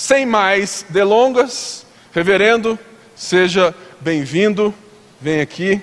sem 0.00 0.24
mais 0.24 0.82
delongas, 0.88 1.84
reverendo, 2.10 2.78
seja 3.14 3.74
bem-vindo, 4.00 4.72
vem 5.20 5.42
aqui, 5.42 5.78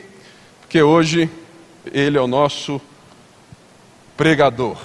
porque 0.59 0.81
hoje 0.81 1.29
ele 1.93 2.17
é 2.17 2.21
o 2.21 2.25
nosso 2.25 2.81
pregador. 4.17 4.81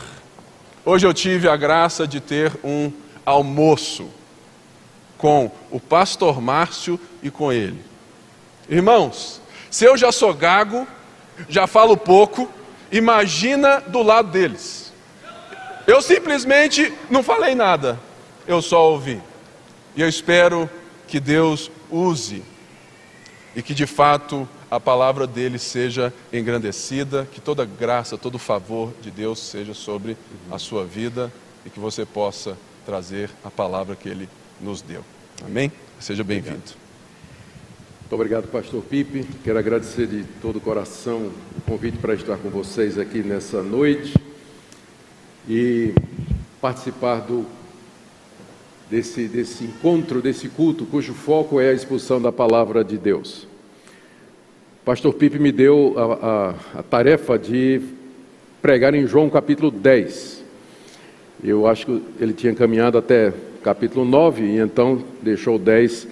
Hoje 0.85 1.07
eu 1.07 1.15
tive 1.15 1.49
a 1.49 1.57
graça 1.57 2.07
de 2.07 2.21
ter 2.21 2.53
um 2.63 2.93
almoço 3.25 4.11
com 5.17 5.51
o 5.71 5.81
pastor 5.81 6.39
Márcio 6.39 7.01
e 7.23 7.31
com 7.31 7.51
ele. 7.51 7.83
Irmãos, 8.69 9.41
se 9.71 9.87
eu 9.87 9.97
já 9.97 10.13
sou 10.13 10.35
gago, 10.35 10.87
já 11.49 11.67
falo 11.67 11.97
pouco, 11.97 12.51
imagina 12.93 13.81
do 13.81 14.03
lado 14.03 14.31
deles. 14.31 14.93
Eu 15.87 16.03
simplesmente 16.03 16.93
não 17.09 17.23
falei 17.23 17.55
nada, 17.55 17.99
eu 18.47 18.61
só 18.63 18.91
ouvi. 18.91 19.21
E 19.97 20.01
eu 20.01 20.09
espero 20.09 20.69
que 21.07 21.21
Deus 21.21 21.71
use 21.91 22.43
e 23.55 23.63
que 23.63 23.75
de 23.75 23.87
fato 23.87 24.49
a 24.71 24.81
palavra 24.81 25.27
dele 25.27 25.59
seja 25.59 26.13
engrandecida, 26.33 27.29
que 27.31 27.41
toda 27.41 27.65
graça, 27.65 28.17
todo 28.17 28.39
favor 28.39 28.93
de 29.03 29.11
Deus 29.11 29.39
seja 29.39 29.75
sobre 29.75 30.17
a 30.51 30.59
sua 30.59 30.85
vida 30.85 31.31
e 31.67 31.71
que 31.71 31.79
você 31.79 32.07
possa 32.07 32.57
trazer 32.87 33.31
a 33.45 33.51
palavra 33.51 33.95
que 33.95 34.09
ele 34.09 34.29
nos 34.61 34.81
deu. 34.81 35.05
Amém? 35.45 35.71
Seja 36.01 36.25
bem-vindo. 36.25 36.63
Muito 38.01 38.13
obrigado, 38.15 38.49
pastor 38.49 38.83
Pipe. 38.83 39.27
Quero 39.45 39.59
agradecer 39.59 40.07
de 40.07 40.25
todo 40.41 40.57
o 40.57 40.61
coração 40.61 41.31
o 41.57 41.61
convite 41.67 41.99
para 41.99 42.15
estar 42.15 42.39
com 42.39 42.49
vocês 42.49 42.99
aqui 42.99 43.23
nessa 43.23 43.63
noite 43.63 44.15
e 45.49 45.95
participar 46.61 47.21
do 47.21 47.47
desse, 48.93 49.27
desse 49.27 49.65
encontro, 49.65 50.21
desse 50.21 50.49
culto, 50.49 50.85
cujo 50.85 51.15
foco 51.15 51.59
é 51.59 51.71
a 51.71 51.73
expulsão 51.73 52.21
da 52.21 52.31
palavra 52.31 52.85
de 52.85 52.99
Deus. 52.99 53.49
Pastor 54.85 55.15
Pipe 55.15 55.39
me 55.39 55.51
deu 55.51 55.95
a, 55.97 56.03
a, 56.03 56.81
a 56.81 56.83
tarefa 56.83 57.39
de 57.39 57.81
pregar 58.61 58.95
em 58.95 59.07
João 59.07 59.31
capítulo 59.31 59.71
10. 59.71 60.45
Eu 61.43 61.67
acho 61.67 61.87
que 61.87 62.03
ele 62.21 62.35
tinha 62.35 62.55
caminhado 62.55 62.99
até 62.99 63.33
capítulo 63.63 64.05
9 64.05 64.43
e 64.43 64.59
então 64.59 65.03
deixou 65.23 65.59
10 65.59 66.07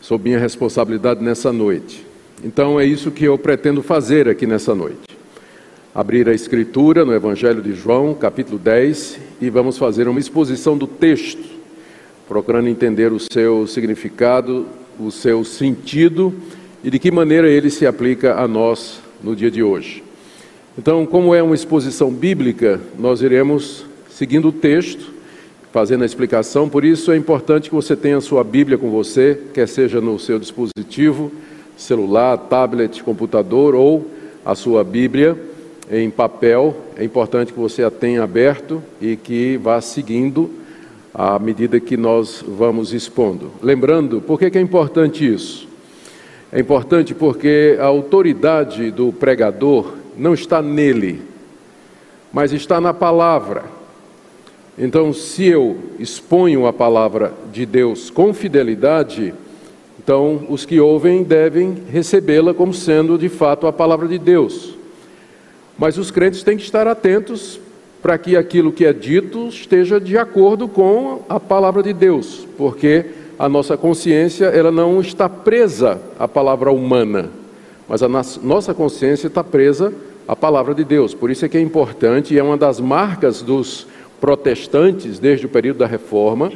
sob 0.00 0.24
minha 0.24 0.38
responsabilidade 0.38 1.22
nessa 1.22 1.52
noite. 1.52 2.06
Então 2.42 2.80
é 2.80 2.86
isso 2.86 3.10
que 3.10 3.26
eu 3.26 3.36
pretendo 3.36 3.82
fazer 3.82 4.30
aqui 4.30 4.46
nessa 4.46 4.74
noite. 4.74 5.02
Abrir 5.94 6.26
a 6.26 6.32
escritura 6.32 7.04
no 7.04 7.12
Evangelho 7.12 7.60
de 7.60 7.74
João, 7.74 8.14
capítulo 8.14 8.58
10, 8.58 9.18
e 9.42 9.50
vamos 9.50 9.76
fazer 9.76 10.08
uma 10.08 10.18
exposição 10.18 10.78
do 10.78 10.86
texto, 10.86 11.61
procurando 12.28 12.68
entender 12.68 13.12
o 13.12 13.18
seu 13.18 13.66
significado, 13.66 14.66
o 14.98 15.10
seu 15.10 15.44
sentido 15.44 16.32
e 16.84 16.90
de 16.90 16.98
que 16.98 17.10
maneira 17.10 17.48
ele 17.48 17.70
se 17.70 17.86
aplica 17.86 18.34
a 18.34 18.48
nós 18.48 19.00
no 19.22 19.36
dia 19.36 19.50
de 19.50 19.62
hoje. 19.62 20.02
Então, 20.76 21.04
como 21.04 21.34
é 21.34 21.42
uma 21.42 21.54
exposição 21.54 22.10
bíblica, 22.10 22.80
nós 22.98 23.22
iremos 23.22 23.84
seguindo 24.10 24.48
o 24.48 24.52
texto, 24.52 25.12
fazendo 25.70 26.02
a 26.02 26.06
explicação, 26.06 26.68
por 26.68 26.84
isso 26.84 27.12
é 27.12 27.16
importante 27.16 27.68
que 27.68 27.74
você 27.74 27.96
tenha 27.96 28.18
a 28.18 28.20
sua 28.20 28.42
Bíblia 28.44 28.76
com 28.76 28.90
você, 28.90 29.38
quer 29.52 29.68
seja 29.68 30.00
no 30.00 30.18
seu 30.18 30.38
dispositivo, 30.38 31.32
celular, 31.76 32.36
tablet, 32.36 33.02
computador 33.02 33.74
ou 33.74 34.06
a 34.44 34.54
sua 34.54 34.84
Bíblia 34.84 35.36
em 35.90 36.10
papel. 36.10 36.76
É 36.96 37.04
importante 37.04 37.52
que 37.52 37.58
você 37.58 37.82
a 37.82 37.90
tenha 37.90 38.22
aberto 38.22 38.82
e 39.00 39.16
que 39.16 39.56
vá 39.58 39.80
seguindo 39.80 40.50
à 41.14 41.38
medida 41.38 41.78
que 41.78 41.96
nós 41.96 42.42
vamos 42.46 42.92
expondo. 42.92 43.50
Lembrando, 43.62 44.20
por 44.20 44.38
que 44.38 44.56
é 44.56 44.60
importante 44.60 45.30
isso? 45.30 45.68
É 46.50 46.60
importante 46.60 47.14
porque 47.14 47.76
a 47.80 47.84
autoridade 47.84 48.90
do 48.90 49.12
pregador 49.12 49.94
não 50.16 50.34
está 50.34 50.60
nele, 50.60 51.22
mas 52.32 52.52
está 52.52 52.80
na 52.80 52.92
palavra. 52.92 53.64
Então, 54.78 55.12
se 55.12 55.44
eu 55.44 55.76
exponho 55.98 56.66
a 56.66 56.72
palavra 56.72 57.32
de 57.52 57.66
Deus 57.66 58.10
com 58.10 58.32
fidelidade, 58.32 59.34
então 60.02 60.46
os 60.48 60.64
que 60.64 60.80
ouvem 60.80 61.22
devem 61.22 61.84
recebê-la 61.90 62.52
como 62.54 62.72
sendo 62.72 63.18
de 63.18 63.28
fato 63.28 63.66
a 63.66 63.72
palavra 63.72 64.08
de 64.08 64.18
Deus. 64.18 64.74
Mas 65.78 65.98
os 65.98 66.10
crentes 66.10 66.42
têm 66.42 66.56
que 66.56 66.62
estar 66.62 66.86
atentos 66.86 67.60
para 68.02 68.18
que 68.18 68.36
aquilo 68.36 68.72
que 68.72 68.84
é 68.84 68.92
dito 68.92 69.46
esteja 69.46 70.00
de 70.00 70.18
acordo 70.18 70.66
com 70.66 71.22
a 71.28 71.38
palavra 71.38 71.82
de 71.82 71.92
Deus, 71.92 72.46
porque 72.58 73.06
a 73.38 73.48
nossa 73.48 73.76
consciência 73.76 74.46
ela 74.46 74.72
não 74.72 75.00
está 75.00 75.28
presa 75.28 76.00
à 76.18 76.26
palavra 76.26 76.72
humana, 76.72 77.30
mas 77.88 78.02
a 78.02 78.08
nossa 78.08 78.74
consciência 78.74 79.28
está 79.28 79.44
presa 79.44 79.92
à 80.26 80.34
palavra 80.34 80.74
de 80.74 80.84
Deus. 80.84 81.14
Por 81.14 81.30
isso 81.30 81.44
é 81.44 81.48
que 81.48 81.56
é 81.56 81.60
importante 81.60 82.34
e 82.34 82.38
é 82.38 82.42
uma 82.42 82.56
das 82.56 82.80
marcas 82.80 83.40
dos 83.40 83.86
protestantes 84.20 85.20
desde 85.20 85.46
o 85.46 85.48
período 85.48 85.78
da 85.78 85.86
Reforma 85.86 86.52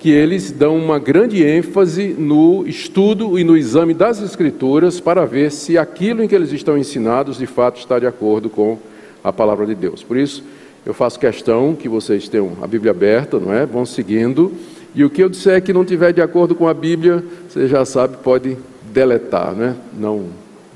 que 0.00 0.10
eles 0.10 0.50
dão 0.50 0.78
uma 0.78 0.98
grande 0.98 1.44
ênfase 1.44 2.16
no 2.18 2.66
estudo 2.66 3.38
e 3.38 3.44
no 3.44 3.54
exame 3.54 3.92
das 3.92 4.22
Escrituras 4.22 4.98
para 4.98 5.26
ver 5.26 5.52
se 5.52 5.76
aquilo 5.76 6.24
em 6.24 6.28
que 6.28 6.34
eles 6.34 6.52
estão 6.52 6.78
ensinados 6.78 7.36
de 7.36 7.46
fato 7.46 7.78
está 7.78 7.98
de 7.98 8.06
acordo 8.06 8.48
com 8.48 8.78
a 9.22 9.30
palavra 9.30 9.66
de 9.66 9.74
Deus. 9.74 10.02
Por 10.02 10.16
isso, 10.16 10.42
eu 10.84 10.94
faço 10.94 11.18
questão 11.18 11.74
que 11.74 11.88
vocês 11.88 12.28
tenham 12.28 12.52
a 12.62 12.66
Bíblia 12.66 12.90
aberta, 12.90 13.38
não 13.38 13.52
é? 13.52 13.66
Vão 13.66 13.84
seguindo 13.84 14.52
e 14.94 15.04
o 15.04 15.10
que 15.10 15.22
eu 15.22 15.28
disser 15.28 15.62
que 15.62 15.72
não 15.72 15.84
tiver 15.84 16.12
de 16.12 16.20
acordo 16.20 16.54
com 16.54 16.66
a 16.66 16.74
Bíblia, 16.74 17.22
você 17.48 17.68
já 17.68 17.84
sabe, 17.84 18.16
pode 18.18 18.56
deletar, 18.92 19.54
né? 19.54 19.76
Não, 19.96 20.26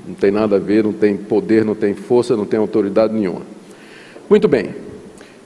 não 0.07 0.15
tem 0.15 0.31
nada 0.31 0.55
a 0.55 0.59
ver, 0.59 0.83
não 0.83 0.93
tem 0.93 1.17
poder, 1.17 1.65
não 1.65 1.75
tem 1.75 1.93
força, 1.93 2.35
não 2.35 2.45
tem 2.45 2.59
autoridade 2.59 3.13
nenhuma. 3.13 3.41
Muito 4.29 4.47
bem. 4.47 4.73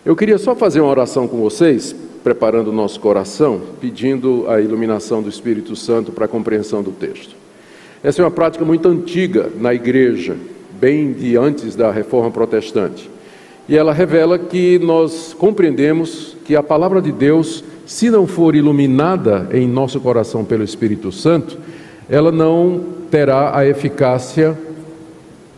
Eu 0.05 0.15
queria 0.15 0.37
só 0.37 0.55
fazer 0.55 0.81
uma 0.81 0.89
oração 0.89 1.27
com 1.27 1.37
vocês, 1.37 1.95
preparando 2.23 2.69
o 2.69 2.73
nosso 2.73 2.99
coração, 2.99 3.59
pedindo 3.81 4.45
a 4.47 4.61
iluminação 4.61 5.21
do 5.21 5.29
Espírito 5.29 5.75
Santo 5.75 6.11
para 6.11 6.25
a 6.25 6.27
compreensão 6.27 6.83
do 6.83 6.91
texto. 6.91 7.35
Essa 8.03 8.21
é 8.21 8.25
uma 8.25 8.31
prática 8.31 8.63
muito 8.63 8.87
antiga 8.87 9.49
na 9.59 9.73
igreja, 9.73 10.37
bem 10.79 11.11
de 11.11 11.35
antes 11.35 11.75
da 11.75 11.91
reforma 11.91 12.29
protestante. 12.29 13.09
E 13.69 13.77
ela 13.77 13.93
revela 13.93 14.37
que 14.37 14.79
nós 14.79 15.33
compreendemos 15.37 16.35
que 16.43 16.55
a 16.55 16.63
palavra 16.63 17.01
de 17.01 17.11
Deus 17.11 17.63
se 17.89 18.11
não 18.11 18.27
for 18.27 18.55
iluminada 18.55 19.47
em 19.51 19.67
nosso 19.67 19.99
coração 19.99 20.45
pelo 20.45 20.63
Espírito 20.63 21.11
Santo, 21.11 21.57
ela 22.07 22.31
não 22.31 22.83
terá 23.09 23.57
a 23.57 23.65
eficácia 23.65 24.55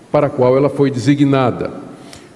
para 0.09 0.27
a 0.27 0.29
qual 0.29 0.55
ela 0.55 0.69
foi 0.69 0.89
designada. 0.89 1.71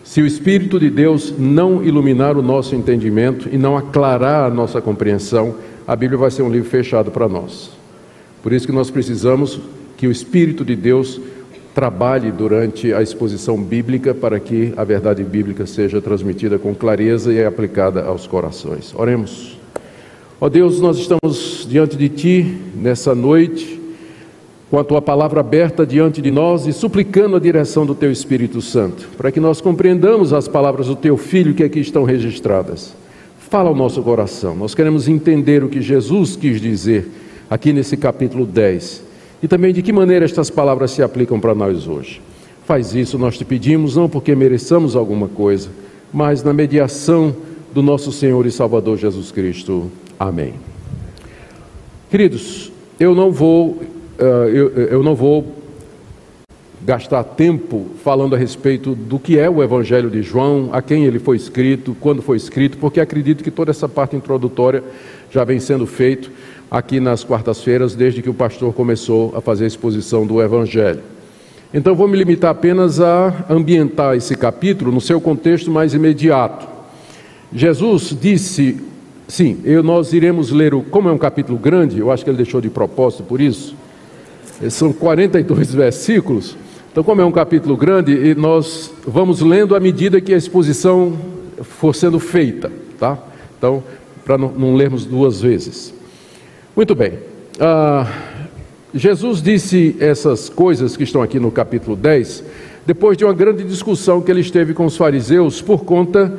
Se 0.03 0.21
o 0.21 0.25
Espírito 0.25 0.77
de 0.81 0.89
Deus 0.89 1.33
não 1.39 1.81
iluminar 1.81 2.37
o 2.37 2.41
nosso 2.41 2.75
entendimento 2.75 3.47
e 3.49 3.57
não 3.57 3.77
aclarar 3.77 4.51
a 4.51 4.53
nossa 4.53 4.81
compreensão, 4.81 5.55
a 5.87 5.95
Bíblia 5.95 6.19
vai 6.19 6.29
ser 6.29 6.41
um 6.41 6.49
livro 6.51 6.69
fechado 6.69 7.09
para 7.09 7.29
nós. 7.29 7.71
Por 8.43 8.51
isso 8.51 8.67
que 8.67 8.73
nós 8.73 8.91
precisamos 8.91 9.61
que 9.95 10.07
o 10.07 10.11
Espírito 10.11 10.65
de 10.65 10.75
Deus 10.75 11.21
trabalhe 11.75 12.31
durante 12.31 12.93
a 12.93 13.01
exposição 13.01 13.61
bíblica 13.61 14.13
para 14.13 14.39
que 14.39 14.73
a 14.77 14.83
verdade 14.85 15.21
bíblica 15.25 15.65
seja 15.65 16.01
transmitida 16.01 16.57
com 16.57 16.73
clareza 16.73 17.33
e 17.33 17.43
aplicada 17.43 18.01
aos 18.05 18.25
corações. 18.25 18.95
Oremos. 18.95 19.57
Ó 20.39 20.47
Deus, 20.47 20.79
nós 20.79 20.97
estamos 20.97 21.67
diante 21.69 21.97
de 21.97 22.07
Ti 22.07 22.57
nessa 22.75 23.13
noite, 23.13 23.77
com 24.71 24.79
a 24.79 24.85
Tua 24.85 25.01
palavra 25.01 25.41
aberta 25.41 25.85
diante 25.85 26.21
de 26.21 26.31
nós 26.31 26.65
e 26.65 26.71
suplicando 26.71 27.35
a 27.35 27.41
direção 27.41 27.85
do 27.85 27.93
Teu 27.93 28.09
Espírito 28.09 28.61
Santo, 28.61 29.09
para 29.17 29.29
que 29.29 29.41
nós 29.41 29.59
compreendamos 29.59 30.31
as 30.31 30.47
palavras 30.47 30.87
do 30.87 30.95
Teu 30.95 31.17
Filho 31.17 31.53
que 31.53 31.63
aqui 31.63 31.81
estão 31.81 32.05
registradas. 32.05 32.95
Fala 33.37 33.67
ao 33.67 33.75
nosso 33.75 34.01
coração, 34.01 34.55
nós 34.55 34.73
queremos 34.73 35.09
entender 35.09 35.61
o 35.61 35.67
que 35.67 35.81
Jesus 35.81 36.37
quis 36.37 36.61
dizer 36.61 37.05
aqui 37.49 37.73
nesse 37.73 37.97
capítulo 37.97 38.45
10 38.45 39.04
e 39.45 39.47
também 39.47 39.71
de 39.71 39.83
que 39.83 39.93
maneira 39.93 40.25
estas 40.25 40.49
palavras 40.49 40.89
se 40.89 41.03
aplicam 41.03 41.39
para 41.39 41.53
nós 41.53 41.87
hoje. 41.87 42.19
Faz 42.65 42.95
isso, 42.95 43.15
nós 43.15 43.37
te 43.37 43.45
pedimos, 43.45 43.95
não 43.95 44.09
porque 44.09 44.33
mereçamos 44.33 44.95
alguma 44.95 45.27
coisa, 45.27 45.69
mas 46.11 46.41
na 46.41 46.51
mediação 46.51 47.35
do 47.71 47.83
nosso 47.83 48.11
Senhor 48.11 48.43
e 48.47 48.51
Salvador 48.51 48.97
Jesus 48.97 49.31
Cristo. 49.31 49.91
Amém. 50.19 50.55
Queridos, 52.09 52.71
eu 52.99 53.13
não 53.13 53.31
vou, 53.31 53.83
uh, 54.19 54.23
eu, 54.51 54.69
eu 54.71 55.03
não 55.03 55.13
vou 55.13 55.45
gastar 56.83 57.23
tempo 57.23 57.85
falando 58.03 58.33
a 58.33 58.39
respeito 58.39 58.95
do 58.95 59.19
que 59.19 59.37
é 59.37 59.47
o 59.47 59.61
Evangelho 59.61 60.09
de 60.09 60.23
João, 60.23 60.69
a 60.71 60.81
quem 60.81 61.05
ele 61.05 61.19
foi 61.19 61.37
escrito, 61.37 61.95
quando 61.99 62.23
foi 62.23 62.37
escrito, 62.37 62.79
porque 62.79 62.99
acredito 62.99 63.43
que 63.43 63.51
toda 63.51 63.69
essa 63.69 63.87
parte 63.87 64.15
introdutória 64.15 64.83
já 65.29 65.43
vem 65.43 65.59
sendo 65.59 65.85
feito 65.85 66.31
aqui 66.77 66.99
nas 66.99 67.23
quartas-feiras, 67.23 67.95
desde 67.95 68.21
que 68.21 68.29
o 68.29 68.33
pastor 68.33 68.73
começou 68.73 69.33
a 69.33 69.39
fazer 69.39 69.63
a 69.63 69.67
exposição 69.67 70.27
do 70.27 70.41
Evangelho. 70.41 71.01
Então 71.73 71.95
vou 71.95 72.07
me 72.07 72.17
limitar 72.17 72.51
apenas 72.51 72.99
a 72.99 73.45
ambientar 73.49 74.15
esse 74.15 74.35
capítulo 74.35 74.91
no 74.91 74.99
seu 74.99 75.21
contexto 75.21 75.71
mais 75.71 75.93
imediato. 75.93 76.67
Jesus 77.53 78.15
disse 78.19 78.77
Sim, 79.25 79.61
eu, 79.63 79.81
nós 79.81 80.11
iremos 80.13 80.51
ler, 80.51 80.73
o, 80.73 80.83
como 80.83 81.09
é 81.09 81.11
um 81.11 81.17
capítulo 81.17 81.57
grande, 81.57 81.97
eu 81.97 82.11
acho 82.11 82.23
que 82.23 82.29
ele 82.29 82.37
deixou 82.37 82.59
de 82.61 82.69
propósito 82.69 83.23
por 83.23 83.41
isso, 83.41 83.73
são 84.69 84.93
42 84.93 85.73
versículos, 85.73 86.57
então, 86.91 87.03
como 87.03 87.21
é 87.21 87.25
um 87.25 87.31
capítulo 87.31 87.75
grande, 87.75 88.35
nós 88.35 88.91
vamos 89.05 89.41
lendo 89.41 89.75
à 89.75 89.79
medida 89.81 90.21
que 90.21 90.33
a 90.33 90.37
exposição 90.37 91.17
for 91.61 91.93
sendo 91.93 92.19
feita, 92.19 92.71
tá? 92.99 93.17
Então, 93.57 93.83
para 94.23 94.37
não, 94.37 94.49
não, 94.51 94.75
lermos 94.75 95.05
duas 95.05 95.41
vezes. 95.41 95.93
Muito 96.75 96.93
bem. 96.93 97.13
Ah, 97.57 98.05
Jesus 98.93 99.41
disse 99.41 99.95
essas 99.97 100.49
coisas 100.49 100.97
que 100.97 101.03
estão 101.03 101.21
aqui 101.21 101.39
no 101.39 101.49
capítulo 101.49 101.95
10, 101.95 102.43
depois 102.85 103.17
de 103.17 103.23
uma 103.23 103.33
grande 103.33 103.63
discussão 103.63 104.21
que 104.21 104.29
ele 104.29 104.41
esteve 104.41 104.73
com 104.73 104.85
os 104.85 104.97
fariseus 104.97 105.61
por 105.61 105.85
conta 105.85 106.37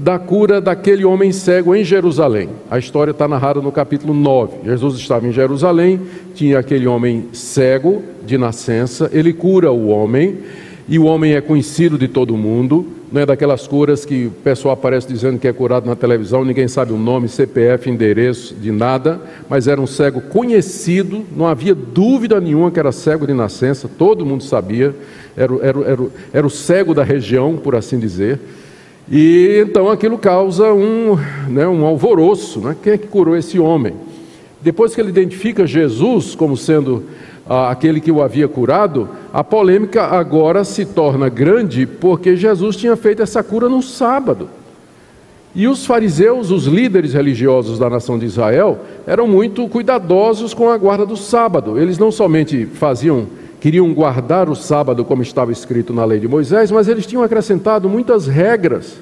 da 0.00 0.20
cura 0.20 0.60
daquele 0.60 1.04
homem 1.04 1.32
cego 1.32 1.74
em 1.74 1.82
Jerusalém. 1.82 2.50
A 2.70 2.78
história 2.78 3.10
está 3.10 3.26
narrada 3.26 3.60
no 3.60 3.72
capítulo 3.72 4.14
9. 4.14 4.58
Jesus 4.66 4.94
estava 5.00 5.26
em 5.26 5.32
Jerusalém, 5.32 6.00
tinha 6.32 6.60
aquele 6.60 6.86
homem 6.86 7.26
cego 7.32 8.04
de 8.24 8.38
nascença, 8.38 9.10
ele 9.12 9.32
cura 9.32 9.72
o 9.72 9.88
homem, 9.88 10.38
e 10.88 10.98
o 10.98 11.04
homem 11.04 11.34
é 11.34 11.40
conhecido 11.40 11.96
de 11.96 12.08
todo 12.08 12.36
mundo, 12.36 12.86
não 13.12 13.20
é 13.20 13.26
daquelas 13.26 13.66
curas 13.66 14.04
que 14.04 14.26
o 14.26 14.30
pessoal 14.30 14.74
aparece 14.74 15.06
dizendo 15.06 15.38
que 15.38 15.46
é 15.46 15.52
curado 15.52 15.86
na 15.86 15.94
televisão, 15.94 16.44
ninguém 16.44 16.66
sabe 16.66 16.92
o 16.92 16.98
nome, 16.98 17.28
CPF, 17.28 17.88
endereço, 17.88 18.54
de 18.54 18.72
nada, 18.72 19.20
mas 19.48 19.68
era 19.68 19.80
um 19.80 19.86
cego 19.86 20.20
conhecido, 20.20 21.24
não 21.36 21.46
havia 21.46 21.74
dúvida 21.74 22.40
nenhuma 22.40 22.70
que 22.70 22.80
era 22.80 22.90
cego 22.90 23.26
de 23.26 23.34
nascença, 23.34 23.88
todo 23.98 24.26
mundo 24.26 24.42
sabia, 24.42 24.94
era, 25.36 25.54
era, 25.62 25.80
era, 25.80 26.06
era 26.32 26.46
o 26.46 26.50
cego 26.50 26.94
da 26.94 27.04
região, 27.04 27.56
por 27.56 27.76
assim 27.76 27.98
dizer. 27.98 28.40
E 29.10 29.62
então 29.66 29.90
aquilo 29.90 30.16
causa 30.16 30.72
um, 30.72 31.18
né, 31.48 31.66
um 31.66 31.84
alvoroço. 31.84 32.60
Né? 32.60 32.76
Quem 32.82 32.92
é 32.94 32.98
que 32.98 33.08
curou 33.08 33.36
esse 33.36 33.58
homem? 33.58 33.94
Depois 34.60 34.94
que 34.94 35.00
ele 35.00 35.10
identifica 35.10 35.66
Jesus 35.66 36.34
como 36.34 36.56
sendo 36.56 37.04
aquele 37.70 38.00
que 38.00 38.10
o 38.10 38.22
havia 38.22 38.48
curado, 38.48 39.08
a 39.32 39.44
polêmica 39.44 40.04
agora 40.04 40.64
se 40.64 40.86
torna 40.86 41.28
grande 41.28 41.86
porque 41.86 42.36
Jesus 42.36 42.76
tinha 42.76 42.96
feito 42.96 43.22
essa 43.22 43.42
cura 43.42 43.68
no 43.68 43.82
sábado. 43.82 44.48
E 45.54 45.68
os 45.68 45.84
fariseus, 45.84 46.50
os 46.50 46.64
líderes 46.64 47.12
religiosos 47.12 47.78
da 47.78 47.90
nação 47.90 48.18
de 48.18 48.24
Israel, 48.24 48.78
eram 49.06 49.28
muito 49.28 49.68
cuidadosos 49.68 50.54
com 50.54 50.70
a 50.70 50.78
guarda 50.78 51.04
do 51.04 51.16
sábado. 51.16 51.78
Eles 51.78 51.98
não 51.98 52.10
somente 52.10 52.64
faziam, 52.64 53.26
queriam 53.60 53.92
guardar 53.92 54.48
o 54.48 54.56
sábado 54.56 55.04
como 55.04 55.20
estava 55.22 55.52
escrito 55.52 55.92
na 55.92 56.06
lei 56.06 56.18
de 56.18 56.26
Moisés, 56.26 56.70
mas 56.70 56.88
eles 56.88 57.04
tinham 57.04 57.22
acrescentado 57.22 57.86
muitas 57.86 58.26
regras. 58.26 58.96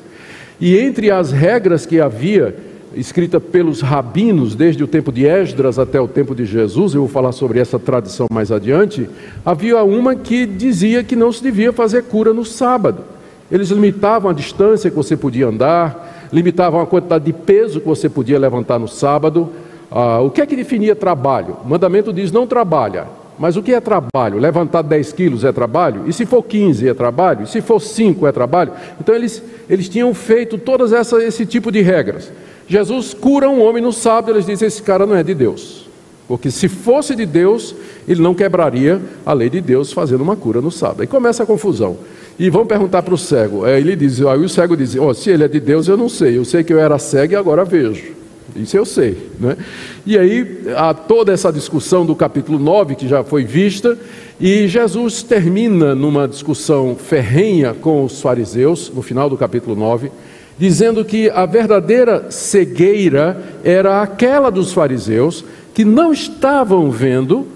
E 0.61 0.76
entre 0.76 1.08
as 1.11 1.31
regras 1.31 1.87
que 1.87 2.00
havia 2.00 2.55
escrita 2.94 3.38
pelos 3.38 3.81
rabinos 3.81 4.54
desde 4.54 4.82
o 4.82 4.87
tempo 4.87 5.12
de 5.12 5.26
Esdras 5.26 5.78
até 5.78 6.00
o 6.00 6.08
tempo 6.08 6.34
de 6.34 6.44
Jesus, 6.44 6.94
eu 6.94 7.02
vou 7.02 7.08
falar 7.08 7.32
sobre 7.32 7.60
essa 7.60 7.78
tradição 7.78 8.26
mais 8.32 8.50
adiante, 8.50 9.08
havia 9.44 9.82
uma 9.84 10.14
que 10.14 10.46
dizia 10.46 11.04
que 11.04 11.14
não 11.14 11.31
se 11.31 11.42
devia 11.42 11.72
fazer 11.72 12.04
cura 12.04 12.32
no 12.32 12.44
sábado. 12.44 13.04
Eles 13.50 13.70
limitavam 13.70 14.31
a 14.31 14.34
distância 14.34 14.90
que 14.90 14.96
você 14.96 15.16
podia 15.16 15.46
andar, 15.46 16.28
limitavam 16.32 16.81
a 16.81 16.87
quantidade 16.87 17.25
de 17.25 17.32
peso 17.32 17.81
que 17.81 17.87
você 17.87 18.08
podia 18.08 18.38
levantar 18.38 18.78
no 18.78 18.87
sábado. 18.87 19.50
Ah, 19.90 20.20
o 20.20 20.31
que 20.31 20.40
é 20.40 20.46
que 20.46 20.54
definia 20.54 20.94
trabalho? 20.94 21.56
O 21.64 21.69
mandamento 21.69 22.12
diz 22.12 22.31
não 22.31 22.46
trabalha. 22.46 23.06
Mas 23.40 23.56
o 23.56 23.62
que 23.62 23.72
é 23.72 23.81
trabalho? 23.81 24.38
Levantar 24.38 24.82
10 24.82 25.12
quilos 25.14 25.44
é 25.44 25.50
trabalho? 25.50 26.02
E 26.06 26.12
se 26.12 26.26
for 26.26 26.42
15 26.42 26.87
é 26.87 26.92
trabalho? 26.92 27.44
E 27.44 27.46
se 27.46 27.62
for 27.62 27.81
5 27.81 28.26
é 28.26 28.32
trabalho? 28.32 28.72
Então 29.00 29.14
eles, 29.14 29.42
eles 29.69 29.88
tinham 29.88 30.12
feito 30.12 30.58
todas 30.58 30.92
esse 30.92 31.46
tipo 31.46 31.72
de 31.72 31.81
regras. 31.81 32.31
Jesus 32.70 33.12
cura 33.12 33.50
um 33.50 33.61
homem 33.61 33.82
no 33.82 33.93
sábado, 33.93 34.31
eles 34.31 34.46
dizem: 34.46 34.69
esse 34.69 34.81
cara 34.81 35.05
não 35.05 35.17
é 35.17 35.25
de 35.25 35.34
Deus. 35.34 35.88
Porque 36.28 36.52
se 36.52 36.69
fosse 36.69 37.17
de 37.17 37.26
Deus, 37.26 37.75
ele 38.06 38.22
não 38.22 38.32
quebraria 38.32 39.02
a 39.26 39.32
lei 39.32 39.50
de 39.50 39.61
Deus 39.61 39.93
fazendo 39.93 40.20
uma 40.20 40.37
cura 40.37 40.61
no 40.61 40.70
sábado. 40.70 41.00
Aí 41.00 41.08
começa 41.08 41.43
a 41.43 41.46
confusão. 41.46 41.99
E 42.38 42.49
vão 42.49 42.64
perguntar 42.64 43.02
para 43.02 43.12
o 43.12 43.19
cego. 43.19 43.64
Aí 43.64 43.81
ele 43.81 43.96
diz, 43.96 44.22
aí 44.22 44.38
o 44.38 44.49
cego 44.49 44.76
diz: 44.76 44.94
oh, 44.94 45.12
se 45.12 45.31
ele 45.31 45.43
é 45.43 45.49
de 45.49 45.58
Deus, 45.58 45.88
eu 45.88 45.96
não 45.96 46.08
sei. 46.08 46.38
Eu 46.38 46.44
sei 46.44 46.62
que 46.62 46.72
eu 46.72 46.78
era 46.78 46.96
cego 46.96 47.32
e 47.32 47.37
agora 47.37 47.64
vejo. 47.64 48.12
Isso 48.55 48.76
eu 48.76 48.84
sei. 48.84 49.19
Né? 49.40 49.56
E 50.06 50.16
aí 50.16 50.62
há 50.76 50.94
toda 50.94 51.32
essa 51.32 51.52
discussão 51.52 52.06
do 52.06 52.14
capítulo 52.14 52.56
9 52.56 52.94
que 52.94 53.08
já 53.08 53.25
foi 53.25 53.43
vista, 53.43 53.99
e 54.40 54.69
Jesus 54.69 55.25
termina 55.25 55.93
numa 55.96 56.28
discussão 56.28 56.94
ferrenha 56.94 57.75
com 57.75 58.05
os 58.05 58.20
fariseus, 58.20 58.93
no 58.94 59.02
final 59.02 59.28
do 59.28 59.37
capítulo 59.37 59.75
9 59.75 60.12
dizendo 60.60 61.02
que 61.06 61.30
a 61.30 61.46
verdadeira 61.46 62.30
cegueira 62.30 63.42
era 63.64 64.02
aquela 64.02 64.50
dos 64.50 64.74
fariseus 64.74 65.42
que 65.72 65.86
não 65.86 66.12
estavam 66.12 66.90
vendo 66.90 67.46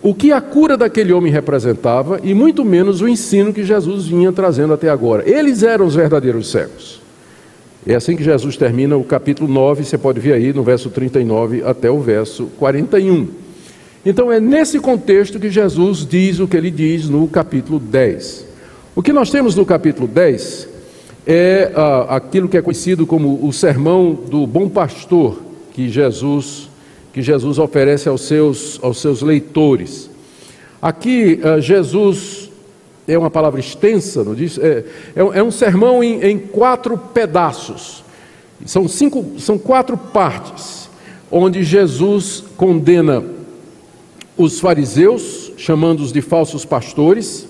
o 0.00 0.14
que 0.14 0.30
a 0.30 0.40
cura 0.40 0.76
daquele 0.76 1.12
homem 1.12 1.32
representava 1.32 2.20
e 2.22 2.32
muito 2.34 2.64
menos 2.64 3.00
o 3.00 3.08
ensino 3.08 3.52
que 3.52 3.64
Jesus 3.64 4.06
vinha 4.06 4.30
trazendo 4.30 4.72
até 4.72 4.88
agora. 4.88 5.28
Eles 5.28 5.64
eram 5.64 5.84
os 5.84 5.96
verdadeiros 5.96 6.48
cegos. 6.52 7.00
É 7.84 7.96
assim 7.96 8.14
que 8.14 8.22
Jesus 8.22 8.56
termina 8.56 8.96
o 8.96 9.02
capítulo 9.02 9.52
9, 9.52 9.82
você 9.82 9.98
pode 9.98 10.20
ver 10.20 10.34
aí 10.34 10.52
no 10.52 10.62
verso 10.62 10.90
39 10.90 11.64
até 11.64 11.90
o 11.90 11.98
verso 11.98 12.44
41. 12.56 13.26
Então 14.06 14.30
é 14.30 14.38
nesse 14.38 14.78
contexto 14.78 15.40
que 15.40 15.50
Jesus 15.50 16.06
diz 16.06 16.38
o 16.38 16.46
que 16.46 16.56
ele 16.56 16.70
diz 16.70 17.08
no 17.08 17.26
capítulo 17.26 17.80
10. 17.80 18.46
O 18.94 19.02
que 19.02 19.12
nós 19.12 19.28
temos 19.28 19.56
no 19.56 19.66
capítulo 19.66 20.06
10 20.06 20.67
é 21.30 21.70
ah, 21.76 22.16
aquilo 22.16 22.48
que 22.48 22.56
é 22.56 22.62
conhecido 22.62 23.06
como 23.06 23.46
o 23.46 23.52
sermão 23.52 24.14
do 24.14 24.46
bom 24.46 24.66
pastor 24.66 25.42
que 25.74 25.90
Jesus 25.90 26.70
que 27.12 27.20
Jesus 27.20 27.58
oferece 27.58 28.08
aos 28.08 28.22
seus 28.22 28.78
aos 28.82 28.98
seus 28.98 29.20
leitores. 29.20 30.08
Aqui 30.80 31.38
ah, 31.44 31.60
Jesus 31.60 32.48
é 33.06 33.18
uma 33.18 33.30
palavra 33.30 33.60
extensa, 33.60 34.24
não 34.24 34.34
diz? 34.34 34.56
É, 34.56 34.84
é, 35.14 35.20
é 35.20 35.42
um 35.42 35.50
sermão 35.50 36.02
em, 36.02 36.22
em 36.22 36.38
quatro 36.38 36.96
pedaços. 36.96 38.02
São 38.64 38.88
cinco, 38.88 39.38
são 39.38 39.58
quatro 39.58 39.98
partes 39.98 40.88
onde 41.30 41.62
Jesus 41.62 42.42
condena 42.56 43.22
os 44.34 44.60
fariseus, 44.60 45.52
chamando-os 45.58 46.10
de 46.10 46.22
falsos 46.22 46.64
pastores 46.64 47.47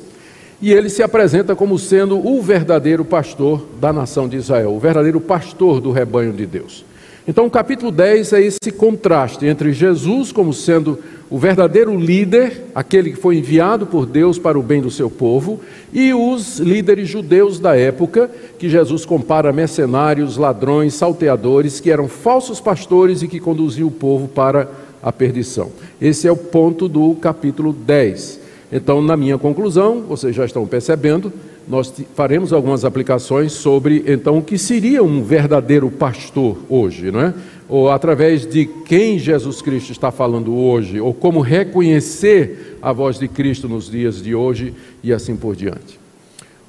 e 0.60 0.72
ele 0.72 0.88
se 0.88 1.02
apresenta 1.02 1.55
como 1.55 1.78
sendo 1.78 2.19
o 2.19 2.43
verdadeiro 2.43 3.05
pastor 3.05 3.64
da 3.81 3.93
nação 3.93 4.28
de 4.28 4.37
Israel, 4.37 4.72
o 4.72 4.78
verdadeiro 4.78 5.20
pastor 5.20 5.81
do 5.81 5.93
rebanho 5.93 6.32
de 6.32 6.46
Deus. 6.46 6.84
Então, 7.28 7.44
o 7.44 7.50
capítulo 7.50 7.93
10 7.93 8.32
é 8.32 8.40
esse 8.40 8.72
contraste 8.72 9.44
entre 9.44 9.70
Jesus 9.70 10.32
como 10.32 10.55
sendo 10.55 10.99
o 11.29 11.36
verdadeiro 11.36 11.94
líder, 11.94 12.65
aquele 12.74 13.10
que 13.10 13.19
foi 13.19 13.36
enviado 13.36 13.86
por 13.86 14.06
Deus 14.06 14.38
para 14.38 14.58
o 14.58 14.62
bem 14.62 14.81
do 14.81 14.91
seu 14.91 15.10
povo, 15.10 15.60
e 15.93 16.15
os 16.15 16.58
líderes 16.58 17.06
judeus 17.06 17.60
da 17.60 17.77
época, 17.77 18.31
que 18.58 18.67
Jesus 18.67 19.05
compara 19.05 19.53
mercenários, 19.53 20.38
ladrões, 20.38 20.94
salteadores, 20.94 21.81
que 21.81 21.91
eram 21.91 22.08
falsos 22.08 22.60
pastores 22.60 23.20
e 23.20 23.29
que 23.29 23.38
conduziam 23.38 23.88
o 23.88 23.93
povo 23.93 24.27
para 24.27 24.67
a 25.03 25.12
perdição. 25.12 25.70
Esse 26.00 26.27
é 26.27 26.32
o 26.32 26.36
ponto 26.36 26.88
do 26.88 27.15
capítulo 27.17 27.74
10. 27.74 28.38
Então, 28.70 29.01
na 29.01 29.17
minha 29.17 29.39
conclusão, 29.39 30.03
vocês 30.03 30.37
já 30.37 30.44
estão 30.44 30.67
percebendo, 30.67 31.32
nós 31.67 31.93
faremos 32.15 32.53
algumas 32.53 32.84
aplicações 32.84 33.53
sobre 33.53 34.05
então 34.06 34.39
o 34.39 34.43
que 34.43 34.56
seria 34.56 35.03
um 35.03 35.22
verdadeiro 35.22 35.91
pastor 35.91 36.58
hoje, 36.69 37.10
não 37.10 37.20
é? 37.20 37.34
Ou 37.69 37.91
através 37.91 38.46
de 38.46 38.67
quem 38.87 39.19
Jesus 39.19 39.60
Cristo 39.60 39.93
está 39.93 40.10
falando 40.10 40.55
hoje, 40.55 41.01
ou 41.01 41.13
como 41.13 41.41
reconhecer 41.41 42.79
a 42.81 42.93
voz 42.93 43.19
de 43.19 43.29
Cristo 43.29 43.69
nos 43.69 43.91
dias 43.91 44.22
de 44.22 44.34
hoje 44.34 44.72
e 45.03 45.13
assim 45.13 45.37
por 45.37 45.55
diante. 45.55 46.01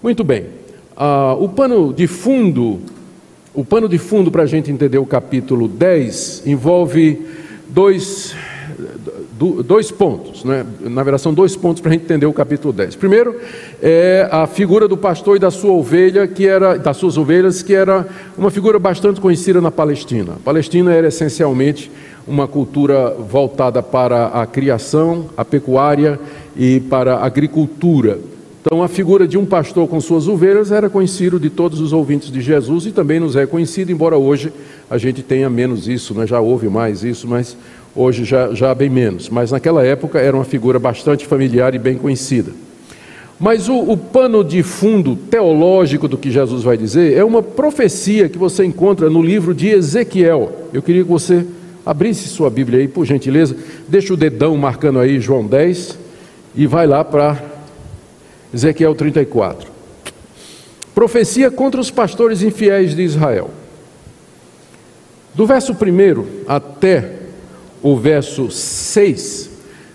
Muito 0.04 0.24
bem. 0.24 0.46
Ah, 0.96 1.36
o 1.40 1.48
pano 1.48 1.94
de 1.94 2.08
fundo, 2.08 2.80
o 3.54 3.64
pano 3.64 3.88
de 3.88 3.98
fundo 3.98 4.30
para 4.30 4.44
a 4.44 4.48
gente 4.48 4.70
entender 4.70 4.98
o 4.98 5.06
capítulo 5.06 5.68
10 5.68 6.44
envolve 6.46 7.26
dois 7.70 8.36
dois 9.40 9.90
pontos, 9.90 10.44
né? 10.44 10.66
na 10.82 11.02
verdade 11.02 11.24
são 11.24 11.34
dois 11.34 11.56
pontos 11.56 11.82
para 11.82 11.92
a 11.92 11.94
gente 11.94 12.04
entender 12.04 12.26
o 12.26 12.34
capítulo 12.34 12.74
10. 12.74 12.98
Primeiro 12.98 13.36
é 13.82 14.28
a 14.30 14.46
figura 14.46 14.86
do 14.86 14.98
pastor 14.98 15.38
e 15.38 15.40
da 15.40 15.50
sua 15.50 15.72
ovelha, 15.72 16.28
que 16.28 16.46
era 16.46 16.78
das 16.78 16.98
suas 16.98 17.18
ovelhas, 17.18 17.64
que 17.64 17.74
era 17.74 18.06
uma 18.38 18.52
figura 18.52 18.78
bastante 18.78 19.22
conhecida 19.22 19.62
na 19.62 19.72
Palestina. 19.72 20.34
A 20.34 20.44
Palestina 20.44 20.94
era 20.94 21.08
essencialmente 21.08 21.90
uma 22.28 22.48
cultura 22.48 23.12
voltada 23.12 23.82
para 23.82 24.28
a 24.28 24.46
criação, 24.46 25.30
a 25.38 25.46
pecuária 25.46 26.20
e 26.56 26.82
para 26.82 27.16
a 27.16 27.26
agricultura. 27.26 28.20
Então, 28.62 28.84
a 28.84 28.90
figura 28.90 29.26
de 29.26 29.38
um 29.38 29.46
pastor 29.46 29.88
com 29.88 30.02
suas 30.02 30.28
ovelhas 30.28 30.70
era 30.70 30.90
conhecido 30.90 31.40
de 31.40 31.50
todos 31.50 31.80
os 31.80 31.94
ouvintes 31.94 32.30
de 32.30 32.42
Jesus 32.42 32.86
e 32.86 32.92
também 32.92 33.20
nos 33.20 33.38
é 33.38 33.46
conhecido, 33.46 33.90
embora 33.90 34.18
hoje 34.18 34.52
a 34.90 34.98
gente 34.98 35.24
tenha 35.24 35.50
menos 35.50 35.88
isso, 35.88 36.14
né? 36.14 36.28
já 36.28 36.42
houve 36.42 36.68
mais 36.68 37.04
isso, 37.04 37.26
mas 37.26 37.56
hoje 37.96 38.24
já, 38.24 38.54
já 38.54 38.74
bem 38.74 38.90
menos, 38.90 39.30
mas 39.30 39.52
naquela 39.52 39.86
época 39.86 40.20
era 40.20 40.36
uma 40.36 40.46
figura 40.46 40.80
bastante 40.80 41.26
familiar 41.26 41.74
e 41.76 41.80
bem 41.80 41.98
conhecida. 41.98 42.52
Mas 43.40 43.70
o, 43.70 43.78
o, 43.78 43.96
pano 43.96 44.44
de 44.44 44.62
fundo 44.62 45.16
teológico 45.16 46.10
do 46.10 46.18
que 46.18 46.30
Jesus 46.30 46.62
vai 46.62 46.76
dizer 46.76 47.18
é 47.18 47.24
uma 47.24 47.42
profecia 47.42 48.28
que 48.28 48.38
você 48.38 48.66
encontra 48.66 49.10
no 49.10 49.22
livro 49.22 49.54
de 49.54 49.70
Ezequiel. 49.70 50.68
Eu 50.74 50.82
queria 50.82 51.04
que 51.04 51.10
você 51.10 51.46
abrisse 51.86 52.28
sua 52.28 52.50
Bíblia 52.50 52.80
aí, 52.80 52.88
por 52.88 53.06
gentileza. 53.06 53.56
Deixa 53.88 54.14
o 54.14 54.18
dedão 54.18 54.58
marcando 54.58 55.00
aí 55.00 55.22
João 55.22 55.48
10 55.48 55.98
e 56.54 56.68
vai 56.68 56.86
lá 56.86 57.04
para 57.06 57.42
Ezequiel 58.54 58.94
34. 58.94 59.72
Profecia 60.94 61.50
contra 61.50 61.80
os 61.80 61.90
pastores 61.90 62.42
infiéis 62.42 62.94
de 62.94 63.04
Israel. 63.04 63.50
Do 65.34 65.46
verso 65.46 65.72
1 65.72 66.44
até 66.46 67.20
o 67.82 67.96
verso 67.96 68.50
6, 68.52 69.50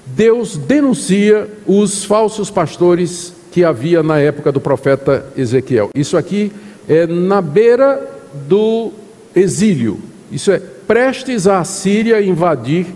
Deus 0.06 0.56
denuncia 0.56 1.48
os 1.66 2.04
falsos 2.04 2.50
pastores 2.50 3.32
que 3.50 3.64
havia 3.64 4.02
na 4.02 4.18
época 4.18 4.50
do 4.50 4.60
profeta 4.60 5.26
Ezequiel. 5.36 5.90
Isso 5.94 6.16
aqui 6.16 6.52
é 6.88 7.06
na 7.06 7.40
beira 7.40 8.10
do 8.48 8.90
exílio. 9.34 9.98
Isso 10.30 10.50
é 10.50 10.58
prestes 10.58 11.46
a 11.46 11.62
Síria 11.64 12.20
invadir 12.22 12.86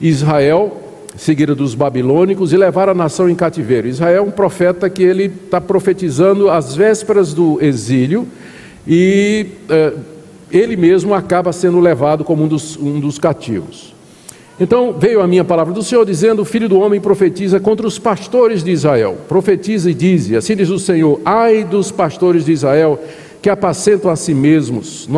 Israel, 0.00 0.82
seguida 1.16 1.54
dos 1.54 1.74
babilônicos, 1.74 2.52
e 2.52 2.56
levar 2.56 2.88
a 2.88 2.94
nação 2.94 3.28
em 3.30 3.34
cativeiro. 3.34 3.88
Israel 3.88 4.16
é 4.16 4.20
um 4.20 4.30
profeta 4.30 4.90
que 4.90 5.02
ele 5.02 5.24
está 5.24 5.60
profetizando 5.60 6.50
às 6.50 6.74
vésperas 6.74 7.32
do 7.32 7.58
exílio 7.62 8.26
e 8.86 9.46
eh, 9.68 9.92
ele 10.50 10.76
mesmo 10.76 11.14
acaba 11.14 11.52
sendo 11.52 11.80
levado 11.80 12.24
como 12.24 12.44
um 12.44 12.48
dos, 12.48 12.76
um 12.76 13.00
dos 13.00 13.18
cativos. 13.18 13.95
Então 14.58 14.94
veio 14.98 15.20
a 15.20 15.26
minha 15.26 15.44
palavra 15.44 15.72
do 15.72 15.82
Senhor, 15.82 16.04
dizendo: 16.04 16.44
Filho 16.44 16.68
do 16.68 16.78
homem 16.78 17.00
profetiza 17.00 17.60
contra 17.60 17.86
os 17.86 17.98
pastores 17.98 18.64
de 18.64 18.70
Israel. 18.70 19.18
Profetiza 19.28 19.90
e 19.90 19.94
diz: 19.94 20.32
Assim 20.32 20.56
diz 20.56 20.70
o 20.70 20.78
Senhor: 20.78 21.20
Ai 21.24 21.62
dos 21.62 21.92
pastores 21.92 22.44
de 22.44 22.52
Israel 22.52 22.98
que 23.42 23.50
apacentam 23.50 24.10
a 24.10 24.16
si 24.16 24.34
mesmos, 24.34 25.08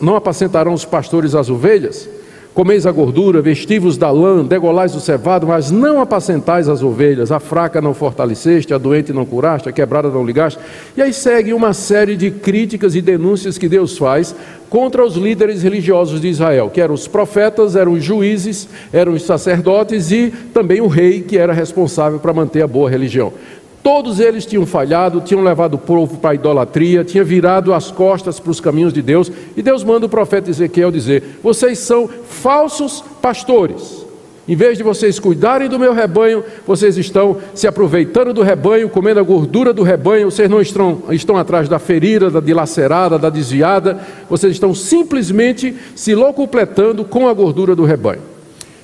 não 0.00 0.14
apacentarão 0.14 0.72
os 0.72 0.84
pastores 0.84 1.34
as 1.34 1.48
ovelhas? 1.48 2.08
Comeis 2.54 2.84
a 2.84 2.92
gordura, 2.92 3.40
vestivos 3.40 3.96
da 3.96 4.10
lã, 4.10 4.44
degolais 4.44 4.94
o 4.94 5.00
cevado, 5.00 5.46
mas 5.46 5.70
não 5.70 6.02
apacentais 6.02 6.68
as 6.68 6.82
ovelhas, 6.82 7.32
a 7.32 7.40
fraca 7.40 7.80
não 7.80 7.94
fortaleceste, 7.94 8.74
a 8.74 8.78
doente 8.78 9.10
não 9.10 9.24
curaste, 9.24 9.70
a 9.70 9.72
quebrada 9.72 10.10
não 10.10 10.22
ligaste. 10.22 10.58
E 10.94 11.00
aí 11.00 11.14
segue 11.14 11.54
uma 11.54 11.72
série 11.72 12.14
de 12.14 12.30
críticas 12.30 12.94
e 12.94 13.00
denúncias 13.00 13.56
que 13.56 13.70
Deus 13.70 13.96
faz 13.96 14.34
contra 14.68 15.02
os 15.02 15.16
líderes 15.16 15.62
religiosos 15.62 16.20
de 16.20 16.28
Israel, 16.28 16.68
que 16.68 16.82
eram 16.82 16.92
os 16.92 17.08
profetas, 17.08 17.74
eram 17.74 17.92
os 17.92 18.04
juízes, 18.04 18.68
eram 18.92 19.14
os 19.14 19.22
sacerdotes 19.22 20.10
e 20.10 20.30
também 20.52 20.82
o 20.82 20.88
rei, 20.88 21.22
que 21.22 21.38
era 21.38 21.54
responsável 21.54 22.18
para 22.18 22.34
manter 22.34 22.60
a 22.60 22.66
boa 22.66 22.90
religião. 22.90 23.32
Todos 23.82 24.20
eles 24.20 24.46
tinham 24.46 24.64
falhado, 24.64 25.20
tinham 25.20 25.42
levado 25.42 25.74
o 25.74 25.78
povo 25.78 26.18
para 26.18 26.30
a 26.30 26.34
idolatria, 26.34 27.04
tinham 27.04 27.24
virado 27.24 27.74
as 27.74 27.90
costas 27.90 28.38
para 28.38 28.50
os 28.50 28.60
caminhos 28.60 28.92
de 28.92 29.02
Deus. 29.02 29.30
E 29.56 29.62
Deus 29.62 29.82
manda 29.82 30.06
o 30.06 30.08
profeta 30.08 30.50
Ezequiel 30.50 30.92
dizer: 30.92 31.40
Vocês 31.42 31.80
são 31.80 32.08
falsos 32.08 33.02
pastores. 33.20 34.02
Em 34.46 34.56
vez 34.56 34.76
de 34.76 34.82
vocês 34.82 35.20
cuidarem 35.20 35.68
do 35.68 35.78
meu 35.78 35.92
rebanho, 35.92 36.44
vocês 36.66 36.96
estão 36.96 37.38
se 37.54 37.66
aproveitando 37.66 38.32
do 38.32 38.42
rebanho, 38.42 38.88
comendo 38.88 39.20
a 39.20 39.22
gordura 39.22 39.72
do 39.72 39.84
rebanho, 39.84 40.30
vocês 40.30 40.50
não 40.50 40.60
estão, 40.60 41.02
estão 41.10 41.36
atrás 41.36 41.68
da 41.68 41.78
ferida, 41.78 42.28
da 42.28 42.40
dilacerada, 42.40 43.18
da 43.18 43.30
desviada, 43.30 44.00
vocês 44.28 44.52
estão 44.52 44.74
simplesmente 44.74 45.76
se 45.94 46.12
locupletando 46.12 47.04
com 47.04 47.28
a 47.28 47.32
gordura 47.32 47.76
do 47.76 47.84
rebanho. 47.84 48.20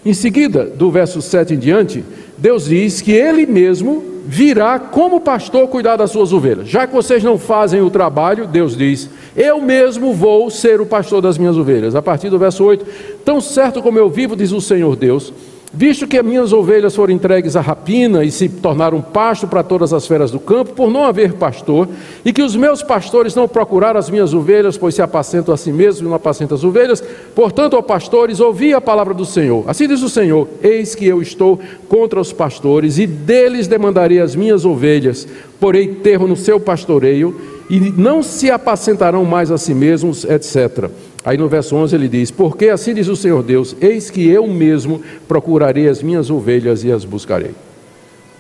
Em 0.06 0.14
seguida, 0.14 0.64
do 0.64 0.92
verso 0.92 1.20
7 1.20 1.54
em 1.54 1.58
diante, 1.58 2.04
Deus 2.38 2.66
diz 2.66 3.00
que 3.00 3.12
Ele 3.12 3.46
mesmo 3.46 4.04
virá 4.24 4.78
como 4.78 5.22
pastor 5.22 5.66
cuidar 5.68 5.96
das 5.96 6.10
suas 6.10 6.32
ovelhas. 6.32 6.68
Já 6.68 6.86
que 6.86 6.92
vocês 6.92 7.24
não 7.24 7.38
fazem 7.38 7.80
o 7.80 7.90
trabalho, 7.90 8.46
Deus 8.46 8.76
diz: 8.76 9.08
Eu 9.34 9.60
mesmo 9.60 10.12
vou 10.12 10.50
ser 10.50 10.80
o 10.80 10.86
pastor 10.86 11.20
das 11.20 11.38
minhas 11.38 11.56
ovelhas. 11.56 11.94
A 11.94 12.02
partir 12.02 12.28
do 12.28 12.38
verso 12.38 12.62
8: 12.62 12.86
Tão 13.24 13.40
certo 13.40 13.82
como 13.82 13.98
eu 13.98 14.08
vivo, 14.08 14.36
diz 14.36 14.52
o 14.52 14.60
Senhor 14.60 14.94
Deus, 14.96 15.32
Visto 15.72 16.06
que 16.06 16.16
as 16.16 16.24
minhas 16.24 16.50
ovelhas 16.50 16.96
foram 16.96 17.12
entregues 17.12 17.54
à 17.54 17.60
rapina 17.60 18.24
e 18.24 18.30
se 18.30 18.48
tornaram 18.48 19.02
pasto 19.02 19.46
para 19.46 19.62
todas 19.62 19.92
as 19.92 20.06
feras 20.06 20.30
do 20.30 20.40
campo, 20.40 20.72
por 20.72 20.90
não 20.90 21.04
haver 21.04 21.34
pastor, 21.34 21.86
e 22.24 22.32
que 22.32 22.42
os 22.42 22.56
meus 22.56 22.82
pastores 22.82 23.34
não 23.34 23.46
procuraram 23.46 23.98
as 23.98 24.08
minhas 24.08 24.32
ovelhas, 24.32 24.78
pois 24.78 24.94
se 24.94 25.02
apacentam 25.02 25.52
a 25.52 25.58
si 25.58 25.70
mesmos 25.70 26.00
e 26.00 26.04
não 26.04 26.14
apacentam 26.14 26.56
as 26.56 26.64
ovelhas, 26.64 27.04
portanto, 27.34 27.74
ó 27.74 27.82
pastores, 27.82 28.40
ouvi 28.40 28.72
a 28.72 28.80
palavra 28.80 29.12
do 29.12 29.26
Senhor. 29.26 29.64
Assim 29.66 29.86
diz 29.86 30.02
o 30.02 30.08
Senhor: 30.08 30.48
Eis 30.62 30.94
que 30.94 31.06
eu 31.06 31.20
estou 31.20 31.60
contra 31.86 32.18
os 32.18 32.32
pastores, 32.32 32.98
e 32.98 33.06
deles 33.06 33.66
demandarei 33.66 34.20
as 34.20 34.34
minhas 34.34 34.64
ovelhas, 34.64 35.28
porei 35.60 35.88
terro 35.96 36.26
no 36.26 36.36
seu 36.36 36.58
pastoreio, 36.58 37.38
e 37.68 37.78
não 37.78 38.22
se 38.22 38.50
apacentarão 38.50 39.22
mais 39.26 39.50
a 39.50 39.58
si 39.58 39.74
mesmos, 39.74 40.24
etc. 40.24 40.90
Aí 41.28 41.36
no 41.36 41.46
verso 41.46 41.76
11 41.76 41.94
ele 41.94 42.08
diz: 42.08 42.30
Porque 42.30 42.70
assim 42.70 42.94
diz 42.94 43.06
o 43.06 43.14
Senhor 43.14 43.42
Deus: 43.42 43.76
Eis 43.82 44.08
que 44.08 44.26
eu 44.26 44.46
mesmo 44.46 45.02
procurarei 45.28 45.86
as 45.86 46.02
minhas 46.02 46.30
ovelhas 46.30 46.84
e 46.84 46.90
as 46.90 47.04
buscarei. 47.04 47.50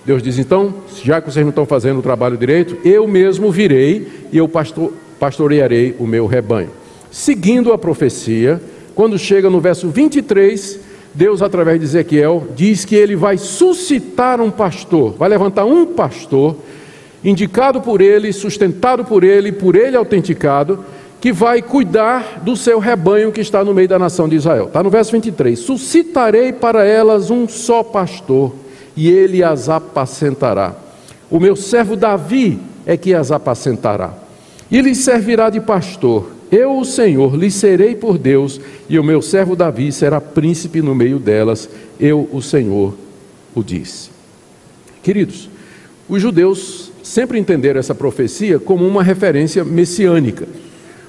Deus 0.06 0.22
diz 0.22 0.38
então: 0.38 0.72
Já 1.04 1.20
que 1.20 1.30
vocês 1.30 1.44
não 1.44 1.50
estão 1.50 1.66
fazendo 1.66 1.98
o 1.98 2.02
trabalho 2.02 2.38
direito, 2.38 2.78
eu 2.82 3.06
mesmo 3.06 3.52
virei 3.52 4.08
e 4.32 4.38
eu 4.38 4.48
pastor, 4.48 4.90
pastorearei 5.20 5.96
o 5.98 6.06
meu 6.06 6.26
rebanho. 6.26 6.70
Seguindo 7.10 7.74
a 7.74 7.78
profecia, 7.78 8.58
quando 8.94 9.18
chega 9.18 9.50
no 9.50 9.60
verso 9.60 9.90
23, 9.90 10.80
Deus, 11.12 11.42
através 11.42 11.78
de 11.78 11.84
Ezequiel, 11.84 12.48
diz 12.56 12.86
que 12.86 12.94
ele 12.94 13.16
vai 13.16 13.36
suscitar 13.36 14.40
um 14.40 14.50
pastor, 14.50 15.12
vai 15.12 15.28
levantar 15.28 15.66
um 15.66 15.84
pastor, 15.84 16.56
indicado 17.22 17.82
por 17.82 18.00
ele, 18.00 18.32
sustentado 18.32 19.04
por 19.04 19.24
ele, 19.24 19.52
por 19.52 19.76
ele 19.76 19.94
autenticado 19.94 20.82
que 21.20 21.32
vai 21.32 21.60
cuidar 21.60 22.40
do 22.42 22.56
seu 22.56 22.78
rebanho 22.78 23.32
que 23.32 23.40
está 23.40 23.64
no 23.64 23.74
meio 23.74 23.88
da 23.88 23.98
nação 23.98 24.28
de 24.28 24.36
Israel. 24.36 24.66
Está 24.66 24.82
no 24.82 24.90
verso 24.90 25.12
23: 25.12 25.58
Suscitarei 25.58 26.52
para 26.52 26.84
elas 26.84 27.30
um 27.30 27.48
só 27.48 27.82
pastor, 27.82 28.54
e 28.96 29.08
ele 29.08 29.42
as 29.42 29.68
apacentará. 29.68 30.74
O 31.30 31.40
meu 31.40 31.56
servo 31.56 31.96
Davi 31.96 32.58
é 32.86 32.96
que 32.96 33.14
as 33.14 33.30
apacentará, 33.30 34.14
e 34.70 34.80
lhes 34.80 34.98
servirá 34.98 35.50
de 35.50 35.60
pastor. 35.60 36.38
Eu, 36.50 36.78
o 36.78 36.84
Senhor, 36.84 37.36
lhe 37.36 37.50
serei 37.50 37.94
por 37.94 38.16
Deus, 38.16 38.58
e 38.88 38.98
o 38.98 39.04
meu 39.04 39.20
servo 39.20 39.54
Davi 39.54 39.92
será 39.92 40.18
príncipe 40.18 40.80
no 40.80 40.94
meio 40.94 41.18
delas. 41.18 41.68
Eu, 42.00 42.26
o 42.32 42.40
Senhor, 42.40 42.94
o 43.54 43.62
disse. 43.62 44.08
Queridos, 45.02 45.50
os 46.08 46.22
judeus 46.22 46.90
sempre 47.02 47.38
entenderam 47.38 47.78
essa 47.78 47.94
profecia 47.94 48.58
como 48.58 48.86
uma 48.86 49.02
referência 49.02 49.62
messiânica. 49.62 50.48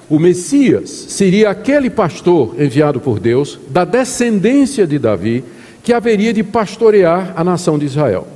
O 0.10 0.18
Messias 0.18 0.89
seria 0.89 1.51
aquele 1.51 1.88
pastor 1.88 2.56
enviado 2.60 3.00
por 3.00 3.20
Deus, 3.20 3.60
da 3.70 3.86
descendência 3.86 4.88
de 4.88 4.98
Davi, 4.98 5.44
que 5.84 5.94
haveria 5.94 6.34
de 6.34 6.42
pastorear 6.42 7.34
a 7.36 7.44
nação 7.44 7.78
de 7.78 7.86
Israel, 7.86 8.28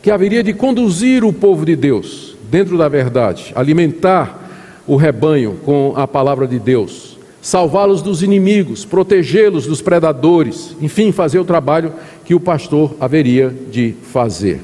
que 0.00 0.12
haveria 0.12 0.44
de 0.44 0.52
conduzir 0.52 1.24
o 1.24 1.32
povo 1.32 1.66
de 1.66 1.74
Deus 1.74 2.36
dentro 2.48 2.78
da 2.78 2.88
verdade, 2.88 3.52
alimentar 3.56 4.48
o 4.86 4.94
rebanho 4.94 5.58
com 5.64 5.92
a 5.96 6.06
palavra 6.06 6.46
de 6.46 6.58
Deus, 6.60 7.18
salvá-los 7.42 8.00
dos 8.00 8.22
inimigos, 8.22 8.84
protegê-los 8.84 9.66
dos 9.66 9.82
predadores, 9.82 10.76
enfim, 10.80 11.10
fazer 11.10 11.40
o 11.40 11.44
trabalho 11.44 11.92
que 12.24 12.34
o 12.34 12.40
pastor 12.40 12.94
haveria 13.00 13.52
de 13.70 13.92
fazer. 14.12 14.60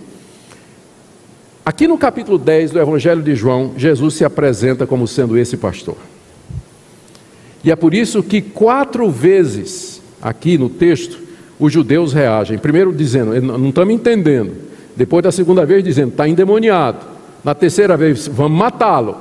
Aqui 1.67 1.89
no 1.89 1.99
capítulo 1.99 2.39
10 2.39 2.71
do 2.71 2.81
Evangelho 2.81 3.23
de 3.23 3.35
João, 3.35 3.73
Jesus 3.77 4.15
se 4.15 4.25
apresenta 4.25 4.87
como 4.87 5.09
sendo 5.09 5.37
esse 5.37 5.57
pastor. 5.57 5.97
E 7.65 7.71
é 7.71 7.77
por 7.77 7.95
isso 7.95 8.23
que 8.23 8.43
quatro 8.43 9.11
vezes 9.11 10.03
aqui 10.21 10.59
no 10.59 10.69
texto 10.69 11.19
os 11.59 11.73
judeus 11.73 12.13
reagem. 12.13 12.59
Primeiro 12.59 12.93
dizendo, 12.93 13.41
não 13.41 13.69
estamos 13.71 13.95
entendendo. 13.95 14.53
Depois 14.97 15.23
da 15.23 15.33
segunda 15.33 15.65
vez 15.65 15.83
dizendo, 15.83 16.11
está 16.11 16.29
endemoniado. 16.29 16.99
Na 17.43 17.55
terceira 17.55 17.97
vez, 17.97 18.29
vamos 18.29 18.59
matá-lo. 18.59 19.17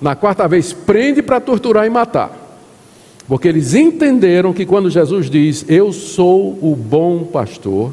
Na 0.00 0.14
quarta 0.14 0.46
vez, 0.46 0.72
prende 0.72 1.22
para 1.22 1.40
torturar 1.40 1.86
e 1.86 1.90
matar. 1.90 2.46
Porque 3.26 3.48
eles 3.48 3.74
entenderam 3.74 4.52
que 4.52 4.64
quando 4.64 4.88
Jesus 4.88 5.28
diz, 5.28 5.64
Eu 5.68 5.92
sou 5.92 6.58
o 6.62 6.74
bom 6.74 7.24
pastor, 7.24 7.92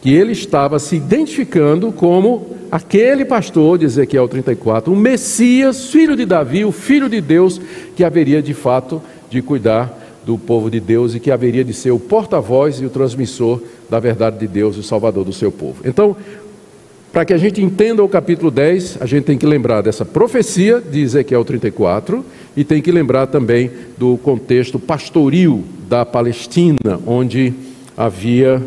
que 0.00 0.12
ele 0.12 0.32
estava 0.32 0.78
se 0.78 0.96
identificando 0.96 1.90
como 1.92 2.56
aquele 2.70 3.24
pastor 3.24 3.78
de 3.78 3.84
Ezequiel 3.84 4.28
34, 4.28 4.92
o 4.92 4.96
Messias, 4.96 5.90
filho 5.90 6.16
de 6.16 6.24
Davi, 6.24 6.64
o 6.64 6.72
filho 6.72 7.08
de 7.08 7.20
Deus, 7.20 7.60
que 7.96 8.04
haveria 8.04 8.40
de 8.40 8.54
fato 8.54 9.02
de 9.30 9.40
cuidar 9.40 9.96
do 10.26 10.36
povo 10.36 10.70
de 10.70 10.80
Deus 10.80 11.14
e 11.14 11.20
que 11.20 11.30
haveria 11.30 11.64
de 11.64 11.72
ser 11.72 11.92
o 11.92 11.98
porta-voz 11.98 12.80
e 12.80 12.84
o 12.84 12.90
transmissor 12.90 13.62
da 13.88 13.98
verdade 13.98 14.38
de 14.38 14.46
Deus, 14.46 14.76
o 14.76 14.82
salvador 14.82 15.24
do 15.24 15.32
seu 15.32 15.50
povo. 15.50 15.80
Então, 15.84 16.16
para 17.12 17.24
que 17.24 17.32
a 17.32 17.38
gente 17.38 17.62
entenda 17.62 18.04
o 18.04 18.08
capítulo 18.08 18.50
10, 18.50 18.98
a 19.00 19.06
gente 19.06 19.24
tem 19.24 19.38
que 19.38 19.46
lembrar 19.46 19.80
dessa 19.80 20.04
profecia 20.04 20.80
de 20.80 21.00
Ezequiel 21.00 21.44
34 21.44 22.24
e 22.56 22.62
tem 22.62 22.80
que 22.80 22.92
lembrar 22.92 23.26
também 23.26 23.70
do 23.98 24.16
contexto 24.18 24.78
pastoril 24.78 25.64
da 25.88 26.04
Palestina, 26.04 27.00
onde 27.06 27.52
havia 27.96 28.62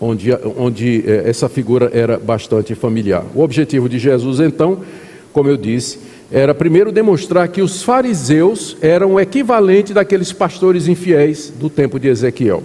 onde, 0.00 0.30
onde 0.56 1.04
eh, 1.06 1.22
essa 1.26 1.48
figura 1.48 1.90
era 1.92 2.18
bastante 2.18 2.74
familiar. 2.74 3.24
O 3.34 3.42
objetivo 3.42 3.88
de 3.88 3.98
Jesus, 3.98 4.40
então, 4.40 4.80
como 5.32 5.48
eu 5.48 5.56
disse, 5.56 5.98
era 6.30 6.54
primeiro 6.54 6.90
demonstrar 6.90 7.48
que 7.48 7.62
os 7.62 7.82
fariseus 7.82 8.76
eram 8.80 9.14
o 9.14 9.20
equivalente 9.20 9.94
daqueles 9.94 10.32
pastores 10.32 10.88
infiéis 10.88 11.52
do 11.56 11.70
tempo 11.70 12.00
de 12.00 12.08
Ezequiel, 12.08 12.62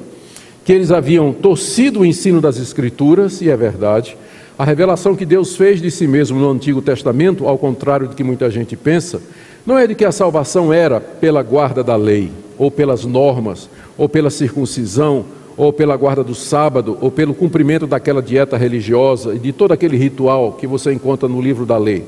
que 0.65 0.73
eles 0.73 0.91
haviam 0.91 1.31
torcido 1.31 1.99
o 1.99 2.05
ensino 2.05 2.41
das 2.41 2.57
Escrituras, 2.57 3.41
e 3.41 3.49
é 3.49 3.55
verdade. 3.55 4.17
A 4.57 4.65
revelação 4.65 5.15
que 5.15 5.25
Deus 5.25 5.55
fez 5.55 5.81
de 5.81 5.91
si 5.91 6.07
mesmo 6.07 6.39
no 6.39 6.49
Antigo 6.49 6.81
Testamento, 6.81 7.47
ao 7.47 7.57
contrário 7.57 8.07
do 8.07 8.15
que 8.15 8.23
muita 8.23 8.49
gente 8.49 8.75
pensa, 8.75 9.21
não 9.65 9.77
é 9.77 9.85
de 9.85 9.93
que 9.93 10.05
a 10.05 10.11
salvação 10.11 10.73
era 10.73 10.99
pela 10.99 11.43
guarda 11.43 11.83
da 11.83 11.95
lei, 11.95 12.31
ou 12.57 12.71
pelas 12.71 13.05
normas, 13.05 13.69
ou 13.97 14.09
pela 14.09 14.31
circuncisão, 14.31 15.23
ou 15.55 15.71
pela 15.71 15.95
guarda 15.95 16.23
do 16.23 16.33
sábado, 16.33 16.97
ou 16.99 17.11
pelo 17.11 17.35
cumprimento 17.35 17.85
daquela 17.85 18.21
dieta 18.21 18.57
religiosa 18.57 19.35
e 19.35 19.39
de 19.39 19.51
todo 19.51 19.71
aquele 19.71 19.97
ritual 19.97 20.53
que 20.53 20.65
você 20.65 20.91
encontra 20.91 21.29
no 21.29 21.39
livro 21.39 21.65
da 21.65 21.77
lei. 21.77 22.03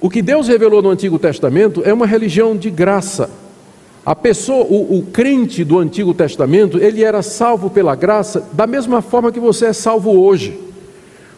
O 0.00 0.10
que 0.10 0.20
Deus 0.20 0.48
revelou 0.48 0.82
no 0.82 0.90
Antigo 0.90 1.18
Testamento 1.18 1.82
é 1.84 1.92
uma 1.92 2.06
religião 2.06 2.56
de 2.56 2.70
graça. 2.70 3.30
A 4.04 4.14
pessoa, 4.14 4.64
o, 4.64 4.98
o 4.98 5.02
crente 5.02 5.64
do 5.64 5.78
Antigo 5.78 6.14
Testamento, 6.14 6.78
ele 6.78 7.02
era 7.02 7.22
salvo 7.22 7.70
pela 7.70 7.94
graça 7.94 8.46
da 8.52 8.66
mesma 8.66 9.02
forma 9.02 9.32
que 9.32 9.40
você 9.40 9.66
é 9.66 9.72
salvo 9.72 10.20
hoje. 10.20 10.60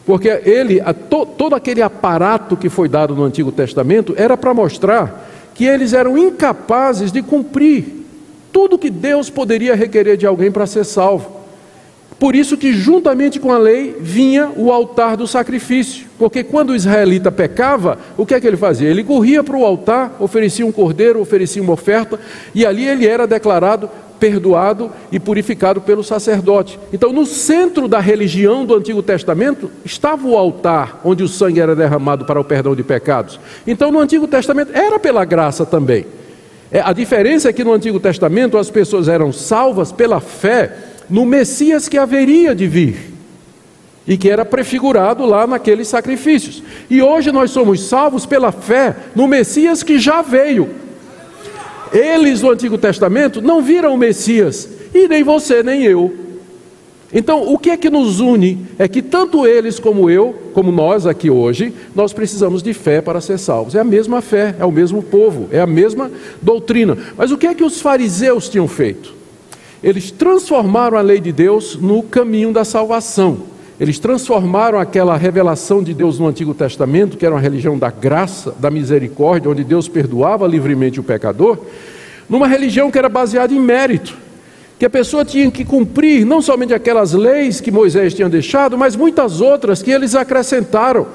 Porque 0.04 0.28
ele, 0.44 0.80
to, 1.08 1.24
todo 1.24 1.54
aquele 1.54 1.82
aparato 1.82 2.56
que 2.56 2.68
foi 2.68 2.88
dado 2.88 3.14
no 3.14 3.24
Antigo 3.24 3.52
Testamento 3.52 4.14
era 4.16 4.36
para 4.36 4.52
mostrar 4.52 5.28
que 5.54 5.64
eles 5.64 5.92
eram 5.92 6.18
incapazes 6.18 7.12
de 7.12 7.22
cumprir 7.22 8.04
tudo 8.52 8.78
que 8.78 8.90
Deus 8.90 9.30
poderia 9.30 9.74
requerer 9.74 10.16
de 10.16 10.26
alguém 10.26 10.50
para 10.50 10.66
ser 10.66 10.84
salvo. 10.84 11.37
Por 12.18 12.34
isso 12.34 12.56
que 12.56 12.72
juntamente 12.72 13.38
com 13.38 13.52
a 13.52 13.58
lei 13.58 13.96
vinha 14.00 14.50
o 14.56 14.72
altar 14.72 15.16
do 15.16 15.26
sacrifício, 15.26 16.06
porque 16.18 16.42
quando 16.42 16.70
o 16.70 16.74
israelita 16.74 17.30
pecava, 17.30 17.96
o 18.16 18.26
que 18.26 18.34
é 18.34 18.40
que 18.40 18.46
ele 18.46 18.56
fazia? 18.56 18.88
Ele 18.88 19.04
corria 19.04 19.44
para 19.44 19.56
o 19.56 19.64
altar, 19.64 20.16
oferecia 20.18 20.66
um 20.66 20.72
cordeiro, 20.72 21.20
oferecia 21.20 21.62
uma 21.62 21.74
oferta, 21.74 22.18
e 22.52 22.66
ali 22.66 22.88
ele 22.88 23.06
era 23.06 23.24
declarado 23.24 23.88
perdoado 24.18 24.90
e 25.12 25.20
purificado 25.20 25.80
pelo 25.80 26.02
sacerdote. 26.02 26.78
Então, 26.92 27.12
no 27.12 27.24
centro 27.24 27.86
da 27.86 28.00
religião 28.00 28.66
do 28.66 28.74
Antigo 28.74 29.00
Testamento 29.00 29.70
estava 29.84 30.26
o 30.26 30.36
altar 30.36 31.00
onde 31.04 31.22
o 31.22 31.28
sangue 31.28 31.60
era 31.60 31.76
derramado 31.76 32.24
para 32.24 32.40
o 32.40 32.44
perdão 32.44 32.74
de 32.74 32.82
pecados. 32.82 33.38
Então, 33.66 33.90
no 33.92 34.00
Antigo 34.00 34.26
Testamento 34.26 34.72
era 34.74 34.98
pela 34.98 35.24
graça 35.24 35.64
também. 35.64 36.04
É, 36.70 36.80
a 36.80 36.92
diferença 36.92 37.48
é 37.48 37.52
que 37.52 37.64
no 37.64 37.72
Antigo 37.72 37.98
Testamento 37.98 38.58
as 38.58 38.70
pessoas 38.70 39.08
eram 39.08 39.32
salvas 39.32 39.90
pela 39.90 40.20
fé 40.20 40.74
no 41.08 41.24
Messias 41.24 41.88
que 41.88 41.98
haveria 41.98 42.54
de 42.54 42.66
vir 42.66 43.18
e 44.06 44.16
que 44.16 44.30
era 44.30 44.44
prefigurado 44.44 45.26
lá 45.26 45.46
naqueles 45.46 45.86
sacrifícios. 45.88 46.62
E 46.88 47.02
hoje 47.02 47.30
nós 47.30 47.50
somos 47.50 47.82
salvos 47.86 48.24
pela 48.24 48.50
fé 48.50 48.96
no 49.14 49.28
Messias 49.28 49.82
que 49.82 49.98
já 49.98 50.22
veio. 50.22 50.70
Eles 51.92 52.40
do 52.40 52.50
Antigo 52.50 52.78
Testamento 52.78 53.42
não 53.42 53.62
viram 53.62 53.94
o 53.94 53.98
Messias, 53.98 54.68
e 54.94 55.06
nem 55.06 55.22
você 55.22 55.62
nem 55.62 55.82
eu. 55.82 56.14
Então, 57.12 57.50
o 57.50 57.58
que 57.58 57.70
é 57.70 57.76
que 57.76 57.88
nos 57.88 58.20
une 58.20 58.66
é 58.78 58.86
que 58.86 59.00
tanto 59.00 59.46
eles 59.46 59.78
como 59.78 60.10
eu, 60.10 60.34
como 60.52 60.70
nós 60.70 61.06
aqui 61.06 61.30
hoje, 61.30 61.72
nós 61.94 62.12
precisamos 62.12 62.62
de 62.62 62.74
fé 62.74 63.00
para 63.00 63.20
ser 63.20 63.38
salvos. 63.38 63.74
É 63.74 63.80
a 63.80 63.84
mesma 63.84 64.20
fé, 64.20 64.54
é 64.58 64.64
o 64.64 64.72
mesmo 64.72 65.02
povo, 65.02 65.48
é 65.50 65.60
a 65.60 65.66
mesma 65.66 66.10
doutrina. 66.40 66.96
Mas 67.16 67.30
o 67.30 67.38
que 67.38 67.46
é 67.46 67.54
que 67.54 67.64
os 67.64 67.80
fariseus 67.80 68.48
tinham 68.48 68.68
feito? 68.68 69.17
Eles 69.82 70.10
transformaram 70.10 70.98
a 70.98 71.00
lei 71.00 71.20
de 71.20 71.32
Deus 71.32 71.76
no 71.76 72.02
caminho 72.02 72.52
da 72.52 72.64
salvação. 72.64 73.38
Eles 73.78 73.98
transformaram 73.98 74.78
aquela 74.78 75.16
revelação 75.16 75.82
de 75.82 75.94
Deus 75.94 76.18
no 76.18 76.26
Antigo 76.26 76.52
Testamento, 76.52 77.16
que 77.16 77.24
era 77.24 77.34
uma 77.34 77.40
religião 77.40 77.78
da 77.78 77.90
graça, 77.90 78.54
da 78.58 78.70
misericórdia, 78.70 79.50
onde 79.50 79.62
Deus 79.62 79.86
perdoava 79.86 80.46
livremente 80.48 80.98
o 80.98 81.04
pecador, 81.04 81.58
numa 82.28 82.48
religião 82.48 82.90
que 82.90 82.98
era 82.98 83.08
baseada 83.08 83.54
em 83.54 83.60
mérito 83.60 84.16
que 84.78 84.86
a 84.86 84.90
pessoa 84.90 85.24
tinha 85.24 85.50
que 85.50 85.64
cumprir 85.64 86.24
não 86.24 86.40
somente 86.40 86.72
aquelas 86.72 87.12
leis 87.12 87.60
que 87.60 87.70
Moisés 87.70 88.14
tinha 88.14 88.28
deixado, 88.28 88.78
mas 88.78 88.94
muitas 88.94 89.40
outras 89.40 89.82
que 89.82 89.90
eles 89.90 90.14
acrescentaram, 90.14 91.06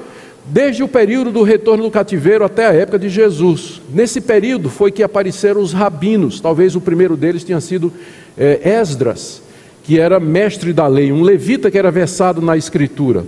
desde 0.46 0.82
o 0.82 0.88
período 0.88 1.32
do 1.32 1.42
retorno 1.42 1.84
do 1.84 1.90
cativeiro 1.90 2.44
até 2.44 2.66
a 2.66 2.72
época 2.72 2.98
de 2.98 3.08
Jesus. 3.08 3.80
Nesse 3.92 4.20
período 4.20 4.68
foi 4.68 4.90
que 4.90 5.02
apareceram 5.02 5.60
os 5.60 5.72
rabinos, 5.72 6.40
talvez 6.40 6.76
o 6.76 6.80
primeiro 6.80 7.16
deles 7.16 7.44
tenha 7.44 7.60
sido 7.60 7.92
é, 8.36 8.60
Esdras, 8.80 9.42
que 9.84 9.98
era 9.98 10.20
mestre 10.20 10.72
da 10.72 10.86
lei, 10.86 11.12
um 11.12 11.22
levita 11.22 11.70
que 11.70 11.78
era 11.78 11.90
versado 11.90 12.42
na 12.42 12.56
escritura. 12.56 13.24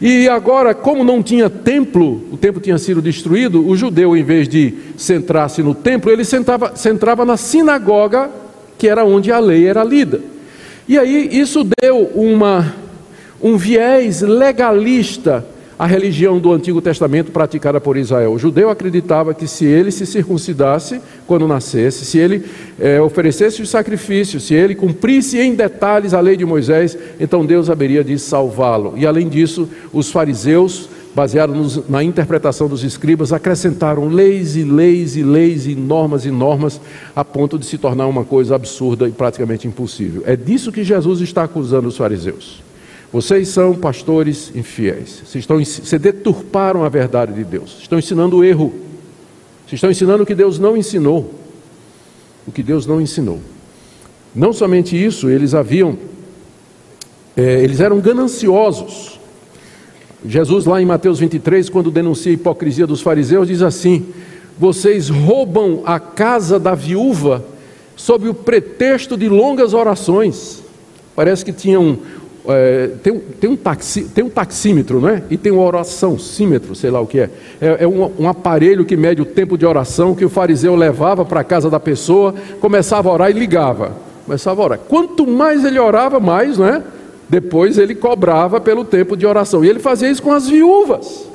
E 0.00 0.28
agora, 0.28 0.74
como 0.74 1.02
não 1.02 1.22
tinha 1.22 1.50
templo, 1.50 2.22
o 2.30 2.36
templo 2.36 2.60
tinha 2.60 2.78
sido 2.78 3.02
destruído, 3.02 3.66
o 3.66 3.76
judeu, 3.76 4.16
em 4.16 4.22
vez 4.22 4.48
de 4.48 4.74
centrar-se 4.96 5.60
no 5.60 5.74
templo, 5.74 6.10
ele 6.10 6.24
sentava, 6.24 6.76
centrava 6.76 7.24
na 7.24 7.36
sinagoga 7.36 8.30
que 8.78 8.88
era 8.88 9.04
onde 9.04 9.32
a 9.32 9.40
lei 9.40 9.66
era 9.66 9.82
lida. 9.82 10.20
E 10.88 10.96
aí 10.96 11.28
isso 11.32 11.68
deu 11.82 12.10
uma, 12.14 12.74
um 13.42 13.56
viés 13.56 14.22
legalista 14.22 15.44
à 15.78 15.86
religião 15.86 16.38
do 16.38 16.52
Antigo 16.52 16.82
Testamento 16.82 17.30
praticada 17.30 17.80
por 17.80 17.96
Israel. 17.96 18.32
O 18.32 18.38
judeu 18.38 18.68
acreditava 18.68 19.32
que 19.32 19.46
se 19.46 19.64
ele 19.64 19.90
se 19.90 20.04
circuncidasse 20.04 21.00
quando 21.26 21.46
nascesse, 21.46 22.04
se 22.04 22.18
ele 22.18 22.44
é, 22.80 23.00
oferecesse 23.00 23.62
os 23.62 23.70
sacrifícios, 23.70 24.44
se 24.44 24.54
ele 24.54 24.74
cumprisse 24.74 25.38
em 25.38 25.54
detalhes 25.54 26.14
a 26.14 26.20
lei 26.20 26.36
de 26.36 26.44
Moisés, 26.44 26.98
então 27.20 27.46
Deus 27.46 27.70
haveria 27.70 28.02
de 28.02 28.18
salvá-lo. 28.18 28.94
E 28.96 29.06
além 29.06 29.28
disso, 29.28 29.68
os 29.92 30.10
fariseus 30.10 30.88
baseados 31.14 31.88
na 31.88 32.04
interpretação 32.04 32.68
dos 32.68 32.84
escribas, 32.84 33.32
acrescentaram 33.32 34.08
leis 34.08 34.54
e 34.54 34.62
leis 34.62 35.16
e 35.16 35.22
leis 35.24 35.66
e 35.66 35.74
normas 35.74 36.24
e 36.24 36.30
normas, 36.30 36.80
a 37.16 37.24
ponto 37.24 37.58
de 37.58 37.66
se 37.66 37.76
tornar 37.76 38.06
uma 38.06 38.24
coisa 38.24 38.54
absurda 38.54 39.08
e 39.08 39.10
praticamente 39.10 39.66
impossível. 39.66 40.22
É 40.24 40.36
disso 40.36 40.70
que 40.70 40.84
Jesus 40.84 41.20
está 41.20 41.42
acusando 41.42 41.88
os 41.88 41.96
fariseus. 41.96 42.67
Vocês 43.12 43.48
são 43.48 43.74
pastores 43.74 44.52
infiéis. 44.54 45.22
Vocês, 45.24 45.42
estão, 45.42 45.58
vocês 45.58 46.00
deturparam 46.00 46.84
a 46.84 46.88
verdade 46.88 47.32
de 47.32 47.42
Deus. 47.42 47.78
Estão 47.80 47.98
ensinando 47.98 48.38
o 48.38 48.44
erro. 48.44 48.70
Vocês 49.66 49.74
estão 49.74 49.90
ensinando 49.90 50.22
o 50.22 50.26
que 50.26 50.34
Deus 50.34 50.58
não 50.58 50.76
ensinou. 50.76 51.32
O 52.46 52.52
que 52.52 52.62
Deus 52.62 52.86
não 52.86 53.00
ensinou. 53.00 53.40
Não 54.34 54.52
somente 54.52 55.02
isso, 55.02 55.28
eles 55.28 55.54
haviam, 55.54 55.96
é, 57.36 57.62
eles 57.62 57.80
eram 57.80 57.98
gananciosos. 57.98 59.18
Jesus, 60.24 60.64
lá 60.64 60.80
em 60.82 60.86
Mateus 60.86 61.18
23, 61.18 61.70
quando 61.70 61.90
denuncia 61.90 62.30
a 62.30 62.34
hipocrisia 62.34 62.86
dos 62.86 63.00
fariseus, 63.00 63.48
diz 63.48 63.62
assim: 63.62 64.06
Vocês 64.58 65.08
roubam 65.08 65.82
a 65.86 65.98
casa 65.98 66.58
da 66.58 66.74
viúva 66.74 67.44
sob 67.96 68.28
o 68.28 68.34
pretexto 68.34 69.16
de 69.16 69.28
longas 69.28 69.74
orações. 69.74 70.62
Parece 71.16 71.44
que 71.44 71.52
tinha 71.52 71.80
um, 71.80 71.98
é, 72.46 72.90
tem, 73.02 73.12
um, 73.12 73.20
tem, 73.40 73.50
um 73.50 73.56
taxi, 73.56 74.04
tem 74.04 74.24
um 74.24 74.30
taxímetro, 74.30 75.00
não 75.00 75.08
é? 75.08 75.22
E 75.30 75.36
tem 75.36 75.52
um 75.52 75.58
oração 75.58 76.18
símetro, 76.18 76.74
sei 76.74 76.90
lá 76.90 77.00
o 77.00 77.06
que 77.06 77.20
é. 77.20 77.30
É, 77.60 77.84
é 77.84 77.86
um, 77.86 78.10
um, 78.18 78.28
aparelho 78.28 78.84
que 78.84 78.96
mede 78.96 79.20
o 79.20 79.24
tempo 79.24 79.58
de 79.58 79.66
oração 79.66 80.14
que 80.14 80.24
o 80.24 80.30
fariseu 80.30 80.74
levava 80.74 81.24
para 81.24 81.40
a 81.40 81.44
casa 81.44 81.68
da 81.68 81.80
pessoa, 81.80 82.34
começava 82.60 83.08
a 83.08 83.12
orar 83.12 83.30
e 83.30 83.34
ligava. 83.34 83.92
Começava 84.24 84.62
a 84.62 84.64
orar. 84.64 84.78
Quanto 84.78 85.26
mais 85.26 85.64
ele 85.64 85.78
orava, 85.78 86.20
mais, 86.20 86.58
não 86.58 86.66
é? 86.66 86.82
Depois 87.28 87.76
ele 87.76 87.94
cobrava 87.94 88.60
pelo 88.60 88.84
tempo 88.84 89.16
de 89.16 89.26
oração. 89.26 89.64
E 89.64 89.68
ele 89.68 89.78
fazia 89.78 90.10
isso 90.10 90.22
com 90.22 90.32
as 90.32 90.48
viúvas. 90.48 91.26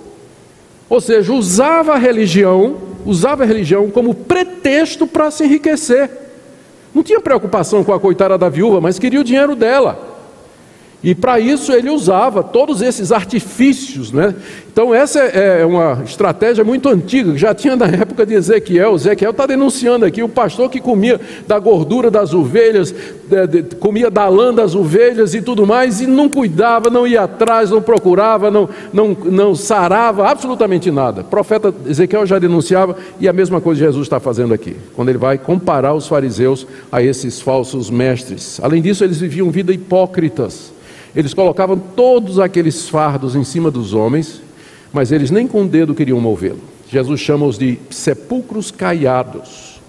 Ou 0.90 1.02
seja, 1.02 1.34
usava 1.34 1.94
a 1.94 1.98
religião, 1.98 2.76
usava 3.06 3.44
a 3.44 3.46
religião 3.46 3.90
como 3.90 4.14
pretexto 4.14 5.06
para 5.06 5.30
se 5.32 5.44
enriquecer. 5.44 6.10
Não 6.94 7.04
tinha 7.04 7.20
preocupação 7.20 7.84
com 7.84 7.94
a 7.94 8.00
coitada 8.00 8.38
da 8.38 8.50
viúva, 8.50 8.80
mas 8.80 9.00
queria 9.00 9.22
o 9.22 9.24
dinheiro 9.24 9.56
dela. 9.56 10.13
E 11.04 11.14
para 11.14 11.38
isso 11.38 11.74
ele 11.74 11.90
usava 11.90 12.42
todos 12.42 12.82
esses 12.82 13.12
artifícios, 13.12 14.14
né? 14.14 14.34
Então 14.72 14.96
essa 14.96 15.20
é, 15.20 15.62
é 15.62 15.66
uma 15.66 16.02
estratégia 16.06 16.64
muito 16.64 16.88
antiga, 16.88 17.34
que 17.34 17.38
já 17.38 17.54
tinha 17.54 17.76
na 17.76 17.86
época 17.88 18.26
de 18.26 18.34
Ezequiel. 18.34 18.96
Ezequiel 18.96 19.32
está 19.32 19.46
denunciando 19.46 20.06
aqui 20.06 20.24
o 20.24 20.30
pastor 20.30 20.70
que 20.70 20.80
comia 20.80 21.20
da 21.46 21.60
gordura 21.60 22.10
das 22.10 22.34
ovelhas, 22.34 22.96
comia 23.80 24.10
da 24.10 24.30
lã 24.30 24.54
das 24.54 24.74
ovelhas 24.74 25.36
e 25.36 25.42
tudo 25.42 25.68
mais, 25.68 26.00
e 26.00 26.08
não 26.08 26.30
cuidava, 26.30 26.90
não 26.90 27.06
ia 27.06 27.24
atrás, 27.24 27.70
não 27.70 27.82
procurava, 27.82 28.50
não, 28.50 28.70
não, 28.94 29.10
não 29.26 29.54
sarava 29.54 30.28
absolutamente 30.28 30.90
nada. 30.90 31.22
O 31.22 31.26
profeta 31.26 31.74
Ezequiel 31.86 32.26
já 32.26 32.40
denunciava, 32.40 32.96
e 33.20 33.28
a 33.28 33.34
mesma 33.34 33.60
coisa 33.60 33.82
Jesus 33.82 34.08
está 34.08 34.20
fazendo 34.20 34.54
aqui, 34.54 34.76
quando 34.96 35.10
ele 35.10 35.18
vai 35.18 35.38
comparar 35.38 35.94
os 35.94 36.08
fariseus 36.08 36.66
a 36.92 37.04
esses 37.04 37.42
falsos 37.42 37.90
mestres. 37.90 38.60
Além 38.64 38.82
disso, 38.82 39.04
eles 39.04 39.20
viviam 39.20 39.52
vida 39.52 39.74
hipócritas. 39.74 40.73
Eles 41.16 41.34
colocavam 41.34 41.78
todos 41.78 42.40
aqueles 42.40 42.90
fardos 42.90 43.36
em 43.36 43.44
cima 43.44 43.70
dos 43.70 43.94
homens, 43.94 44.42
mas 44.92 45.12
eles 45.12 45.30
nem 45.30 45.48
com 45.48 45.64
o 45.64 45.68
dedo 45.68 45.94
queriam 45.94 46.20
movê-lo. 46.20 46.60
Jesus 46.90 47.20
chama-os 47.20 47.58
de 47.58 47.80
sepulcros 47.90 48.72
caiados. 48.72 49.82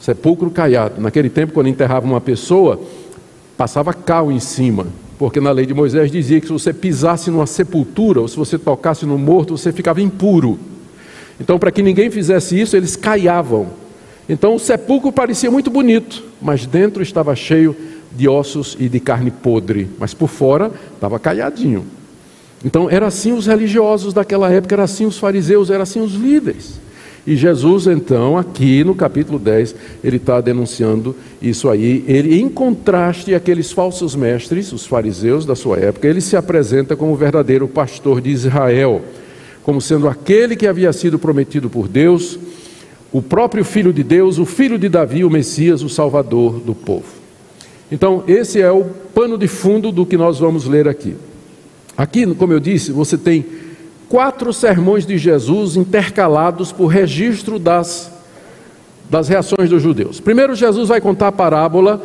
Sepulcro 0.00 0.50
caiado. 0.50 1.00
Naquele 1.00 1.28
tempo, 1.28 1.52
quando 1.52 1.68
enterrava 1.68 2.06
uma 2.06 2.20
pessoa, 2.20 2.80
passava 3.56 3.92
cal 3.92 4.30
em 4.30 4.40
cima. 4.40 4.86
porque 5.18 5.40
na 5.40 5.50
lei 5.50 5.66
de 5.66 5.74
Moisés 5.74 6.12
dizia 6.12 6.40
que 6.40 6.46
se 6.46 6.52
você 6.52 6.72
pisasse 6.72 7.28
numa 7.28 7.46
sepultura 7.46 8.20
ou 8.20 8.28
se 8.28 8.36
você 8.36 8.56
tocasse 8.56 9.04
no 9.04 9.18
morto, 9.18 9.58
você 9.58 9.72
ficava 9.72 10.00
impuro. 10.00 10.58
Então, 11.40 11.58
para 11.58 11.72
que 11.72 11.82
ninguém 11.82 12.08
fizesse 12.08 12.58
isso, 12.58 12.76
eles 12.76 12.94
caiavam. 12.94 13.66
Então, 14.28 14.54
o 14.54 14.58
sepulcro 14.58 15.10
parecia 15.10 15.50
muito 15.50 15.70
bonito, 15.70 16.22
mas 16.40 16.66
dentro 16.66 17.02
estava 17.02 17.34
cheio 17.34 17.74
de 18.12 18.28
ossos 18.28 18.76
e 18.78 18.88
de 18.88 19.00
carne 19.00 19.30
podre, 19.30 19.88
mas 19.98 20.14
por 20.14 20.28
fora 20.28 20.70
estava 20.94 21.18
caiadinho. 21.18 21.84
Então, 22.64 22.90
era 22.90 23.06
assim 23.06 23.32
os 23.32 23.46
religiosos 23.46 24.12
daquela 24.12 24.50
época, 24.50 24.74
era 24.74 24.84
assim 24.84 25.06
os 25.06 25.18
fariseus, 25.18 25.70
era 25.70 25.82
assim 25.84 26.00
os 26.00 26.14
líderes. 26.14 26.80
E 27.26 27.36
Jesus, 27.36 27.86
então, 27.86 28.38
aqui 28.38 28.82
no 28.82 28.94
capítulo 28.94 29.38
10, 29.38 29.74
ele 30.02 30.16
está 30.16 30.40
denunciando 30.40 31.14
isso 31.42 31.68
aí. 31.68 32.02
Ele, 32.08 32.40
em 32.40 32.48
contraste 32.48 33.34
àqueles 33.34 33.70
falsos 33.70 34.16
mestres, 34.16 34.72
os 34.72 34.86
fariseus 34.86 35.44
da 35.44 35.54
sua 35.54 35.76
época, 35.76 36.08
ele 36.08 36.22
se 36.22 36.36
apresenta 36.36 36.96
como 36.96 37.12
o 37.12 37.16
verdadeiro 37.16 37.68
pastor 37.68 38.20
de 38.20 38.30
Israel, 38.30 39.02
como 39.62 39.78
sendo 39.78 40.08
aquele 40.08 40.56
que 40.56 40.66
havia 40.66 40.92
sido 40.92 41.18
prometido 41.18 41.68
por 41.68 41.86
Deus, 41.86 42.38
o 43.12 43.20
próprio 43.20 43.64
Filho 43.64 43.92
de 43.92 44.02
Deus, 44.02 44.38
o 44.38 44.46
Filho 44.46 44.78
de 44.78 44.88
Davi, 44.88 45.22
o 45.22 45.30
Messias, 45.30 45.82
o 45.82 45.88
Salvador 45.88 46.58
do 46.60 46.74
povo. 46.74 47.17
Então, 47.90 48.22
esse 48.26 48.60
é 48.60 48.70
o 48.70 48.84
pano 49.14 49.38
de 49.38 49.48
fundo 49.48 49.90
do 49.90 50.04
que 50.04 50.16
nós 50.16 50.38
vamos 50.38 50.66
ler 50.66 50.86
aqui. 50.86 51.16
Aqui, 51.96 52.26
como 52.34 52.52
eu 52.52 52.60
disse, 52.60 52.92
você 52.92 53.16
tem 53.16 53.44
quatro 54.08 54.52
sermões 54.52 55.04
de 55.06 55.18
Jesus 55.18 55.76
intercalados 55.76 56.70
por 56.70 56.86
registro 56.86 57.58
das, 57.58 58.10
das 59.10 59.28
reações 59.28 59.68
dos 59.68 59.82
judeus. 59.82 60.20
Primeiro, 60.20 60.54
Jesus 60.54 60.88
vai 60.88 61.00
contar 61.00 61.28
a 61.28 61.32
parábola 61.32 62.02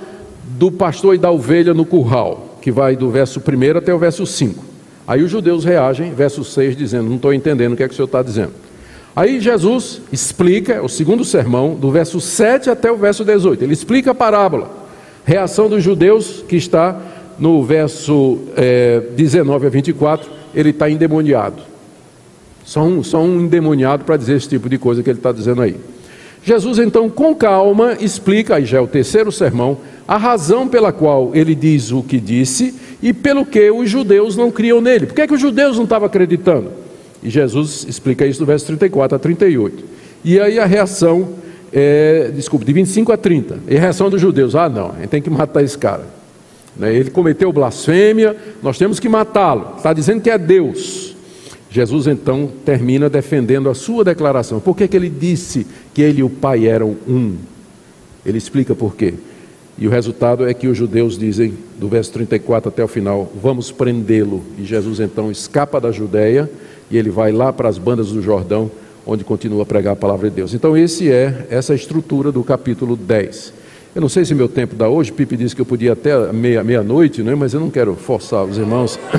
do 0.58 0.72
pastor 0.72 1.16
e 1.16 1.18
da 1.18 1.32
ovelha 1.32 1.74
no 1.74 1.86
curral, 1.86 2.58
que 2.62 2.72
vai 2.72 2.96
do 2.96 3.10
verso 3.10 3.40
1 3.40 3.78
até 3.78 3.94
o 3.94 4.00
verso 4.00 4.26
5. 4.26 4.64
Aí 5.06 5.22
os 5.22 5.30
judeus 5.30 5.66
reagem, 5.66 6.14
verso 6.14 6.44
6, 6.44 6.76
dizendo: 6.76 7.10
Não 7.10 7.18
estou 7.18 7.34
entendendo 7.34 7.74
o 7.74 7.76
que 7.76 7.84
é 7.84 7.88
que 7.88 7.94
o 7.94 7.96
senhor 7.96 8.06
está 8.06 8.24
dizendo. 8.24 8.54
Aí 9.16 9.40
Jesus 9.40 10.02
explica, 10.12 10.82
o 10.82 10.90
segundo 10.90 11.24
sermão, 11.24 11.76
do 11.76 11.92
verso 11.92 12.20
7 12.20 12.70
até 12.70 12.92
o 12.92 12.98
verso 12.98 13.24
18. 13.24 13.64
Ele 13.64 13.74
explica 13.74 14.12
a 14.12 14.16
parábola. 14.16 14.83
Reação 15.26 15.70
dos 15.70 15.84
judeus, 15.84 16.44
que 16.48 16.56
está 16.56 17.00
no 17.40 17.64
verso 17.64 18.40
é, 18.56 19.02
19 19.16 19.68
a 19.68 19.70
24, 19.70 20.30
ele 20.54 20.70
está 20.70 20.90
endemoniado. 20.90 21.62
Só 22.66 22.84
um, 22.84 23.04
só 23.04 23.22
um 23.22 23.42
endemoniado 23.42 24.06
para 24.06 24.18
dizer 24.18 24.36
esse 24.36 24.50
tipo 24.50 24.70
de 24.70 24.78
coisa 24.78 25.04
que 25.04 25.10
ele 25.10 25.20
está 25.20 25.32
dizendo 25.32 25.62
aí. 25.62 25.76
Jesus, 26.46 26.78
então, 26.78 27.10
com 27.10 27.34
calma, 27.34 27.98
explica, 28.02 28.56
aí 28.56 28.66
já 28.66 28.78
é 28.78 28.82
o 28.82 28.88
terceiro 28.88 29.32
sermão, 29.32 29.78
a 30.06 30.18
razão 30.18 30.68
pela 30.68 30.92
qual 30.92 31.32
ele 31.34 31.56
diz 31.56 31.92
o 31.92 32.04
que 32.04 32.20
disse 32.20 32.76
e 33.02 33.14
pelo 33.14 33.46
que 33.46 33.72
os 33.72 33.90
judeus 33.90 34.36
não 34.36 34.52
criam 34.52 34.82
nele. 34.82 35.06
Por 35.06 35.16
que, 35.16 35.22
é 35.22 35.28
que 35.28 35.34
os 35.34 35.40
judeus 35.40 35.78
não 35.78 35.86
estavam 35.86 36.06
acreditando? 36.06 36.72
E 37.22 37.30
Jesus 37.30 37.86
explica 37.88 38.26
isso 38.26 38.40
do 38.40 38.46
verso 38.46 38.66
34 38.66 39.16
a 39.16 39.20
38. 39.20 39.84
E 40.26 40.40
aí 40.40 40.60
a 40.60 40.66
reação, 40.66 41.30
é, 41.74 42.32
desculpe, 42.34 42.66
de 42.66 42.72
25 42.72 43.12
a 43.12 43.18
30. 43.18 43.60
E 43.68 43.76
a 43.76 43.80
reação 43.80 44.10
dos 44.10 44.22
judeus: 44.22 44.56
ah, 44.56 44.70
não, 44.70 44.92
a 44.92 45.00
gente 45.00 45.10
tem 45.10 45.22
que 45.22 45.30
matar 45.30 45.64
esse 45.64 45.78
cara. 45.78 46.06
Né, 46.78 46.96
ele 46.96 47.10
cometeu 47.10 47.52
blasfêmia, 47.52 48.36
nós 48.62 48.78
temos 48.78 49.00
que 49.00 49.10
matá-lo. 49.10 49.74
Está 49.78 49.92
dizendo 49.94 50.22
que 50.22 50.30
é 50.30 50.38
Deus. 50.38 51.16
Jesus 51.70 52.06
então 52.06 52.52
termina 52.64 53.10
defendendo 53.10 53.68
a 53.68 53.74
sua 53.74 54.04
declaração. 54.04 54.60
Por 54.60 54.78
que, 54.78 54.88
que 54.88 54.96
ele 54.96 55.10
disse 55.10 55.66
que 55.92 56.04
ele 56.04 56.20
e 56.20 56.24
o 56.24 56.30
Pai 56.30 56.68
eram 56.68 56.96
um? 57.08 57.36
Ele 58.24 58.38
explica 58.38 58.76
por 58.76 58.96
quê. 58.96 59.16
E 59.76 59.88
o 59.88 59.90
resultado 59.90 60.48
é 60.48 60.54
que 60.54 60.68
os 60.68 60.78
judeus 60.78 61.18
dizem, 61.18 61.56
do 61.80 61.88
verso 61.88 62.12
34 62.14 62.70
até 62.70 62.84
o 62.84 62.88
final, 62.88 63.32
vamos 63.42 63.72
prendê-lo. 63.72 64.44
E 64.58 64.64
Jesus 64.64 65.00
então 65.00 65.32
escapa 65.32 65.82
da 65.82 65.92
Judéia 65.92 66.50
e 66.92 66.98
ele 66.98 67.10
vai 67.10 67.32
lá 67.32 67.52
para 67.52 67.70
as 67.70 67.80
bandas 67.80 68.12
do 68.12 68.22
Jordão, 68.22 68.70
onde 69.06 69.24
continua 69.24 69.64
a 69.64 69.66
pregar 69.66 69.94
a 69.94 69.96
palavra 69.96 70.30
de 70.30 70.36
Deus. 70.36 70.54
Então, 70.54 70.78
esse 70.78 71.12
é 71.12 71.48
essa 71.50 71.74
estrutura 71.74 72.32
do 72.32 72.44
capítulo 72.44 72.96
10. 72.96 73.54
Eu 73.96 74.02
não 74.02 74.10
sei 74.10 74.26
se 74.26 74.34
meu 74.34 74.50
tempo 74.50 74.76
dá 74.76 74.90
hoje, 74.90 75.12
Pipe 75.12 75.38
disse 75.38 75.56
que 75.56 75.62
eu 75.62 75.66
podia 75.66 75.94
até 75.94 76.32
meia-noite, 76.32 77.22
meia 77.22 77.36
né? 77.36 77.40
mas 77.40 77.54
eu 77.54 77.60
não 77.60 77.70
quero 77.70 77.96
forçar 77.96 78.44
os 78.44 78.58
irmãos. 78.58 79.00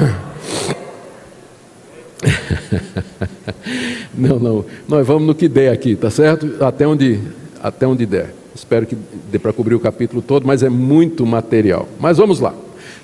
não, 4.13 4.39
não. 4.39 4.65
Nós 4.89 5.07
vamos 5.07 5.27
no 5.27 5.35
que 5.35 5.49
der 5.49 5.73
aqui, 5.73 5.95
tá 5.95 6.11
certo? 6.11 6.57
Até 6.61 6.87
onde, 6.87 7.21
até 7.63 7.87
onde 7.87 8.05
der. 8.05 8.35
Espero 8.55 8.87
que 8.87 8.97
dê 9.31 9.39
para 9.39 9.53
cobrir 9.53 9.75
o 9.75 9.81
capítulo 9.81 10.23
todo, 10.23 10.47
mas 10.47 10.63
é 10.63 10.69
muito 10.69 11.27
material. 11.27 11.89
Mas 12.01 12.19
vamos 12.19 12.41
lá. 12.41 12.55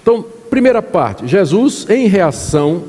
Então, 0.03 0.25
primeira 0.49 0.83
parte: 0.83 1.27
Jesus, 1.27 1.87
em 1.88 2.09
reação 2.09 2.83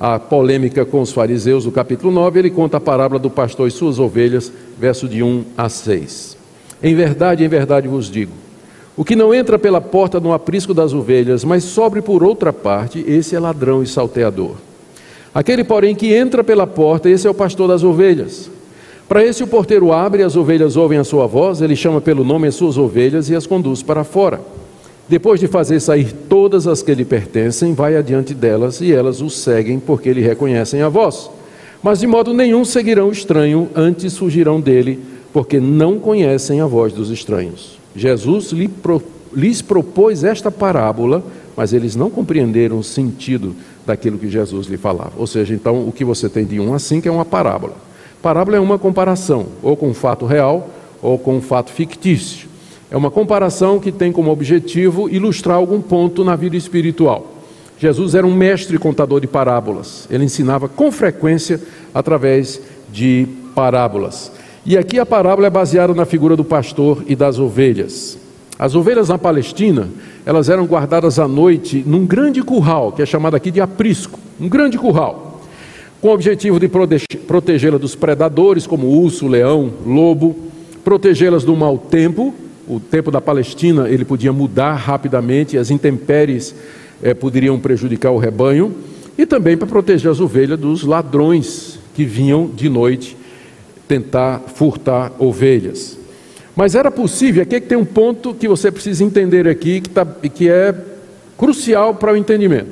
à 0.00 0.18
polêmica 0.18 0.86
com 0.86 1.02
os 1.02 1.12
fariseus, 1.12 1.64
do 1.64 1.70
capítulo 1.70 2.10
9, 2.10 2.38
ele 2.38 2.50
conta 2.50 2.78
a 2.78 2.80
parábola 2.80 3.20
do 3.20 3.28
pastor 3.28 3.68
e 3.68 3.70
suas 3.70 3.98
ovelhas, 3.98 4.50
verso 4.78 5.06
de 5.06 5.22
1 5.22 5.44
a 5.58 5.68
6. 5.68 6.38
Em 6.82 6.94
verdade, 6.94 7.44
em 7.44 7.48
verdade 7.48 7.86
vos 7.86 8.10
digo: 8.10 8.32
o 8.96 9.04
que 9.04 9.14
não 9.14 9.34
entra 9.34 9.58
pela 9.58 9.80
porta 9.80 10.18
no 10.18 10.32
aprisco 10.32 10.72
das 10.72 10.94
ovelhas, 10.94 11.44
mas 11.44 11.64
sobre 11.64 12.00
por 12.00 12.24
outra 12.24 12.50
parte, 12.50 13.04
esse 13.06 13.36
é 13.36 13.38
ladrão 13.38 13.82
e 13.82 13.86
salteador. 13.86 14.56
Aquele, 15.34 15.62
porém, 15.62 15.94
que 15.94 16.14
entra 16.14 16.42
pela 16.42 16.66
porta, 16.66 17.08
esse 17.08 17.26
é 17.26 17.30
o 17.30 17.34
pastor 17.34 17.68
das 17.68 17.84
ovelhas. 17.84 18.50
Para 19.06 19.24
esse 19.24 19.42
o 19.42 19.46
porteiro 19.46 19.92
abre, 19.92 20.22
as 20.22 20.36
ovelhas 20.36 20.76
ouvem 20.76 20.98
a 20.98 21.04
sua 21.04 21.26
voz, 21.26 21.60
ele 21.60 21.76
chama 21.76 22.00
pelo 22.00 22.24
nome 22.24 22.48
as 22.48 22.54
suas 22.54 22.78
ovelhas 22.78 23.28
e 23.28 23.34
as 23.34 23.46
conduz 23.46 23.82
para 23.82 24.02
fora. 24.02 24.40
Depois 25.10 25.40
de 25.40 25.48
fazer 25.48 25.80
sair 25.80 26.12
todas 26.12 26.68
as 26.68 26.84
que 26.84 26.94
lhe 26.94 27.04
pertencem, 27.04 27.74
vai 27.74 27.96
adiante 27.96 28.32
delas 28.32 28.80
e 28.80 28.92
elas 28.92 29.20
o 29.20 29.28
seguem 29.28 29.80
porque 29.80 30.12
lhe 30.12 30.20
reconhecem 30.20 30.82
a 30.82 30.88
voz. 30.88 31.28
Mas 31.82 31.98
de 31.98 32.06
modo 32.06 32.32
nenhum 32.32 32.64
seguirão 32.64 33.08
o 33.08 33.12
estranho, 33.12 33.68
antes 33.74 34.16
fugirão 34.16 34.60
dele, 34.60 35.00
porque 35.32 35.58
não 35.58 35.98
conhecem 35.98 36.60
a 36.60 36.66
voz 36.66 36.92
dos 36.92 37.10
estranhos. 37.10 37.76
Jesus 37.96 38.52
lhes 39.32 39.60
propôs 39.60 40.22
esta 40.22 40.48
parábola, 40.48 41.24
mas 41.56 41.72
eles 41.72 41.96
não 41.96 42.08
compreenderam 42.08 42.78
o 42.78 42.84
sentido 42.84 43.56
daquilo 43.84 44.16
que 44.16 44.30
Jesus 44.30 44.68
lhe 44.68 44.76
falava. 44.76 45.14
Ou 45.18 45.26
seja, 45.26 45.52
então 45.52 45.88
o 45.88 45.90
que 45.90 46.04
você 46.04 46.28
tem 46.28 46.44
de 46.44 46.60
um 46.60 46.72
a 46.72 46.78
cinco 46.78 47.08
é 47.08 47.10
uma 47.10 47.24
parábola. 47.24 47.74
Parábola 48.22 48.58
é 48.58 48.60
uma 48.60 48.78
comparação, 48.78 49.46
ou 49.60 49.76
com 49.76 49.88
um 49.88 49.94
fato 49.94 50.24
real, 50.24 50.70
ou 51.02 51.18
com 51.18 51.34
um 51.34 51.42
fato 51.42 51.72
fictício. 51.72 52.49
É 52.90 52.96
uma 52.96 53.10
comparação 53.10 53.78
que 53.78 53.92
tem 53.92 54.10
como 54.10 54.30
objetivo 54.30 55.08
ilustrar 55.08 55.56
algum 55.56 55.80
ponto 55.80 56.24
na 56.24 56.34
vida 56.34 56.56
espiritual. 56.56 57.34
Jesus 57.78 58.14
era 58.14 58.26
um 58.26 58.34
mestre 58.34 58.78
contador 58.78 59.20
de 59.20 59.26
parábolas. 59.26 60.06
Ele 60.10 60.24
ensinava 60.24 60.68
com 60.68 60.90
frequência 60.90 61.60
através 61.94 62.60
de 62.92 63.26
parábolas. 63.54 64.32
E 64.66 64.76
aqui 64.76 64.98
a 64.98 65.06
parábola 65.06 65.46
é 65.46 65.50
baseada 65.50 65.94
na 65.94 66.04
figura 66.04 66.36
do 66.36 66.44
pastor 66.44 67.04
e 67.06 67.14
das 67.14 67.38
ovelhas. 67.38 68.18
As 68.58 68.74
ovelhas 68.74 69.08
na 69.08 69.16
Palestina 69.16 69.88
elas 70.26 70.48
eram 70.48 70.66
guardadas 70.66 71.18
à 71.18 71.26
noite 71.26 71.82
num 71.86 72.04
grande 72.04 72.42
curral, 72.42 72.92
que 72.92 73.02
é 73.02 73.06
chamado 73.06 73.34
aqui 73.34 73.50
de 73.50 73.60
aprisco, 73.60 74.18
um 74.38 74.48
grande 74.48 74.76
curral, 74.76 75.40
com 76.00 76.08
o 76.08 76.12
objetivo 76.12 76.60
de 76.60 76.68
protegê-la 76.68 77.78
dos 77.78 77.94
predadores, 77.94 78.66
como 78.66 78.86
urso, 78.86 79.26
leão, 79.26 79.72
lobo, 79.86 80.36
protegê-las 80.84 81.44
do 81.44 81.56
mau 81.56 81.78
tempo, 81.78 82.34
o 82.70 82.78
tempo 82.78 83.10
da 83.10 83.20
Palestina 83.20 83.88
ele 83.88 84.04
podia 84.04 84.32
mudar 84.32 84.74
rapidamente, 84.74 85.58
as 85.58 85.70
intempéries 85.70 86.54
eh, 87.02 87.12
poderiam 87.12 87.58
prejudicar 87.58 88.12
o 88.12 88.18
rebanho, 88.18 88.72
e 89.18 89.26
também 89.26 89.56
para 89.56 89.66
proteger 89.66 90.08
as 90.08 90.20
ovelhas 90.20 90.58
dos 90.58 90.84
ladrões 90.84 91.80
que 91.94 92.04
vinham 92.04 92.46
de 92.46 92.68
noite 92.68 93.16
tentar 93.88 94.40
furtar 94.54 95.12
ovelhas. 95.18 95.98
Mas 96.54 96.76
era 96.76 96.92
possível, 96.92 97.42
aqui 97.42 97.56
é 97.56 97.60
que 97.60 97.66
tem 97.66 97.76
um 97.76 97.84
ponto 97.84 98.32
que 98.34 98.46
você 98.46 98.70
precisa 98.70 99.02
entender 99.02 99.48
aqui, 99.48 99.80
que, 99.80 99.90
tá, 99.90 100.06
que 100.06 100.48
é 100.48 100.72
crucial 101.36 101.94
para 101.96 102.12
o 102.12 102.16
entendimento. 102.16 102.68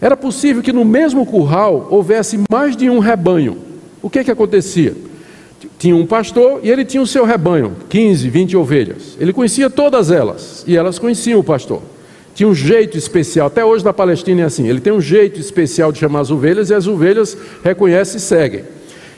Era 0.00 0.16
possível 0.16 0.62
que 0.62 0.72
no 0.72 0.84
mesmo 0.84 1.24
curral 1.24 1.88
houvesse 1.90 2.38
mais 2.50 2.76
de 2.76 2.90
um 2.90 2.98
rebanho. 2.98 3.56
O 4.02 4.10
que 4.10 4.18
é 4.18 4.24
que 4.24 4.30
acontecia? 4.30 4.94
Tinha 5.80 5.96
um 5.96 6.04
pastor 6.04 6.60
e 6.62 6.70
ele 6.70 6.84
tinha 6.84 7.02
o 7.02 7.06
seu 7.06 7.24
rebanho, 7.24 7.74
15, 7.88 8.28
20 8.28 8.54
ovelhas. 8.54 9.16
Ele 9.18 9.32
conhecia 9.32 9.70
todas 9.70 10.10
elas 10.10 10.62
e 10.66 10.76
elas 10.76 10.98
conheciam 10.98 11.40
o 11.40 11.42
pastor. 11.42 11.80
Tinha 12.34 12.46
um 12.46 12.54
jeito 12.54 12.98
especial, 12.98 13.46
até 13.46 13.64
hoje 13.64 13.82
na 13.82 13.92
Palestina 13.94 14.42
é 14.42 14.44
assim, 14.44 14.68
ele 14.68 14.78
tem 14.78 14.92
um 14.92 15.00
jeito 15.00 15.40
especial 15.40 15.90
de 15.90 15.98
chamar 15.98 16.20
as 16.20 16.30
ovelhas 16.30 16.68
e 16.68 16.74
as 16.74 16.86
ovelhas 16.86 17.34
reconhecem 17.64 18.18
e 18.18 18.20
seguem. 18.20 18.64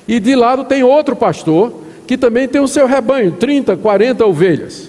E 0.07 0.20
de 0.20 0.37
lado 0.37 0.62
tem 0.62 0.85
outro 0.85 1.16
pastor 1.16 1.83
que 2.07 2.16
também 2.16 2.46
tem 2.46 2.61
o 2.61 2.68
seu 2.68 2.87
rebanho, 2.87 3.33
30, 3.33 3.77
40 3.79 4.25
ovelhas. 4.25 4.88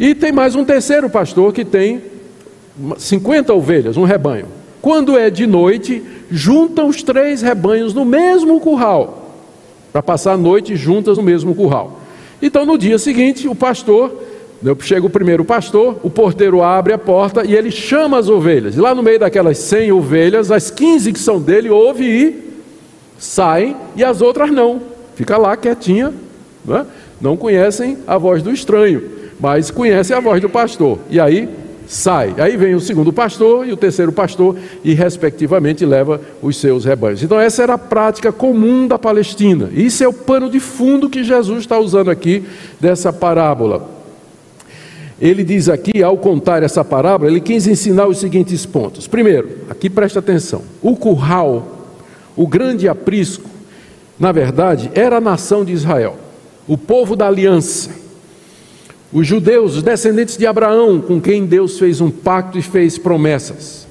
E 0.00 0.16
tem 0.16 0.32
mais 0.32 0.56
um 0.56 0.64
terceiro 0.64 1.08
pastor 1.08 1.52
que 1.52 1.64
tem 1.64 2.02
50 2.98 3.54
ovelhas, 3.54 3.96
um 3.96 4.02
rebanho. 4.02 4.46
Quando 4.80 5.16
é 5.16 5.30
de 5.30 5.46
noite, 5.46 6.02
juntam 6.32 6.88
os 6.88 7.00
três 7.00 7.42
rebanhos 7.42 7.94
no 7.94 8.04
mesmo 8.04 8.58
curral, 8.58 9.21
para 9.92 10.02
passar 10.02 10.32
a 10.32 10.36
noite 10.36 10.74
juntas 10.74 11.18
no 11.18 11.22
mesmo 11.22 11.54
curral. 11.54 12.00
Então, 12.40 12.64
no 12.64 12.78
dia 12.78 12.98
seguinte, 12.98 13.46
o 13.46 13.54
pastor 13.54 14.10
Chega 14.80 15.04
o 15.04 15.10
primeiro 15.10 15.44
pastor, 15.44 15.98
o 16.04 16.08
porteiro 16.08 16.62
abre 16.62 16.92
a 16.92 16.98
porta 16.98 17.44
e 17.44 17.52
ele 17.52 17.70
chama 17.70 18.16
as 18.16 18.28
ovelhas. 18.28 18.76
E 18.76 18.80
lá 18.80 18.94
no 18.94 19.02
meio 19.02 19.18
daquelas 19.18 19.58
100 19.58 19.90
ovelhas, 19.90 20.52
as 20.52 20.70
15 20.70 21.12
que 21.12 21.18
são 21.18 21.40
dele 21.40 21.68
ouvem 21.68 22.06
e 22.06 22.52
saem, 23.18 23.76
e 23.96 24.04
as 24.04 24.22
outras 24.22 24.52
não. 24.52 24.80
Fica 25.16 25.36
lá 25.36 25.56
quietinha, 25.56 26.14
não, 26.64 26.76
é? 26.76 26.86
não 27.20 27.36
conhecem 27.36 27.98
a 28.06 28.16
voz 28.16 28.40
do 28.40 28.52
estranho, 28.52 29.02
mas 29.40 29.68
conhecem 29.68 30.16
a 30.16 30.20
voz 30.20 30.40
do 30.40 30.48
pastor. 30.48 31.00
E 31.10 31.18
aí 31.18 31.48
sai. 31.92 32.34
Aí 32.38 32.56
vem 32.56 32.74
o 32.74 32.80
segundo 32.80 33.12
pastor 33.12 33.68
e 33.68 33.72
o 33.72 33.76
terceiro 33.76 34.10
pastor 34.10 34.56
e, 34.82 34.94
respectivamente, 34.94 35.84
leva 35.84 36.20
os 36.40 36.56
seus 36.56 36.86
rebanhos. 36.86 37.22
Então, 37.22 37.38
essa 37.38 37.62
era 37.62 37.74
a 37.74 37.78
prática 37.78 38.32
comum 38.32 38.88
da 38.88 38.98
Palestina. 38.98 39.68
Isso 39.74 40.02
é 40.02 40.08
o 40.08 40.12
pano 40.12 40.48
de 40.48 40.58
fundo 40.58 41.10
que 41.10 41.22
Jesus 41.22 41.60
está 41.60 41.78
usando 41.78 42.10
aqui 42.10 42.44
dessa 42.80 43.12
parábola. 43.12 43.90
Ele 45.20 45.44
diz 45.44 45.68
aqui, 45.68 46.02
ao 46.02 46.16
contar 46.16 46.62
essa 46.62 46.82
parábola, 46.82 47.30
ele 47.30 47.40
quis 47.40 47.66
ensinar 47.66 48.06
os 48.06 48.18
seguintes 48.18 48.64
pontos. 48.64 49.06
Primeiro, 49.06 49.58
aqui 49.68 49.90
presta 49.90 50.18
atenção: 50.18 50.62
o 50.80 50.96
curral, 50.96 51.86
o 52.34 52.46
grande 52.46 52.88
aprisco, 52.88 53.48
na 54.18 54.32
verdade, 54.32 54.90
era 54.94 55.18
a 55.18 55.20
nação 55.20 55.64
de 55.64 55.72
Israel, 55.72 56.16
o 56.66 56.78
povo 56.78 57.14
da 57.14 57.28
aliança. 57.28 58.01
Os 59.12 59.26
judeus, 59.26 59.76
os 59.76 59.82
descendentes 59.82 60.36
de 60.36 60.46
Abraão, 60.46 61.00
com 61.00 61.20
quem 61.20 61.44
Deus 61.44 61.78
fez 61.78 62.00
um 62.00 62.10
pacto 62.10 62.58
e 62.58 62.62
fez 62.62 62.96
promessas. 62.96 63.86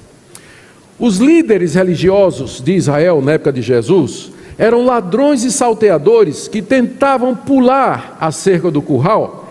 Os 0.98 1.18
líderes 1.18 1.74
religiosos 1.74 2.60
de 2.60 2.72
Israel 2.72 3.22
na 3.22 3.32
época 3.32 3.52
de 3.52 3.62
Jesus 3.62 4.32
eram 4.58 4.84
ladrões 4.84 5.44
e 5.44 5.52
salteadores 5.52 6.48
que 6.48 6.60
tentavam 6.60 7.34
pular 7.34 8.16
a 8.20 8.30
cerca 8.30 8.70
do 8.70 8.82
curral 8.82 9.48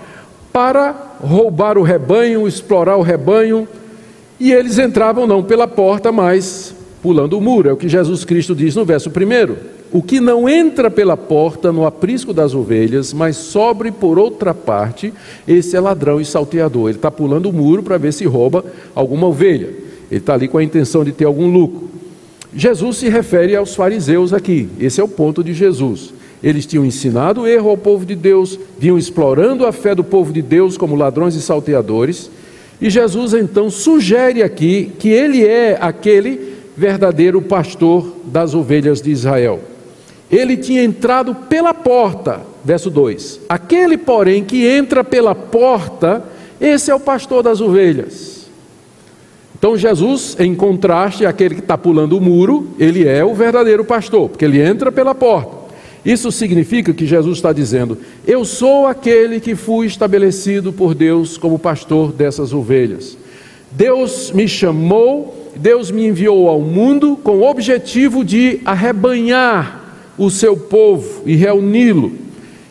para 0.52 0.96
roubar 1.22 1.78
o 1.78 1.84
rebanho, 1.84 2.48
explorar 2.48 2.98
o 2.98 3.02
rebanho, 3.02 3.68
e 4.40 4.52
eles 4.52 4.78
entravam 4.78 5.26
não 5.26 5.44
pela 5.44 5.68
porta, 5.68 6.12
mas 6.12 6.76
pulando 7.02 7.38
o 7.38 7.42
muro. 7.42 7.70
É 7.70 7.74
o 7.74 7.78
que 7.78 7.90
Jesus 7.90 8.24
Cristo 8.24 8.56
diz 8.56 8.76
no 8.76 8.86
verso 8.86 9.10
1. 9.10 9.56
O 9.92 10.02
que 10.02 10.22
não 10.22 10.48
entra 10.48 10.90
pela 10.90 11.18
porta 11.18 11.72
no 11.72 11.86
aprisco 11.86 12.34
das 12.34 12.54
ovelhas, 12.54 13.12
mas 13.12 13.36
sobre 13.36 13.92
por 13.92 14.18
outra 14.18 14.54
parte, 14.54 15.14
esse 15.48 15.76
é 15.76 15.80
ladrão 15.80 16.22
e 16.22 16.26
salteador. 16.26 16.90
Ele 16.90 16.98
está 16.98 17.12
pulando 17.12 17.50
o 17.50 17.54
muro 17.54 17.84
para 17.84 17.98
ver 17.98 18.14
se 18.14 18.26
rouba 18.26 18.64
alguma 18.96 19.28
ovelha. 19.28 19.68
Ele 20.10 20.20
está 20.20 20.34
ali 20.34 20.48
com 20.48 20.58
a 20.58 20.64
intenção 20.64 21.04
de 21.04 21.12
ter 21.12 21.26
algum 21.26 21.52
lucro. 21.52 21.90
Jesus 22.54 22.98
se 22.98 23.10
refere 23.10 23.56
aos 23.56 23.76
fariseus 23.76 24.34
aqui. 24.34 24.70
Esse 24.80 25.02
é 25.02 25.04
o 25.04 25.08
ponto 25.08 25.44
de 25.44 25.54
Jesus. 25.54 26.14
Eles 26.44 26.66
tinham 26.66 26.86
ensinado 26.86 27.48
erro 27.48 27.70
ao 27.70 27.78
povo 27.78 28.06
de 28.06 28.16
Deus, 28.16 28.58
vinham 28.80 28.98
explorando 28.98 29.66
a 29.66 29.72
fé 29.72 29.94
do 29.94 30.04
povo 30.04 30.34
de 30.34 30.42
Deus 30.42 30.78
como 30.78 30.96
ladrões 30.96 31.36
e 31.36 31.42
salteadores. 31.42 32.30
E 32.82 32.90
Jesus 32.90 33.34
então 33.34 33.70
sugere 33.70 34.42
aqui 34.42 34.92
que 34.98 35.10
ele 35.10 35.46
é 35.46 35.78
aquele 35.80 36.51
verdadeiro 36.82 37.44
pastor 37.44 38.12
das 38.26 38.56
ovelhas 38.56 39.04
de 39.04 39.12
Israel. 39.12 39.60
Ele 40.32 40.58
tinha 40.58 40.84
entrado 40.84 41.36
pela 41.36 41.76
porta, 41.76 42.42
verso 42.66 42.90
2. 42.90 43.42
Aquele, 43.48 44.00
porém, 44.00 44.44
que 44.44 44.68
entra 44.68 45.04
pela 45.04 45.36
porta, 45.36 46.24
esse 46.60 46.90
é 46.90 46.96
o 46.96 47.00
pastor 47.00 47.44
das 47.44 47.62
ovelhas. 47.62 48.50
Então, 49.56 49.78
Jesus, 49.78 50.36
em 50.40 50.56
contraste 50.56 51.24
àquele 51.24 51.54
que 51.54 51.62
está 51.62 51.78
pulando 51.78 52.18
o 52.18 52.22
muro, 52.22 52.70
ele 52.80 53.08
é 53.08 53.24
o 53.24 53.36
verdadeiro 53.36 53.86
pastor, 53.86 54.30
porque 54.30 54.44
ele 54.44 54.60
entra 54.60 54.92
pela 54.92 55.14
porta. 55.14 55.62
Isso 56.04 56.32
significa 56.32 56.92
que 56.96 57.06
Jesus 57.06 57.38
está 57.38 57.54
dizendo: 57.54 57.96
Eu 58.26 58.44
sou 58.44 58.88
aquele 58.88 59.40
que 59.40 59.54
fui 59.54 59.86
estabelecido 59.86 60.74
por 60.74 60.96
Deus 60.96 61.38
como 61.38 61.60
pastor 61.60 62.12
dessas 62.12 62.52
ovelhas. 62.54 63.16
Deus 63.72 64.32
me 64.32 64.48
chamou, 64.48 65.41
Deus 65.56 65.92
me 65.92 66.08
enviou 66.08 66.48
ao 66.48 66.62
mundo 66.62 67.18
com 67.24 67.40
o 67.40 67.50
objetivo 67.50 68.24
de 68.24 68.60
arrebanhar 68.66 69.82
o 70.18 70.30
seu 70.30 70.56
povo 70.56 71.24
e 71.26 71.36
reuni-lo. 71.36 72.14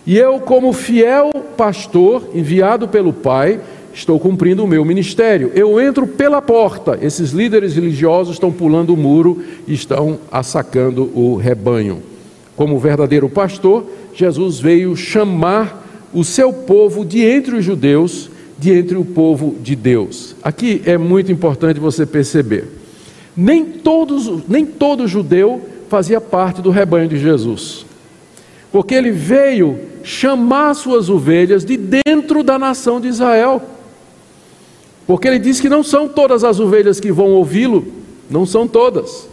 E 0.06 0.16
eu, 0.16 0.40
como 0.40 0.72
fiel 0.72 1.30
pastor 1.56 2.30
enviado 2.34 2.88
pelo 2.88 3.12
Pai, 3.12 3.60
estou 3.92 4.18
cumprindo 4.18 4.64
o 4.64 4.66
meu 4.66 4.84
ministério. 4.84 5.52
Eu 5.54 5.80
entro 5.80 6.06
pela 6.06 6.40
porta. 6.40 6.98
Esses 7.00 7.30
líderes 7.30 7.74
religiosos 7.74 8.34
estão 8.34 8.50
pulando 8.50 8.94
o 8.94 8.96
muro 8.96 9.42
e 9.66 9.74
estão 9.74 10.18
assacando 10.30 11.10
o 11.14 11.36
rebanho. 11.36 12.02
Como 12.56 12.78
verdadeiro 12.78 13.28
pastor, 13.28 13.84
Jesus 14.14 14.58
veio 14.58 14.96
chamar 14.96 16.08
o 16.12 16.24
seu 16.24 16.52
povo 16.52 17.04
de 17.04 17.22
entre 17.22 17.56
os 17.56 17.64
judeus, 17.64 18.30
de 18.60 18.70
entre 18.76 18.98
o 18.98 19.04
povo 19.06 19.56
de 19.62 19.74
Deus. 19.74 20.36
Aqui 20.42 20.82
é 20.84 20.98
muito 20.98 21.32
importante 21.32 21.80
você 21.80 22.04
perceber. 22.04 22.68
Nem 23.34 23.64
todos, 23.64 24.46
nem 24.46 24.66
todo 24.66 25.08
judeu 25.08 25.62
fazia 25.88 26.20
parte 26.20 26.60
do 26.60 26.68
rebanho 26.68 27.08
de 27.08 27.18
Jesus. 27.18 27.86
Porque 28.70 28.94
ele 28.94 29.10
veio 29.10 29.78
chamar 30.02 30.74
suas 30.74 31.08
ovelhas 31.08 31.64
de 31.64 31.78
dentro 31.78 32.42
da 32.42 32.58
nação 32.58 33.00
de 33.00 33.08
Israel. 33.08 33.62
Porque 35.06 35.26
ele 35.26 35.38
diz 35.38 35.58
que 35.58 35.68
não 35.70 35.82
são 35.82 36.06
todas 36.06 36.44
as 36.44 36.60
ovelhas 36.60 37.00
que 37.00 37.10
vão 37.10 37.30
ouvi-lo, 37.30 37.86
não 38.30 38.44
são 38.44 38.68
todas. 38.68 39.26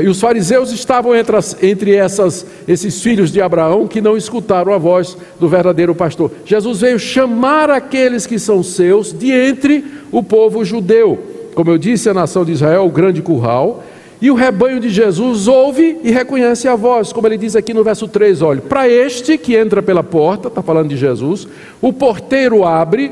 E 0.00 0.08
os 0.08 0.20
fariseus 0.20 0.72
estavam 0.72 1.14
entre, 1.14 1.36
as, 1.36 1.62
entre 1.62 1.94
essas, 1.94 2.46
esses 2.66 3.02
filhos 3.02 3.30
de 3.30 3.42
Abraão 3.42 3.86
que 3.86 4.00
não 4.00 4.16
escutaram 4.16 4.72
a 4.72 4.78
voz 4.78 5.16
do 5.38 5.48
verdadeiro 5.48 5.94
pastor. 5.94 6.30
Jesus 6.46 6.80
veio 6.80 6.98
chamar 6.98 7.68
aqueles 7.68 8.26
que 8.26 8.38
são 8.38 8.62
seus 8.62 9.12
de 9.12 9.30
entre 9.30 9.84
o 10.10 10.22
povo 10.22 10.64
judeu. 10.64 11.18
Como 11.54 11.70
eu 11.70 11.76
disse, 11.76 12.08
a 12.08 12.14
nação 12.14 12.44
de 12.44 12.52
Israel, 12.52 12.86
o 12.86 12.90
grande 12.90 13.20
curral, 13.20 13.84
e 14.22 14.30
o 14.30 14.34
rebanho 14.34 14.78
de 14.78 14.88
Jesus 14.88 15.48
ouve 15.48 15.98
e 16.04 16.12
reconhece 16.12 16.68
a 16.68 16.76
voz, 16.76 17.12
como 17.12 17.26
ele 17.26 17.36
diz 17.36 17.56
aqui 17.56 17.74
no 17.74 17.82
verso 17.82 18.06
3, 18.06 18.40
olha, 18.40 18.60
para 18.60 18.88
este 18.88 19.36
que 19.36 19.56
entra 19.56 19.82
pela 19.82 20.04
porta, 20.04 20.46
está 20.46 20.62
falando 20.62 20.88
de 20.90 20.96
Jesus, 20.96 21.48
o 21.80 21.92
porteiro 21.92 22.64
abre, 22.64 23.10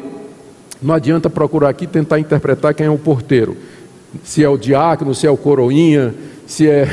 não 0.80 0.94
adianta 0.94 1.28
procurar 1.28 1.68
aqui 1.70 1.84
tentar 1.84 2.20
interpretar 2.20 2.74
quem 2.74 2.86
é 2.86 2.90
o 2.90 2.96
porteiro, 2.96 3.56
se 4.22 4.44
é 4.44 4.48
o 4.48 4.56
diácono, 4.56 5.12
se 5.12 5.26
é 5.26 5.30
o 5.30 5.36
coroinha, 5.36 6.14
se 6.50 6.68
é 6.68 6.84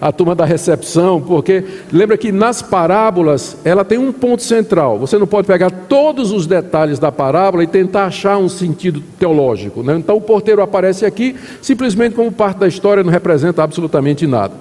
a 0.00 0.10
turma 0.10 0.34
da 0.34 0.46
recepção, 0.46 1.20
porque 1.20 1.62
lembra 1.92 2.16
que 2.16 2.32
nas 2.32 2.62
parábolas 2.62 3.54
ela 3.62 3.84
tem 3.84 3.98
um 3.98 4.10
ponto 4.10 4.42
central. 4.42 4.98
Você 4.98 5.18
não 5.18 5.26
pode 5.26 5.46
pegar 5.46 5.70
todos 5.70 6.32
os 6.32 6.46
detalhes 6.46 6.98
da 6.98 7.12
parábola 7.12 7.62
e 7.62 7.66
tentar 7.66 8.06
achar 8.06 8.38
um 8.38 8.48
sentido 8.48 9.02
teológico. 9.18 9.82
Né? 9.82 9.94
Então 9.96 10.16
o 10.16 10.22
porteiro 10.22 10.62
aparece 10.62 11.04
aqui 11.04 11.36
simplesmente 11.60 12.14
como 12.14 12.32
parte 12.32 12.56
da 12.56 12.66
história, 12.66 13.04
não 13.04 13.10
representa 13.10 13.62
absolutamente 13.62 14.26
nada. 14.26 14.54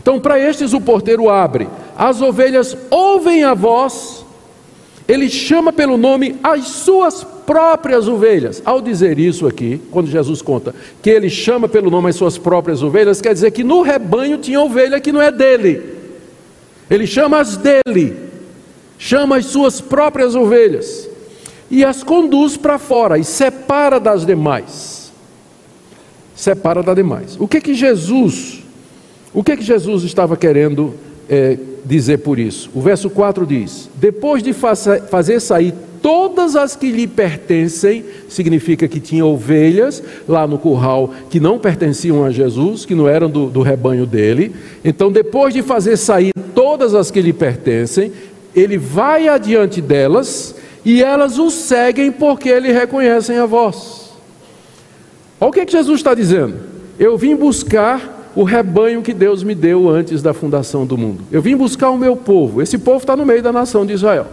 Então, 0.00 0.20
para 0.20 0.38
estes 0.38 0.72
o 0.72 0.80
porteiro 0.80 1.28
abre, 1.28 1.68
as 1.96 2.20
ovelhas 2.22 2.76
ouvem 2.88 3.42
a 3.42 3.52
voz, 3.54 4.24
ele 5.08 5.28
chama 5.28 5.72
pelo 5.72 5.96
nome 5.96 6.36
as 6.42 6.68
suas 6.68 7.26
próprias 7.46 8.08
ovelhas. 8.08 8.62
Ao 8.64 8.80
dizer 8.80 9.18
isso 9.18 9.46
aqui, 9.46 9.80
quando 9.90 10.08
Jesus 10.08 10.40
conta 10.42 10.74
que 11.02 11.10
ele 11.10 11.30
chama 11.30 11.68
pelo 11.68 11.90
nome 11.90 12.10
as 12.10 12.16
suas 12.16 12.38
próprias 12.38 12.82
ovelhas, 12.82 13.20
quer 13.20 13.34
dizer 13.34 13.50
que 13.50 13.64
no 13.64 13.82
rebanho 13.82 14.38
tinha 14.38 14.60
ovelha 14.60 15.00
que 15.00 15.12
não 15.12 15.20
é 15.20 15.30
dele. 15.30 15.82
Ele 16.90 17.06
chama 17.06 17.40
as 17.40 17.56
dele, 17.56 18.16
chama 18.98 19.36
as 19.36 19.46
suas 19.46 19.80
próprias 19.80 20.34
ovelhas 20.34 21.08
e 21.70 21.84
as 21.84 22.02
conduz 22.02 22.56
para 22.56 22.78
fora 22.78 23.18
e 23.18 23.24
separa 23.24 23.98
das 23.98 24.26
demais. 24.26 25.10
Separa 26.34 26.82
das 26.82 26.94
demais. 26.94 27.36
O 27.40 27.48
que 27.48 27.60
que 27.60 27.74
Jesus, 27.74 28.62
o 29.32 29.42
que 29.42 29.56
que 29.56 29.62
Jesus 29.62 30.02
estava 30.04 30.36
querendo 30.36 30.94
é, 31.28 31.56
dizer 31.84 32.18
por 32.18 32.38
isso? 32.38 32.70
O 32.74 32.80
verso 32.80 33.08
4 33.10 33.46
diz: 33.46 33.88
Depois 33.96 34.42
de 34.42 34.52
fazer 34.52 35.40
sair 35.40 35.74
todas 36.02 36.56
as 36.56 36.74
que 36.74 36.90
lhe 36.90 37.06
pertencem, 37.06 38.04
significa 38.28 38.88
que 38.88 38.98
tinha 38.98 39.24
ovelhas 39.24 40.02
lá 40.28 40.46
no 40.46 40.58
curral 40.58 41.14
que 41.30 41.38
não 41.38 41.58
pertenciam 41.58 42.24
a 42.24 42.30
Jesus, 42.30 42.84
que 42.84 42.94
não 42.94 43.08
eram 43.08 43.30
do, 43.30 43.46
do 43.46 43.62
rebanho 43.62 44.04
dele. 44.04 44.54
Então, 44.84 45.10
depois 45.12 45.54
de 45.54 45.62
fazer 45.62 45.96
sair 45.96 46.32
todas 46.54 46.94
as 46.94 47.10
que 47.10 47.20
lhe 47.20 47.32
pertencem, 47.32 48.12
ele 48.54 48.76
vai 48.76 49.28
adiante 49.28 49.80
delas 49.80 50.54
e 50.84 51.02
elas 51.02 51.38
o 51.38 51.50
seguem 51.50 52.10
porque 52.10 52.48
eles 52.48 52.74
reconhecem 52.74 53.38
a 53.38 53.46
voz. 53.46 54.10
Olha 55.40 55.48
o 55.48 55.52
que, 55.52 55.60
é 55.60 55.66
que 55.66 55.72
Jesus 55.72 56.00
está 56.00 56.14
dizendo. 56.14 56.56
Eu 56.98 57.16
vim 57.16 57.34
buscar 57.34 58.21
o 58.34 58.44
rebanho 58.44 59.02
que 59.02 59.12
Deus 59.12 59.42
me 59.42 59.54
deu 59.54 59.88
antes 59.88 60.22
da 60.22 60.32
fundação 60.32 60.86
do 60.86 60.96
mundo. 60.96 61.24
Eu 61.30 61.42
vim 61.42 61.56
buscar 61.56 61.90
o 61.90 61.98
meu 61.98 62.16
povo. 62.16 62.62
Esse 62.62 62.78
povo 62.78 62.98
está 62.98 63.16
no 63.16 63.26
meio 63.26 63.42
da 63.42 63.52
nação 63.52 63.84
de 63.84 63.92
Israel. 63.92 64.26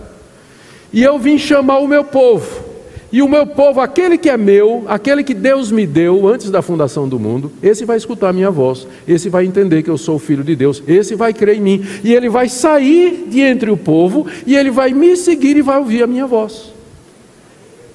E 0.92 1.04
eu 1.04 1.20
vim 1.20 1.38
chamar 1.38 1.80
o 1.80 1.88
meu 1.88 2.04
povo. 2.04 2.70
E 3.12 3.24
o 3.24 3.28
meu 3.28 3.46
povo, 3.48 3.82
aquele 3.82 4.20
que 4.20 4.30
é 4.30 4.38
meu, 4.38 4.84
aquele 4.88 5.24
que 5.24 5.34
Deus 5.34 5.72
me 5.72 5.88
deu 5.88 6.28
antes 6.28 6.52
da 6.52 6.62
fundação 6.62 7.08
do 7.08 7.20
mundo, 7.20 7.52
esse 7.62 7.84
vai 7.84 7.98
escutar 7.98 8.30
a 8.30 8.34
minha 8.34 8.52
voz, 8.52 8.88
esse 9.08 9.30
vai 9.30 9.46
entender 9.46 9.82
que 9.82 9.90
eu 9.90 9.98
sou 9.98 10.18
o 10.18 10.20
filho 10.20 10.44
de 10.44 10.56
Deus, 10.56 10.84
esse 10.88 11.16
vai 11.16 11.34
crer 11.34 11.58
em 11.58 11.62
mim, 11.62 11.86
e 12.04 12.14
ele 12.14 12.30
vai 12.30 12.48
sair 12.48 13.26
de 13.28 13.42
entre 13.42 13.72
o 13.72 13.78
povo, 13.78 14.28
e 14.46 14.56
ele 14.56 14.70
vai 14.70 14.94
me 14.94 15.18
seguir 15.18 15.58
e 15.58 15.62
vai 15.64 15.80
ouvir 15.80 16.04
a 16.04 16.08
minha 16.08 16.28
voz. 16.28 16.72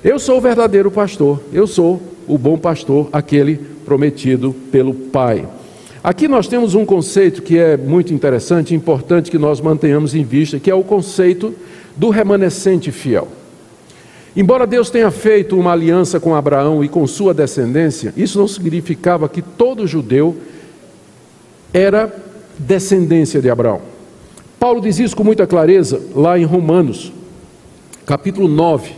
Eu 0.02 0.18
sou 0.18 0.38
o 0.38 0.40
verdadeiro 0.40 0.90
pastor, 0.90 1.40
eu 1.52 1.68
sou 1.68 2.02
o 2.26 2.36
bom 2.36 2.58
pastor, 2.58 3.08
aquele 3.12 3.60
prometido 3.84 4.52
pelo 4.72 4.92
Pai. 4.92 5.46
Aqui 6.04 6.28
nós 6.28 6.46
temos 6.46 6.74
um 6.74 6.84
conceito 6.84 7.40
que 7.40 7.56
é 7.56 7.78
muito 7.78 8.12
interessante, 8.12 8.74
importante 8.74 9.30
que 9.30 9.38
nós 9.38 9.58
mantenhamos 9.58 10.14
em 10.14 10.22
vista, 10.22 10.60
que 10.60 10.70
é 10.70 10.74
o 10.74 10.84
conceito 10.84 11.54
do 11.96 12.10
remanescente 12.10 12.92
fiel. 12.92 13.26
Embora 14.36 14.66
Deus 14.66 14.90
tenha 14.90 15.10
feito 15.10 15.58
uma 15.58 15.72
aliança 15.72 16.20
com 16.20 16.34
Abraão 16.34 16.84
e 16.84 16.90
com 16.90 17.06
sua 17.06 17.32
descendência, 17.32 18.12
isso 18.18 18.38
não 18.38 18.46
significava 18.46 19.30
que 19.30 19.40
todo 19.40 19.86
judeu 19.86 20.36
era 21.72 22.14
descendência 22.58 23.40
de 23.40 23.48
Abraão. 23.48 23.80
Paulo 24.60 24.82
diz 24.82 24.98
isso 24.98 25.16
com 25.16 25.24
muita 25.24 25.46
clareza 25.46 26.02
lá 26.14 26.38
em 26.38 26.44
Romanos, 26.44 27.14
capítulo 28.04 28.46
9. 28.46 28.92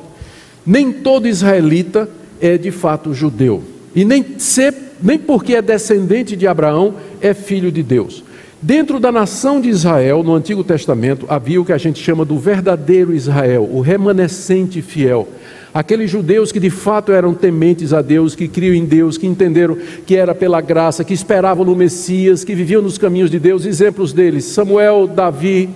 Nem 0.67 0.93
todo 0.93 1.29
israelita 1.29 2.09
é 2.41 2.59
de 2.59 2.73
fato 2.73 3.15
judeu, 3.15 3.63
e 3.95 4.05
nem, 4.05 4.41
ser, 4.41 4.75
nem 5.03 5.19
porque 5.19 5.55
é 5.55 5.63
descendente 5.63 6.37
de 6.37 6.47
Abraão 6.47 6.95
é 7.21 7.35
filho 7.35 7.71
de 7.71 7.83
Deus. 7.83 8.25
Dentro 8.61 8.99
da 8.99 9.13
nação 9.13 9.61
de 9.61 9.69
Israel, 9.69 10.23
no 10.23 10.35
Antigo 10.35 10.65
Testamento, 10.65 11.27
havia 11.29 11.61
o 11.61 11.65
que 11.65 11.73
a 11.73 11.79
gente 11.79 12.03
chama 12.03 12.25
do 12.25 12.39
verdadeiro 12.39 13.15
Israel, 13.15 13.69
o 13.71 13.81
remanescente 13.81 14.83
fiel. 14.83 15.29
Aqueles 15.73 16.11
judeus 16.11 16.51
que 16.51 16.59
de 16.59 16.71
fato 16.71 17.13
eram 17.13 17.35
tementes 17.35 17.93
a 17.93 18.03
Deus, 18.03 18.35
que 18.35 18.49
criam 18.49 18.75
em 18.75 18.85
Deus, 18.85 19.19
que 19.19 19.27
entenderam 19.27 19.77
que 20.07 20.17
era 20.17 20.35
pela 20.35 20.61
graça, 20.61 21.05
que 21.05 21.15
esperavam 21.15 21.65
no 21.65 21.77
Messias, 21.77 22.43
que 22.43 22.55
viviam 22.55 22.83
nos 22.83 22.99
caminhos 22.99 23.31
de 23.31 23.39
Deus, 23.39 23.65
exemplos 23.65 24.13
deles: 24.13 24.47
Samuel, 24.47 25.07
Davi, 25.07 25.69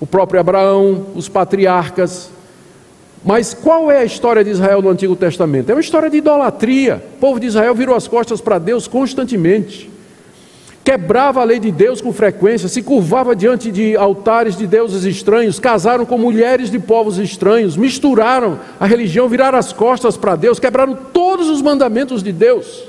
o 0.00 0.06
próprio 0.06 0.40
Abraão, 0.40 1.06
os 1.14 1.28
patriarcas. 1.28 2.31
Mas 3.24 3.54
qual 3.54 3.90
é 3.90 3.98
a 3.98 4.04
história 4.04 4.42
de 4.42 4.50
Israel 4.50 4.82
no 4.82 4.88
Antigo 4.90 5.14
Testamento? 5.14 5.70
É 5.70 5.74
uma 5.74 5.80
história 5.80 6.10
de 6.10 6.16
idolatria. 6.16 7.02
O 7.16 7.18
povo 7.18 7.38
de 7.38 7.46
Israel 7.46 7.74
virou 7.74 7.94
as 7.94 8.08
costas 8.08 8.40
para 8.40 8.58
Deus 8.58 8.88
constantemente 8.88 9.92
quebrava 10.84 11.40
a 11.40 11.44
lei 11.44 11.60
de 11.60 11.70
Deus 11.70 12.00
com 12.00 12.12
frequência, 12.12 12.68
se 12.68 12.82
curvava 12.82 13.36
diante 13.36 13.70
de 13.70 13.96
altares 13.96 14.56
de 14.56 14.66
deuses 14.66 15.04
estranhos, 15.04 15.60
casaram 15.60 16.04
com 16.04 16.18
mulheres 16.18 16.70
de 16.70 16.78
povos 16.78 17.18
estranhos, 17.18 17.76
misturaram 17.76 18.58
a 18.80 18.86
religião, 18.86 19.28
viraram 19.28 19.58
as 19.58 19.72
costas 19.72 20.16
para 20.16 20.34
Deus, 20.34 20.58
quebraram 20.58 20.96
todos 21.12 21.48
os 21.48 21.62
mandamentos 21.62 22.22
de 22.22 22.32
Deus. 22.32 22.84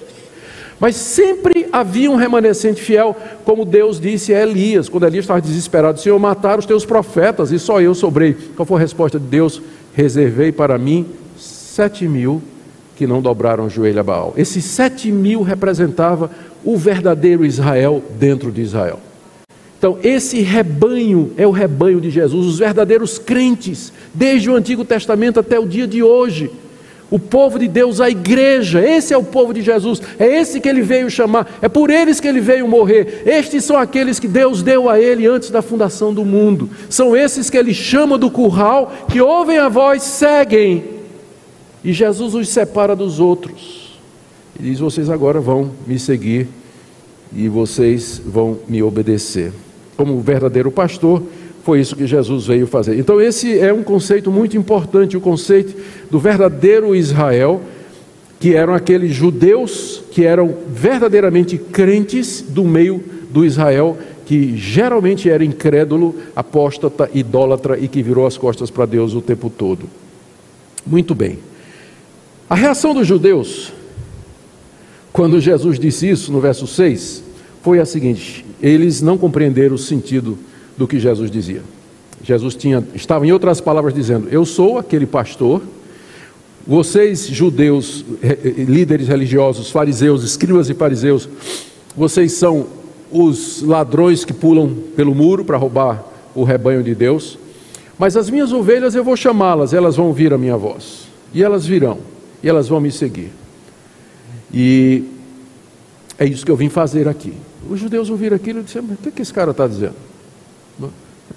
Mas 0.80 0.96
sempre 0.96 1.67
havia 1.72 2.10
um 2.10 2.15
remanescente 2.15 2.82
fiel, 2.82 3.15
como 3.46 3.63
Deus 3.63 4.02
disse 4.02 4.34
a 4.34 4.41
Elias, 4.41 4.89
quando 4.89 5.06
Elias 5.06 5.24
estava 5.24 5.39
desesperado: 5.39 6.00
Senhor, 6.00 6.17
mataram 6.19 6.60
os 6.60 6.65
teus 6.65 6.86
profetas 6.86 7.52
e 7.52 7.60
só 7.60 7.80
eu 7.80 7.93
sobrei. 7.93 8.36
Qual 8.56 8.65
foi 8.65 8.78
a 8.78 8.82
resposta 8.82 9.19
de 9.19 9.26
Deus? 9.28 9.62
Reservei 9.95 10.51
para 10.51 10.77
mim 10.77 11.06
sete 11.38 12.08
mil 12.08 12.41
que 12.95 13.08
não 13.08 13.21
dobraram 13.21 13.65
o 13.65 13.69
joelho 13.69 13.99
a 13.99 14.03
Baal. 14.03 14.34
Esses 14.38 14.65
sete 14.65 15.12
mil 15.12 15.41
representava 15.41 16.29
o 16.63 16.77
verdadeiro 16.77 17.45
Israel 17.45 18.03
dentro 18.19 18.51
de 18.51 18.62
Israel. 18.62 18.99
Então, 19.77 19.97
esse 20.01 20.39
rebanho 20.39 21.34
é 21.36 21.45
o 21.45 21.51
rebanho 21.51 21.99
de 21.99 22.10
Jesus, 22.10 22.45
os 22.47 22.60
verdadeiros 22.60 23.17
crentes, 23.17 23.91
desde 24.13 24.49
o 24.49 24.56
Antigo 24.56 24.86
Testamento 24.86 25.41
até 25.41 25.60
o 25.60 25.67
dia 25.67 25.86
de 25.86 26.01
hoje. 26.01 26.49
O 27.13 27.19
povo 27.19 27.60
de 27.60 27.67
Deus, 27.67 28.02
a 28.02 28.10
igreja, 28.10 28.84
esse 28.84 29.13
é 29.13 29.17
o 29.17 29.23
povo 29.23 29.54
de 29.54 29.62
Jesus, 29.62 30.02
é 30.17 30.26
esse 30.26 30.60
que 30.60 30.67
ele 30.67 30.82
veio 30.82 31.12
chamar, 31.12 31.60
é 31.62 31.69
por 31.69 31.91
eles 31.91 32.19
que 32.19 32.28
ele 32.28 32.41
veio 32.41 32.67
morrer. 32.67 33.21
Estes 33.23 33.65
são 33.65 33.78
aqueles 33.78 34.17
que 34.17 34.28
Deus 34.28 34.63
deu 34.63 34.89
a 34.89 34.99
ele 34.99 35.28
antes 35.28 35.52
da 35.52 35.62
fundação 35.62 36.12
do 36.12 36.26
mundo. 36.26 36.71
São 36.89 37.15
esses 37.15 37.52
que 37.52 37.58
ele 37.58 37.71
chama 37.71 38.17
do 38.17 38.32
curral, 38.32 38.91
que 39.08 39.21
ouvem 39.21 39.60
a 39.60 39.69
voz, 39.69 40.02
seguem. 40.02 40.86
E 41.84 41.93
Jesus 41.93 42.34
os 42.34 42.49
separa 42.49 42.95
dos 42.95 43.19
outros. 43.19 43.99
E 44.60 44.63
diz: 44.63 44.80
Vocês 44.80 45.08
agora 45.08 45.39
vão 45.39 45.69
me 45.86 45.99
seguir 45.99 46.47
e 47.32 47.47
vocês 47.47 48.19
vão 48.26 48.58
me 48.67 48.82
obedecer. 48.82 49.54
Como 49.95 50.19
verdadeiro 50.19 50.71
pastor, 50.71 51.21
foi 51.63 51.80
isso 51.80 51.95
que 51.95 52.06
Jesus 52.06 52.45
veio 52.45 52.67
fazer. 52.67 52.97
Então, 52.99 53.19
esse 53.19 53.58
é 53.58 53.73
um 53.73 53.84
conceito 53.84 54.32
muito 54.32 54.58
importante 54.58 55.17
o 55.17 55.21
conceito 55.21 55.76
do 56.12 56.19
verdadeiro 56.19 56.95
Israel, 56.95 57.62
que 58.39 58.54
eram 58.54 58.73
aqueles 58.73 59.15
judeus 59.15 60.04
que 60.12 60.26
eram 60.26 60.54
verdadeiramente 60.67 61.58
crentes 61.58 62.41
do 62.41 62.63
meio 62.63 63.04
do 63.32 63.45
Israel, 63.45 63.97
que 64.26 64.56
geralmente 64.58 65.30
era 65.30 65.43
incrédulo, 65.43 66.15
apóstata, 66.36 67.10
idólatra 67.13 67.80
e 67.80 67.88
que 67.88 68.04
virou 68.04 68.28
as 68.28 68.38
costas 68.38 68.69
para 68.69 68.86
Deus 68.86 69.13
o 69.13 69.21
tempo 69.21 69.49
todo. 69.49 69.86
Muito 70.86 71.15
bem. 71.15 71.39
A 72.49 72.56
reação 72.56 72.93
dos 72.93 73.08
judeus 73.08 73.71
quando 75.13 75.39
Jesus 75.39 75.78
disse 75.78 76.10
isso, 76.10 76.32
no 76.32 76.41
verso 76.41 76.65
6, 76.65 77.23
foi 77.62 77.80
a 77.80 77.86
seguinte: 77.86 78.43
eles 78.60 78.99
não 78.99 79.15
compreenderam 79.15 79.76
o 79.76 79.78
sentido 79.78 80.39
do 80.77 80.88
que 80.88 80.99
Jesus 80.99 81.29
dizia. 81.29 81.62
Jesus 82.23 82.55
tinha, 82.55 82.83
estava, 82.95 83.25
em 83.27 83.31
outras 83.31 83.59
palavras, 83.59 83.93
dizendo: 83.93 84.27
Eu 84.29 84.45
sou 84.45 84.77
aquele 84.77 85.05
pastor, 85.05 85.62
vocês, 86.65 87.27
judeus, 87.27 88.05
líderes 88.57 89.07
religiosos, 89.07 89.69
fariseus, 89.69 90.23
escribas 90.23 90.69
e 90.69 90.73
fariseus, 90.73 91.27
vocês 91.95 92.31
são 92.33 92.67
os 93.12 93.62
ladrões 93.62 94.23
que 94.23 94.33
pulam 94.33 94.73
pelo 94.95 95.13
muro 95.13 95.43
para 95.43 95.57
roubar 95.57 96.03
o 96.33 96.43
rebanho 96.43 96.81
de 96.81 96.95
Deus, 96.95 97.38
mas 97.99 98.17
as 98.17 98.29
minhas 98.29 98.51
ovelhas 98.51 98.95
eu 98.95 99.03
vou 99.03 99.15
chamá-las, 99.15 99.73
elas 99.73 99.97
vão 99.97 100.07
ouvir 100.07 100.33
a 100.33 100.38
minha 100.38 100.57
voz, 100.57 101.07
e 101.33 101.43
elas 101.43 101.65
virão, 101.65 101.99
e 102.41 102.49
elas 102.49 102.67
vão 102.67 102.79
me 102.79 102.91
seguir. 102.91 103.31
E 104.51 105.03
é 106.17 106.25
isso 106.25 106.45
que 106.45 106.51
eu 106.51 106.55
vim 106.55 106.69
fazer 106.69 107.07
aqui. 107.07 107.33
Os 107.69 107.79
judeus 107.79 108.09
ouviram 108.09 108.36
aquilo 108.36 108.62
e 108.62 108.63
disseram: 108.63 108.88
o 108.88 108.97
que, 108.97 109.09
é 109.09 109.12
que 109.12 109.21
esse 109.21 109.33
cara 109.33 109.51
está 109.51 109.67
dizendo? 109.67 109.95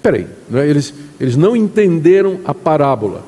Peraí, 0.01 0.27
não 0.49 0.59
é? 0.59 0.67
eles, 0.67 0.93
eles 1.19 1.35
não 1.35 1.55
entenderam 1.55 2.39
a 2.45 2.53
parábola. 2.53 3.23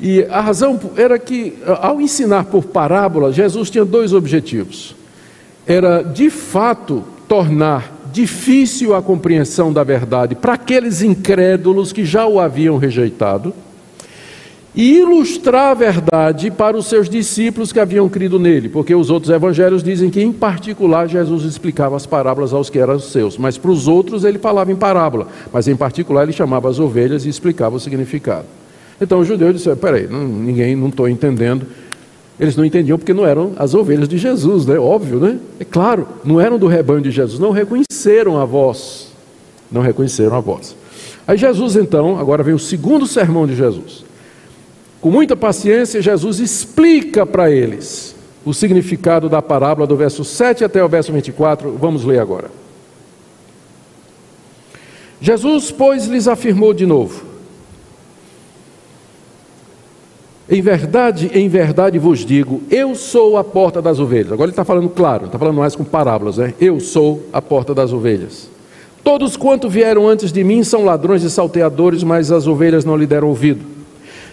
E 0.00 0.24
a 0.24 0.40
razão 0.40 0.78
era 0.96 1.18
que, 1.18 1.54
ao 1.80 2.00
ensinar 2.00 2.44
por 2.44 2.64
parábola, 2.64 3.32
Jesus 3.32 3.70
tinha 3.70 3.84
dois 3.84 4.12
objetivos. 4.12 4.94
Era, 5.66 6.02
de 6.02 6.28
fato, 6.30 7.04
tornar 7.28 7.94
difícil 8.12 8.94
a 8.94 9.02
compreensão 9.02 9.72
da 9.72 9.82
verdade 9.82 10.34
para 10.34 10.54
aqueles 10.54 11.02
incrédulos 11.02 11.92
que 11.92 12.04
já 12.04 12.26
o 12.26 12.38
haviam 12.38 12.76
rejeitado 12.76 13.52
e 14.76 14.98
ilustrar 14.98 15.70
a 15.70 15.74
verdade 15.74 16.50
para 16.50 16.76
os 16.76 16.86
seus 16.86 17.08
discípulos 17.08 17.72
que 17.72 17.78
haviam 17.78 18.08
crido 18.08 18.38
nele, 18.38 18.68
porque 18.68 18.94
os 18.94 19.08
outros 19.08 19.30
evangelhos 19.30 19.82
dizem 19.82 20.10
que, 20.10 20.20
em 20.20 20.32
particular, 20.32 21.08
Jesus 21.08 21.44
explicava 21.44 21.94
as 21.94 22.06
parábolas 22.06 22.52
aos 22.52 22.68
que 22.68 22.78
eram 22.78 22.98
seus, 22.98 23.38
mas 23.38 23.56
para 23.56 23.70
os 23.70 23.86
outros 23.86 24.24
ele 24.24 24.38
falava 24.38 24.72
em 24.72 24.76
parábola, 24.76 25.28
mas 25.52 25.68
em 25.68 25.76
particular 25.76 26.24
ele 26.24 26.32
chamava 26.32 26.68
as 26.68 26.80
ovelhas 26.80 27.24
e 27.24 27.28
explicava 27.28 27.76
o 27.76 27.80
significado. 27.80 28.46
Então 29.00 29.20
os 29.20 29.28
judeus 29.28 29.54
disseram: 29.54 29.76
peraí, 29.76 30.06
não, 30.08 30.26
ninguém, 30.26 30.74
não 30.74 30.88
estou 30.88 31.08
entendendo. 31.08 31.66
Eles 32.38 32.56
não 32.56 32.64
entendiam 32.64 32.98
porque 32.98 33.14
não 33.14 33.24
eram 33.24 33.52
as 33.56 33.74
ovelhas 33.74 34.08
de 34.08 34.18
Jesus, 34.18 34.66
né? 34.66 34.76
Óbvio, 34.76 35.20
né? 35.20 35.38
É 35.60 35.64
claro, 35.64 36.08
não 36.24 36.40
eram 36.40 36.58
do 36.58 36.66
rebanho 36.66 37.00
de 37.00 37.12
Jesus, 37.12 37.38
não 37.38 37.52
reconheceram 37.52 38.40
a 38.40 38.44
voz. 38.44 39.12
Não 39.70 39.80
reconheceram 39.80 40.36
a 40.36 40.40
voz. 40.40 40.76
Aí 41.26 41.38
Jesus, 41.38 41.76
então, 41.76 42.18
agora 42.18 42.42
vem 42.42 42.54
o 42.54 42.58
segundo 42.58 43.06
sermão 43.06 43.46
de 43.46 43.54
Jesus. 43.54 44.03
Com 45.04 45.10
muita 45.10 45.36
paciência, 45.36 46.00
Jesus 46.00 46.40
explica 46.40 47.26
para 47.26 47.50
eles 47.50 48.16
o 48.42 48.54
significado 48.54 49.28
da 49.28 49.42
parábola 49.42 49.86
do 49.86 49.94
verso 49.94 50.24
7 50.24 50.64
até 50.64 50.82
o 50.82 50.88
verso 50.88 51.12
24. 51.12 51.72
Vamos 51.72 52.06
ler 52.06 52.20
agora. 52.20 52.50
Jesus, 55.20 55.70
pois, 55.70 56.06
lhes 56.06 56.26
afirmou 56.26 56.72
de 56.72 56.86
novo: 56.86 57.22
Em 60.48 60.62
verdade, 60.62 61.30
em 61.34 61.50
verdade 61.50 61.98
vos 61.98 62.20
digo, 62.20 62.62
eu 62.70 62.94
sou 62.94 63.36
a 63.36 63.44
porta 63.44 63.82
das 63.82 64.00
ovelhas. 64.00 64.32
Agora 64.32 64.46
ele 64.46 64.52
está 64.52 64.64
falando 64.64 64.88
claro, 64.88 65.26
está 65.26 65.38
falando 65.38 65.58
mais 65.58 65.76
com 65.76 65.84
parábolas, 65.84 66.38
né? 66.38 66.54
Eu 66.58 66.80
sou 66.80 67.28
a 67.30 67.42
porta 67.42 67.74
das 67.74 67.92
ovelhas. 67.92 68.48
Todos 69.02 69.36
quanto 69.36 69.68
vieram 69.68 70.08
antes 70.08 70.32
de 70.32 70.42
mim 70.42 70.64
são 70.64 70.82
ladrões 70.82 71.22
e 71.22 71.30
salteadores, 71.30 72.02
mas 72.02 72.32
as 72.32 72.46
ovelhas 72.46 72.86
não 72.86 72.96
lhe 72.96 73.06
deram 73.06 73.28
ouvido. 73.28 73.73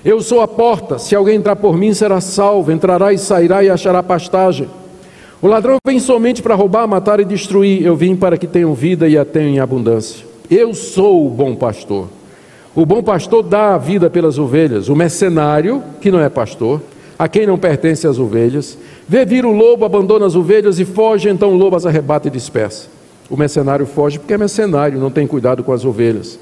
Eu 0.04 0.20
sou 0.20 0.42
a 0.42 0.48
porta, 0.48 0.98
se 0.98 1.16
alguém 1.16 1.36
entrar 1.36 1.56
por 1.56 1.78
mim 1.78 1.94
será 1.94 2.20
salvo, 2.20 2.72
entrará 2.72 3.14
e 3.14 3.20
sairá 3.20 3.64
e 3.64 3.70
achará 3.70 4.02
pastagem. 4.02 4.68
O 5.40 5.48
ladrão 5.48 5.78
vem 5.86 6.00
somente 6.00 6.42
para 6.42 6.56
roubar, 6.56 6.88
matar 6.88 7.20
e 7.20 7.26
destruir. 7.26 7.86
Eu 7.86 7.96
vim 7.96 8.16
para 8.16 8.36
que 8.36 8.48
tenham 8.48 8.74
vida 8.74 9.08
e 9.08 9.16
a 9.16 9.24
tenham 9.24 9.50
em 9.50 9.60
abundância. 9.60 10.26
Eu 10.50 10.74
sou 10.74 11.28
o 11.28 11.30
bom 11.30 11.56
pastor. 11.56 12.08
O 12.76 12.84
bom 12.84 13.04
pastor 13.04 13.44
dá 13.44 13.76
a 13.76 13.78
vida 13.78 14.10
pelas 14.10 14.40
ovelhas. 14.40 14.90
O 14.90 14.96
mercenário, 14.96 15.84
que 16.00 16.10
não 16.10 16.20
é 16.20 16.30
pastor, 16.30 16.82
a 17.18 17.28
quem 17.28 17.46
não 17.46 17.58
pertence 17.58 18.08
as 18.08 18.18
ovelhas, 18.18 18.78
vê 19.08 19.24
vir 19.24 19.46
o 19.46 19.52
lobo, 19.52 19.86
abandona 19.86 20.26
as 20.26 20.36
ovelhas 20.36 20.80
e 20.80 20.86
foge, 20.86 21.30
então 21.30 21.54
o 21.54 21.58
lobo 21.58 21.76
as 21.76 21.86
arrebata 21.86 22.28
e 22.28 22.32
dispersa. 22.32 22.88
O 23.30 23.38
mercenário 23.38 23.86
foge 23.86 24.18
porque 24.18 24.34
é 24.34 24.38
mercenário, 24.38 25.00
não 25.00 25.12
tem 25.12 25.28
cuidado 25.28 25.64
com 25.64 25.72
as 25.72 25.86
ovelhas. 25.86 26.40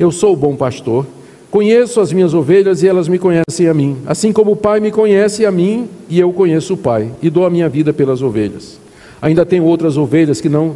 Eu 0.00 0.10
sou 0.10 0.32
o 0.32 0.36
bom 0.36 0.56
pastor. 0.56 1.06
Conheço 1.52 2.00
as 2.00 2.10
minhas 2.14 2.32
ovelhas 2.32 2.82
e 2.82 2.88
elas 2.88 3.08
me 3.08 3.18
conhecem 3.18 3.68
a 3.68 3.74
mim, 3.74 3.98
assim 4.06 4.32
como 4.32 4.52
o 4.52 4.56
Pai 4.56 4.80
me 4.80 4.90
conhece 4.90 5.44
a 5.44 5.50
mim 5.50 5.86
e 6.08 6.18
eu 6.18 6.32
conheço 6.32 6.72
o 6.72 6.76
Pai, 6.78 7.10
e 7.22 7.28
dou 7.28 7.44
a 7.44 7.50
minha 7.50 7.68
vida 7.68 7.92
pelas 7.92 8.22
ovelhas. 8.22 8.80
Ainda 9.20 9.44
tenho 9.44 9.64
outras 9.64 9.98
ovelhas 9.98 10.40
que 10.40 10.48
não 10.48 10.74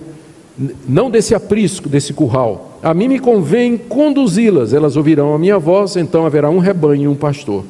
não 0.86 1.10
desse 1.10 1.34
aprisco, 1.34 1.88
desse 1.88 2.12
curral. 2.12 2.78
A 2.82 2.92
mim 2.92 3.08
me 3.08 3.18
convém 3.18 3.78
conduzi-las, 3.78 4.74
elas 4.74 4.98
ouvirão 4.98 5.34
a 5.34 5.38
minha 5.38 5.58
voz, 5.58 5.96
então 5.96 6.26
haverá 6.26 6.50
um 6.50 6.58
rebanho 6.58 7.04
e 7.04 7.08
um 7.08 7.14
pastor. 7.14 7.64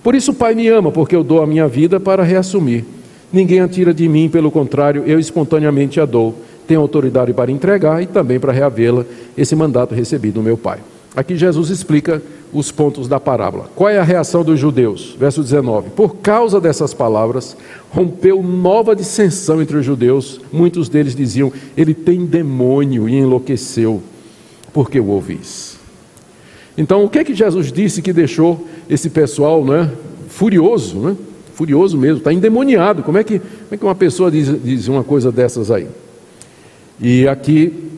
Por 0.00 0.14
isso 0.14 0.30
o 0.30 0.34
Pai 0.34 0.54
me 0.54 0.68
ama, 0.68 0.92
porque 0.92 1.16
eu 1.16 1.24
dou 1.24 1.42
a 1.42 1.46
minha 1.48 1.66
vida 1.66 1.98
para 1.98 2.22
reassumir. 2.22 2.84
Ninguém 3.32 3.58
a 3.58 3.66
tira 3.66 3.92
de 3.92 4.08
mim, 4.08 4.28
pelo 4.28 4.52
contrário, 4.52 5.02
eu 5.04 5.18
espontaneamente 5.18 5.98
a 5.98 6.06
dou. 6.06 6.32
Tenho 6.68 6.80
autoridade 6.80 7.32
para 7.32 7.50
entregar 7.50 8.00
e 8.00 8.06
também 8.06 8.38
para 8.38 8.52
reavê-la, 8.52 9.04
esse 9.36 9.56
mandato 9.56 9.96
recebido 9.96 10.34
do 10.34 10.42
meu 10.42 10.56
Pai. 10.56 10.78
Aqui 11.14 11.36
Jesus 11.36 11.68
explica 11.68 12.22
os 12.52 12.70
pontos 12.70 13.06
da 13.06 13.20
parábola. 13.20 13.70
Qual 13.74 13.88
é 13.88 13.98
a 13.98 14.02
reação 14.02 14.42
dos 14.42 14.58
judeus? 14.58 15.14
Verso 15.18 15.42
19. 15.42 15.90
Por 15.90 16.16
causa 16.16 16.58
dessas 16.58 16.94
palavras, 16.94 17.56
rompeu 17.90 18.42
nova 18.42 18.96
dissensão 18.96 19.60
entre 19.60 19.76
os 19.76 19.84
judeus. 19.84 20.40
Muitos 20.50 20.88
deles 20.88 21.14
diziam: 21.14 21.52
Ele 21.76 21.92
tem 21.92 22.24
demônio 22.24 23.08
e 23.08 23.14
enlouqueceu, 23.14 24.02
porque 24.72 24.98
o 24.98 25.08
ouvis. 25.08 25.76
Então, 26.78 27.04
o 27.04 27.08
que 27.10 27.18
é 27.18 27.24
que 27.24 27.34
Jesus 27.34 27.70
disse 27.70 28.00
que 28.00 28.12
deixou 28.12 28.66
esse 28.88 29.10
pessoal 29.10 29.62
né, 29.62 29.90
furioso, 30.28 30.98
né? 30.98 31.16
furioso 31.54 31.98
mesmo, 31.98 32.18
está 32.18 32.32
endemoniado? 32.32 33.02
Como 33.02 33.18
é, 33.18 33.24
que, 33.24 33.38
como 33.38 33.72
é 33.72 33.76
que 33.76 33.84
uma 33.84 33.94
pessoa 33.94 34.30
diz, 34.30 34.48
diz 34.62 34.88
uma 34.88 35.04
coisa 35.04 35.30
dessas 35.30 35.70
aí? 35.70 35.86
E 36.98 37.28
aqui 37.28 37.90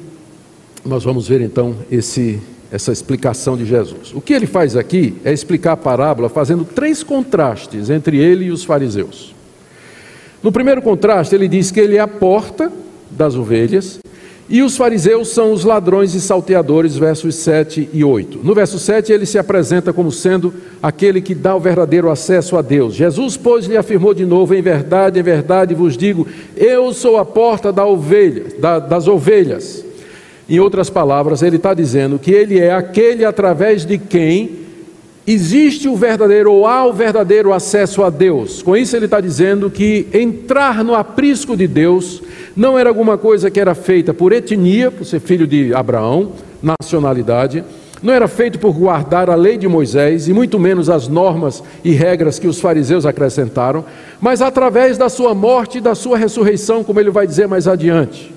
nós 0.84 1.04
vamos 1.04 1.28
ver 1.28 1.40
então 1.40 1.76
esse 1.88 2.40
essa 2.74 2.90
explicação 2.90 3.56
de 3.56 3.64
Jesus. 3.64 4.12
O 4.12 4.20
que 4.20 4.32
ele 4.32 4.46
faz 4.46 4.76
aqui 4.76 5.14
é 5.24 5.32
explicar 5.32 5.72
a 5.72 5.76
parábola 5.76 6.28
fazendo 6.28 6.64
três 6.64 7.04
contrastes 7.04 7.88
entre 7.88 8.18
ele 8.18 8.46
e 8.46 8.50
os 8.50 8.64
fariseus. 8.64 9.32
No 10.42 10.50
primeiro 10.50 10.82
contraste, 10.82 11.36
ele 11.36 11.46
diz 11.46 11.70
que 11.70 11.78
ele 11.78 11.96
é 11.96 12.00
a 12.00 12.08
porta 12.08 12.72
das 13.12 13.36
ovelhas 13.36 14.00
e 14.48 14.60
os 14.60 14.76
fariseus 14.76 15.28
são 15.28 15.52
os 15.52 15.62
ladrões 15.62 16.16
e 16.16 16.20
salteadores, 16.20 16.96
versos 16.96 17.36
7 17.36 17.90
e 17.92 18.02
8. 18.02 18.40
No 18.42 18.56
verso 18.56 18.76
7, 18.76 19.12
ele 19.12 19.24
se 19.24 19.38
apresenta 19.38 19.92
como 19.92 20.10
sendo 20.10 20.52
aquele 20.82 21.22
que 21.22 21.34
dá 21.34 21.54
o 21.54 21.60
verdadeiro 21.60 22.10
acesso 22.10 22.56
a 22.56 22.60
Deus. 22.60 22.92
Jesus, 22.92 23.36
pois, 23.36 23.66
lhe 23.66 23.76
afirmou 23.76 24.12
de 24.12 24.26
novo: 24.26 24.52
Em 24.52 24.60
verdade, 24.60 25.20
em 25.20 25.22
verdade 25.22 25.74
vos 25.74 25.96
digo, 25.96 26.26
eu 26.56 26.92
sou 26.92 27.18
a 27.18 27.24
porta 27.24 27.72
da 27.72 27.86
ovelha, 27.86 28.46
da, 28.58 28.80
das 28.80 29.06
ovelhas. 29.06 29.93
Em 30.48 30.60
outras 30.60 30.90
palavras, 30.90 31.42
ele 31.42 31.56
está 31.56 31.72
dizendo 31.72 32.18
que 32.18 32.30
ele 32.30 32.58
é 32.58 32.72
aquele 32.72 33.24
através 33.24 33.86
de 33.86 33.96
quem 33.96 34.64
existe 35.26 35.88
o 35.88 35.96
verdadeiro 35.96 36.52
ou 36.52 36.66
há 36.66 36.84
o 36.84 36.92
verdadeiro 36.92 37.52
acesso 37.52 38.02
a 38.02 38.10
Deus. 38.10 38.62
Com 38.62 38.76
isso, 38.76 38.94
ele 38.94 39.06
está 39.06 39.20
dizendo 39.20 39.70
que 39.70 40.06
entrar 40.12 40.84
no 40.84 40.94
aprisco 40.94 41.56
de 41.56 41.66
Deus 41.66 42.22
não 42.54 42.78
era 42.78 42.90
alguma 42.90 43.16
coisa 43.16 43.50
que 43.50 43.58
era 43.58 43.74
feita 43.74 44.12
por 44.12 44.32
etnia, 44.32 44.90
por 44.90 45.06
ser 45.06 45.20
filho 45.20 45.46
de 45.46 45.72
Abraão, 45.74 46.32
nacionalidade, 46.62 47.64
não 48.02 48.12
era 48.12 48.28
feito 48.28 48.58
por 48.58 48.74
guardar 48.74 49.30
a 49.30 49.34
lei 49.34 49.56
de 49.56 49.66
Moisés 49.66 50.28
e 50.28 50.32
muito 50.34 50.58
menos 50.58 50.90
as 50.90 51.08
normas 51.08 51.62
e 51.82 51.92
regras 51.92 52.38
que 52.38 52.46
os 52.46 52.60
fariseus 52.60 53.06
acrescentaram, 53.06 53.82
mas 54.20 54.42
através 54.42 54.98
da 54.98 55.08
sua 55.08 55.34
morte 55.34 55.78
e 55.78 55.80
da 55.80 55.94
sua 55.94 56.18
ressurreição, 56.18 56.84
como 56.84 57.00
ele 57.00 57.10
vai 57.10 57.26
dizer 57.26 57.48
mais 57.48 57.66
adiante. 57.66 58.33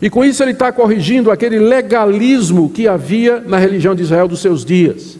E 0.00 0.10
com 0.10 0.24
isso 0.24 0.42
ele 0.42 0.50
está 0.50 0.70
corrigindo 0.70 1.30
aquele 1.30 1.58
legalismo 1.58 2.68
que 2.68 2.86
havia 2.86 3.40
na 3.40 3.58
religião 3.58 3.94
de 3.94 4.02
Israel 4.02 4.28
dos 4.28 4.40
seus 4.40 4.64
dias. 4.64 5.18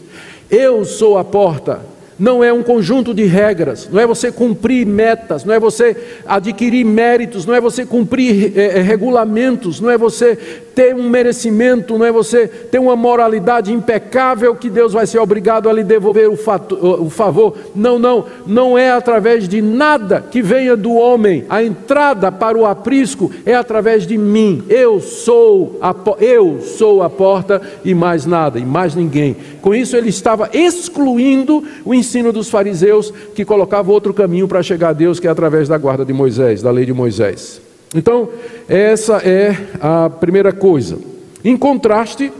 Eu 0.49 0.85
sou 0.85 1.17
a 1.17 1.23
porta, 1.23 1.81
não 2.19 2.43
é 2.43 2.51
um 2.53 2.63
conjunto 2.63 3.13
de 3.13 3.25
regras, 3.25 3.89
não 3.91 3.99
é 3.99 4.07
você 4.07 4.31
cumprir 4.31 4.85
metas, 4.85 5.43
não 5.43 5.53
é 5.53 5.59
você 5.59 5.95
adquirir 6.25 6.83
méritos, 6.83 7.45
não 7.45 7.53
é 7.53 7.61
você 7.61 7.85
cumprir 7.85 8.57
é, 8.57 8.81
regulamentos, 8.81 9.79
não 9.79 9.89
é 9.89 9.97
você 9.97 10.37
ter 10.77 10.93
um 10.93 11.09
merecimento, 11.09 11.97
não 11.97 12.05
é 12.05 12.11
você 12.11 12.47
ter 12.47 12.77
uma 12.77 12.95
moralidade 12.95 13.73
impecável 13.73 14.53
que 14.53 14.69
Deus 14.69 14.93
vai 14.93 15.07
ser 15.07 15.17
obrigado 15.17 15.67
a 15.67 15.73
lhe 15.73 15.83
devolver 15.83 16.29
o, 16.29 16.37
fato, 16.37 16.75
o 16.75 17.09
favor. 17.09 17.55
Não, 17.75 17.97
não, 17.97 18.25
não 18.45 18.77
é 18.77 18.91
através 18.91 19.47
de 19.47 19.59
nada 19.59 20.21
que 20.21 20.39
venha 20.39 20.77
do 20.77 20.93
homem. 20.93 21.45
A 21.49 21.63
entrada 21.63 22.31
para 22.31 22.55
o 22.55 22.63
aprisco 22.63 23.31
é 23.43 23.55
através 23.55 24.05
de 24.05 24.19
mim. 24.19 24.65
Eu 24.69 24.99
sou 24.99 25.79
a, 25.81 25.95
eu 26.19 26.61
sou 26.61 27.01
a 27.01 27.09
porta 27.09 27.59
e 27.83 27.95
mais 27.95 28.27
nada, 28.27 28.59
e 28.59 28.63
mais 28.63 28.93
ninguém. 28.93 29.35
Com 29.63 29.73
isso 29.73 29.97
ele 29.97 30.09
estava 30.09 30.47
excluindo 30.53 31.63
o 31.83 31.91
ensino 31.91 32.31
dos 32.31 32.51
fariseus 32.51 33.11
que 33.33 33.43
colocava 33.43 33.91
outro 33.91 34.13
caminho 34.13 34.47
para 34.47 34.61
chegar 34.61 34.89
a 34.89 34.93
Deus, 34.93 35.19
que 35.19 35.25
é 35.25 35.31
através 35.31 35.67
da 35.67 35.75
guarda 35.79 36.05
de 36.05 36.13
Moisés, 36.13 36.61
da 36.61 36.69
lei 36.69 36.85
de 36.85 36.93
Moisés. 36.93 37.65
Então, 37.95 38.29
essa 38.67 39.17
é 39.17 39.55
a 39.79 40.09
primeira 40.09 40.51
coisa. 40.51 40.99
Em 41.43 41.55
contraste, 41.55 42.31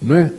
não 0.00 0.16
é? 0.16 0.32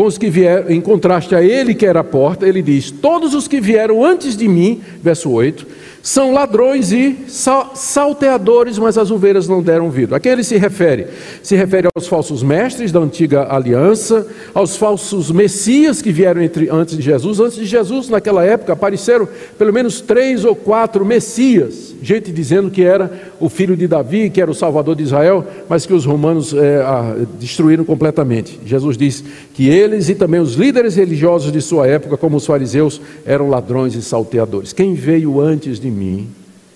Com 0.00 0.06
os 0.06 0.16
que 0.16 0.30
vieram, 0.30 0.70
em 0.70 0.80
contraste 0.80 1.34
a 1.34 1.42
ele 1.42 1.74
que 1.74 1.84
era 1.84 2.00
a 2.00 2.04
porta, 2.04 2.48
ele 2.48 2.62
diz: 2.62 2.90
Todos 2.90 3.34
os 3.34 3.46
que 3.46 3.60
vieram 3.60 4.02
antes 4.02 4.34
de 4.34 4.48
mim, 4.48 4.80
verso 5.02 5.30
8, 5.30 5.66
são 6.02 6.32
ladrões 6.32 6.92
e 6.92 7.18
salteadores, 7.28 8.78
mas 8.78 8.96
as 8.96 9.10
ovelhas 9.10 9.46
não 9.46 9.62
deram 9.62 9.84
ouvido. 9.84 10.14
A 10.14 10.20
quem 10.20 10.32
ele 10.32 10.42
se 10.42 10.56
refere? 10.56 11.06
Se 11.42 11.54
refere 11.54 11.88
aos 11.94 12.08
falsos 12.08 12.42
mestres 12.42 12.90
da 12.90 13.00
antiga 13.00 13.46
aliança, 13.54 14.26
aos 14.54 14.76
falsos 14.76 15.30
messias 15.30 16.00
que 16.00 16.10
vieram 16.10 16.40
entre, 16.40 16.70
antes 16.70 16.96
de 16.96 17.02
Jesus. 17.02 17.38
Antes 17.38 17.58
de 17.58 17.66
Jesus, 17.66 18.08
naquela 18.08 18.42
época, 18.42 18.72
apareceram 18.72 19.28
pelo 19.58 19.72
menos 19.72 20.00
três 20.00 20.44
ou 20.44 20.56
quatro 20.56 21.04
messias, 21.04 21.94
gente 22.02 22.32
dizendo 22.32 22.70
que 22.70 22.82
era 22.82 23.10
o 23.38 23.50
filho 23.50 23.76
de 23.76 23.86
Davi, 23.86 24.30
que 24.30 24.40
era 24.40 24.50
o 24.50 24.54
salvador 24.54 24.96
de 24.96 25.02
Israel, 25.02 25.46
mas 25.68 25.84
que 25.84 25.92
os 25.92 26.06
romanos 26.06 26.54
é, 26.54 26.76
a, 26.80 27.14
destruíram 27.38 27.84
completamente. 27.84 28.58
Jesus 28.64 28.96
diz 28.96 29.22
que 29.52 29.68
eles 29.94 30.08
e 30.08 30.14
também 30.14 30.40
os 30.40 30.54
líderes 30.54 30.96
religiosos 30.96 31.52
de 31.52 31.60
sua 31.60 31.86
época, 31.86 32.16
como 32.16 32.36
os 32.36 32.46
fariseus, 32.46 33.00
eram 33.24 33.48
ladrões 33.48 33.94
e 33.94 34.02
salteadores. 34.02 34.72
Quem 34.72 34.94
veio 34.94 35.40
antes 35.40 35.78
de 35.78 35.90
mim. 35.90 36.28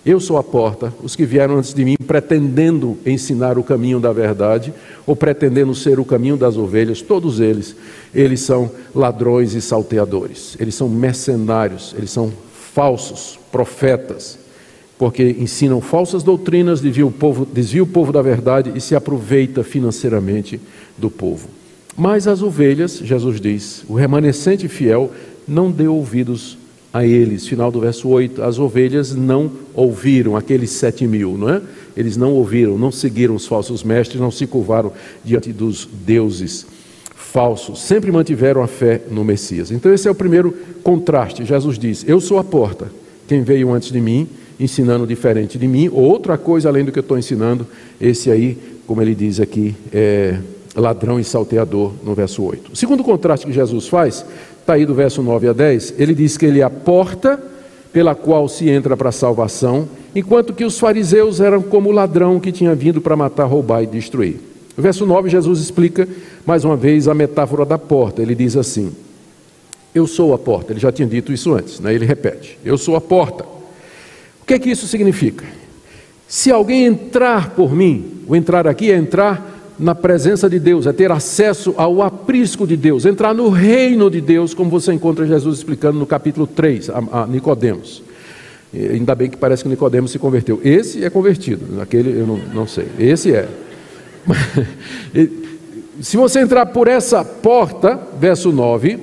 Eu 0.04 0.20
sou 0.20 0.36
a 0.36 0.42
porta. 0.42 0.92
Os 1.02 1.16
que 1.16 1.24
vieram 1.24 1.56
antes 1.56 1.72
de 1.72 1.82
mim 1.82 1.96
pretendendo 2.06 2.98
ensinar 3.06 3.56
o 3.56 3.62
caminho 3.62 3.98
da 3.98 4.12
verdade, 4.12 4.74
ou 5.06 5.16
pretendendo 5.16 5.74
ser 5.74 5.98
o 5.98 6.04
caminho 6.04 6.36
das 6.36 6.58
ovelhas, 6.58 7.00
todos 7.00 7.40
eles, 7.40 7.74
eles 8.14 8.40
são 8.40 8.70
ladrões 8.94 9.54
e 9.54 9.62
salteadores. 9.62 10.56
Eles 10.60 10.74
são 10.74 10.90
mercenários, 10.90 11.94
eles 11.96 12.10
são 12.10 12.30
falsos 12.74 13.38
profetas, 13.50 14.38
porque 14.98 15.36
ensinam 15.38 15.80
falsas 15.80 16.22
doutrinas, 16.22 16.82
desviam 16.82 17.08
o 17.08 17.12
povo, 17.12 17.46
desvia 17.46 17.82
o 17.82 17.86
povo 17.86 18.12
da 18.12 18.20
verdade 18.20 18.72
e 18.74 18.80
se 18.82 18.94
aproveita 18.94 19.64
financeiramente 19.64 20.60
do 20.98 21.10
povo. 21.10 21.48
Mas 21.96 22.26
as 22.26 22.42
ovelhas, 22.42 22.98
Jesus 22.98 23.40
diz, 23.40 23.84
o 23.88 23.94
remanescente 23.94 24.66
fiel 24.68 25.12
não 25.46 25.70
deu 25.70 25.94
ouvidos 25.94 26.58
a 26.94 27.04
eles. 27.04 27.46
Final 27.46 27.72
do 27.72 27.80
verso 27.80 28.08
8: 28.08 28.42
as 28.42 28.58
ovelhas 28.58 29.14
não 29.14 29.50
ouviram, 29.74 30.36
aqueles 30.36 30.70
sete 30.70 31.06
mil, 31.06 31.36
não 31.36 31.48
é? 31.50 31.60
Eles 31.96 32.16
não 32.16 32.32
ouviram, 32.32 32.78
não 32.78 32.92
seguiram 32.92 33.34
os 33.34 33.46
falsos 33.46 33.82
mestres, 33.82 34.20
não 34.20 34.30
se 34.30 34.46
curvaram 34.46 34.92
diante 35.24 35.52
dos 35.52 35.88
deuses 36.06 36.66
falsos, 37.14 37.82
sempre 37.82 38.12
mantiveram 38.12 38.62
a 38.62 38.68
fé 38.68 39.02
no 39.10 39.24
Messias. 39.24 39.72
Então, 39.72 39.92
esse 39.92 40.06
é 40.06 40.10
o 40.10 40.14
primeiro 40.14 40.56
contraste. 40.84 41.44
Jesus 41.44 41.78
diz: 41.78 42.04
Eu 42.06 42.20
sou 42.20 42.38
a 42.38 42.44
porta, 42.44 42.86
quem 43.26 43.42
veio 43.42 43.72
antes 43.72 43.90
de 43.90 44.00
mim, 44.00 44.28
ensinando 44.58 45.06
diferente 45.06 45.58
de 45.58 45.66
mim, 45.66 45.88
outra 45.92 46.38
coisa 46.38 46.68
além 46.68 46.84
do 46.84 46.92
que 46.92 46.98
eu 46.98 47.02
estou 47.02 47.18
ensinando, 47.18 47.66
esse 48.00 48.30
aí, 48.30 48.56
como 48.86 49.02
ele 49.02 49.16
diz 49.16 49.40
aqui, 49.40 49.74
é 49.92 50.38
ladrão 50.74 51.20
e 51.20 51.24
salteador, 51.24 51.92
no 52.02 52.14
verso 52.14 52.42
8. 52.42 52.72
O 52.72 52.76
segundo 52.76 53.04
contraste 53.04 53.46
que 53.46 53.52
Jesus 53.52 53.88
faz 53.88 54.24
está 54.60 54.74
aí 54.74 54.86
do 54.86 54.94
verso 54.94 55.22
9 55.22 55.48
a 55.48 55.52
10, 55.52 55.94
ele 55.98 56.14
diz 56.14 56.36
que 56.36 56.46
ele 56.46 56.60
é 56.60 56.64
a 56.64 56.70
porta 56.70 57.40
pela 57.92 58.14
qual 58.14 58.48
se 58.48 58.68
entra 58.68 58.96
para 58.96 59.10
a 59.10 59.12
salvação, 59.12 59.88
enquanto 60.16 60.52
que 60.52 60.64
os 60.64 60.78
fariseus 60.78 61.40
eram 61.40 61.62
como 61.62 61.90
o 61.90 61.92
ladrão 61.92 62.40
que 62.40 62.50
tinha 62.50 62.74
vindo 62.74 63.00
para 63.00 63.14
matar, 63.14 63.44
roubar 63.44 63.82
e 63.82 63.86
destruir. 63.86 64.40
No 64.76 64.82
verso 64.82 65.06
9, 65.06 65.30
Jesus 65.30 65.60
explica 65.60 66.08
mais 66.44 66.64
uma 66.64 66.76
vez 66.76 67.06
a 67.06 67.14
metáfora 67.14 67.64
da 67.64 67.78
porta. 67.78 68.20
Ele 68.20 68.34
diz 68.34 68.56
assim: 68.56 68.92
Eu 69.94 70.06
sou 70.06 70.34
a 70.34 70.38
porta. 70.38 70.72
Ele 70.72 70.80
já 70.80 70.90
tinha 70.90 71.06
dito 71.06 71.32
isso 71.32 71.54
antes, 71.54 71.78
né? 71.78 71.94
ele 71.94 72.04
repete: 72.04 72.58
Eu 72.64 72.76
sou 72.76 72.96
a 72.96 73.00
porta. 73.00 73.44
O 74.42 74.46
que 74.46 74.54
é 74.54 74.58
que 74.58 74.70
isso 74.70 74.88
significa? 74.88 75.44
Se 76.26 76.50
alguém 76.50 76.86
entrar 76.86 77.50
por 77.50 77.72
mim, 77.72 78.22
o 78.26 78.34
entrar 78.34 78.66
aqui 78.66 78.90
é 78.90 78.96
entrar 78.96 79.53
na 79.78 79.94
presença 79.94 80.48
de 80.48 80.58
Deus, 80.58 80.86
é 80.86 80.92
ter 80.92 81.10
acesso 81.10 81.74
ao 81.76 82.02
aprisco 82.02 82.66
de 82.66 82.76
Deus, 82.76 83.04
entrar 83.04 83.34
no 83.34 83.48
reino 83.48 84.10
de 84.10 84.20
Deus, 84.20 84.54
como 84.54 84.70
você 84.70 84.92
encontra 84.92 85.26
Jesus 85.26 85.58
explicando 85.58 85.98
no 85.98 86.06
capítulo 86.06 86.46
3 86.46 86.90
a, 86.90 87.22
a 87.22 87.26
Nicodemos. 87.26 88.02
Ainda 88.72 89.14
bem 89.14 89.30
que 89.30 89.36
parece 89.36 89.62
que 89.62 89.68
Nicodemos 89.68 90.10
se 90.10 90.18
converteu. 90.18 90.60
Esse 90.64 91.04
é 91.04 91.10
convertido, 91.10 91.80
aquele 91.80 92.20
eu 92.20 92.26
não, 92.26 92.40
não 92.52 92.66
sei. 92.66 92.86
Esse 92.98 93.32
é. 93.32 93.48
se 96.00 96.16
você 96.16 96.40
entrar 96.40 96.66
por 96.66 96.88
essa 96.88 97.24
porta, 97.24 98.00
verso 98.18 98.52
9, 98.52 98.98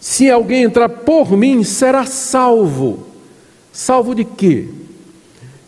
Se 0.00 0.28
alguém 0.28 0.64
entrar 0.64 0.88
por 0.88 1.36
mim, 1.36 1.62
será 1.62 2.04
salvo. 2.04 3.06
Salvo 3.72 4.14
de 4.14 4.24
quê? 4.24 4.68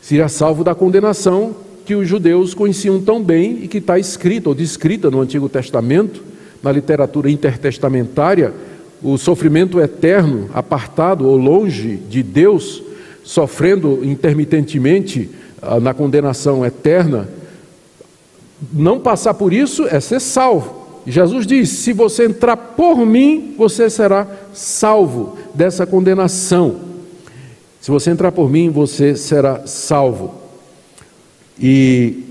Será 0.01 0.29
salvo 0.29 0.64
da 0.64 0.75
condenação 0.75 1.64
que 1.85 1.95
os 1.95 2.09
judeus 2.09 2.55
conheciam 2.55 3.01
tão 3.01 3.22
bem 3.22 3.61
e 3.62 3.68
que 3.68 3.78
está 3.78 3.99
escrita 3.99 4.49
ou 4.49 4.55
descrita 4.55 5.11
no 5.11 5.20
Antigo 5.20 5.49
Testamento, 5.49 6.22
na 6.62 6.72
literatura 6.72 7.30
intertestamentária, 7.30 8.53
o 9.03 9.18
sofrimento 9.18 9.78
eterno, 9.80 10.49
apartado 10.55 11.28
ou 11.28 11.37
longe 11.37 11.97
de 12.09 12.22
Deus, 12.22 12.82
sofrendo 13.22 14.01
intermitentemente 14.03 15.28
ah, 15.61 15.78
na 15.78 15.93
condenação 15.93 16.64
eterna. 16.64 17.28
Não 18.72 18.99
passar 18.99 19.35
por 19.35 19.53
isso 19.53 19.87
é 19.87 20.01
ser 20.01 20.20
salvo. 20.20 20.85
Jesus 21.07 21.47
diz: 21.47 21.68
se 21.68 21.93
você 21.93 22.24
entrar 22.24 22.57
por 22.57 23.05
mim, 23.05 23.55
você 23.59 23.91
será 23.91 24.26
salvo 24.55 25.37
dessa 25.55 25.85
condenação. 25.85 26.76
Se 27.78 27.91
você 27.91 28.11
entrar 28.11 28.32
por 28.32 28.51
mim, 28.51 28.70
você 28.70 29.14
será 29.14 29.66
salvo. 29.66 30.43
E 31.59 32.24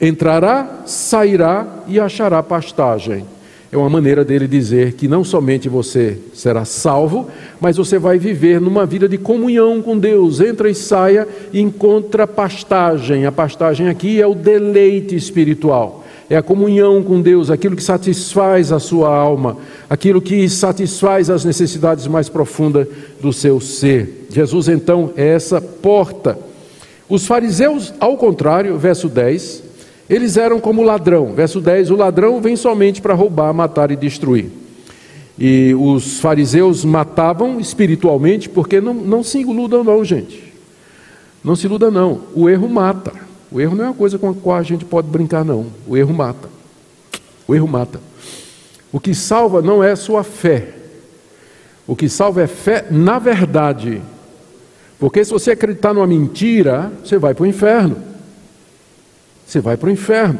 entrará, 0.00 0.82
sairá 0.86 1.84
e 1.86 1.98
achará 1.98 2.42
pastagem. 2.42 3.24
É 3.70 3.76
uma 3.76 3.88
maneira 3.88 4.22
dele 4.22 4.46
dizer 4.46 4.92
que 4.92 5.08
não 5.08 5.24
somente 5.24 5.68
você 5.68 6.18
será 6.34 6.64
salvo, 6.64 7.28
mas 7.58 7.78
você 7.78 7.98
vai 7.98 8.18
viver 8.18 8.60
numa 8.60 8.84
vida 8.84 9.08
de 9.08 9.16
comunhão 9.16 9.80
com 9.80 9.98
Deus. 9.98 10.40
Entra 10.40 10.68
e 10.68 10.74
saia 10.74 11.26
e 11.52 11.60
encontra 11.60 12.26
pastagem. 12.26 13.24
A 13.24 13.32
pastagem 13.32 13.88
aqui 13.88 14.20
é 14.20 14.26
o 14.26 14.34
deleite 14.34 15.16
espiritual 15.16 16.02
é 16.32 16.36
a 16.36 16.42
comunhão 16.42 17.02
com 17.02 17.20
Deus, 17.20 17.50
aquilo 17.50 17.76
que 17.76 17.82
satisfaz 17.82 18.72
a 18.72 18.78
sua 18.78 19.14
alma, 19.14 19.58
aquilo 19.90 20.18
que 20.18 20.48
satisfaz 20.48 21.28
as 21.28 21.44
necessidades 21.44 22.06
mais 22.06 22.30
profundas 22.30 22.88
do 23.20 23.34
seu 23.34 23.60
ser. 23.60 24.26
Jesus, 24.30 24.66
então, 24.68 25.12
é 25.14 25.26
essa 25.26 25.60
porta. 25.60 26.38
Os 27.12 27.26
fariseus, 27.26 27.92
ao 28.00 28.16
contrário, 28.16 28.78
verso 28.78 29.06
10, 29.06 29.62
eles 30.08 30.38
eram 30.38 30.58
como 30.58 30.82
ladrão. 30.82 31.34
Verso 31.34 31.60
10: 31.60 31.90
o 31.90 31.94
ladrão 31.94 32.40
vem 32.40 32.56
somente 32.56 33.02
para 33.02 33.12
roubar, 33.12 33.52
matar 33.52 33.90
e 33.90 33.96
destruir. 33.96 34.50
E 35.38 35.74
os 35.78 36.20
fariseus 36.20 36.86
matavam 36.86 37.60
espiritualmente, 37.60 38.48
porque 38.48 38.80
não, 38.80 38.94
não 38.94 39.22
se 39.22 39.40
iludam, 39.40 39.84
não, 39.84 40.02
gente. 40.02 40.54
Não 41.44 41.54
se 41.54 41.66
iluda, 41.66 41.90
não. 41.90 42.22
O 42.34 42.48
erro 42.48 42.66
mata. 42.66 43.12
O 43.50 43.60
erro 43.60 43.76
não 43.76 43.84
é 43.84 43.88
uma 43.88 43.94
coisa 43.94 44.18
com 44.18 44.30
a 44.30 44.34
qual 44.34 44.56
a 44.56 44.62
gente 44.62 44.86
pode 44.86 45.08
brincar, 45.08 45.44
não. 45.44 45.66
O 45.86 45.98
erro 45.98 46.14
mata. 46.14 46.48
O 47.46 47.54
erro 47.54 47.68
mata. 47.68 48.00
O 48.90 48.98
que 48.98 49.14
salva 49.14 49.60
não 49.60 49.84
é 49.84 49.94
sua 49.96 50.24
fé. 50.24 50.76
O 51.86 51.94
que 51.94 52.08
salva 52.08 52.40
é 52.40 52.46
fé 52.46 52.86
na 52.90 53.18
verdade. 53.18 54.00
Porque 55.02 55.24
se 55.24 55.32
você 55.32 55.50
acreditar 55.50 55.92
numa 55.92 56.06
mentira, 56.06 56.92
você 57.04 57.18
vai 57.18 57.34
para 57.34 57.42
o 57.42 57.46
inferno. 57.48 57.96
Você 59.44 59.58
vai 59.58 59.76
para 59.76 59.88
o 59.88 59.90
inferno. 59.90 60.38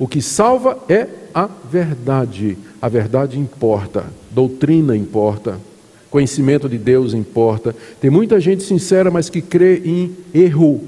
O 0.00 0.08
que 0.08 0.20
salva 0.20 0.76
é 0.88 1.06
a 1.32 1.46
verdade. 1.46 2.58
A 2.82 2.88
verdade 2.88 3.38
importa. 3.38 4.04
Doutrina 4.28 4.96
importa. 4.96 5.60
Conhecimento 6.10 6.68
de 6.68 6.76
Deus 6.76 7.14
importa. 7.14 7.72
Tem 8.00 8.10
muita 8.10 8.40
gente 8.40 8.64
sincera, 8.64 9.12
mas 9.12 9.30
que 9.30 9.40
crê 9.40 9.80
em 9.84 10.16
erro 10.34 10.80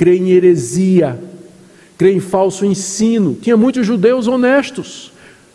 crê 0.00 0.16
em 0.16 0.30
heresia, 0.30 1.22
crê 1.98 2.10
em 2.12 2.20
falso 2.20 2.64
ensino. 2.64 3.34
Tinha 3.34 3.54
muitos 3.54 3.86
judeus 3.86 4.26
honestos, 4.26 5.12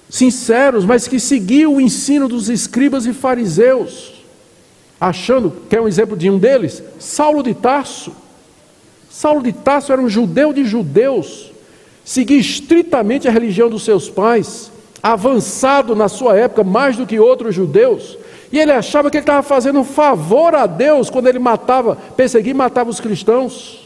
sinceros, 0.07 0.85
mas 0.85 1.07
que 1.07 1.19
seguiam 1.19 1.73
o 1.73 1.81
ensino 1.81 2.29
dos 2.29 2.47
escribas 2.47 3.07
e 3.07 3.11
fariseus, 3.11 4.14
achando, 5.09 5.53
quer 5.69 5.79
um 5.79 5.87
exemplo 5.87 6.17
de 6.17 6.29
um 6.29 6.37
deles? 6.37 6.83
Saulo 6.99 7.43
de 7.43 7.53
Tarso. 7.53 8.11
Saulo 9.09 9.41
de 9.43 9.53
Tarso 9.53 9.93
era 9.93 10.01
um 10.01 10.09
judeu 10.09 10.51
de 10.51 10.65
judeus, 10.65 11.51
seguia 12.03 12.39
estritamente 12.39 13.27
a 13.27 13.31
religião 13.31 13.69
dos 13.69 13.83
seus 13.83 14.09
pais, 14.09 14.71
avançado 15.01 15.95
na 15.95 16.09
sua 16.09 16.35
época 16.37 16.63
mais 16.63 16.97
do 16.97 17.05
que 17.05 17.19
outros 17.19 17.53
judeus, 17.53 18.17
e 18.51 18.59
ele 18.59 18.71
achava 18.71 19.09
que 19.09 19.17
ele 19.17 19.23
estava 19.23 19.43
fazendo 19.43 19.79
um 19.79 19.83
favor 19.83 20.55
a 20.55 20.65
Deus 20.65 21.09
quando 21.09 21.27
ele 21.27 21.39
matava, 21.39 21.95
perseguia 21.95 22.51
e 22.51 22.55
matava 22.55 22.89
os 22.89 22.99
cristãos 22.99 23.85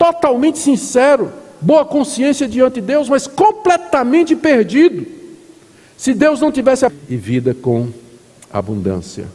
totalmente 0.00 0.58
sincero, 0.58 1.30
boa 1.60 1.84
consciência 1.84 2.48
diante 2.48 2.76
de 2.76 2.80
Deus, 2.80 3.06
mas 3.06 3.26
completamente 3.26 4.34
perdido. 4.34 5.06
Se 5.94 6.14
Deus 6.14 6.40
não 6.40 6.50
tivesse 6.50 6.86
e 7.06 7.16
vida 7.18 7.52
com 7.52 7.88
abundância. 8.50 9.26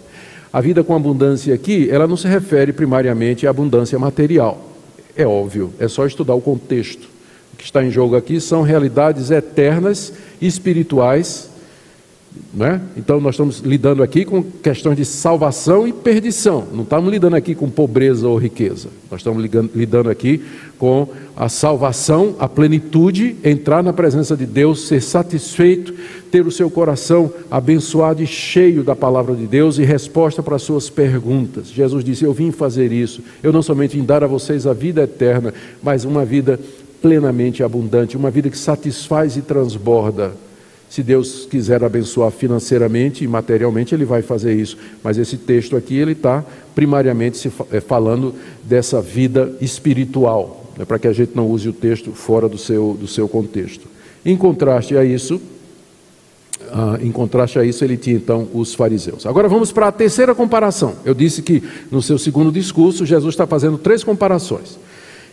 A 0.55 0.61
vida 0.61 0.85
com 0.85 0.95
abundância 0.95 1.53
aqui, 1.53 1.89
ela 1.91 2.07
não 2.07 2.15
se 2.15 2.29
refere 2.29 2.71
primariamente 2.71 3.45
à 3.45 3.49
abundância 3.49 3.99
material. 3.99 4.57
É 5.13 5.27
óbvio, 5.27 5.73
é 5.77 5.85
só 5.89 6.05
estudar 6.05 6.33
o 6.33 6.39
contexto. 6.39 7.09
O 7.53 7.57
que 7.57 7.65
está 7.65 7.83
em 7.83 7.91
jogo 7.91 8.15
aqui 8.15 8.39
são 8.39 8.61
realidades 8.61 9.31
eternas, 9.31 10.13
espirituais, 10.41 11.49
né? 12.55 12.81
Então, 12.95 13.19
nós 13.19 13.35
estamos 13.35 13.59
lidando 13.59 14.01
aqui 14.01 14.23
com 14.23 14.41
questões 14.41 14.95
de 14.95 15.03
salvação 15.03 15.85
e 15.85 15.91
perdição. 15.91 16.65
Não 16.71 16.83
estamos 16.83 17.11
lidando 17.11 17.35
aqui 17.35 17.53
com 17.53 17.69
pobreza 17.69 18.27
ou 18.27 18.37
riqueza. 18.37 18.87
Nós 19.11 19.19
estamos 19.19 19.43
lidando 19.75 20.09
aqui 20.09 20.41
com 20.79 21.07
a 21.35 21.49
salvação, 21.49 22.35
a 22.39 22.47
plenitude, 22.47 23.35
entrar 23.43 23.83
na 23.83 23.91
presença 23.91 24.37
de 24.37 24.45
Deus, 24.45 24.87
ser 24.87 25.01
satisfeito, 25.01 25.93
ter 26.31 26.47
o 26.47 26.51
seu 26.51 26.69
coração 26.69 27.31
abençoado 27.51 28.23
e 28.23 28.27
cheio 28.27 28.83
da 28.83 28.95
palavra 28.95 29.35
de 29.35 29.45
Deus 29.45 29.77
e 29.77 29.83
resposta 29.83 30.41
para 30.41 30.55
as 30.55 30.61
suas 30.61 30.89
perguntas. 30.89 31.67
Jesus 31.67 32.05
disse: 32.05 32.23
Eu 32.23 32.33
vim 32.33 32.51
fazer 32.51 32.91
isso. 32.93 33.21
Eu 33.43 33.51
não 33.51 33.61
somente 33.61 33.97
vim 33.97 34.05
dar 34.05 34.23
a 34.23 34.27
vocês 34.27 34.65
a 34.65 34.73
vida 34.73 35.03
eterna, 35.03 35.53
mas 35.83 36.05
uma 36.05 36.23
vida 36.23 36.57
plenamente 37.01 37.61
abundante, 37.61 38.15
uma 38.15 38.31
vida 38.31 38.49
que 38.49 38.57
satisfaz 38.57 39.35
e 39.35 39.41
transborda 39.41 40.45
se 40.89 41.03
Deus 41.03 41.45
quiser 41.49 41.83
abençoar 41.83 42.31
financeiramente 42.31 43.23
e 43.23 43.27
materialmente, 43.27 43.93
Ele 43.93 44.05
vai 44.05 44.21
fazer 44.21 44.53
isso. 44.53 44.77
Mas 45.03 45.17
esse 45.17 45.37
texto 45.37 45.75
aqui, 45.75 45.95
ele 45.95 46.13
está 46.13 46.43
primariamente 46.73 47.37
se, 47.37 47.51
é, 47.71 47.81
falando 47.81 48.33
dessa 48.63 49.01
vida 49.01 49.53
espiritual, 49.59 50.71
né, 50.77 50.85
para 50.85 50.99
que 50.99 51.07
a 51.07 51.13
gente 51.13 51.31
não 51.35 51.47
use 51.47 51.67
o 51.67 51.73
texto 51.73 52.11
fora 52.11 52.47
do 52.47 52.57
seu, 52.57 52.97
do 52.99 53.07
seu 53.07 53.27
contexto. 53.27 53.87
Em 54.25 54.37
contraste 54.37 54.95
a 54.97 55.03
isso, 55.03 55.41
ah, 56.71 56.97
em 57.01 57.11
contraste 57.11 57.59
a 57.59 57.65
isso, 57.65 57.83
ele 57.83 57.97
tinha 57.97 58.15
então 58.15 58.47
os 58.53 58.73
fariseus. 58.73 59.25
Agora 59.25 59.47
vamos 59.47 59.71
para 59.71 59.87
a 59.87 59.91
terceira 59.91 60.33
comparação. 60.33 60.95
Eu 61.03 61.13
disse 61.13 61.41
que 61.41 61.63
no 61.91 62.01
seu 62.01 62.17
segundo 62.17 62.51
discurso, 62.51 63.05
Jesus 63.05 63.33
está 63.33 63.45
fazendo 63.45 63.77
três 63.77 64.03
comparações. 64.03 64.79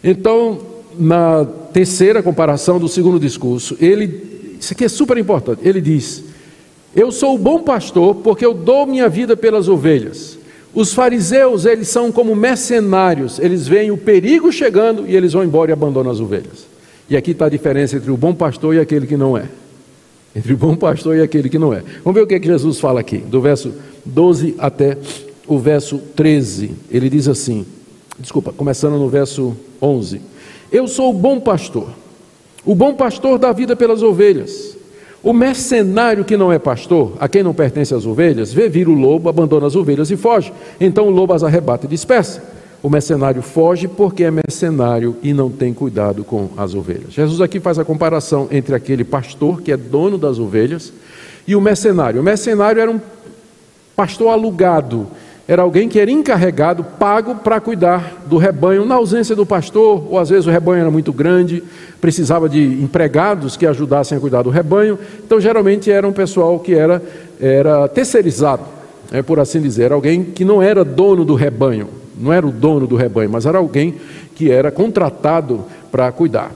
Então, 0.03 0.61
na 0.99 1.45
terceira 1.73 2.23
comparação 2.23 2.79
do 2.79 2.89
segundo 2.89 3.19
discurso, 3.19 3.77
ele 3.81 4.32
isso 4.63 4.75
aqui 4.75 4.85
é 4.85 4.89
super 4.89 5.19
importante. 5.19 5.61
Ele 5.65 5.81
diz: 5.81 6.23
Eu 6.95 7.11
sou 7.11 7.35
o 7.35 7.39
bom 7.39 7.63
pastor 7.63 8.15
porque 8.15 8.47
eu 8.47 8.55
dou 8.55 8.87
minha 8.87 9.09
vida 9.09 9.37
pelas 9.37 9.67
ovelhas. 9.69 10.39
Os 10.73 10.95
fariseus, 10.95 11.67
eles 11.67 11.89
são 11.89 12.13
como 12.13 12.35
mercenários, 12.35 13.41
eles 13.41 13.67
veem 13.67 13.91
o 13.91 13.97
perigo 13.99 14.53
chegando 14.53 15.05
e 15.07 15.17
eles 15.17 15.33
vão 15.33 15.43
embora 15.43 15.73
e 15.73 15.75
abandonam 15.75 16.13
as 16.13 16.21
ovelhas. 16.21 16.65
E 17.11 17.17
aqui 17.17 17.33
está 17.33 17.47
a 17.47 17.49
diferença 17.49 17.97
entre 17.97 18.11
o 18.11 18.17
bom 18.17 18.33
pastor 18.33 18.75
e 18.77 18.79
aquele 18.79 19.07
que 19.07 19.17
não 19.17 19.37
é. 19.37 19.47
Entre 20.35 20.55
o 20.55 20.57
bom 20.57 20.77
pastor 20.77 21.17
e 21.17 21.21
aquele 21.21 21.49
que 21.49 21.59
não 21.59 21.75
é. 21.75 21.83
Vamos 22.05 22.15
ver 22.15 22.23
o 22.23 22.27
que, 22.27 22.37
é 22.37 22.41
que 22.41 22.47
Jesus 22.47 22.79
fala 22.79 23.01
aqui, 23.01 23.19
do 23.19 23.41
verso 23.41 23.75
12 24.07 24.55
até 24.59 24.97
o 25.47 25.59
verso 25.59 25.99
13. 26.15 26.71
Ele 26.89 27.11
diz 27.11 27.27
assim: 27.27 27.67
desculpa, 28.17 28.53
começando 28.53 28.97
no 28.97 29.09
verso 29.09 29.57
11: 29.83 30.21
Eu 30.71 30.87
sou 30.87 31.11
o 31.11 31.13
bom 31.13 31.41
pastor. 31.41 32.02
O 32.65 32.75
bom 32.75 32.95
pastor 32.95 33.39
dá 33.39 33.53
vida 33.53 33.75
pelas 33.75 34.03
ovelhas. 34.03 34.77
O 35.23 35.33
mercenário 35.33 36.25
que 36.25 36.37
não 36.37 36.53
é 36.53 36.59
pastor, 36.59 37.13
a 37.21 37.29
quem 37.29 37.43
não 37.43 37.55
pertence 37.55 37.95
as 37.95 38.07
ovelhas, 38.07 38.53
vê 38.53 38.69
vir 38.69 38.89
o 38.89 38.95
lobo, 38.95 39.29
abandona 39.29 39.67
as 39.67 39.77
ovelhas 39.77 40.11
e 40.11 40.17
foge. 40.17 40.53
Então 40.81 41.07
o 41.07 41.11
lobo 41.11 41.33
as 41.33 41.45
arrebata 41.45 41.87
e 41.87 41.89
dispersa. 41.89 42.43
O 42.83 42.91
mercenário 42.91 43.41
foge 43.43 43.87
porque 43.87 44.25
é 44.25 44.31
mercenário 44.31 45.17
e 45.23 45.33
não 45.33 45.49
tem 45.49 45.73
cuidado 45.73 46.25
com 46.25 46.51
as 46.57 46.75
ovelhas. 46.75 47.13
Jesus 47.13 47.41
aqui 47.41 47.61
faz 47.61 47.79
a 47.79 47.85
comparação 47.85 48.49
entre 48.51 48.75
aquele 48.75 49.05
pastor 49.05 49.63
que 49.63 49.71
é 49.71 49.77
dono 49.77 50.19
das 50.19 50.41
ovelhas 50.41 50.93
e 51.47 51.55
o 51.55 51.61
mercenário. 51.61 52.21
O 52.21 52.25
mercenário 52.25 52.83
era 52.83 52.91
um 52.91 53.01
pastor 53.95 54.31
alugado 54.31 55.07
era 55.47 55.63
alguém 55.63 55.89
que 55.89 55.99
era 55.99 56.11
encarregado, 56.11 56.85
pago 56.85 57.35
para 57.37 57.61
cuidar 57.61 58.23
do 58.27 58.37
rebanho, 58.37 58.85
na 58.85 58.95
ausência 58.95 59.35
do 59.35 59.45
pastor, 59.45 60.07
ou 60.09 60.19
às 60.19 60.31
vezes 60.31 60.47
o 60.47 60.51
rebanho 60.51 60.83
era 60.83 60.91
muito 60.91 61.13
grande, 61.13 61.63
precisava 62.01 62.49
de 62.49 62.63
empregados 62.63 63.57
que 63.57 63.67
ajudassem 63.67 64.17
a 64.17 64.21
cuidar 64.21 64.43
do 64.43 64.51
rebanho. 64.51 64.99
Então, 65.25 65.41
geralmente 65.41 65.91
era 65.91 66.07
um 66.07 66.13
pessoal 66.13 66.61
que 66.61 66.75
era, 66.75 67.03
era 67.41 67.89
terceirizado, 67.89 68.63
é, 69.11 69.21
por 69.21 69.41
assim 69.41 69.61
dizer, 69.61 69.85
era 69.85 69.95
alguém 69.95 70.23
que 70.23 70.45
não 70.45 70.63
era 70.63 70.85
dono 70.85 71.25
do 71.25 71.35
rebanho, 71.35 71.89
não 72.19 72.33
era 72.33 72.47
o 72.47 72.53
dono 72.53 72.87
do 72.87 72.95
rebanho, 72.95 73.31
mas 73.31 73.45
era 73.45 73.59
alguém 73.59 73.97
que 74.37 74.51
era 74.51 74.71
contratado 74.71 75.65
para 75.91 76.11
cuidar. 76.13 76.53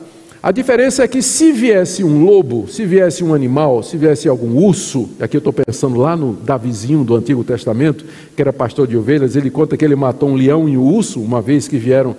A 0.46 0.52
diferença 0.52 1.02
é 1.02 1.08
que 1.08 1.22
se 1.22 1.50
viesse 1.50 2.04
um 2.04 2.24
lobo, 2.24 2.68
se 2.68 2.86
viesse 2.86 3.24
um 3.24 3.34
animal, 3.34 3.82
se 3.82 3.96
viesse 3.96 4.28
algum 4.28 4.56
urso, 4.64 5.10
aqui 5.18 5.36
eu 5.36 5.40
estou 5.40 5.52
pensando 5.52 5.98
lá 5.98 6.16
no 6.16 6.34
Davizinho 6.34 7.02
do 7.02 7.16
Antigo 7.16 7.42
Testamento, 7.42 8.04
que 8.36 8.42
era 8.42 8.52
pastor 8.52 8.86
de 8.86 8.96
ovelhas, 8.96 9.34
ele 9.34 9.50
conta 9.50 9.76
que 9.76 9.84
ele 9.84 9.96
matou 9.96 10.28
um 10.28 10.36
leão 10.36 10.68
e 10.68 10.78
um 10.78 10.84
urso, 10.84 11.20
uma 11.20 11.42
vez 11.42 11.66
que 11.66 11.78
vieram 11.78 12.14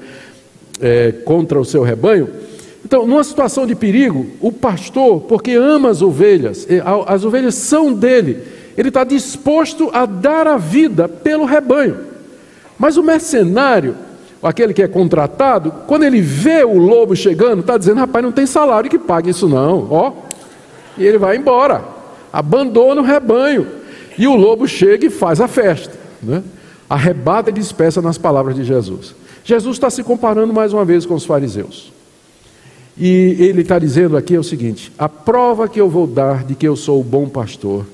é, 0.81 1.13
contra 1.23 1.57
o 1.57 1.63
seu 1.63 1.83
rebanho. 1.83 2.27
Então, 2.83 3.07
numa 3.07 3.23
situação 3.23 3.65
de 3.65 3.75
perigo, 3.75 4.27
o 4.41 4.51
pastor, 4.51 5.21
porque 5.21 5.53
ama 5.53 5.89
as 5.89 6.01
ovelhas, 6.01 6.67
as 7.05 7.23
ovelhas 7.23 7.55
são 7.55 7.93
dele, 7.93 8.39
ele 8.77 8.89
está 8.89 9.05
disposto 9.05 9.89
a 9.93 10.05
dar 10.05 10.47
a 10.47 10.57
vida 10.57 11.07
pelo 11.07 11.45
rebanho. 11.45 11.95
Mas 12.77 12.97
o 12.97 13.03
mercenário, 13.03 13.95
aquele 14.41 14.73
que 14.73 14.81
é 14.81 14.87
contratado, 14.87 15.71
quando 15.87 16.03
ele 16.03 16.21
vê 16.21 16.63
o 16.63 16.77
lobo 16.77 17.15
chegando, 17.15 17.61
está 17.61 17.77
dizendo: 17.77 17.99
rapaz, 17.99 18.23
não 18.23 18.31
tem 18.31 18.45
salário 18.45 18.89
que 18.89 18.99
pague 18.99 19.29
isso, 19.29 19.47
não, 19.47 19.87
ó. 19.91 20.13
E 20.97 21.05
ele 21.05 21.17
vai 21.17 21.37
embora, 21.37 21.83
abandona 22.31 23.01
o 23.01 23.03
rebanho. 23.03 23.67
E 24.17 24.27
o 24.27 24.35
lobo 24.35 24.67
chega 24.67 25.05
e 25.05 25.09
faz 25.09 25.39
a 25.39 25.47
festa, 25.47 25.93
né? 26.21 26.43
arrebata 26.89 27.49
e 27.49 27.53
dispersa 27.53 28.01
nas 28.01 28.17
palavras 28.17 28.55
de 28.55 28.63
Jesus. 28.63 29.13
Jesus 29.43 29.75
está 29.75 29.89
se 29.89 30.03
comparando 30.03 30.53
mais 30.53 30.73
uma 30.73 30.83
vez 30.83 31.05
com 31.05 31.13
os 31.13 31.25
fariseus. 31.25 31.91
E 32.97 33.35
ele 33.39 33.61
está 33.61 33.77
dizendo 33.77 34.17
aqui 34.17 34.35
é 34.35 34.39
o 34.39 34.43
seguinte: 34.43 34.91
a 34.97 35.07
prova 35.07 35.67
que 35.69 35.79
eu 35.79 35.89
vou 35.89 36.07
dar 36.07 36.43
de 36.43 36.55
que 36.55 36.67
eu 36.67 36.75
sou 36.75 36.99
o 36.99 37.03
bom 37.03 37.29
pastor 37.29 37.85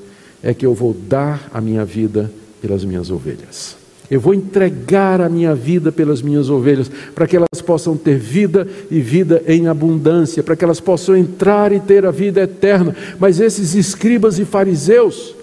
é 0.42 0.54
que 0.54 0.66
eu 0.66 0.74
vou 0.74 0.94
dar 0.94 1.50
a 1.54 1.60
minha 1.60 1.84
vida 1.84 2.32
pelas 2.62 2.86
minhas 2.86 3.12
ovelhas. 3.12 3.83
Eu 4.12 4.20
vou 4.20 4.34
entregar 4.34 5.22
a 5.22 5.30
minha 5.30 5.56
vida 5.56 5.92
pelas 5.92 6.22
minhas 6.22 6.50
ovelhas, 6.50 6.92
para 7.16 7.26
que 7.26 7.36
elas 7.36 7.62
possam 7.66 7.96
ter 7.96 8.18
vida 8.18 8.68
e 8.92 9.00
vida 9.00 9.42
em 9.48 9.68
abundância, 9.68 10.44
para 10.44 10.56
que 10.56 10.64
elas 10.64 10.80
possam 10.80 11.16
entrar 11.16 11.72
e 11.72 11.80
ter 11.80 12.06
a 12.06 12.12
vida 12.12 12.42
eterna. 12.42 12.96
Mas 13.18 13.40
esses 13.40 13.74
escribas 13.76 14.40
e 14.40 14.46
fariseus, 14.46 15.34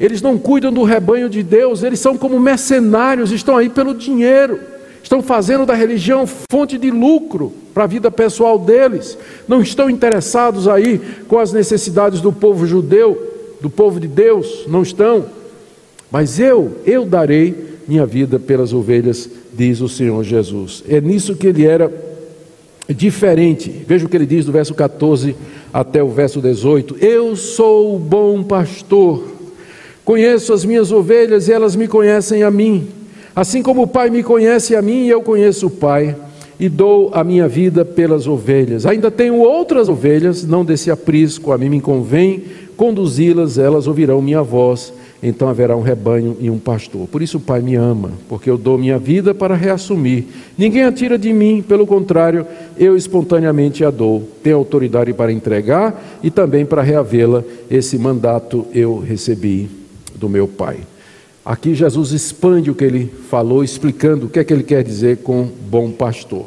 eles 0.00 0.22
não 0.22 0.38
cuidam 0.38 0.72
do 0.72 0.82
rebanho 0.82 1.28
de 1.28 1.42
Deus, 1.42 1.82
eles 1.82 2.00
são 2.00 2.16
como 2.16 2.40
mercenários, 2.40 3.32
estão 3.32 3.56
aí 3.56 3.68
pelo 3.68 3.94
dinheiro, 3.94 4.58
estão 5.02 5.22
fazendo 5.22 5.66
da 5.66 5.74
religião 5.74 6.26
fonte 6.50 6.78
de 6.78 6.90
lucro 6.90 7.52
para 7.72 7.84
a 7.84 7.86
vida 7.86 8.10
pessoal 8.10 8.58
deles, 8.58 9.16
não 9.46 9.60
estão 9.60 9.90
interessados 9.90 10.66
aí 10.66 11.00
com 11.28 11.38
as 11.38 11.52
necessidades 11.52 12.20
do 12.20 12.32
povo 12.32 12.66
judeu, 12.66 13.34
do 13.60 13.68
povo 13.68 14.00
de 14.00 14.08
Deus, 14.08 14.64
não 14.66 14.82
estão. 14.82 15.26
Mas 16.10 16.40
eu, 16.40 16.78
eu 16.86 17.04
darei 17.04 17.75
minha 17.86 18.04
vida 18.04 18.38
pelas 18.38 18.72
ovelhas, 18.72 19.28
diz 19.52 19.80
o 19.80 19.88
Senhor 19.88 20.22
Jesus. 20.24 20.82
É 20.88 21.00
nisso 21.00 21.36
que 21.36 21.46
ele 21.46 21.64
era 21.64 21.90
diferente. 22.88 23.70
Veja 23.86 24.06
o 24.06 24.08
que 24.08 24.16
ele 24.16 24.26
diz 24.26 24.44
do 24.44 24.52
verso 24.52 24.74
14 24.74 25.36
até 25.72 26.02
o 26.02 26.08
verso 26.08 26.40
18: 26.40 26.96
Eu 27.00 27.36
sou 27.36 27.96
o 27.96 27.98
bom 27.98 28.42
pastor, 28.42 29.24
conheço 30.04 30.52
as 30.52 30.64
minhas 30.64 30.90
ovelhas 30.90 31.48
e 31.48 31.52
elas 31.52 31.76
me 31.76 31.86
conhecem 31.86 32.42
a 32.42 32.50
mim. 32.50 32.88
Assim 33.34 33.62
como 33.62 33.82
o 33.82 33.86
Pai 33.86 34.08
me 34.10 34.22
conhece 34.22 34.74
a 34.74 34.82
mim, 34.82 35.06
eu 35.06 35.20
conheço 35.20 35.66
o 35.66 35.70
Pai 35.70 36.16
e 36.58 36.68
dou 36.70 37.10
a 37.12 37.22
minha 37.22 37.46
vida 37.46 37.84
pelas 37.84 38.26
ovelhas. 38.26 38.86
Ainda 38.86 39.10
tenho 39.10 39.36
outras 39.36 39.88
ovelhas, 39.90 40.44
não 40.44 40.64
desse 40.64 40.90
aprisco, 40.90 41.52
a 41.52 41.58
mim 41.58 41.68
me 41.68 41.80
convém 41.80 42.44
conduzi-las, 42.76 43.58
elas 43.58 43.86
ouvirão 43.86 44.20
minha 44.20 44.42
voz 44.42 44.92
então 45.22 45.48
haverá 45.48 45.76
um 45.76 45.82
rebanho 45.82 46.36
e 46.40 46.50
um 46.50 46.58
pastor. 46.58 47.06
Por 47.08 47.22
isso 47.22 47.38
o 47.38 47.40
Pai 47.40 47.60
me 47.60 47.74
ama, 47.74 48.12
porque 48.28 48.50
eu 48.50 48.58
dou 48.58 48.76
minha 48.76 48.98
vida 48.98 49.34
para 49.34 49.54
reassumir. 49.54 50.24
Ninguém 50.56 50.84
a 50.84 50.92
tira 50.92 51.18
de 51.18 51.32
mim, 51.32 51.62
pelo 51.66 51.86
contrário, 51.86 52.46
eu 52.76 52.96
espontaneamente 52.96 53.84
a 53.84 53.90
dou. 53.90 54.28
Tenho 54.42 54.56
autoridade 54.56 55.12
para 55.12 55.32
entregar 55.32 56.18
e 56.22 56.30
também 56.30 56.66
para 56.66 56.82
reavê-la. 56.82 57.42
Esse 57.70 57.98
mandato 57.98 58.66
eu 58.74 58.98
recebi 58.98 59.68
do 60.14 60.28
meu 60.28 60.46
Pai. 60.46 60.78
Aqui 61.44 61.74
Jesus 61.74 62.10
expande 62.10 62.70
o 62.70 62.74
que 62.74 62.84
ele 62.84 63.06
falou, 63.30 63.62
explicando 63.62 64.26
o 64.26 64.28
que 64.28 64.40
é 64.40 64.44
que 64.44 64.52
ele 64.52 64.64
quer 64.64 64.82
dizer 64.82 65.18
com 65.18 65.48
bom 65.70 65.92
pastor. 65.92 66.46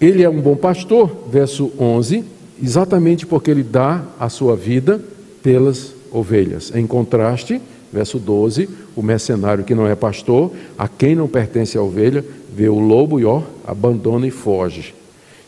Ele 0.00 0.22
é 0.22 0.28
um 0.28 0.40
bom 0.40 0.54
pastor, 0.54 1.10
verso 1.30 1.72
11, 1.78 2.22
exatamente 2.62 3.26
porque 3.26 3.50
ele 3.50 3.64
dá 3.64 4.04
a 4.20 4.28
sua 4.28 4.54
vida 4.54 5.02
pelas 5.42 5.95
ovelhas. 6.10 6.72
Em 6.74 6.86
contraste, 6.86 7.60
verso 7.92 8.18
12, 8.18 8.68
o 8.94 9.02
mercenário 9.02 9.64
que 9.64 9.74
não 9.74 9.86
é 9.86 9.94
pastor, 9.94 10.52
a 10.76 10.88
quem 10.88 11.14
não 11.14 11.28
pertence 11.28 11.76
a 11.78 11.82
ovelha, 11.82 12.24
vê 12.54 12.68
o 12.68 12.78
lobo 12.78 13.20
e 13.20 13.24
ó, 13.24 13.42
abandona 13.66 14.26
e 14.26 14.30
foge. 14.30 14.94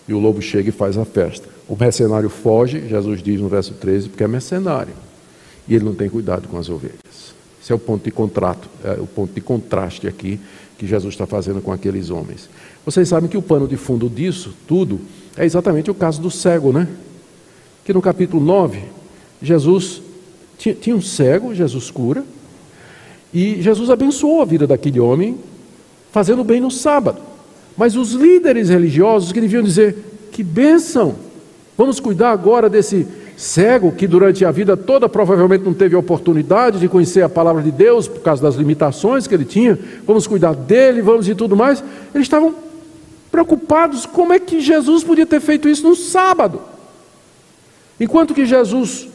E 0.07 0.15
o 0.15 0.19
lobo 0.19 0.41
chega 0.41 0.69
e 0.69 0.73
faz 0.73 0.97
a 0.97 1.05
festa. 1.05 1.49
O 1.69 1.77
mercenário 1.77 2.31
foge, 2.31 2.89
Jesus 2.89 3.23
diz 3.23 3.41
no 3.41 3.49
verso 3.49 3.75
13, 3.75 4.09
porque 4.09 4.25
é 4.25 4.29
mercenário. 4.29 4.95
E 5.69 5.75
ele 5.75 5.85
não 5.85 5.95
tem 5.95 6.09
cuidado 6.09 6.49
com 6.49 6.57
as 6.57 6.69
ovelhas. 6.69 6.99
Esse 7.63 7.73
é 7.73 7.75
o 7.75 7.79
ponto 7.79 8.05
de 8.05 8.11
contrato, 8.11 8.69
é 8.83 8.93
o 8.93 9.07
ponto 9.07 9.35
de 9.35 9.41
contraste 9.43 10.09
aqui 10.09 10.41
que 10.79 10.87
Jesus 10.87 11.13
está 11.13 11.27
fazendo 11.27 11.61
com 11.61 11.73
aqueles 11.73 12.09
homens. 12.09 12.49
Vocês 12.87 13.09
sabem 13.09 13.29
que 13.29 13.37
o 13.37 13.43
pano 13.43 13.69
de 13.69 13.77
fundo 13.77 14.09
disso 14.09 14.55
tudo 14.67 15.01
é 15.37 15.45
exatamente 15.45 15.91
o 15.91 15.95
caso 15.95 16.23
do 16.23 16.31
cego, 16.31 16.73
né? 16.73 16.89
Que 17.85 17.93
no 17.93 18.01
capítulo 18.01 18.43
9, 18.43 18.81
Jesus 19.43 20.01
tinha, 20.59 20.97
um 20.97 21.01
cego, 21.01 21.55
Jesus 21.55 21.91
cura, 21.91 22.25
e 23.33 23.63
Jesus 23.63 23.91
abençoou 23.91 24.43
a 24.43 24.45
vida 24.45 24.67
daquele 24.67 24.99
homem, 24.99 25.39
fazendo 26.11 26.43
bem 26.43 26.61
no 26.61 26.71
sábado. 26.71 27.21
Mas 27.77 27.95
os 27.95 28.13
líderes 28.13 28.69
religiosos 28.69 29.31
que 29.31 29.41
deviam 29.41 29.63
dizer: 29.63 29.97
que 30.33 30.43
bênção! 30.43 31.15
Vamos 31.77 32.01
cuidar 32.01 32.33
agora 32.33 32.69
desse 32.69 33.07
cego 33.37 33.93
que 33.93 34.09
durante 34.09 34.45
a 34.45 34.51
vida 34.51 34.77
toda 34.77 35.09
provavelmente 35.09 35.65
não 35.65 35.73
teve 35.73 35.95
oportunidade 35.95 36.81
de 36.81 36.89
conhecer 36.89 37.23
a 37.23 37.29
palavra 37.29 37.63
de 37.63 37.71
Deus 37.71 38.09
por 38.09 38.21
causa 38.21 38.43
das 38.43 38.57
limitações 38.57 39.29
que 39.29 39.35
ele 39.35 39.45
tinha. 39.45 39.79
Vamos 40.05 40.27
cuidar 40.27 40.57
dele, 40.57 41.01
vamos 41.01 41.29
e 41.29 41.37
tudo 41.37 41.55
mais. 41.55 41.83
Eles 42.13 42.27
estavam 42.27 42.53
preocupados 43.31 44.07
como 44.07 44.33
é 44.33 44.41
que 44.41 44.61
Jesus 44.61 45.05
podia 45.05 45.25
ter 45.25 45.41
feito 45.41 45.69
isso 45.69 45.87
no 45.89 45.95
sábado. 45.95 46.61
Enquanto 48.01 48.35
que 48.35 48.45
Jesus 48.45 49.07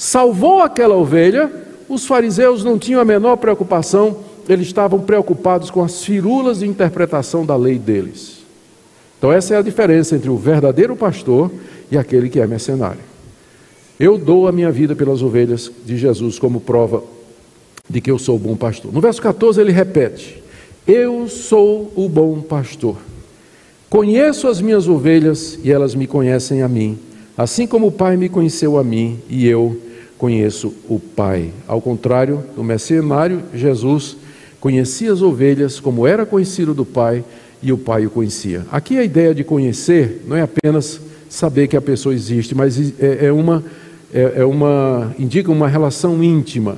salvou 0.00 0.62
aquela 0.62 0.96
ovelha, 0.96 1.52
os 1.86 2.06
fariseus 2.06 2.64
não 2.64 2.78
tinham 2.78 3.02
a 3.02 3.04
menor 3.04 3.36
preocupação, 3.36 4.16
eles 4.48 4.66
estavam 4.66 5.00
preocupados 5.00 5.70
com 5.70 5.84
as 5.84 6.02
firulas 6.02 6.60
de 6.60 6.66
interpretação 6.66 7.44
da 7.44 7.54
lei 7.54 7.78
deles. 7.78 8.38
Então, 9.18 9.30
essa 9.30 9.54
é 9.54 9.58
a 9.58 9.62
diferença 9.62 10.16
entre 10.16 10.30
o 10.30 10.38
verdadeiro 10.38 10.96
pastor 10.96 11.50
e 11.90 11.98
aquele 11.98 12.30
que 12.30 12.40
é 12.40 12.46
mercenário. 12.46 13.02
Eu 13.98 14.16
dou 14.16 14.48
a 14.48 14.52
minha 14.52 14.72
vida 14.72 14.96
pelas 14.96 15.20
ovelhas 15.20 15.70
de 15.84 15.98
Jesus 15.98 16.38
como 16.38 16.62
prova 16.62 17.04
de 17.86 18.00
que 18.00 18.10
eu 18.10 18.18
sou 18.18 18.36
o 18.36 18.38
bom 18.38 18.56
pastor. 18.56 18.90
No 18.90 19.02
verso 19.02 19.20
14 19.20 19.60
ele 19.60 19.70
repete: 19.70 20.42
Eu 20.86 21.28
sou 21.28 21.92
o 21.94 22.08
bom 22.08 22.40
pastor. 22.40 22.96
Conheço 23.90 24.48
as 24.48 24.62
minhas 24.62 24.88
ovelhas 24.88 25.58
e 25.62 25.70
elas 25.70 25.94
me 25.94 26.06
conhecem 26.06 26.62
a 26.62 26.68
mim, 26.68 26.98
assim 27.36 27.66
como 27.66 27.88
o 27.88 27.92
Pai 27.92 28.16
me 28.16 28.30
conheceu 28.30 28.78
a 28.78 28.82
mim 28.82 29.18
e 29.28 29.46
eu 29.46 29.89
conheço 30.20 30.74
o 30.86 31.00
Pai. 31.00 31.50
Ao 31.66 31.80
contrário 31.80 32.44
do 32.54 32.62
mercenário, 32.62 33.42
Jesus 33.54 34.18
conhecia 34.60 35.10
as 35.10 35.22
ovelhas 35.22 35.80
como 35.80 36.06
era 36.06 36.26
conhecido 36.26 36.74
do 36.74 36.84
Pai 36.84 37.24
e 37.62 37.72
o 37.72 37.78
Pai 37.78 38.04
o 38.04 38.10
conhecia. 38.10 38.66
Aqui 38.70 38.98
a 38.98 39.02
ideia 39.02 39.34
de 39.34 39.42
conhecer 39.42 40.22
não 40.28 40.36
é 40.36 40.42
apenas 40.42 41.00
saber 41.26 41.68
que 41.68 41.76
a 41.76 41.80
pessoa 41.80 42.14
existe, 42.14 42.54
mas 42.54 42.78
é, 43.00 43.28
é 43.28 43.32
uma, 43.32 43.64
é, 44.12 44.34
é 44.36 44.44
uma 44.44 45.14
indica 45.18 45.50
uma 45.50 45.66
relação 45.66 46.22
íntima. 46.22 46.76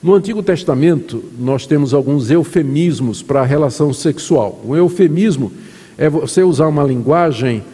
No 0.00 0.14
Antigo 0.14 0.40
Testamento, 0.40 1.24
nós 1.36 1.66
temos 1.66 1.92
alguns 1.92 2.30
eufemismos 2.30 3.24
para 3.24 3.40
a 3.40 3.44
relação 3.44 3.92
sexual. 3.92 4.62
O 4.64 4.76
eufemismo 4.76 5.50
é 5.96 6.08
você 6.08 6.44
usar 6.44 6.68
uma 6.68 6.84
linguagem 6.84 7.64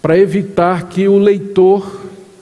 para 0.00 0.16
evitar 0.16 0.88
que 0.88 1.06
o 1.06 1.18
leitor 1.18 2.00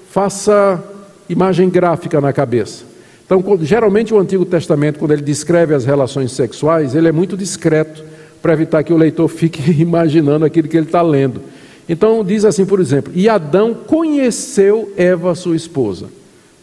faça 0.09 0.91
imagem 1.29 1.68
gráfica 1.68 2.20
na 2.20 2.33
cabeça. 2.33 2.85
Então, 3.25 3.43
geralmente 3.62 4.12
o 4.12 4.18
Antigo 4.18 4.45
Testamento, 4.45 4.99
quando 4.99 5.12
ele 5.12 5.23
descreve 5.23 5.75
as 5.75 5.85
relações 5.85 6.33
sexuais, 6.33 6.95
ele 6.95 7.09
é 7.09 7.12
muito 7.12 7.37
discreto 7.37 8.05
para 8.43 8.53
evitar 8.53 8.83
que 8.83 8.93
o 8.93 8.97
leitor 8.97 9.29
fique 9.29 9.70
imaginando 9.81 10.45
aquilo 10.45 10.68
que 10.68 10.77
ele 10.77 10.87
está 10.87 11.01
lendo. 11.01 11.41
Então, 11.89 12.25
diz 12.25 12.45
assim, 12.45 12.66
por 12.66 12.81
exemplo: 12.81 13.12
E 13.14 13.29
Adão 13.29 13.75
conheceu 13.75 14.93
Eva, 14.97 15.35
sua 15.35 15.57
esposa. 15.57 16.07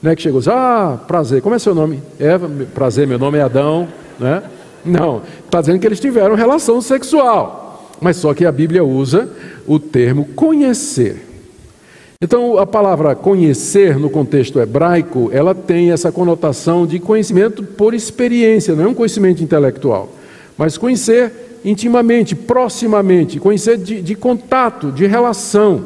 Não 0.01 0.12
é 0.12 0.16
que 0.16 0.22
chegou 0.22 0.41
ah, 0.47 0.99
prazer, 1.07 1.41
como 1.41 1.55
é 1.55 1.60
seu 1.60 1.76
nome? 1.76 2.01
Eva, 2.20 2.49
prazer, 2.74 3.05
meu 3.05 3.20
nome 3.20 3.38
é 3.38 3.41
Adão. 3.41 3.88
Né? 4.18 4.43
Não, 4.86 5.22
está 5.45 5.60
dizendo 5.60 5.80
que 5.80 5.88
eles 5.88 5.99
tiveram 5.99 6.36
relação 6.36 6.82
sexual. 6.82 7.89
Mas 7.99 8.16
só 8.18 8.34
que 8.34 8.45
a 8.45 8.51
Bíblia 8.51 8.84
usa 8.84 9.30
o 9.68 9.78
termo 9.78 10.26
conhecer. 10.36 11.28
Então, 12.22 12.57
a 12.57 12.67
palavra 12.67 13.15
conhecer 13.15 13.97
no 13.97 14.09
contexto 14.09 14.59
hebraico, 14.59 15.30
ela 15.32 15.55
tem 15.55 15.91
essa 15.91 16.11
conotação 16.11 16.86
de 16.86 16.99
conhecimento 16.99 17.63
por 17.63 17.93
experiência, 17.93 18.76
não 18.76 18.84
é 18.84 18.88
um 18.89 18.93
conhecimento 18.93 19.41
intelectual, 19.41 20.09
mas 20.57 20.78
conhecer 20.78 21.32
intimamente, 21.63 22.36
proximamente, 22.36 23.39
conhecer 23.39 23.78
de, 23.78 24.01
de 24.01 24.15
contato, 24.15 24.91
de 24.91 25.07
relação. 25.07 25.86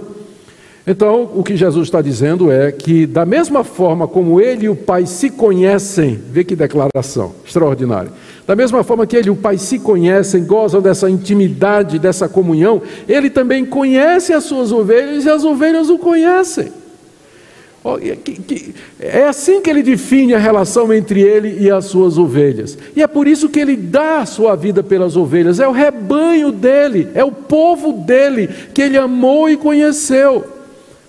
Então, 0.87 1.29
o 1.35 1.43
que 1.43 1.55
Jesus 1.55 1.87
está 1.87 2.01
dizendo 2.01 2.51
é 2.51 2.71
que, 2.71 3.05
da 3.05 3.27
mesma 3.27 3.63
forma 3.63 4.07
como 4.07 4.41
ele 4.41 4.65
e 4.65 4.69
o 4.69 4.75
Pai 4.75 5.05
se 5.05 5.29
conhecem, 5.29 6.19
vê 6.31 6.43
que 6.43 6.55
declaração 6.55 7.35
extraordinária. 7.45 8.09
Da 8.45 8.55
mesma 8.55 8.83
forma 8.83 9.07
que 9.07 9.15
ele 9.15 9.27
e 9.27 9.31
o 9.31 9.35
Pai 9.35 9.57
se 9.57 9.79
conhecem, 9.79 10.43
gozam 10.43 10.81
dessa 10.81 11.09
intimidade, 11.09 11.97
dessa 11.97 12.27
comunhão, 12.27 12.81
ele 13.07 13.29
também 13.29 13.65
conhece 13.65 14.33
as 14.33 14.43
suas 14.43 14.71
ovelhas 14.71 15.25
e 15.25 15.29
as 15.29 15.45
ovelhas 15.45 15.89
o 15.89 15.97
conhecem. 15.97 16.71
É 18.99 19.25
assim 19.25 19.61
que 19.61 19.69
ele 19.69 19.83
define 19.83 20.33
a 20.33 20.39
relação 20.39 20.93
entre 20.93 21.21
ele 21.21 21.57
e 21.59 21.69
as 21.69 21.85
suas 21.85 22.17
ovelhas. 22.17 22.77
E 22.95 23.01
é 23.01 23.07
por 23.07 23.27
isso 23.27 23.49
que 23.49 23.59
ele 23.59 23.75
dá 23.75 24.19
a 24.19 24.25
sua 24.25 24.55
vida 24.55 24.81
pelas 24.81 25.17
ovelhas. 25.17 25.59
É 25.59 25.67
o 25.67 25.71
rebanho 25.71 26.51
dele, 26.51 27.09
é 27.13 27.23
o 27.23 27.31
povo 27.31 27.91
dele 27.91 28.49
que 28.73 28.81
ele 28.81 28.97
amou 28.97 29.49
e 29.49 29.57
conheceu. 29.57 30.45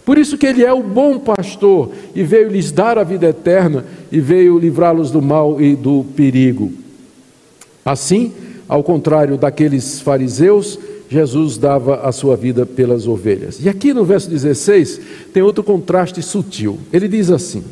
Por 0.04 0.18
isso 0.18 0.36
que 0.36 0.46
ele 0.46 0.64
é 0.64 0.72
o 0.72 0.82
bom 0.82 1.18
pastor 1.18 1.90
e 2.14 2.22
veio 2.22 2.48
lhes 2.48 2.72
dar 2.72 2.98
a 2.98 3.04
vida 3.04 3.26
eterna 3.26 3.84
e 4.10 4.20
veio 4.20 4.58
livrá-los 4.58 5.10
do 5.10 5.22
mal 5.22 5.60
e 5.60 5.76
do 5.76 6.04
perigo. 6.16 6.83
Assim, 7.84 8.32
ao 8.68 8.82
contrário 8.82 9.36
daqueles 9.36 10.00
fariseus, 10.00 10.78
Jesus 11.08 11.58
dava 11.58 11.96
a 11.96 12.12
sua 12.12 12.36
vida 12.36 12.64
pelas 12.64 13.06
ovelhas. 13.06 13.62
E 13.62 13.68
aqui 13.68 13.92
no 13.92 14.04
verso 14.04 14.28
16 14.30 15.00
tem 15.32 15.42
outro 15.42 15.62
contraste 15.62 16.22
sutil. 16.22 16.78
Ele 16.92 17.06
diz 17.06 17.30
assim: 17.30 17.62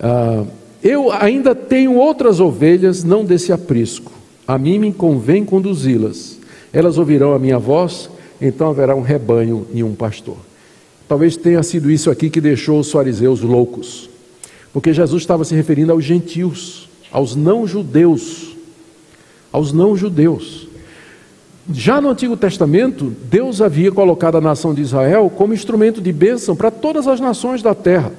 ah, 0.00 0.44
Eu 0.82 1.12
ainda 1.12 1.54
tenho 1.54 1.94
outras 1.94 2.40
ovelhas, 2.40 3.04
não 3.04 3.24
desse 3.24 3.52
aprisco. 3.52 4.10
A 4.46 4.56
mim 4.56 4.78
me 4.78 4.92
convém 4.92 5.44
conduzi-las. 5.44 6.38
Elas 6.72 6.96
ouvirão 6.98 7.34
a 7.34 7.38
minha 7.38 7.58
voz, 7.58 8.10
então 8.40 8.70
haverá 8.70 8.94
um 8.94 9.02
rebanho 9.02 9.66
e 9.72 9.82
um 9.84 9.94
pastor. 9.94 10.36
Talvez 11.06 11.36
tenha 11.36 11.62
sido 11.62 11.90
isso 11.90 12.10
aqui 12.10 12.28
que 12.28 12.40
deixou 12.40 12.80
os 12.80 12.90
fariseus 12.90 13.40
loucos, 13.40 14.10
porque 14.72 14.92
Jesus 14.92 15.22
estava 15.22 15.44
se 15.44 15.54
referindo 15.54 15.92
aos 15.92 16.04
gentios, 16.04 16.88
aos 17.10 17.34
não-judeus, 17.34 18.47
aos 19.52 19.72
não-judeus. 19.72 20.68
Já 21.72 22.00
no 22.00 22.08
Antigo 22.08 22.36
Testamento, 22.36 23.12
Deus 23.30 23.60
havia 23.60 23.92
colocado 23.92 24.36
a 24.38 24.40
nação 24.40 24.72
de 24.72 24.80
Israel 24.80 25.30
como 25.34 25.52
instrumento 25.52 26.00
de 26.00 26.12
bênção 26.12 26.56
para 26.56 26.70
todas 26.70 27.06
as 27.06 27.20
nações 27.20 27.62
da 27.62 27.74
terra. 27.74 28.12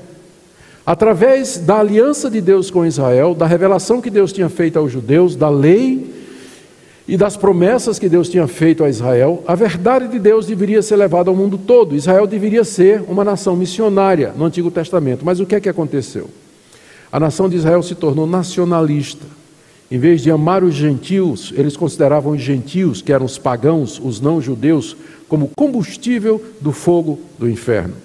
Através 0.85 1.57
da 1.57 1.79
aliança 1.79 2.29
de 2.29 2.41
Deus 2.41 2.69
com 2.69 2.85
Israel, 2.85 3.33
da 3.33 3.47
revelação 3.47 4.01
que 4.01 4.09
Deus 4.09 4.31
tinha 4.31 4.49
feito 4.49 4.77
aos 4.77 4.91
judeus, 4.91 5.35
da 5.35 5.49
lei 5.49 6.13
e 7.07 7.17
das 7.17 7.35
promessas 7.35 7.97
que 7.97 8.07
Deus 8.07 8.29
tinha 8.29 8.47
feito 8.47 8.83
a 8.83 8.89
Israel, 8.89 9.43
a 9.47 9.55
verdade 9.55 10.07
de 10.07 10.19
Deus 10.19 10.45
deveria 10.45 10.83
ser 10.83 10.95
levada 10.95 11.31
ao 11.31 11.35
mundo 11.35 11.57
todo. 11.57 11.95
Israel 11.95 12.27
deveria 12.27 12.63
ser 12.63 13.03
uma 13.07 13.23
nação 13.23 13.55
missionária 13.55 14.31
no 14.37 14.45
Antigo 14.45 14.69
Testamento. 14.69 15.25
Mas 15.25 15.39
o 15.39 15.45
que 15.45 15.55
é 15.55 15.59
que 15.59 15.69
aconteceu? 15.69 16.29
A 17.11 17.19
nação 17.19 17.49
de 17.49 17.55
Israel 17.55 17.81
se 17.81 17.95
tornou 17.95 18.27
nacionalista. 18.27 19.25
Em 19.91 19.97
vez 19.97 20.21
de 20.21 20.29
amar 20.29 20.63
os 20.63 20.75
gentios, 20.75 21.51
eles 21.55 21.75
consideravam 21.75 22.33
os 22.33 22.41
gentios, 22.41 23.01
que 23.01 23.11
eram 23.11 23.25
os 23.25 23.39
pagãos, 23.39 23.99
os 24.03 24.21
não-judeus, 24.21 24.95
como 25.27 25.51
combustível 25.55 26.43
do 26.61 26.71
fogo 26.71 27.19
do 27.39 27.49
inferno. 27.49 27.95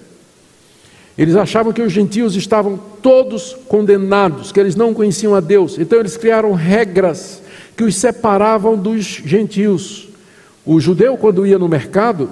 Eles 1.17 1.35
achavam 1.35 1.71
que 1.71 1.81
os 1.81 1.93
gentios 1.93 2.35
estavam 2.35 2.79
todos 3.01 3.55
condenados, 3.67 4.51
que 4.51 4.59
eles 4.59 4.75
não 4.75 4.93
conheciam 4.93 5.35
a 5.35 5.39
Deus. 5.39 5.77
Então 5.77 5.99
eles 5.99 6.17
criaram 6.17 6.53
regras 6.53 7.41
que 7.77 7.83
os 7.83 7.95
separavam 7.95 8.75
dos 8.75 9.05
gentios. 9.05 10.09
O 10.65 10.79
judeu, 10.79 11.15
quando 11.17 11.45
ia 11.45 11.59
no 11.59 11.69
mercado 11.69 12.29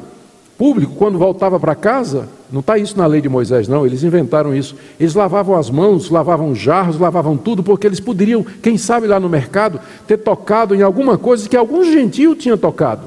público, 0.57 0.95
quando 0.95 1.17
voltava 1.17 1.59
para 1.59 1.75
casa, 1.75 2.29
não 2.51 2.59
está 2.59 2.77
isso 2.77 2.97
na 2.97 3.05
lei 3.05 3.21
de 3.21 3.29
Moisés, 3.29 3.67
não, 3.67 3.85
eles 3.85 4.03
inventaram 4.03 4.55
isso. 4.55 4.75
Eles 4.99 5.15
lavavam 5.15 5.55
as 5.55 5.69
mãos, 5.69 6.09
lavavam 6.09 6.53
jarros, 6.53 6.99
lavavam 6.99 7.35
tudo, 7.35 7.63
porque 7.63 7.87
eles 7.87 7.99
poderiam, 7.99 8.45
quem 8.61 8.77
sabe 8.77 9.07
lá 9.07 9.19
no 9.19 9.29
mercado, 9.29 9.79
ter 10.07 10.17
tocado 10.17 10.75
em 10.75 10.81
alguma 10.81 11.17
coisa 11.17 11.49
que 11.49 11.57
algum 11.57 11.83
gentio 11.83 12.35
tinha 12.35 12.55
tocado. 12.55 13.01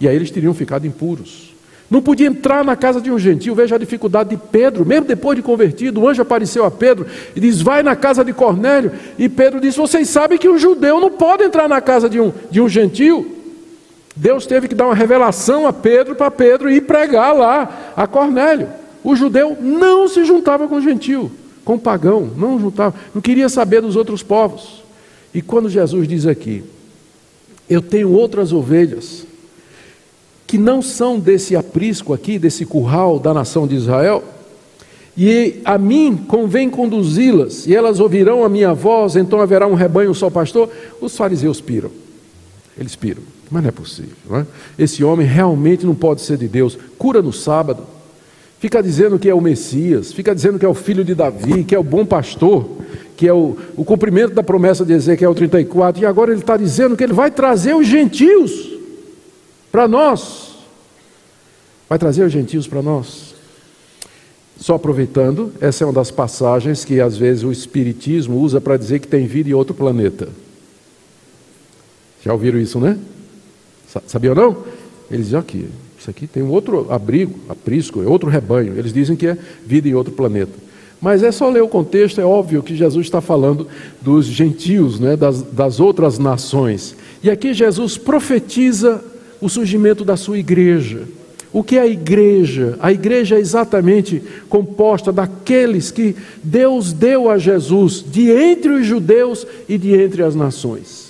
E 0.00 0.08
aí 0.08 0.14
eles 0.14 0.30
teriam 0.30 0.54
ficado 0.54 0.86
impuros. 0.86 1.48
Não 1.90 2.02
podia 2.02 2.26
entrar 2.26 2.62
na 2.64 2.76
casa 2.76 3.00
de 3.00 3.10
um 3.10 3.18
gentio. 3.18 3.54
Veja 3.54 3.76
a 3.76 3.78
dificuldade 3.78 4.30
de 4.30 4.36
Pedro, 4.36 4.84
mesmo 4.84 5.06
depois 5.06 5.36
de 5.36 5.42
convertido. 5.42 6.02
O 6.02 6.08
anjo 6.08 6.20
apareceu 6.20 6.64
a 6.64 6.70
Pedro 6.70 7.06
e 7.34 7.40
diz: 7.40 7.62
Vai 7.62 7.82
na 7.82 7.96
casa 7.96 8.22
de 8.22 8.32
Cornélio. 8.32 8.92
E 9.18 9.26
Pedro 9.28 9.58
disse: 9.58 9.78
Vocês 9.78 10.08
sabem 10.08 10.36
que 10.36 10.48
um 10.48 10.58
judeu 10.58 11.00
não 11.00 11.10
pode 11.10 11.44
entrar 11.44 11.66
na 11.66 11.80
casa 11.80 12.08
de 12.08 12.20
um, 12.20 12.30
de 12.50 12.60
um. 12.60 13.37
Deus 14.18 14.46
teve 14.46 14.66
que 14.66 14.74
dar 14.74 14.86
uma 14.86 14.94
revelação 14.96 15.64
a 15.64 15.72
Pedro 15.72 16.16
para 16.16 16.28
Pedro 16.28 16.68
ir 16.68 16.80
pregar 16.82 17.32
lá 17.34 17.92
a 17.96 18.04
Cornélio. 18.04 18.68
O 19.04 19.14
judeu 19.14 19.56
não 19.60 20.08
se 20.08 20.24
juntava 20.24 20.66
com 20.66 20.74
o 20.74 20.82
gentio, 20.82 21.30
com 21.64 21.74
o 21.74 21.78
pagão, 21.78 22.28
não 22.36 22.58
juntava, 22.58 22.96
não 23.14 23.22
queria 23.22 23.48
saber 23.48 23.80
dos 23.80 23.94
outros 23.94 24.20
povos. 24.20 24.82
E 25.32 25.40
quando 25.40 25.70
Jesus 25.70 26.08
diz 26.08 26.26
aqui, 26.26 26.64
eu 27.70 27.80
tenho 27.80 28.10
outras 28.10 28.52
ovelhas 28.52 29.24
que 30.48 30.58
não 30.58 30.82
são 30.82 31.20
desse 31.20 31.54
aprisco 31.54 32.12
aqui, 32.12 32.40
desse 32.40 32.66
curral 32.66 33.20
da 33.20 33.32
nação 33.32 33.68
de 33.68 33.76
Israel, 33.76 34.24
e 35.16 35.60
a 35.64 35.78
mim 35.78 36.16
convém 36.16 36.68
conduzi-las, 36.68 37.68
e 37.68 37.74
elas 37.74 38.00
ouvirão 38.00 38.42
a 38.42 38.48
minha 38.48 38.74
voz, 38.74 39.14
então 39.14 39.40
haverá 39.40 39.66
um 39.66 39.74
rebanho 39.74 40.12
só 40.12 40.28
pastor. 40.28 40.68
Os 41.00 41.16
fariseus 41.16 41.60
piram, 41.60 41.90
eles 42.76 42.96
piram, 42.96 43.22
mas 43.50 43.62
não 43.62 43.68
é 43.68 43.72
possível. 43.72 44.16
Não 44.28 44.38
é? 44.38 44.46
Esse 44.78 45.02
homem 45.02 45.26
realmente 45.26 45.86
não 45.86 45.94
pode 45.94 46.20
ser 46.20 46.36
de 46.36 46.48
Deus, 46.48 46.78
cura 46.98 47.22
no 47.22 47.32
sábado, 47.32 47.84
Fica 48.58 48.82
dizendo 48.82 49.18
que 49.18 49.28
é 49.28 49.34
o 49.34 49.40
Messias, 49.40 50.12
fica 50.12 50.34
dizendo 50.34 50.58
que 50.58 50.66
é 50.66 50.68
o 50.68 50.74
filho 50.74 51.04
de 51.04 51.14
Davi, 51.14 51.62
que 51.62 51.74
é 51.76 51.78
o 51.78 51.82
bom 51.82 52.04
pastor, 52.04 52.68
que 53.16 53.26
é 53.26 53.32
o, 53.32 53.56
o 53.76 53.84
cumprimento 53.84 54.34
da 54.34 54.42
promessa 54.42 54.84
de 54.84 54.92
Ezequiel 54.92 55.32
34, 55.32 56.02
e 56.02 56.06
agora 56.06 56.32
ele 56.32 56.40
está 56.40 56.56
dizendo 56.56 56.96
que 56.96 57.04
ele 57.04 57.12
vai 57.12 57.30
trazer 57.30 57.74
os 57.74 57.86
gentios 57.86 58.72
para 59.70 59.86
nós. 59.86 60.56
Vai 61.88 62.00
trazer 62.00 62.24
os 62.24 62.32
gentios 62.32 62.66
para 62.66 62.82
nós. 62.82 63.36
Só 64.58 64.74
aproveitando, 64.74 65.52
essa 65.60 65.84
é 65.84 65.86
uma 65.86 65.92
das 65.92 66.10
passagens 66.10 66.84
que 66.84 67.00
às 67.00 67.16
vezes 67.16 67.44
o 67.44 67.52
Espiritismo 67.52 68.40
usa 68.40 68.60
para 68.60 68.76
dizer 68.76 68.98
que 68.98 69.06
tem 69.06 69.24
vida 69.24 69.48
em 69.48 69.54
outro 69.54 69.72
planeta. 69.72 70.28
Já 72.24 72.32
ouviram 72.32 72.58
isso, 72.58 72.80
né? 72.80 72.98
Sabia 74.06 74.30
ou 74.30 74.36
não? 74.36 74.56
Eles 75.10 75.26
dizem 75.26 75.38
aqui, 75.38 75.68
isso 75.98 76.10
aqui 76.10 76.26
tem 76.26 76.42
um 76.42 76.50
outro 76.50 76.92
abrigo, 76.92 77.34
aprisco, 77.48 78.02
é 78.02 78.06
outro 78.06 78.28
rebanho. 78.28 78.78
Eles 78.78 78.92
dizem 78.92 79.16
que 79.16 79.26
é 79.26 79.36
vida 79.66 79.88
em 79.88 79.94
outro 79.94 80.12
planeta. 80.12 80.52
Mas 81.00 81.22
é 81.22 81.30
só 81.30 81.48
ler 81.48 81.62
o 81.62 81.68
contexto, 81.68 82.20
é 82.20 82.24
óbvio 82.24 82.62
que 82.62 82.76
Jesus 82.76 83.06
está 83.06 83.20
falando 83.20 83.68
dos 84.00 84.26
gentios, 84.26 84.98
né, 84.98 85.16
das, 85.16 85.42
das 85.42 85.80
outras 85.80 86.18
nações. 86.18 86.96
E 87.22 87.30
aqui 87.30 87.54
Jesus 87.54 87.96
profetiza 87.96 89.02
o 89.40 89.48
surgimento 89.48 90.04
da 90.04 90.16
sua 90.16 90.38
igreja. 90.38 91.02
O 91.52 91.62
que 91.62 91.76
é 91.76 91.80
a 91.80 91.86
igreja? 91.86 92.76
A 92.80 92.92
igreja 92.92 93.36
é 93.36 93.40
exatamente 93.40 94.22
composta 94.48 95.10
daqueles 95.10 95.90
que 95.90 96.14
Deus 96.42 96.92
deu 96.92 97.30
a 97.30 97.38
Jesus, 97.38 98.04
de 98.06 98.30
entre 98.30 98.72
os 98.72 98.86
judeus 98.86 99.46
e 99.68 99.78
de 99.78 99.94
entre 99.94 100.22
as 100.22 100.34
nações. 100.34 101.07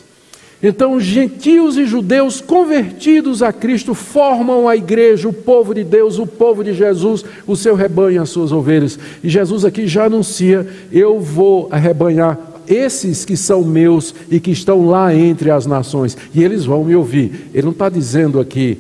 Então, 0.60 1.00
gentios 1.00 1.76
e 1.76 1.86
judeus 1.86 2.40
convertidos 2.40 3.42
a 3.42 3.52
Cristo 3.52 3.94
formam 3.94 4.68
a 4.68 4.76
igreja, 4.76 5.28
o 5.28 5.32
povo 5.32 5.72
de 5.72 5.84
Deus, 5.84 6.18
o 6.18 6.26
povo 6.26 6.64
de 6.64 6.74
Jesus, 6.74 7.24
o 7.46 7.54
seu 7.54 7.76
rebanho, 7.76 8.20
as 8.20 8.30
suas 8.30 8.50
ovelhas. 8.50 8.98
E 9.22 9.28
Jesus 9.28 9.64
aqui 9.64 9.86
já 9.86 10.06
anuncia: 10.06 10.66
eu 10.90 11.20
vou 11.20 11.68
arrebanhar 11.70 12.36
esses 12.66 13.24
que 13.24 13.36
são 13.36 13.62
meus 13.62 14.14
e 14.30 14.40
que 14.40 14.50
estão 14.50 14.86
lá 14.86 15.14
entre 15.14 15.50
as 15.50 15.64
nações, 15.64 16.16
e 16.34 16.42
eles 16.42 16.64
vão 16.64 16.84
me 16.84 16.94
ouvir. 16.96 17.48
Ele 17.54 17.64
não 17.64 17.72
está 17.72 17.88
dizendo 17.88 18.40
aqui, 18.40 18.78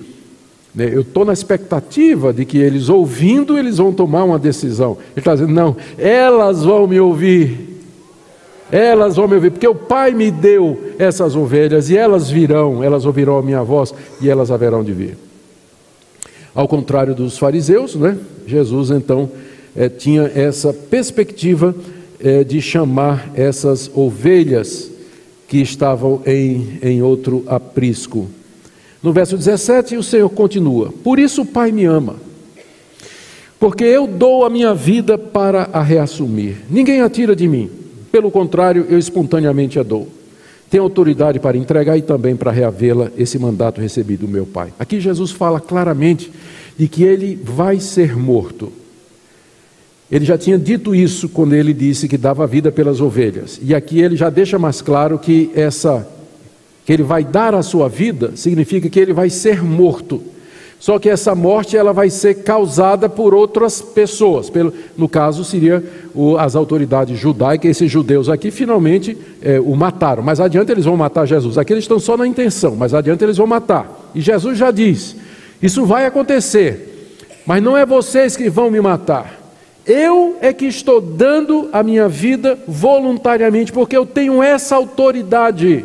né, 0.74 0.90
eu 0.92 1.02
estou 1.02 1.24
na 1.24 1.32
expectativa 1.32 2.32
de 2.32 2.44
que 2.44 2.58
eles 2.58 2.88
ouvindo, 2.88 3.56
eles 3.56 3.78
vão 3.78 3.92
tomar 3.92 4.24
uma 4.24 4.38
decisão. 4.38 4.98
Ele 5.12 5.20
está 5.20 5.34
dizendo, 5.34 5.52
não, 5.52 5.76
elas 5.96 6.64
vão 6.64 6.86
me 6.86 7.00
ouvir. 7.00 7.67
Elas 8.70 9.16
vão 9.16 9.26
me 9.26 9.34
ouvir, 9.34 9.50
porque 9.50 9.66
o 9.66 9.74
Pai 9.74 10.12
me 10.12 10.30
deu 10.30 10.92
essas 10.98 11.34
ovelhas, 11.34 11.88
e 11.88 11.96
elas 11.96 12.30
virão, 12.30 12.84
elas 12.84 13.06
ouvirão 13.06 13.38
a 13.38 13.42
minha 13.42 13.62
voz, 13.62 13.94
e 14.20 14.28
elas 14.28 14.50
haverão 14.50 14.84
de 14.84 14.92
vir. 14.92 15.16
Ao 16.54 16.68
contrário 16.68 17.14
dos 17.14 17.38
fariseus, 17.38 17.94
né? 17.94 18.18
Jesus 18.46 18.90
então 18.90 19.30
é, 19.74 19.88
tinha 19.88 20.30
essa 20.34 20.72
perspectiva 20.72 21.74
é, 22.20 22.44
de 22.44 22.60
chamar 22.60 23.30
essas 23.34 23.90
ovelhas 23.94 24.90
que 25.46 25.58
estavam 25.58 26.20
em, 26.26 26.78
em 26.82 27.02
outro 27.02 27.44
aprisco. 27.46 28.28
No 29.02 29.12
verso 29.12 29.36
17, 29.36 29.96
o 29.96 30.02
Senhor 30.02 30.28
continua: 30.28 30.92
Por 31.02 31.18
isso 31.18 31.42
o 31.42 31.46
Pai 31.46 31.72
me 31.72 31.86
ama, 31.86 32.16
porque 33.58 33.84
eu 33.84 34.06
dou 34.06 34.44
a 34.44 34.50
minha 34.50 34.74
vida 34.74 35.16
para 35.16 35.70
a 35.72 35.82
reassumir. 35.82 36.56
Ninguém 36.68 37.00
a 37.00 37.08
tira 37.08 37.34
de 37.34 37.48
mim 37.48 37.87
pelo 38.10 38.30
contrário, 38.30 38.86
eu 38.88 38.98
espontaneamente 38.98 39.78
a 39.78 39.82
dou. 39.82 40.08
Tenho 40.70 40.82
autoridade 40.82 41.40
para 41.40 41.56
entregar 41.56 41.96
e 41.96 42.02
também 42.02 42.36
para 42.36 42.50
reavê-la 42.50 43.10
esse 43.16 43.38
mandato 43.38 43.80
recebido 43.80 44.26
do 44.26 44.28
meu 44.28 44.44
Pai. 44.44 44.72
Aqui 44.78 45.00
Jesus 45.00 45.30
fala 45.30 45.60
claramente 45.60 46.30
e 46.78 46.86
que 46.86 47.02
ele 47.02 47.38
vai 47.42 47.80
ser 47.80 48.16
morto. 48.16 48.72
Ele 50.10 50.24
já 50.24 50.38
tinha 50.38 50.58
dito 50.58 50.94
isso 50.94 51.28
quando 51.28 51.54
ele 51.54 51.72
disse 51.72 52.08
que 52.08 52.16
dava 52.16 52.46
vida 52.46 52.70
pelas 52.72 53.00
ovelhas. 53.00 53.58
E 53.62 53.74
aqui 53.74 54.00
ele 54.00 54.16
já 54.16 54.30
deixa 54.30 54.58
mais 54.58 54.80
claro 54.80 55.18
que 55.18 55.50
essa 55.54 56.06
que 56.84 56.92
ele 56.92 57.02
vai 57.02 57.22
dar 57.22 57.54
a 57.54 57.62
sua 57.62 57.86
vida 57.86 58.32
significa 58.34 58.88
que 58.88 58.98
ele 58.98 59.12
vai 59.12 59.28
ser 59.28 59.62
morto. 59.62 60.22
Só 60.80 60.98
que 60.98 61.08
essa 61.08 61.34
morte 61.34 61.76
ela 61.76 61.92
vai 61.92 62.08
ser 62.08 62.42
causada 62.44 63.08
por 63.08 63.34
outras 63.34 63.82
pessoas. 63.82 64.48
Pelo, 64.48 64.72
no 64.96 65.08
caso, 65.08 65.44
seria 65.44 65.82
o, 66.14 66.36
as 66.36 66.54
autoridades 66.54 67.18
judaicas, 67.18 67.70
esses 67.70 67.90
judeus 67.90 68.28
aqui 68.28 68.50
finalmente 68.50 69.16
é, 69.42 69.58
o 69.58 69.74
mataram. 69.74 70.22
Mas 70.22 70.40
adiante 70.40 70.70
eles 70.70 70.84
vão 70.84 70.96
matar 70.96 71.26
Jesus. 71.26 71.58
Aqui 71.58 71.72
eles 71.72 71.84
estão 71.84 71.98
só 71.98 72.16
na 72.16 72.26
intenção, 72.26 72.76
mas 72.76 72.94
adiante 72.94 73.24
eles 73.24 73.36
vão 73.36 73.46
matar. 73.46 74.10
E 74.14 74.20
Jesus 74.20 74.56
já 74.56 74.70
diz: 74.70 75.16
Isso 75.60 75.84
vai 75.84 76.06
acontecer, 76.06 77.16
mas 77.44 77.60
não 77.60 77.76
é 77.76 77.84
vocês 77.84 78.36
que 78.36 78.48
vão 78.48 78.70
me 78.70 78.80
matar. 78.80 79.36
Eu 79.84 80.36
é 80.40 80.52
que 80.52 80.66
estou 80.66 81.00
dando 81.00 81.70
a 81.72 81.82
minha 81.82 82.08
vida 82.08 82.58
voluntariamente, 82.68 83.72
porque 83.72 83.96
eu 83.96 84.06
tenho 84.06 84.42
essa 84.42 84.76
autoridade. 84.76 85.84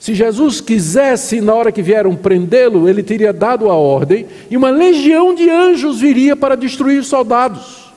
Se 0.00 0.14
Jesus 0.14 0.62
quisesse, 0.62 1.42
na 1.42 1.54
hora 1.54 1.70
que 1.70 1.82
vieram 1.82 2.16
prendê-lo, 2.16 2.88
ele 2.88 3.02
teria 3.02 3.34
dado 3.34 3.68
a 3.68 3.74
ordem 3.74 4.26
e 4.50 4.56
uma 4.56 4.70
legião 4.70 5.34
de 5.34 5.50
anjos 5.50 6.00
viria 6.00 6.34
para 6.34 6.56
destruir 6.56 7.00
os 7.00 7.06
soldados. 7.06 7.92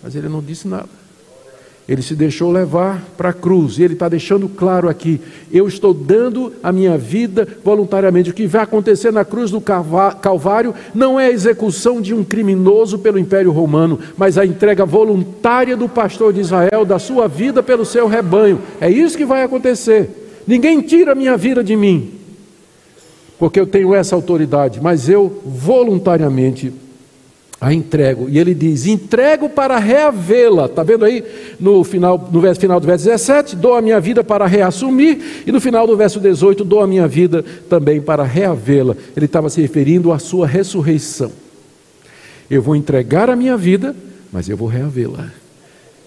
Mas 0.00 0.14
ele 0.14 0.28
não 0.28 0.40
disse 0.40 0.68
nada. 0.68 0.88
Ele 1.88 2.00
se 2.00 2.14
deixou 2.14 2.52
levar 2.52 3.02
para 3.16 3.30
a 3.30 3.32
cruz 3.32 3.76
e 3.76 3.82
ele 3.82 3.94
está 3.94 4.08
deixando 4.08 4.48
claro 4.48 4.88
aqui: 4.88 5.20
eu 5.50 5.66
estou 5.66 5.92
dando 5.92 6.52
a 6.62 6.70
minha 6.70 6.96
vida 6.96 7.46
voluntariamente. 7.64 8.30
O 8.30 8.32
que 8.32 8.46
vai 8.46 8.62
acontecer 8.62 9.12
na 9.12 9.24
cruz 9.24 9.50
do 9.50 9.60
Calvário 9.60 10.72
não 10.94 11.18
é 11.18 11.26
a 11.26 11.32
execução 11.32 12.00
de 12.00 12.14
um 12.14 12.22
criminoso 12.22 13.00
pelo 13.00 13.18
Império 13.18 13.50
Romano, 13.50 13.98
mas 14.16 14.38
a 14.38 14.46
entrega 14.46 14.86
voluntária 14.86 15.76
do 15.76 15.88
pastor 15.88 16.32
de 16.32 16.38
Israel 16.38 16.84
da 16.84 17.00
sua 17.00 17.26
vida 17.26 17.64
pelo 17.64 17.84
seu 17.84 18.06
rebanho. 18.06 18.60
É 18.80 18.88
isso 18.88 19.18
que 19.18 19.24
vai 19.24 19.42
acontecer. 19.42 20.21
Ninguém 20.46 20.80
tira 20.80 21.12
a 21.12 21.14
minha 21.14 21.36
vida 21.36 21.62
de 21.62 21.76
mim, 21.76 22.10
porque 23.38 23.58
eu 23.58 23.66
tenho 23.66 23.94
essa 23.94 24.14
autoridade, 24.14 24.80
mas 24.80 25.08
eu 25.08 25.42
voluntariamente 25.44 26.72
a 27.62 27.72
entrego. 27.72 28.28
E 28.28 28.40
ele 28.40 28.52
diz: 28.54 28.86
entrego 28.86 29.48
para 29.48 29.78
reavê-la. 29.78 30.66
Está 30.66 30.82
vendo 30.82 31.04
aí 31.04 31.22
no 31.60 31.84
final, 31.84 32.28
no 32.30 32.54
final 32.56 32.80
do 32.80 32.86
verso 32.88 33.04
17? 33.04 33.54
Dou 33.54 33.76
a 33.76 33.80
minha 33.80 34.00
vida 34.00 34.24
para 34.24 34.46
reassumir. 34.46 35.44
E 35.46 35.52
no 35.52 35.60
final 35.60 35.86
do 35.86 35.96
verso 35.96 36.18
18, 36.18 36.64
dou 36.64 36.80
a 36.80 36.88
minha 36.88 37.06
vida 37.06 37.44
também 37.70 38.00
para 38.00 38.24
reavê-la. 38.24 38.96
Ele 39.16 39.26
estava 39.26 39.48
se 39.48 39.60
referindo 39.60 40.10
à 40.10 40.18
sua 40.18 40.44
ressurreição. 40.44 41.30
Eu 42.50 42.60
vou 42.60 42.74
entregar 42.74 43.30
a 43.30 43.36
minha 43.36 43.56
vida, 43.56 43.94
mas 44.32 44.48
eu 44.48 44.56
vou 44.56 44.66
reavê-la. 44.66 45.30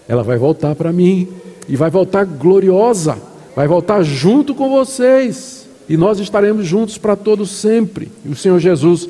Ela 0.06 0.22
vai 0.22 0.36
voltar 0.36 0.74
para 0.74 0.92
mim 0.92 1.26
e 1.66 1.74
vai 1.74 1.88
voltar 1.88 2.26
gloriosa 2.26 3.16
vai 3.56 3.66
voltar 3.66 4.02
junto 4.02 4.54
com 4.54 4.68
vocês, 4.68 5.66
e 5.88 5.96
nós 5.96 6.20
estaremos 6.20 6.66
juntos 6.66 6.98
para 6.98 7.16
todos 7.16 7.50
sempre. 7.50 8.12
E 8.22 8.28
o 8.28 8.36
Senhor 8.36 8.58
Jesus 8.60 9.08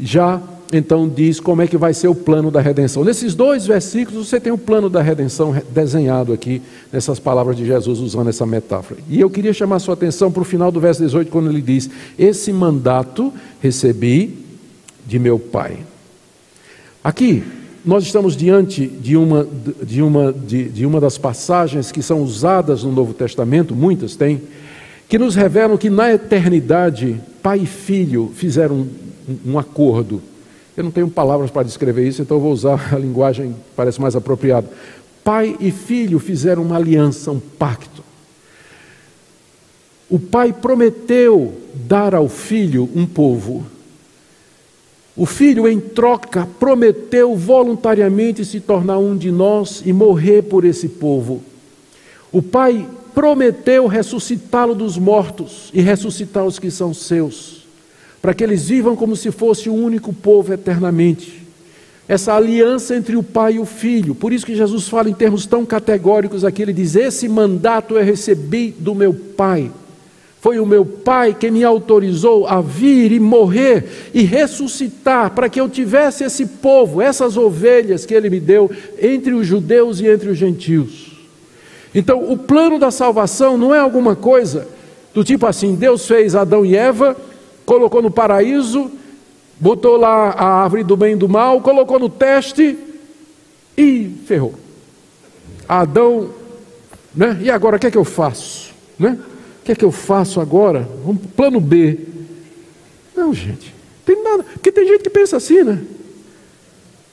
já 0.00 0.40
então 0.72 1.08
diz 1.08 1.38
como 1.38 1.62
é 1.62 1.66
que 1.66 1.76
vai 1.76 1.94
ser 1.94 2.08
o 2.08 2.14
plano 2.14 2.50
da 2.50 2.60
redenção. 2.60 3.04
Nesses 3.04 3.34
dois 3.34 3.66
versículos 3.66 4.26
você 4.26 4.40
tem 4.40 4.52
o 4.52 4.58
plano 4.58 4.88
da 4.88 5.00
redenção 5.02 5.54
desenhado 5.70 6.32
aqui 6.32 6.60
nessas 6.90 7.20
palavras 7.20 7.56
de 7.56 7.64
Jesus 7.64 8.00
usando 8.00 8.28
essa 8.28 8.46
metáfora. 8.46 8.98
E 9.08 9.20
eu 9.20 9.28
queria 9.28 9.52
chamar 9.52 9.78
sua 9.78 9.94
atenção 9.94 10.32
para 10.32 10.42
o 10.42 10.44
final 10.44 10.72
do 10.72 10.80
verso 10.80 11.02
18 11.02 11.30
quando 11.30 11.50
ele 11.50 11.60
diz: 11.62 11.88
"Esse 12.18 12.52
mandato 12.52 13.32
recebi 13.60 14.38
de 15.06 15.18
meu 15.18 15.38
Pai". 15.38 15.78
Aqui 17.04 17.44
nós 17.86 18.02
estamos 18.02 18.36
diante 18.36 18.84
de 18.84 19.16
uma, 19.16 19.46
de, 19.80 20.02
uma, 20.02 20.32
de, 20.32 20.64
de 20.64 20.84
uma 20.84 21.00
das 21.00 21.16
passagens 21.16 21.92
que 21.92 22.02
são 22.02 22.20
usadas 22.20 22.82
no 22.82 22.90
Novo 22.90 23.14
Testamento, 23.14 23.76
muitas 23.76 24.16
têm, 24.16 24.42
que 25.08 25.16
nos 25.16 25.36
revelam 25.36 25.78
que 25.78 25.88
na 25.88 26.12
eternidade, 26.12 27.20
pai 27.40 27.60
e 27.60 27.66
filho 27.66 28.32
fizeram 28.34 28.88
um, 29.28 29.52
um 29.52 29.58
acordo. 29.58 30.20
Eu 30.76 30.82
não 30.82 30.90
tenho 30.90 31.08
palavras 31.08 31.48
para 31.48 31.62
descrever 31.62 32.08
isso, 32.08 32.20
então 32.20 32.40
vou 32.40 32.52
usar 32.52 32.92
a 32.92 32.98
linguagem 32.98 33.52
que 33.52 33.58
parece 33.76 34.00
mais 34.00 34.16
apropriada. 34.16 34.68
Pai 35.22 35.56
e 35.60 35.70
filho 35.70 36.18
fizeram 36.18 36.62
uma 36.62 36.76
aliança, 36.76 37.30
um 37.30 37.38
pacto. 37.38 38.02
O 40.10 40.18
pai 40.18 40.52
prometeu 40.52 41.54
dar 41.72 42.16
ao 42.16 42.28
filho 42.28 42.90
um 42.96 43.06
povo 43.06 43.64
o 45.16 45.24
filho, 45.24 45.66
em 45.66 45.80
troca, 45.80 46.46
prometeu 46.60 47.34
voluntariamente 47.34 48.44
se 48.44 48.60
tornar 48.60 48.98
um 48.98 49.16
de 49.16 49.30
nós 49.30 49.82
e 49.84 49.92
morrer 49.92 50.42
por 50.42 50.64
esse 50.64 50.88
povo. 50.88 51.42
O 52.30 52.42
pai 52.42 52.86
prometeu 53.14 53.86
ressuscitá-lo 53.86 54.74
dos 54.74 54.98
mortos 54.98 55.70
e 55.72 55.80
ressuscitar 55.80 56.44
os 56.44 56.58
que 56.58 56.70
são 56.70 56.92
seus, 56.92 57.66
para 58.20 58.34
que 58.34 58.44
eles 58.44 58.68
vivam 58.68 58.94
como 58.94 59.16
se 59.16 59.30
fosse 59.30 59.70
o 59.70 59.74
único 59.74 60.12
povo 60.12 60.52
eternamente. 60.52 61.46
Essa 62.06 62.34
aliança 62.34 62.94
entre 62.94 63.16
o 63.16 63.22
pai 63.22 63.54
e 63.54 63.58
o 63.58 63.64
filho, 63.64 64.14
por 64.14 64.34
isso 64.34 64.44
que 64.44 64.54
Jesus 64.54 64.86
fala 64.86 65.08
em 65.08 65.14
termos 65.14 65.46
tão 65.46 65.64
categóricos 65.64 66.44
aqui: 66.44 66.60
ele 66.60 66.74
diz, 66.74 66.94
Esse 66.94 67.26
mandato 67.26 67.96
eu 67.96 68.04
recebi 68.04 68.70
do 68.78 68.94
meu 68.94 69.14
pai. 69.14 69.72
Foi 70.40 70.60
o 70.60 70.66
meu 70.66 70.84
Pai 70.84 71.34
que 71.34 71.50
me 71.50 71.64
autorizou 71.64 72.46
a 72.46 72.60
vir 72.60 73.10
e 73.12 73.18
morrer 73.18 74.10
e 74.14 74.22
ressuscitar 74.22 75.30
para 75.30 75.48
que 75.48 75.60
eu 75.60 75.68
tivesse 75.68 76.24
esse 76.24 76.46
povo, 76.46 77.00
essas 77.00 77.36
ovelhas 77.36 78.06
que 78.06 78.14
Ele 78.14 78.30
me 78.30 78.38
deu 78.38 78.70
entre 79.00 79.32
os 79.32 79.46
judeus 79.46 80.00
e 80.00 80.06
entre 80.06 80.28
os 80.28 80.38
gentios. 80.38 81.12
Então, 81.94 82.30
o 82.30 82.36
plano 82.36 82.78
da 82.78 82.90
salvação 82.90 83.56
não 83.56 83.74
é 83.74 83.78
alguma 83.78 84.14
coisa 84.14 84.68
do 85.14 85.24
tipo 85.24 85.46
assim: 85.46 85.74
Deus 85.74 86.06
fez 86.06 86.34
Adão 86.34 86.64
e 86.64 86.76
Eva, 86.76 87.16
colocou 87.64 88.02
no 88.02 88.10
paraíso, 88.10 88.90
botou 89.58 89.96
lá 89.96 90.30
a 90.30 90.62
árvore 90.62 90.84
do 90.84 90.96
bem 90.96 91.14
e 91.14 91.16
do 91.16 91.28
mal, 91.28 91.60
colocou 91.60 91.98
no 91.98 92.10
teste 92.10 92.78
e 93.76 94.14
ferrou. 94.26 94.54
Adão, 95.66 96.30
né? 97.14 97.38
E 97.42 97.50
agora 97.50 97.76
o 97.76 97.78
que 97.78 97.86
é 97.86 97.90
que 97.90 97.98
eu 97.98 98.04
faço? 98.04 98.74
Né? 98.98 99.18
Que 99.66 99.72
é 99.72 99.74
que 99.74 99.84
eu 99.84 99.90
faço 99.90 100.40
agora? 100.40 100.88
O 101.04 101.12
plano 101.14 101.60
B. 101.60 101.98
Não, 103.16 103.34
gente, 103.34 103.74
tem 104.04 104.22
nada. 104.22 104.44
Porque 104.44 104.70
tem 104.70 104.86
gente 104.86 105.02
que 105.02 105.10
pensa 105.10 105.36
assim, 105.36 105.64
né? 105.64 105.82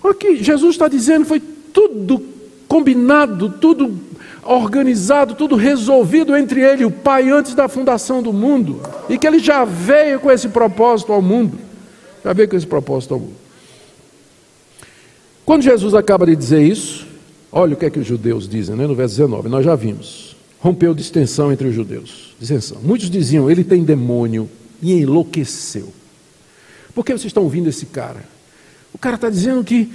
O 0.03 0.13
que 0.13 0.35
Jesus 0.35 0.75
está 0.75 0.87
dizendo 0.87 1.25
foi 1.25 1.39
tudo 1.39 2.21
combinado, 2.67 3.49
tudo 3.59 3.99
organizado, 4.43 5.33
tudo 5.33 5.55
resolvido 5.55 6.35
entre 6.35 6.61
ele 6.61 6.83
e 6.83 6.85
o 6.85 6.91
Pai 6.91 7.27
antes 7.29 7.55
da 7.55 7.67
fundação 7.67 8.21
do 8.21 8.31
mundo. 8.31 8.81
E 9.09 9.17
que 9.17 9.25
ele 9.25 9.39
já 9.39 9.65
veio 9.65 10.19
com 10.19 10.29
esse 10.29 10.47
propósito 10.49 11.11
ao 11.11 11.23
mundo. 11.23 11.57
Já 12.23 12.33
veio 12.33 12.47
com 12.47 12.55
esse 12.55 12.67
propósito 12.67 13.15
ao 13.15 13.19
mundo. 13.19 13.35
Quando 15.43 15.63
Jesus 15.63 15.95
acaba 15.95 16.27
de 16.27 16.35
dizer 16.35 16.61
isso, 16.61 17.07
olha 17.51 17.73
o 17.73 17.77
que 17.77 17.85
é 17.85 17.89
que 17.89 17.99
os 17.99 18.05
judeus 18.05 18.47
dizem, 18.47 18.75
né? 18.75 18.85
no 18.85 18.93
verso 18.93 19.15
19, 19.15 19.49
nós 19.49 19.65
já 19.65 19.73
vimos 19.75 20.32
rompeu 20.63 20.93
distensão 20.93 21.51
entre 21.51 21.67
os 21.67 21.75
judeus. 21.75 22.33
Distensão. 22.39 22.77
Muitos 22.81 23.09
diziam, 23.09 23.51
ele 23.51 23.65
tem 23.65 23.83
demônio 23.83 24.49
e 24.81 24.93
enlouqueceu. 24.93 25.91
Por 26.95 27.03
que 27.03 27.11
vocês 27.11 27.25
estão 27.25 27.43
ouvindo 27.43 27.67
esse 27.67 27.85
cara? 27.87 28.23
O 28.93 28.97
cara 28.97 29.15
está 29.15 29.29
dizendo 29.29 29.61
que 29.61 29.91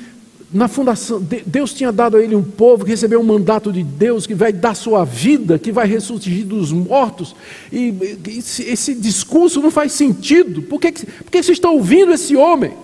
na 0.53 0.69
fundação, 0.69 1.27
Deus 1.47 1.73
tinha 1.73 1.91
dado 1.91 2.19
a 2.19 2.23
ele 2.23 2.37
um 2.37 2.43
povo 2.43 2.85
que 2.85 2.91
recebeu 2.91 3.19
um 3.19 3.25
mandato 3.25 3.73
de 3.73 3.83
Deus, 3.83 4.27
que 4.27 4.35
vai 4.35 4.53
dar 4.53 4.75
sua 4.75 5.07
vida, 5.07 5.59
que 5.59 5.73
vai 5.73 5.87
ressurgir 5.87 6.45
dos 6.45 6.71
mortos. 6.71 7.35
E 7.73 7.95
esse, 8.29 8.63
esse 8.65 8.95
discurso 8.95 9.63
não 9.63 9.71
faz 9.71 9.93
sentido. 9.93 10.61
Por 10.61 10.79
que, 10.79 10.93
por 10.93 11.31
que 11.31 11.43
vocês 11.43 11.57
estão 11.57 11.77
ouvindo 11.77 12.13
esse 12.13 12.37
homem? 12.37 12.75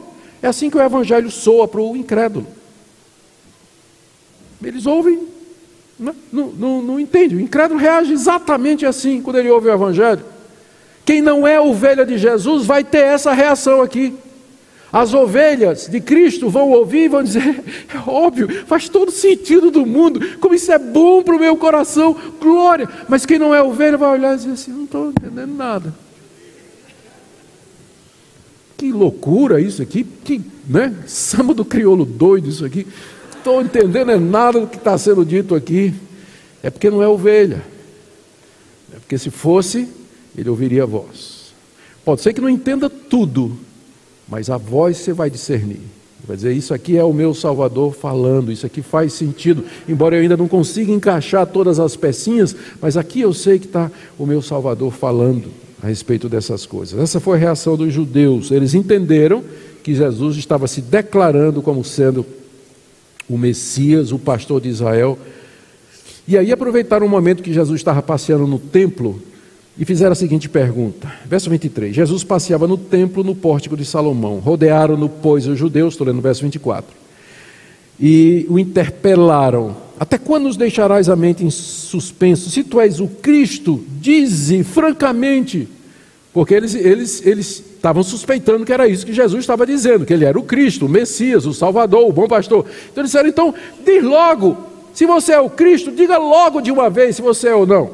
É 0.43 0.47
assim 0.47 0.70
que 0.70 0.76
o 0.78 0.82
evangelho 0.82 1.30
soa 1.30 1.68
para 1.68 1.82
o 1.82 1.95
incrédulo. 1.95 2.47
Eles 4.62 4.87
ouvem 4.87 5.34
não, 5.99 6.14
não, 6.32 6.82
não, 6.82 7.01
entende. 7.01 7.36
O 7.36 7.40
incrédulo 7.40 7.78
reage 7.78 8.12
exatamente 8.12 8.84
assim 8.84 9.20
quando 9.22 9.36
ele 9.36 9.51
ouve 9.51 9.68
o 9.68 9.72
Evangelho. 9.72 10.24
Quem 11.05 11.20
não 11.20 11.47
é 11.47 11.61
ovelha 11.61 12.05
de 12.05 12.18
Jesus 12.18 12.66
vai 12.66 12.82
ter 12.82 13.05
essa 13.05 13.32
reação 13.32 13.80
aqui. 13.80 14.14
As 14.92 15.12
ovelhas 15.12 15.88
de 15.88 16.01
Cristo 16.01 16.49
vão 16.49 16.70
ouvir 16.70 17.05
e 17.05 17.09
vão 17.09 17.22
dizer: 17.22 17.62
é 17.92 18.11
óbvio, 18.11 18.49
faz 18.66 18.88
todo 18.88 19.11
sentido 19.11 19.70
do 19.70 19.84
mundo, 19.84 20.38
como 20.38 20.55
isso 20.55 20.72
é 20.72 20.78
bom 20.78 21.22
para 21.22 21.36
o 21.36 21.40
meu 21.40 21.57
coração, 21.57 22.16
glória. 22.40 22.88
Mas 23.09 23.26
quem 23.26 23.38
não 23.38 23.55
é 23.55 23.62
ovelha 23.62 23.99
vai 23.99 24.11
olhar 24.11 24.34
e 24.34 24.36
dizer 24.36 24.53
assim: 24.53 24.72
não 24.72 24.84
estou 24.84 25.11
entendendo 25.11 25.55
nada. 25.55 25.95
Que 28.76 28.90
loucura 28.90 29.61
isso 29.61 29.80
aqui, 29.80 30.05
que 30.05 30.40
né? 30.68 30.95
samba 31.07 31.55
do 31.55 31.64
crioulo 31.64 32.05
doido 32.05 32.49
isso 32.49 32.64
aqui 32.64 32.86
estou 33.45 33.61
entendendo 33.61 34.11
é 34.11 34.18
nada 34.18 34.59
do 34.59 34.66
que 34.66 34.78
está 34.78 34.97
sendo 34.97 35.22
dito 35.22 35.55
aqui. 35.55 35.92
É 36.62 36.70
porque 36.70 36.88
não 36.88 37.03
é 37.03 37.07
ovelha. 37.07 37.62
É 38.95 38.99
porque 38.99 39.18
se 39.18 39.28
fosse, 39.28 39.86
ele 40.36 40.49
ouviria 40.49 40.84
a 40.84 40.86
voz. 40.86 41.53
Pode 42.03 42.22
ser 42.22 42.32
que 42.32 42.40
não 42.40 42.49
entenda 42.49 42.88
tudo, 42.88 43.53
mas 44.26 44.49
a 44.49 44.57
voz 44.57 44.97
você 44.97 45.12
vai 45.12 45.28
discernir. 45.28 45.80
Vai 46.26 46.36
dizer, 46.36 46.55
isso 46.55 46.72
aqui 46.72 46.97
é 46.97 47.05
o 47.05 47.12
meu 47.12 47.34
Salvador 47.34 47.95
falando, 47.95 48.51
isso 48.51 48.64
aqui 48.64 48.80
faz 48.80 49.12
sentido, 49.12 49.62
embora 49.86 50.16
eu 50.16 50.22
ainda 50.22 50.38
não 50.38 50.49
consiga 50.49 50.90
encaixar 50.90 51.47
todas 51.47 51.78
as 51.78 51.97
pecinhas, 51.97 52.57
mas 52.80 52.97
aqui 52.97 53.20
eu 53.20 53.34
sei 53.34 53.59
que 53.59 53.66
está 53.66 53.90
o 54.18 54.24
meu 54.24 54.40
Salvador 54.40 54.90
falando 54.90 55.51
a 55.82 55.86
respeito 55.86 56.26
dessas 56.26 56.64
coisas. 56.64 56.99
Essa 56.99 57.20
foi 57.20 57.36
a 57.36 57.40
reação 57.40 57.76
dos 57.76 57.92
judeus. 57.92 58.51
Eles 58.51 58.72
entenderam 58.72 59.45
que 59.82 59.95
Jesus 59.95 60.38
estava 60.38 60.66
se 60.66 60.80
declarando 60.80 61.61
como 61.61 61.84
sendo 61.84 62.24
o 63.28 63.38
Messias, 63.38 64.12
o 64.12 64.18
pastor 64.18 64.60
de 64.60 64.68
Israel. 64.68 65.18
E 66.26 66.38
aí 66.38 66.52
aproveitaram 66.52 67.06
o 67.06 67.08
momento 67.08 67.42
que 67.42 67.52
Jesus 67.52 67.80
estava 67.80 68.02
passeando 68.02 68.46
no 68.46 68.58
templo 68.58 69.20
e 69.76 69.84
fizeram 69.84 70.12
a 70.12 70.14
seguinte 70.16 70.48
pergunta. 70.48 71.12
Verso 71.26 71.50
23. 71.50 71.94
Jesus 71.94 72.22
passeava 72.24 72.66
no 72.66 72.78
templo, 72.78 73.24
no 73.24 73.34
pórtico 73.34 73.76
de 73.76 73.84
Salomão. 73.84 74.38
Rodearam-no, 74.38 75.08
pois, 75.08 75.46
os 75.46 75.58
judeus, 75.58 75.94
estou 75.94 76.06
lendo 76.06 76.18
o 76.18 76.22
verso 76.22 76.42
24. 76.42 76.90
E 77.98 78.46
o 78.48 78.58
interpelaram: 78.58 79.76
Até 79.98 80.16
quando 80.16 80.44
nos 80.44 80.56
deixarás 80.56 81.08
a 81.08 81.16
mente 81.16 81.44
em 81.44 81.50
suspenso? 81.50 82.50
Se 82.50 82.64
tu 82.64 82.80
és 82.80 83.00
o 83.00 83.08
Cristo, 83.08 83.84
dize 84.00 84.62
francamente. 84.62 85.68
Porque 86.32 86.54
eles, 86.54 86.74
eles, 86.74 87.24
eles 87.24 87.64
estavam 87.85 88.03
suspeitando 88.03 88.64
que 88.64 88.72
era 88.72 88.89
isso 88.89 89.05
que 89.05 89.12
Jesus 89.12 89.41
estava 89.41 89.66
dizendo, 89.66 90.07
que 90.07 90.12
ele 90.14 90.24
era 90.24 90.39
o 90.39 90.43
Cristo, 90.43 90.87
o 90.87 90.89
Messias, 90.89 91.45
o 91.45 91.53
Salvador, 91.53 92.09
o 92.09 92.12
bom 92.12 92.26
pastor. 92.26 92.64
Então 92.91 93.03
eles 93.03 93.11
disseram: 93.11 93.28
então, 93.28 93.55
diz 93.85 94.03
logo, 94.03 94.57
se 94.95 95.05
você 95.05 95.32
é 95.32 95.41
o 95.41 95.51
Cristo, 95.51 95.93
diga 95.93 96.16
logo 96.16 96.62
de 96.62 96.72
uma 96.72 96.89
vez 96.89 97.16
se 97.16 97.22
você 97.22 97.49
é 97.49 97.55
ou 97.55 97.66
não. 97.66 97.91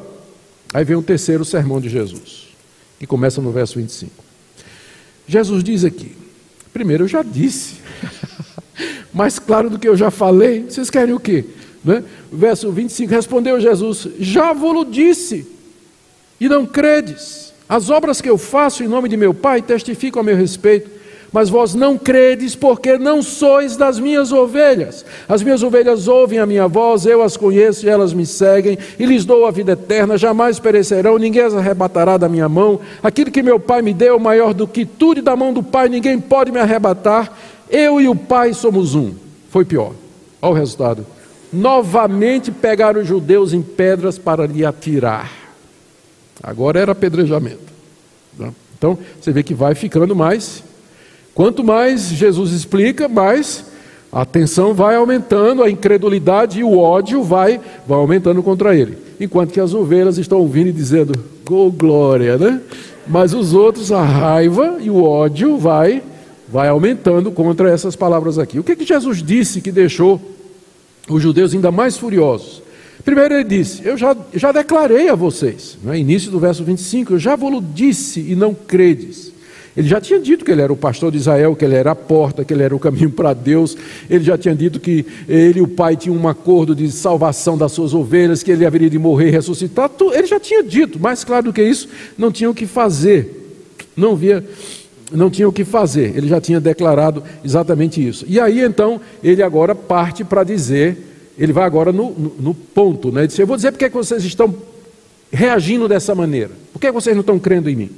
Aí 0.73 0.85
vem 0.85 0.95
o 0.95 1.03
terceiro 1.03 1.43
sermão 1.43 1.81
de 1.81 1.89
Jesus, 1.89 2.47
que 2.97 3.05
começa 3.05 3.41
no 3.41 3.51
verso 3.51 3.79
25. 3.79 4.11
Jesus 5.27 5.61
diz 5.61 5.83
aqui: 5.83 6.15
primeiro, 6.71 7.03
eu 7.03 7.07
já 7.09 7.21
disse, 7.21 7.75
mais 9.13 9.39
claro 9.39 9.69
do 9.69 9.77
que 9.77 9.89
eu 9.89 9.97
já 9.97 10.09
falei, 10.09 10.63
vocês 10.69 10.89
querem 10.89 11.13
o 11.13 11.19
quê? 11.19 11.43
Né? 11.83 12.01
Verso 12.31 12.71
25: 12.71 13.11
Respondeu 13.11 13.59
Jesus: 13.59 14.07
Já 14.17 14.53
vos 14.53 14.89
disse, 14.89 15.45
e 16.39 16.47
não 16.47 16.65
credes. 16.65 17.50
As 17.71 17.89
obras 17.89 18.19
que 18.19 18.29
eu 18.29 18.37
faço 18.37 18.83
em 18.83 18.87
nome 18.89 19.07
de 19.07 19.15
meu 19.15 19.33
Pai 19.33 19.61
testificam 19.61 20.19
a 20.19 20.23
meu 20.25 20.35
respeito 20.35 21.01
mas 21.31 21.49
vós 21.49 21.73
não 21.73 21.97
credes, 21.97 22.55
porque 22.55 22.97
não 22.97 23.21
sois 23.21 23.77
das 23.77 23.97
minhas 23.97 24.33
ovelhas. 24.33 25.05
As 25.29 25.41
minhas 25.41 25.63
ovelhas 25.63 26.07
ouvem 26.07 26.39
a 26.39 26.45
minha 26.45 26.67
voz, 26.67 27.05
eu 27.05 27.23
as 27.23 27.37
conheço 27.37 27.85
e 27.85 27.89
elas 27.89 28.13
me 28.13 28.25
seguem, 28.25 28.77
e 28.99 29.05
lhes 29.05 29.23
dou 29.23 29.45
a 29.45 29.51
vida 29.51 29.71
eterna, 29.71 30.17
jamais 30.17 30.59
perecerão, 30.59 31.17
ninguém 31.17 31.43
as 31.43 31.53
arrebatará 31.53 32.17
da 32.17 32.27
minha 32.27 32.49
mão. 32.49 32.81
Aquilo 33.01 33.31
que 33.31 33.41
meu 33.41 33.59
Pai 33.59 33.81
me 33.81 33.93
deu, 33.93 34.19
maior 34.19 34.53
do 34.53 34.67
que 34.67 34.85
tudo, 34.85 35.19
e 35.19 35.23
da 35.23 35.35
mão 35.35 35.53
do 35.53 35.63
Pai 35.63 35.87
ninguém 35.87 36.19
pode 36.19 36.51
me 36.51 36.59
arrebatar. 36.59 37.31
Eu 37.69 38.01
e 38.01 38.09
o 38.09 38.15
Pai 38.15 38.53
somos 38.53 38.93
um. 38.93 39.13
Foi 39.49 39.63
pior. 39.63 39.93
Olha 40.41 40.51
o 40.51 40.55
resultado. 40.55 41.05
Novamente 41.53 42.51
pegaram 42.51 42.99
os 42.99 43.07
judeus 43.07 43.53
em 43.53 43.61
pedras 43.61 44.17
para 44.17 44.45
lhe 44.45 44.65
atirar. 44.65 45.40
Agora 46.41 46.79
era 46.79 46.91
apedrejamento. 46.91 47.71
Então, 48.77 48.97
você 49.19 49.31
vê 49.31 49.43
que 49.43 49.53
vai 49.53 49.75
ficando 49.75 50.15
mais 50.15 50.63
Quanto 51.33 51.63
mais 51.63 52.03
Jesus 52.03 52.51
explica, 52.51 53.07
mais 53.07 53.65
a 54.11 54.25
tensão 54.25 54.73
vai 54.73 54.95
aumentando, 54.95 55.63
a 55.63 55.69
incredulidade 55.69 56.59
e 56.59 56.63
o 56.63 56.77
ódio 56.77 57.23
vai, 57.23 57.59
vai 57.87 57.97
aumentando 57.97 58.43
contra 58.43 58.75
ele. 58.75 58.97
Enquanto 59.19 59.53
que 59.53 59.59
as 59.59 59.73
ovelhas 59.73 60.17
estão 60.17 60.39
ouvindo 60.39 60.67
e 60.67 60.73
dizendo, 60.73 61.13
oh, 61.49 61.71
glória, 61.71 62.37
né? 62.37 62.59
Mas 63.07 63.33
os 63.33 63.53
outros, 63.53 63.91
a 63.91 64.03
raiva 64.03 64.77
e 64.81 64.89
o 64.89 65.03
ódio 65.03 65.57
vai, 65.57 66.03
vai 66.49 66.67
aumentando 66.67 67.31
contra 67.31 67.69
essas 67.69 67.95
palavras 67.95 68.37
aqui. 68.37 68.59
O 68.59 68.63
que, 68.63 68.75
que 68.75 68.85
Jesus 68.85 69.23
disse 69.23 69.61
que 69.61 69.71
deixou 69.71 70.19
os 71.09 71.21
judeus 71.21 71.53
ainda 71.53 71.71
mais 71.71 71.97
furiosos? 71.97 72.61
Primeiro 73.03 73.33
ele 73.33 73.43
disse, 73.43 73.81
eu 73.85 73.97
já, 73.97 74.15
já 74.33 74.51
declarei 74.51 75.09
a 75.09 75.15
vocês, 75.15 75.77
no 75.83 75.91
né? 75.91 75.99
início 75.99 76.29
do 76.29 76.39
verso 76.39 76.63
25, 76.63 77.13
eu 77.13 77.19
já 77.19 77.35
vos 77.35 77.63
disse 77.73 78.19
e 78.19 78.35
não 78.35 78.53
credes. 78.53 79.31
Ele 79.75 79.87
já 79.87 80.01
tinha 80.01 80.19
dito 80.19 80.43
que 80.43 80.51
ele 80.51 80.61
era 80.61 80.71
o 80.71 80.75
pastor 80.75 81.11
de 81.11 81.17
Israel, 81.17 81.55
que 81.55 81.63
ele 81.63 81.75
era 81.75 81.91
a 81.91 81.95
porta, 81.95 82.43
que 82.43 82.53
ele 82.53 82.63
era 82.63 82.75
o 82.75 82.79
caminho 82.79 83.09
para 83.09 83.33
Deus. 83.33 83.77
Ele 84.09 84.23
já 84.23 84.37
tinha 84.37 84.53
dito 84.53 84.79
que 84.79 85.05
ele 85.29 85.59
e 85.59 85.61
o 85.61 85.67
pai 85.67 85.95
tinham 85.95 86.17
um 86.17 86.27
acordo 86.27 86.75
de 86.75 86.91
salvação 86.91 87.57
das 87.57 87.71
suas 87.71 87.93
ovelhas, 87.93 88.43
que 88.43 88.51
ele 88.51 88.65
haveria 88.65 88.89
de 88.89 88.99
morrer 88.99 89.29
e 89.29 89.31
ressuscitar. 89.31 89.89
Ele 90.13 90.27
já 90.27 90.39
tinha 90.39 90.61
dito, 90.61 90.99
mais 90.99 91.23
claro 91.23 91.45
do 91.45 91.53
que 91.53 91.63
isso, 91.63 91.87
não 92.17 92.31
tinha 92.31 92.49
o 92.49 92.53
que 92.53 92.65
fazer. 92.65 93.55
Não 93.95 94.13
via, 94.13 94.45
não 95.11 95.29
tinha 95.29 95.47
o 95.47 95.53
que 95.53 95.63
fazer. 95.63 96.17
Ele 96.17 96.27
já 96.27 96.41
tinha 96.41 96.59
declarado 96.59 97.23
exatamente 97.43 98.05
isso. 98.05 98.25
E 98.27 98.41
aí 98.41 98.59
então 98.59 98.99
ele 99.23 99.41
agora 99.41 99.73
parte 99.73 100.23
para 100.25 100.43
dizer, 100.43 101.10
ele 101.37 101.53
vai 101.53 101.63
agora 101.63 101.91
no, 101.91 102.11
no, 102.11 102.35
no 102.39 102.53
ponto, 102.53 103.11
né? 103.11 103.21
Ele 103.21 103.27
disse, 103.27 103.41
eu 103.41 103.47
vou 103.47 103.55
dizer 103.55 103.71
porque 103.71 103.85
é 103.85 103.89
que 103.89 103.95
vocês 103.95 104.23
estão 104.23 104.53
reagindo 105.31 105.87
dessa 105.87 106.13
maneira. 106.13 106.51
Por 106.73 106.79
que 106.79 106.91
vocês 106.91 107.15
não 107.15 107.21
estão 107.21 107.39
crendo 107.39 107.69
em 107.69 107.75
mim? 107.75 107.89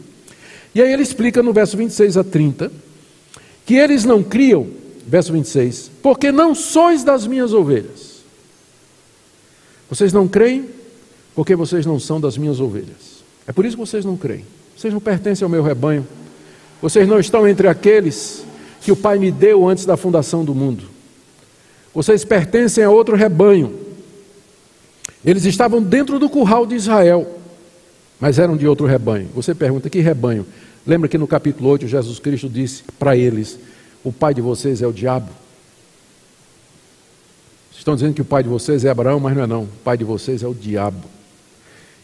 E 0.75 0.81
aí 0.81 0.91
ele 0.91 1.03
explica 1.03 1.41
no 1.43 1.53
verso 1.53 1.77
26 1.77 2.17
a 2.17 2.23
30 2.23 2.71
que 3.65 3.75
eles 3.75 4.03
não 4.03 4.21
criam, 4.21 4.67
verso 5.07 5.31
26, 5.31 5.91
porque 6.01 6.31
não 6.31 6.53
sois 6.53 7.03
das 7.03 7.25
minhas 7.25 7.53
ovelhas. 7.53 8.23
Vocês 9.89 10.11
não 10.11 10.27
creem 10.27 10.65
porque 11.35 11.55
vocês 11.55 11.85
não 11.85 11.99
são 11.99 12.19
das 12.19 12.37
minhas 12.37 12.59
ovelhas. 12.59 13.23
É 13.47 13.51
por 13.51 13.65
isso 13.65 13.75
que 13.75 13.81
vocês 13.81 14.05
não 14.05 14.17
creem. 14.17 14.45
Vocês 14.75 14.93
não 14.93 14.99
pertencem 14.99 15.45
ao 15.45 15.49
meu 15.49 15.63
rebanho. 15.63 16.05
Vocês 16.81 17.07
não 17.07 17.19
estão 17.19 17.47
entre 17.47 17.67
aqueles 17.67 18.43
que 18.81 18.91
o 18.91 18.95
Pai 18.95 19.17
me 19.17 19.31
deu 19.31 19.67
antes 19.67 19.85
da 19.85 19.95
fundação 19.95 20.43
do 20.43 20.53
mundo. 20.53 20.92
Vocês 21.93 22.25
pertencem 22.25 22.83
a 22.83 22.89
outro 22.89 23.15
rebanho. 23.15 23.79
Eles 25.23 25.45
estavam 25.45 25.81
dentro 25.81 26.19
do 26.19 26.29
curral 26.29 26.65
de 26.65 26.75
Israel, 26.75 27.39
mas 28.19 28.39
eram 28.39 28.57
de 28.57 28.67
outro 28.67 28.85
rebanho. 28.85 29.29
Você 29.35 29.53
pergunta: 29.53 29.89
que 29.89 29.99
rebanho? 29.99 30.45
Lembra 30.85 31.07
que 31.07 31.17
no 31.17 31.27
capítulo 31.27 31.69
8 31.69 31.87
Jesus 31.87 32.19
Cristo 32.19 32.49
disse 32.49 32.83
para 32.97 33.15
eles: 33.15 33.59
O 34.03 34.11
pai 34.11 34.33
de 34.33 34.41
vocês 34.41 34.81
é 34.81 34.87
o 34.87 34.91
diabo. 34.91 35.29
Estão 37.71 37.95
dizendo 37.95 38.13
que 38.13 38.21
o 38.21 38.25
pai 38.25 38.43
de 38.43 38.49
vocês 38.49 38.85
é 38.85 38.89
Abraão, 38.89 39.19
mas 39.19 39.35
não 39.35 39.43
é 39.43 39.47
não. 39.47 39.63
O 39.63 39.69
pai 39.83 39.97
de 39.97 40.03
vocês 40.03 40.41
é 40.41 40.47
o 40.47 40.53
diabo. 40.53 41.03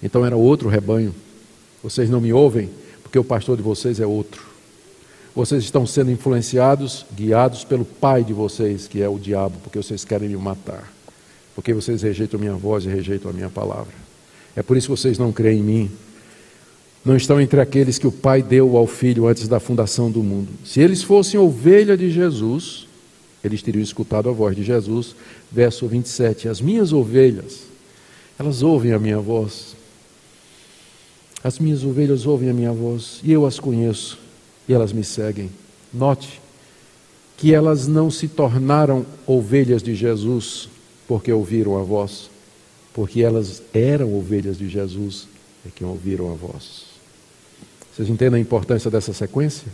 Então 0.04 0.26
era 0.26 0.36
outro 0.36 0.70
rebanho. 0.70 1.14
Vocês 1.82 2.10
não 2.10 2.20
me 2.20 2.34
ouvem, 2.34 2.70
porque 3.02 3.18
o 3.18 3.24
pastor 3.24 3.56
de 3.56 3.64
vocês 3.64 4.00
é 4.00 4.06
outro. 4.06 4.49
Vocês 5.36 5.64
estão 5.64 5.86
sendo 5.86 6.12
influenciados, 6.12 7.06
guiados 7.16 7.64
pelo 7.64 7.86
pai 7.86 8.24
de 8.24 8.34
vocês, 8.34 8.88
que 8.88 9.02
é 9.02 9.08
o 9.08 9.18
diabo, 9.18 9.58
porque 9.64 9.78
vocês 9.78 10.04
querem 10.04 10.30
me 10.30 10.38
matar. 10.38 10.92
Porque 11.56 11.74
vocês 11.74 12.02
rejeitam 12.02 12.40
minha 12.40 12.56
voz 12.56 12.86
e 12.86 12.90
rejeitam 12.90 13.32
a 13.32 13.34
minha 13.34 13.50
palavra. 13.50 13.94
É 14.56 14.64
por 14.64 14.76
isso 14.76 14.88
que 14.88 15.00
vocês 15.00 15.18
não 15.18 15.32
creem 15.32 15.60
em 15.60 15.64
mim, 15.64 15.92
não 17.04 17.16
estão 17.16 17.40
entre 17.40 17.62
aqueles 17.62 17.98
que 17.98 18.08
o 18.08 18.12
Pai 18.12 18.44
deu 18.44 18.76
ao 18.76 18.86
Filho 18.86 19.28
antes 19.28 19.48
da 19.48 19.60
fundação 19.60 20.12
do 20.12 20.22
mundo. 20.22 20.50
Se 20.66 20.82
eles 20.82 21.02
fossem 21.02 21.40
ovelha 21.40 21.96
de 21.96 22.12
Jesus, 22.12 22.88
eles 23.44 23.62
teriam 23.62 23.82
escutado 23.82 24.30
a 24.30 24.32
voz 24.34 24.56
de 24.56 24.64
Jesus. 24.64 25.16
Verso 25.52 25.88
27: 25.88 26.50
As 26.50 26.60
minhas 26.60 26.92
ovelhas, 26.92 27.62
elas 28.38 28.62
ouvem 28.62 28.92
a 28.92 29.00
minha 29.00 29.20
voz. 29.20 29.76
As 31.42 31.58
minhas 31.58 31.86
ovelhas 31.86 32.26
ouvem 32.26 32.50
a 32.50 32.54
minha 32.54 32.74
voz, 32.74 33.22
e 33.24 33.32
eu 33.32 33.46
as 33.46 33.60
conheço, 33.60 34.20
e 34.70 34.74
elas 34.74 34.94
me 34.94 35.04
seguem. 35.04 35.50
Note 35.92 36.40
que 37.36 37.54
elas 37.54 37.88
não 37.88 38.12
se 38.12 38.28
tornaram 38.28 39.06
ovelhas 39.26 39.82
de 39.82 39.96
Jesus 39.96 40.70
porque 41.08 41.34
ouviram 41.34 41.80
a 41.80 41.82
voz, 41.82 42.30
porque 42.94 43.22
elas 43.22 43.64
eram 43.74 44.14
ovelhas 44.14 44.58
de 44.58 44.70
Jesus 44.70 45.28
e 45.66 45.70
que 45.70 45.84
ouviram 45.84 46.32
a 46.32 46.36
voz. 46.36 46.84
Vocês 47.92 48.10
entendem 48.10 48.38
a 48.38 48.42
importância 48.42 48.92
dessa 48.92 49.12
sequência? 49.12 49.68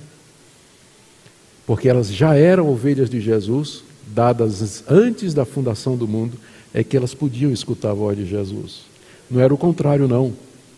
Porque 1.68 1.90
elas 1.90 2.08
já 2.08 2.36
eram 2.36 2.70
ovelhas 2.70 3.10
de 3.10 3.20
Jesus, 3.20 3.84
dadas 4.08 4.84
antes 4.88 5.34
da 5.34 5.44
fundação 5.44 5.98
do 5.98 6.08
mundo, 6.08 6.38
é 6.74 6.84
que 6.84 6.96
elas 6.96 7.14
podiam 7.14 7.52
escutar 7.52 7.92
a 7.92 7.96
voz 7.96 8.18
de 8.18 8.26
Jesus. 8.26 8.82
Não 9.30 9.42
era 9.42 9.54
o 9.54 9.58
contrário, 9.58 10.08
não, 10.08 10.34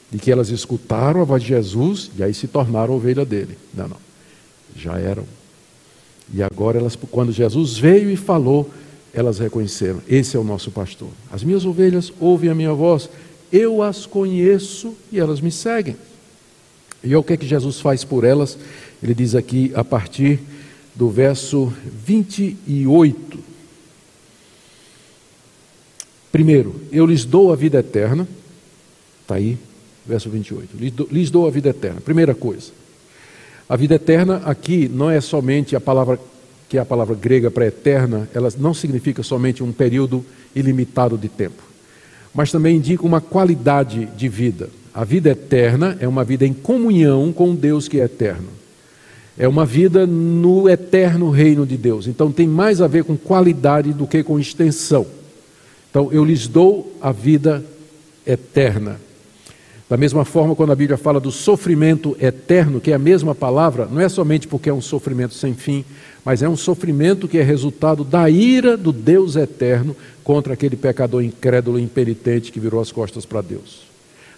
de 0.09 0.17
que 0.17 0.31
elas 0.31 0.49
escutaram 0.49 1.21
a 1.21 1.25
voz 1.25 1.43
de 1.43 1.49
Jesus 1.49 2.09
e 2.17 2.23
aí 2.23 2.33
se 2.33 2.47
tornaram 2.47 2.95
ovelha 2.95 3.25
dele. 3.25 3.57
Não, 3.73 3.89
não. 3.89 4.06
Já 4.77 4.97
eram. 4.97 5.23
E 6.33 6.43
agora 6.43 6.77
elas, 6.77 6.95
quando 6.95 7.31
Jesus 7.31 7.77
veio 7.77 8.09
e 8.09 8.15
falou, 8.15 8.69
elas 9.13 9.39
reconheceram: 9.39 10.01
esse 10.07 10.35
é 10.35 10.39
o 10.39 10.43
nosso 10.43 10.71
pastor. 10.71 11.09
As 11.31 11.43
minhas 11.43 11.65
ovelhas 11.65 12.11
ouvem 12.19 12.49
a 12.49 12.55
minha 12.55 12.73
voz, 12.73 13.09
eu 13.51 13.81
as 13.81 14.05
conheço 14.05 14.95
e 15.11 15.19
elas 15.19 15.41
me 15.41 15.51
seguem. 15.51 15.95
E 17.03 17.15
o 17.15 17.23
que 17.23 17.33
é 17.33 17.37
que 17.37 17.47
Jesus 17.47 17.79
faz 17.79 18.03
por 18.03 18.23
elas? 18.23 18.57
Ele 19.01 19.13
diz 19.13 19.35
aqui 19.35 19.71
a 19.75 19.83
partir 19.83 20.39
do 20.95 21.09
verso 21.09 21.71
28. 22.05 23.39
Primeiro, 26.31 26.75
eu 26.91 27.05
lhes 27.05 27.23
dou 27.23 27.53
a 27.53 27.55
vida 27.55 27.79
eterna. 27.79 28.27
Está 29.21 29.35
aí, 29.35 29.57
verso 30.05 30.29
28. 30.29 30.75
Lhes 30.77 30.91
dou, 30.91 31.07
lhes 31.11 31.31
dou 31.31 31.47
a 31.47 31.51
vida 31.51 31.69
eterna. 31.69 32.01
Primeira 32.01 32.35
coisa. 32.35 32.71
A 33.69 33.75
vida 33.75 33.95
eterna 33.95 34.41
aqui 34.45 34.89
não 34.91 35.09
é 35.09 35.19
somente 35.19 35.75
a 35.75 35.81
palavra 35.81 36.19
que 36.69 36.77
é 36.77 36.81
a 36.81 36.85
palavra 36.85 37.15
grega 37.15 37.49
para 37.49 37.65
eterna, 37.65 38.27
ela 38.33 38.49
não 38.57 38.73
significa 38.73 39.23
somente 39.23 39.63
um 39.63 39.71
período 39.71 40.25
ilimitado 40.53 41.17
de 41.17 41.29
tempo, 41.29 41.63
mas 42.33 42.51
também 42.51 42.75
indica 42.75 43.05
uma 43.05 43.21
qualidade 43.21 44.05
de 44.17 44.27
vida. 44.27 44.69
A 44.93 45.03
vida 45.03 45.29
eterna 45.29 45.97
é 45.99 46.07
uma 46.07 46.23
vida 46.23 46.45
em 46.45 46.53
comunhão 46.53 47.31
com 47.31 47.55
Deus 47.55 47.87
que 47.87 47.99
é 47.99 48.03
eterno. 48.03 48.47
É 49.37 49.47
uma 49.47 49.65
vida 49.65 50.07
no 50.07 50.67
eterno 50.67 51.29
reino 51.29 51.65
de 51.65 51.77
Deus. 51.77 52.07
Então 52.07 52.31
tem 52.31 52.47
mais 52.47 52.81
a 52.81 52.87
ver 52.87 53.03
com 53.03 53.15
qualidade 53.15 53.93
do 53.93 54.07
que 54.07 54.23
com 54.23 54.39
extensão. 54.39 55.05
Então 55.91 56.11
eu 56.11 56.25
lhes 56.25 56.47
dou 56.47 56.97
a 56.99 57.11
vida 57.11 57.63
eterna. 58.25 58.99
Da 59.89 59.95
mesma 59.95 60.25
forma, 60.25 60.53
quando 60.53 60.73
a 60.73 60.75
Bíblia 60.75 60.97
fala 60.97 61.19
do 61.19 61.31
sofrimento 61.31 62.15
eterno, 62.19 62.81
que 62.81 62.91
é 62.91 62.95
a 62.95 62.99
mesma 62.99 63.33
palavra, 63.33 63.85
não 63.85 64.01
é 64.01 64.09
somente 64.09 64.45
porque 64.45 64.69
é 64.69 64.73
um 64.73 64.81
sofrimento 64.81 65.33
sem 65.33 65.53
fim, 65.53 65.85
mas 66.25 66.41
é 66.41 66.49
um 66.49 66.57
sofrimento 66.57 67.25
que 67.27 67.37
é 67.37 67.41
resultado 67.41 68.03
da 68.03 68.29
ira 68.29 68.75
do 68.75 68.91
Deus 68.91 69.37
eterno 69.37 69.95
contra 70.25 70.53
aquele 70.53 70.75
pecador 70.75 71.23
incrédulo 71.23 71.79
e 71.79 71.83
impenitente 71.83 72.51
que 72.51 72.59
virou 72.59 72.81
as 72.81 72.91
costas 72.91 73.25
para 73.25 73.39
Deus. 73.39 73.83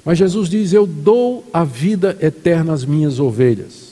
Mas 0.06 0.20
Jesus 0.20 0.50
diz: 0.50 0.72
Eu 0.72 0.86
dou 0.86 1.44
a 1.52 1.64
vida 1.64 2.16
eterna 2.22 2.74
às 2.74 2.86
minhas 2.86 3.20
ovelhas. 3.20 3.90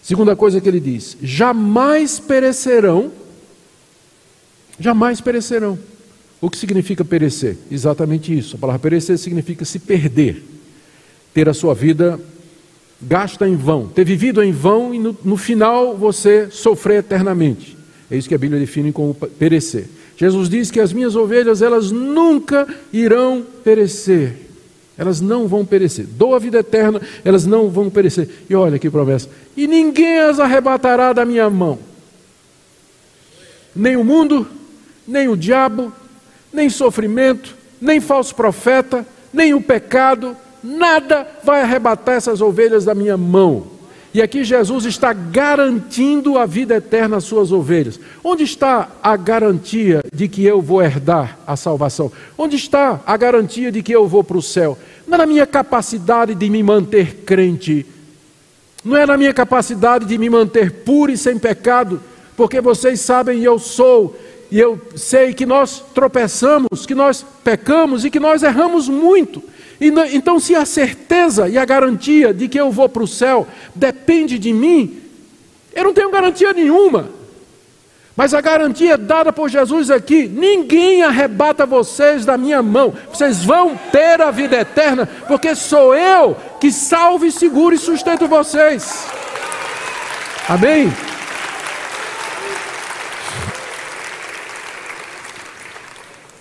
Segunda 0.00 0.36
coisa 0.36 0.60
que 0.60 0.68
ele 0.68 0.80
diz: 0.80 1.16
jamais 1.20 2.20
perecerão, 2.20 3.10
jamais 4.78 5.20
perecerão. 5.20 5.76
O 6.40 6.48
que 6.48 6.56
significa 6.56 7.04
perecer? 7.04 7.56
Exatamente 7.70 8.36
isso. 8.36 8.56
A 8.56 8.58
palavra 8.58 8.80
perecer 8.80 9.18
significa 9.18 9.64
se 9.64 9.78
perder, 9.78 10.42
ter 11.34 11.48
a 11.48 11.54
sua 11.54 11.74
vida 11.74 12.18
gasta 13.00 13.48
em 13.48 13.56
vão, 13.56 13.86
ter 13.86 14.04
vivido 14.04 14.42
em 14.42 14.50
vão 14.50 14.92
e 14.92 14.98
no, 14.98 15.16
no 15.24 15.36
final 15.36 15.96
você 15.96 16.48
sofrer 16.50 16.98
eternamente. 16.98 17.76
É 18.10 18.16
isso 18.16 18.28
que 18.28 18.34
a 18.34 18.38
Bíblia 18.38 18.58
define 18.58 18.92
como 18.92 19.14
perecer. 19.14 19.88
Jesus 20.16 20.48
diz 20.48 20.70
que 20.70 20.80
as 20.80 20.92
minhas 20.92 21.14
ovelhas, 21.14 21.62
elas 21.62 21.92
nunca 21.92 22.66
irão 22.92 23.44
perecer. 23.62 24.34
Elas 24.96 25.20
não 25.20 25.46
vão 25.46 25.64
perecer. 25.64 26.06
Dou 26.06 26.34
a 26.34 26.40
vida 26.40 26.58
eterna, 26.58 27.00
elas 27.24 27.46
não 27.46 27.68
vão 27.70 27.88
perecer. 27.88 28.28
E 28.50 28.54
olha 28.54 28.80
que 28.80 28.90
promessa. 28.90 29.28
E 29.56 29.68
ninguém 29.68 30.18
as 30.18 30.40
arrebatará 30.40 31.12
da 31.12 31.24
minha 31.24 31.48
mão. 31.48 31.78
Nem 33.76 33.96
o 33.96 34.02
mundo, 34.02 34.44
nem 35.06 35.28
o 35.28 35.36
diabo, 35.36 35.92
nem 36.52 36.68
sofrimento, 36.68 37.56
nem 37.80 38.00
falso 38.00 38.34
profeta, 38.34 39.06
nem 39.32 39.54
o 39.54 39.60
pecado, 39.60 40.36
nada 40.62 41.26
vai 41.44 41.62
arrebatar 41.62 42.16
essas 42.16 42.40
ovelhas 42.40 42.84
da 42.84 42.94
minha 42.94 43.16
mão. 43.16 43.78
E 44.12 44.22
aqui 44.22 44.42
Jesus 44.42 44.86
está 44.86 45.12
garantindo 45.12 46.38
a 46.38 46.46
vida 46.46 46.76
eterna 46.76 47.18
às 47.18 47.24
suas 47.24 47.52
ovelhas. 47.52 48.00
Onde 48.24 48.42
está 48.42 48.88
a 49.02 49.16
garantia 49.16 50.02
de 50.12 50.26
que 50.28 50.44
eu 50.44 50.62
vou 50.62 50.82
herdar 50.82 51.38
a 51.46 51.56
salvação? 51.56 52.10
Onde 52.36 52.56
está 52.56 53.00
a 53.06 53.16
garantia 53.16 53.70
de 53.70 53.82
que 53.82 53.92
eu 53.92 54.08
vou 54.08 54.24
para 54.24 54.38
o 54.38 54.42
céu? 54.42 54.78
Não 55.06 55.16
é 55.16 55.18
na 55.18 55.26
minha 55.26 55.46
capacidade 55.46 56.34
de 56.34 56.48
me 56.48 56.62
manter 56.62 57.16
crente, 57.26 57.86
não 58.84 58.96
é 58.96 59.04
na 59.04 59.16
minha 59.16 59.34
capacidade 59.34 60.06
de 60.06 60.16
me 60.16 60.30
manter 60.30 60.70
puro 60.70 61.12
e 61.12 61.16
sem 61.16 61.38
pecado, 61.38 62.00
porque 62.36 62.60
vocês 62.60 63.00
sabem, 63.00 63.42
eu 63.42 63.58
sou 63.58 64.16
e 64.50 64.58
eu 64.58 64.80
sei 64.96 65.34
que 65.34 65.44
nós 65.44 65.84
tropeçamos, 65.94 66.86
que 66.86 66.94
nós 66.94 67.24
pecamos 67.44 68.04
e 68.04 68.10
que 68.10 68.18
nós 68.18 68.42
erramos 68.42 68.88
muito. 68.88 69.42
Então, 69.80 70.40
se 70.40 70.54
a 70.54 70.64
certeza 70.64 71.48
e 71.48 71.56
a 71.56 71.64
garantia 71.64 72.34
de 72.34 72.48
que 72.48 72.58
eu 72.58 72.70
vou 72.70 72.88
para 72.88 73.02
o 73.02 73.08
céu 73.08 73.46
depende 73.74 74.38
de 74.38 74.52
mim, 74.52 75.00
eu 75.74 75.84
não 75.84 75.94
tenho 75.94 76.10
garantia 76.10 76.52
nenhuma. 76.52 77.10
Mas 78.16 78.34
a 78.34 78.40
garantia 78.40 78.98
dada 78.98 79.32
por 79.32 79.48
Jesus 79.48 79.92
aqui: 79.92 80.26
ninguém 80.26 81.04
arrebata 81.04 81.64
vocês 81.64 82.24
da 82.24 82.36
minha 82.36 82.60
mão. 82.60 82.92
Vocês 83.12 83.44
vão 83.44 83.78
ter 83.92 84.20
a 84.20 84.32
vida 84.32 84.56
eterna, 84.56 85.06
porque 85.28 85.54
sou 85.54 85.94
eu 85.94 86.36
que 86.58 86.72
salvo 86.72 87.30
seguro 87.30 87.76
e 87.76 87.78
sustento 87.78 88.26
vocês. 88.26 89.06
Amém? 90.48 90.92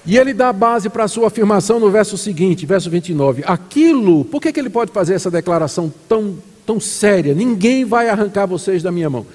E 0.07 0.17
ele 0.17 0.33
dá 0.33 0.53
base 0.53 0.89
para 0.89 1.03
a 1.03 1.07
sua 1.09 1.27
afirmação 1.27 1.81
no 1.81 1.91
verso 1.91 2.17
seguinte, 2.17 2.65
verso 2.65 2.89
29. 2.89 3.43
Aquilo, 3.45 4.23
por 4.23 4.41
que, 4.41 4.53
que 4.53 4.59
ele 4.59 4.69
pode 4.69 4.89
fazer 4.89 5.15
essa 5.15 5.29
declaração 5.29 5.93
tão, 6.07 6.37
tão 6.65 6.79
séria? 6.79 7.35
Ninguém 7.35 7.83
vai 7.83 8.07
arrancar 8.07 8.45
vocês 8.45 8.81
da 8.81 8.89
minha 8.89 9.09
mão. 9.09 9.25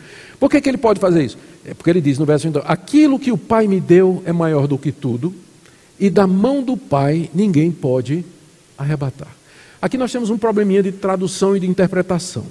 Por 0.40 0.50
que, 0.50 0.62
que 0.62 0.70
ele 0.70 0.78
pode 0.78 0.98
fazer 0.98 1.24
isso? 1.24 1.36
É 1.62 1.74
porque 1.74 1.90
ele 1.90 2.00
diz 2.00 2.18
no 2.18 2.24
verso 2.24 2.44
29: 2.44 2.66
Aquilo 2.66 3.18
que 3.18 3.30
o 3.30 3.36
Pai 3.36 3.68
me 3.68 3.80
deu 3.80 4.22
é 4.24 4.32
maior 4.32 4.66
do 4.66 4.78
que 4.78 4.90
tudo, 4.90 5.34
e 6.00 6.08
da 6.08 6.26
mão 6.26 6.62
do 6.62 6.74
Pai 6.74 7.28
ninguém 7.34 7.70
pode 7.70 8.24
arrebatar. 8.78 9.28
Aqui 9.80 9.98
nós 9.98 10.10
temos 10.10 10.30
um 10.30 10.38
probleminha 10.38 10.82
de 10.82 10.90
tradução 10.90 11.54
e 11.54 11.60
de 11.60 11.66
interpretação. 11.68 12.46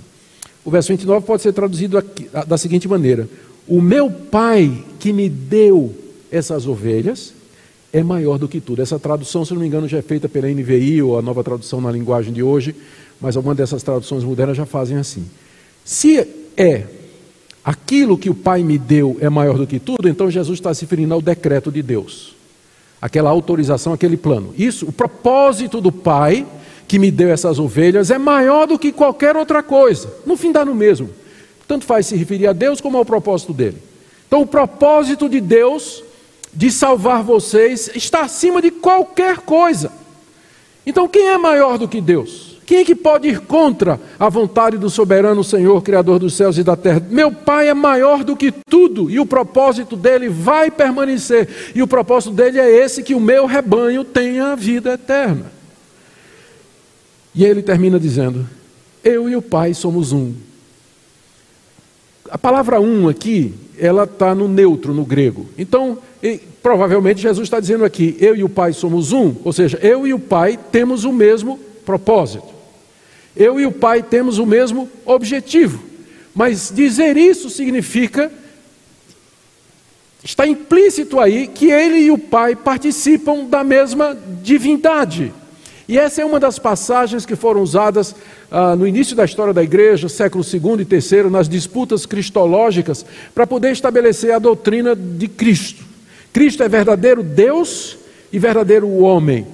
O 0.63 0.69
verso 0.69 0.89
29 0.89 1.25
pode 1.25 1.41
ser 1.41 1.53
traduzido 1.53 1.97
aqui, 1.97 2.29
da 2.45 2.55
seguinte 2.55 2.87
maneira: 2.87 3.27
O 3.67 3.81
meu 3.81 4.11
Pai 4.11 4.71
que 4.99 5.11
me 5.11 5.27
deu 5.27 5.91
essas 6.31 6.67
ovelhas 6.67 7.40
é 7.93 8.03
maior 8.03 8.37
do 8.37 8.47
que 8.47 8.61
tudo. 8.61 8.81
Essa 8.81 8.99
tradução, 8.99 9.43
se 9.43 9.53
não 9.53 9.61
me 9.61 9.67
engano, 9.67 9.87
já 9.87 9.97
é 9.97 10.01
feita 10.01 10.29
pela 10.29 10.47
NVI 10.47 11.01
ou 11.01 11.17
a 11.17 11.21
nova 11.21 11.43
tradução 11.43 11.81
na 11.81 11.91
linguagem 11.91 12.33
de 12.33 12.41
hoje, 12.41 12.75
mas 13.19 13.35
algumas 13.35 13.57
dessas 13.57 13.83
traduções 13.83 14.23
modernas 14.23 14.57
já 14.57 14.65
fazem 14.65 14.97
assim. 14.97 15.25
Se 15.83 16.25
é 16.55 16.83
aquilo 17.63 18.17
que 18.17 18.29
o 18.29 18.35
Pai 18.35 18.63
me 18.63 18.77
deu 18.77 19.17
é 19.19 19.29
maior 19.29 19.57
do 19.57 19.67
que 19.67 19.79
tudo, 19.79 20.07
então 20.07 20.31
Jesus 20.31 20.59
está 20.59 20.73
se 20.73 20.81
referindo 20.81 21.13
ao 21.13 21.21
decreto 21.21 21.71
de 21.71 21.81
Deus. 21.81 22.35
Aquela 23.01 23.29
autorização, 23.29 23.93
aquele 23.93 24.15
plano. 24.15 24.53
Isso, 24.57 24.87
o 24.87 24.91
propósito 24.91 25.81
do 25.81 25.91
Pai 25.91 26.45
que 26.87 26.99
me 26.99 27.09
deu 27.09 27.29
essas 27.29 27.57
ovelhas 27.57 28.11
é 28.11 28.17
maior 28.17 28.67
do 28.67 28.77
que 28.77 28.91
qualquer 28.91 29.35
outra 29.35 29.63
coisa. 29.63 30.13
No 30.25 30.35
fim 30.35 30.51
dá 30.51 30.65
no 30.65 30.75
mesmo. 30.75 31.09
Tanto 31.67 31.85
faz 31.85 32.05
se 32.05 32.17
referir 32.17 32.47
a 32.47 32.53
Deus 32.53 32.81
como 32.81 32.97
ao 32.97 33.05
propósito 33.05 33.53
dele. 33.53 33.77
Então, 34.27 34.41
o 34.41 34.47
propósito 34.47 35.29
de 35.29 35.39
Deus 35.39 36.03
de 36.53 36.71
salvar 36.71 37.23
vocês 37.23 37.89
está 37.95 38.21
acima 38.21 38.61
de 38.61 38.71
qualquer 38.71 39.37
coisa. 39.37 39.91
Então, 40.85 41.07
quem 41.07 41.27
é 41.27 41.37
maior 41.37 41.77
do 41.77 41.87
que 41.87 42.01
Deus? 42.01 42.51
Quem 42.65 42.79
é 42.79 42.85
que 42.85 42.95
pode 42.95 43.27
ir 43.27 43.41
contra 43.41 43.99
a 44.17 44.29
vontade 44.29 44.77
do 44.77 44.89
soberano 44.89 45.43
Senhor, 45.43 45.81
Criador 45.81 46.19
dos 46.19 46.33
céus 46.35 46.57
e 46.57 46.63
da 46.63 46.75
terra? 46.75 47.05
Meu 47.09 47.31
Pai 47.31 47.67
é 47.67 47.73
maior 47.73 48.23
do 48.23 48.35
que 48.35 48.51
tudo 48.51 49.09
e 49.09 49.19
o 49.19 49.25
propósito 49.25 49.95
dele 49.97 50.29
vai 50.29 50.71
permanecer. 50.71 51.73
E 51.75 51.81
o 51.81 51.87
propósito 51.87 52.33
dele 52.33 52.59
é 52.59 52.69
esse: 52.69 53.03
que 53.03 53.13
o 53.13 53.19
meu 53.19 53.45
rebanho 53.45 54.05
tenha 54.05 54.53
a 54.53 54.55
vida 54.55 54.93
eterna. 54.93 55.51
E 57.35 57.43
ele 57.43 57.61
termina 57.61 57.99
dizendo: 57.99 58.47
Eu 59.03 59.29
e 59.29 59.35
o 59.35 59.41
Pai 59.41 59.73
somos 59.73 60.13
um. 60.13 60.33
A 62.31 62.37
palavra 62.37 62.79
um 62.79 63.09
aqui, 63.09 63.53
ela 63.77 64.05
está 64.05 64.33
no 64.33 64.47
neutro, 64.47 64.93
no 64.93 65.03
grego. 65.03 65.47
Então, 65.57 65.97
provavelmente 66.63 67.21
Jesus 67.21 67.45
está 67.45 67.59
dizendo 67.59 67.83
aqui: 67.83 68.15
eu 68.21 68.33
e 68.33 68.41
o 68.41 68.47
Pai 68.47 68.71
somos 68.71 69.11
um, 69.11 69.35
ou 69.43 69.51
seja, 69.51 69.77
eu 69.81 70.07
e 70.07 70.13
o 70.13 70.19
Pai 70.19 70.57
temos 70.71 71.03
o 71.03 71.11
mesmo 71.11 71.59
propósito. 71.85 72.47
Eu 73.35 73.59
e 73.59 73.65
o 73.65 73.71
Pai 73.71 74.01
temos 74.01 74.37
o 74.37 74.45
mesmo 74.45 74.89
objetivo. 75.05 75.83
Mas 76.33 76.71
dizer 76.73 77.17
isso 77.17 77.49
significa, 77.49 78.31
está 80.23 80.47
implícito 80.47 81.19
aí, 81.19 81.47
que 81.47 81.69
ele 81.69 81.97
e 81.97 82.11
o 82.11 82.17
Pai 82.17 82.55
participam 82.55 83.43
da 83.43 83.61
mesma 83.61 84.17
divindade. 84.41 85.33
E 85.91 85.97
essa 85.97 86.21
é 86.21 86.25
uma 86.25 86.39
das 86.39 86.57
passagens 86.57 87.25
que 87.25 87.35
foram 87.35 87.61
usadas 87.61 88.15
ah, 88.49 88.77
no 88.77 88.87
início 88.87 89.13
da 89.13 89.25
história 89.25 89.53
da 89.53 89.61
igreja, 89.61 90.07
século 90.07 90.41
II 90.41 90.87
e 90.89 90.95
III, 90.95 91.29
nas 91.29 91.49
disputas 91.49 92.05
cristológicas, 92.05 93.05
para 93.35 93.45
poder 93.45 93.73
estabelecer 93.73 94.31
a 94.31 94.39
doutrina 94.39 94.95
de 94.95 95.27
Cristo. 95.27 95.83
Cristo 96.31 96.63
é 96.63 96.69
verdadeiro 96.69 97.21
Deus 97.21 97.97
e 98.31 98.39
verdadeiro 98.39 98.87
homem. 98.99 99.45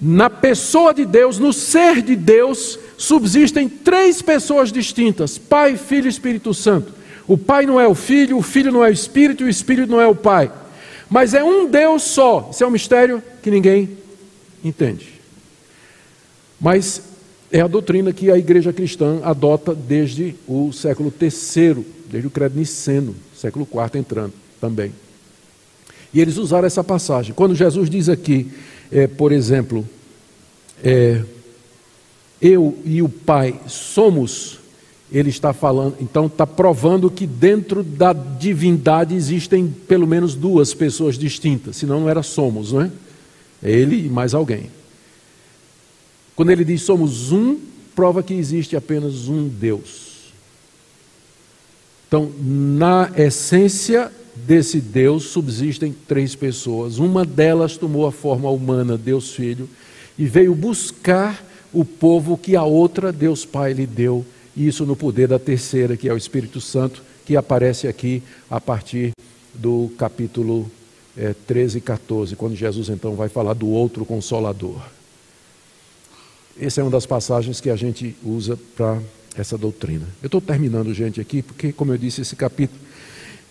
Na 0.00 0.30
pessoa 0.30 0.94
de 0.94 1.04
Deus, 1.04 1.40
no 1.40 1.52
ser 1.52 2.00
de 2.00 2.14
Deus, 2.14 2.78
subsistem 2.96 3.68
três 3.68 4.22
pessoas 4.22 4.70
distintas: 4.70 5.36
Pai, 5.36 5.76
Filho 5.76 6.06
e 6.06 6.10
Espírito 6.10 6.54
Santo. 6.54 6.92
O 7.26 7.36
Pai 7.36 7.66
não 7.66 7.80
é 7.80 7.88
o 7.88 7.94
Filho, 7.96 8.38
o 8.38 8.42
Filho 8.42 8.70
não 8.70 8.84
é 8.84 8.90
o 8.90 8.92
Espírito 8.92 9.42
e 9.42 9.46
o 9.46 9.50
Espírito 9.50 9.90
não 9.90 10.00
é 10.00 10.06
o 10.06 10.14
Pai. 10.14 10.48
Mas 11.10 11.34
é 11.34 11.42
um 11.42 11.66
Deus 11.66 12.04
só. 12.04 12.50
Isso 12.52 12.62
é 12.62 12.66
um 12.68 12.70
mistério 12.70 13.20
que 13.42 13.50
ninguém 13.50 13.98
entende. 14.62 15.15
Mas 16.60 17.02
é 17.50 17.60
a 17.60 17.66
doutrina 17.66 18.12
que 18.12 18.30
a 18.30 18.38
igreja 18.38 18.72
cristã 18.72 19.20
adota 19.22 19.74
desde 19.74 20.34
o 20.46 20.72
século 20.72 21.12
III, 21.20 21.86
desde 22.10 22.26
o 22.26 22.30
credo 22.30 22.58
niceno, 22.58 23.14
século 23.36 23.66
IV 23.70 23.98
entrando 23.98 24.32
também. 24.60 24.92
E 26.12 26.20
eles 26.20 26.36
usaram 26.36 26.66
essa 26.66 26.82
passagem. 26.82 27.34
Quando 27.34 27.54
Jesus 27.54 27.90
diz 27.90 28.08
aqui, 28.08 28.50
é, 28.90 29.06
por 29.06 29.32
exemplo, 29.32 29.86
é, 30.82 31.22
eu 32.40 32.76
e 32.84 33.02
o 33.02 33.08
Pai 33.08 33.58
somos, 33.66 34.58
ele 35.12 35.30
está 35.30 35.52
falando, 35.52 35.96
então 36.00 36.26
está 36.26 36.46
provando 36.46 37.10
que 37.10 37.26
dentro 37.26 37.82
da 37.82 38.12
divindade 38.12 39.14
existem 39.14 39.68
pelo 39.68 40.06
menos 40.06 40.34
duas 40.34 40.74
pessoas 40.74 41.16
distintas, 41.16 41.76
senão 41.76 42.00
não 42.00 42.08
era 42.08 42.22
somos, 42.22 42.72
não 42.72 42.82
é? 42.82 42.90
É 43.62 43.70
ele 43.70 44.06
e 44.06 44.08
mais 44.08 44.34
alguém. 44.34 44.70
Quando 46.36 46.50
ele 46.50 46.64
diz 46.64 46.82
somos 46.82 47.32
um, 47.32 47.58
prova 47.94 48.22
que 48.22 48.34
existe 48.34 48.76
apenas 48.76 49.26
um 49.26 49.48
Deus. 49.48 50.32
Então, 52.06 52.30
na 52.38 53.10
essência 53.16 54.12
desse 54.36 54.80
Deus 54.80 55.24
subsistem 55.24 55.96
três 56.06 56.34
pessoas. 56.34 56.98
Uma 56.98 57.24
delas 57.24 57.78
tomou 57.78 58.06
a 58.06 58.12
forma 58.12 58.50
humana, 58.50 58.98
Deus 58.98 59.32
Filho, 59.32 59.68
e 60.18 60.26
veio 60.26 60.54
buscar 60.54 61.42
o 61.72 61.84
povo 61.84 62.36
que 62.36 62.54
a 62.54 62.62
outra, 62.62 63.12
Deus 63.12 63.44
Pai, 63.44 63.72
lhe 63.72 63.86
deu 63.86 64.24
isso 64.56 64.86
no 64.86 64.94
poder 64.94 65.28
da 65.28 65.38
terceira, 65.38 65.96
que 65.96 66.08
é 66.08 66.12
o 66.12 66.16
Espírito 66.16 66.60
Santo, 66.60 67.02
que 67.24 67.34
aparece 67.34 67.88
aqui 67.88 68.22
a 68.48 68.60
partir 68.60 69.12
do 69.52 69.90
capítulo 69.98 70.70
é, 71.16 71.34
13 71.46 71.78
e 71.78 71.80
14, 71.80 72.36
quando 72.36 72.54
Jesus 72.54 72.88
então 72.88 73.14
vai 73.14 73.28
falar 73.28 73.54
do 73.54 73.68
outro 73.68 74.04
consolador. 74.04 74.95
Essa 76.60 76.80
é 76.80 76.84
uma 76.84 76.90
das 76.90 77.04
passagens 77.04 77.60
que 77.60 77.68
a 77.68 77.76
gente 77.76 78.16
usa 78.24 78.58
para 78.76 78.98
essa 79.36 79.58
doutrina. 79.58 80.06
Eu 80.22 80.26
estou 80.26 80.40
terminando, 80.40 80.92
gente, 80.94 81.20
aqui, 81.20 81.42
porque, 81.42 81.72
como 81.72 81.92
eu 81.92 81.98
disse, 81.98 82.22
esse 82.22 82.34
capítulo, 82.34 82.80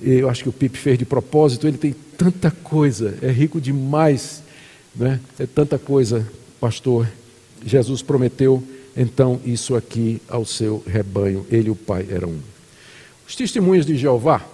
eu 0.02 0.30
acho 0.30 0.44
que 0.44 0.50
o 0.50 0.54
Pipe 0.54 0.78
fez 0.78 0.98
de 0.98 1.06
propósito, 1.06 1.68
ele 1.68 1.78
tem 1.78 1.96
tanta 2.18 2.50
coisa, 2.50 3.18
é 3.22 3.30
rico 3.30 3.62
demais, 3.62 4.42
né? 4.96 5.20
é 5.38 5.46
tanta 5.46 5.78
coisa, 5.78 6.28
pastor. 6.60 7.08
Jesus 7.64 8.02
prometeu 8.02 8.64
então 8.98 9.40
isso 9.46 9.76
aqui 9.76 10.22
ao 10.28 10.46
seu 10.46 10.84
rebanho. 10.88 11.46
Ele 11.52 11.68
e 11.68 11.72
o 11.72 11.76
Pai 11.76 12.08
eram 12.10 12.30
um. 12.30 12.40
Os 13.28 13.36
testemunhos 13.36 13.86
de 13.86 13.98
Jeová 13.98 14.46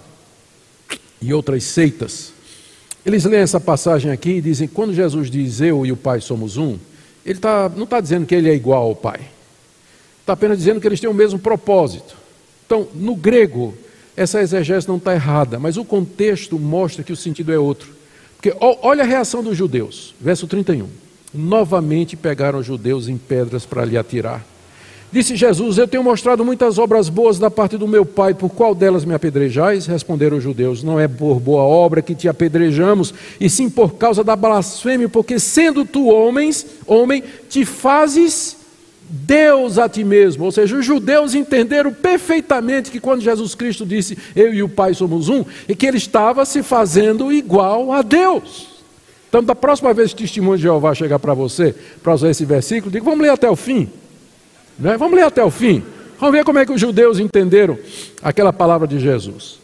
e 1.22 1.34
outras 1.34 1.64
seitas, 1.64 2.34
eles 3.06 3.24
leem 3.26 3.42
essa 3.42 3.60
passagem 3.60 4.12
aqui 4.12 4.32
e 4.32 4.42
dizem: 4.42 4.68
quando 4.68 4.94
Jesus 4.94 5.30
diz 5.30 5.62
eu 5.62 5.86
e 5.86 5.92
o 5.92 5.98
Pai 5.98 6.22
somos 6.22 6.58
um, 6.58 6.78
ele 7.26 7.40
tá, 7.40 7.70
não 7.70 7.84
está 7.84 8.00
dizendo 8.00 8.26
que 8.26 8.36
ele 8.36 8.50
é 8.50 8.54
igual 8.54 8.84
ao 8.84 8.96
Pai, 8.96 9.20
está 10.20 10.34
apenas 10.34 10.58
dizendo 10.58 10.80
que 10.80 10.88
eles 10.88 11.00
têm 11.00 11.10
o 11.10 11.14
mesmo 11.14 11.40
propósito. 11.40 12.16
Então, 12.66 12.88
no 12.96 13.16
grego, 13.16 13.74
essa 14.16 14.42
exegese 14.42 14.88
não 14.88 14.98
está 14.98 15.14
errada, 15.14 15.60
mas 15.60 15.78
o 15.78 15.86
contexto 15.86 16.58
mostra 16.58 17.04
que 17.04 17.12
o 17.12 17.18
sentido 17.18 17.52
é 17.52 17.60
outro. 17.60 17.90
Porque 18.36 18.56
olha 18.60 19.04
a 19.04 19.06
reação 19.06 19.44
dos 19.44 19.58
judeus, 19.58 20.16
verso 20.20 20.48
31 20.48 20.88
novamente 21.34 22.16
pegaram 22.16 22.60
os 22.60 22.66
judeus 22.66 23.08
em 23.08 23.18
pedras 23.18 23.66
para 23.66 23.86
lhe 23.86 23.98
atirar. 23.98 24.46
Disse 25.12 25.36
Jesus: 25.36 25.78
Eu 25.78 25.88
tenho 25.88 26.04
mostrado 26.04 26.46
muitas 26.46 26.78
obras 26.78 27.10
boas 27.10 27.38
da 27.38 27.52
parte 27.52 27.78
do 27.78 27.88
meu 27.88 28.06
Pai, 28.06 28.34
por 28.34 28.50
qual 28.50 28.74
delas 28.74 29.04
me 29.04 29.14
apedrejais? 29.14 29.86
Responderam 29.86 30.38
os 30.38 30.44
judeus: 30.44 30.84
Não 30.84 31.00
é 31.00 31.08
por 31.08 31.40
boa 31.40 31.64
obra 31.64 32.02
que 32.02 32.16
te 32.16 32.30
apedrejamos, 32.30 33.14
e 33.40 33.50
sim 33.50 33.70
por 33.70 33.96
causa 33.96 34.24
da 34.24 34.36
blasfêmia, 34.36 35.10
porque 35.10 35.38
sendo 35.38 35.84
tu 35.84 36.08
homens, 36.08 36.66
homem, 36.88 37.24
te 37.50 37.66
fazes 37.66 38.56
Deus 39.10 39.78
a 39.78 39.90
ti 39.90 40.06
mesmo. 40.06 40.46
Ou 40.46 40.52
seja, 40.52 40.78
os 40.78 40.86
judeus 40.86 41.36
entenderam 41.36 41.92
perfeitamente 41.92 42.90
que 42.90 43.00
quando 43.00 43.22
Jesus 43.22 43.54
Cristo 43.54 43.86
disse: 43.86 44.18
Eu 44.34 44.54
e 44.54 44.64
o 44.64 44.70
Pai 44.70 44.94
somos 44.94 45.28
um, 45.28 45.44
e 45.68 45.76
que 45.76 45.86
ele 45.86 45.98
estava 45.98 46.46
se 46.46 46.64
fazendo 46.64 47.34
igual 47.34 47.92
a 47.92 48.02
Deus. 48.02 48.70
Então, 49.28 49.44
da 49.44 49.56
próxima 49.56 49.94
vez 49.94 50.14
que 50.14 50.24
o 50.24 50.26
testemunho 50.26 50.58
de 50.58 50.64
Jeová 50.64 50.94
chegar 50.94 51.20
para 51.20 51.34
você, 51.34 51.76
para 52.02 52.14
usar 52.14 52.30
esse 52.30 52.44
versículo, 52.46 52.92
diga, 52.92 53.04
vamos 53.04 53.22
ler 53.22 53.30
até 53.30 53.50
o 53.50 53.56
fim. 53.56 53.90
Né? 54.82 54.98
Vamos 54.98 55.16
ler 55.16 55.24
até 55.24 55.44
o 55.44 55.52
fim. 55.52 55.84
Vamos 56.20 56.36
ver 56.36 56.44
como 56.44 56.60
é 56.60 56.66
que 56.66 56.72
os 56.72 56.82
judeus 56.82 57.20
entenderam 57.20 57.78
aquela 58.22 58.52
palavra 58.52 58.88
de 58.88 59.00
Jesus. 59.00 59.62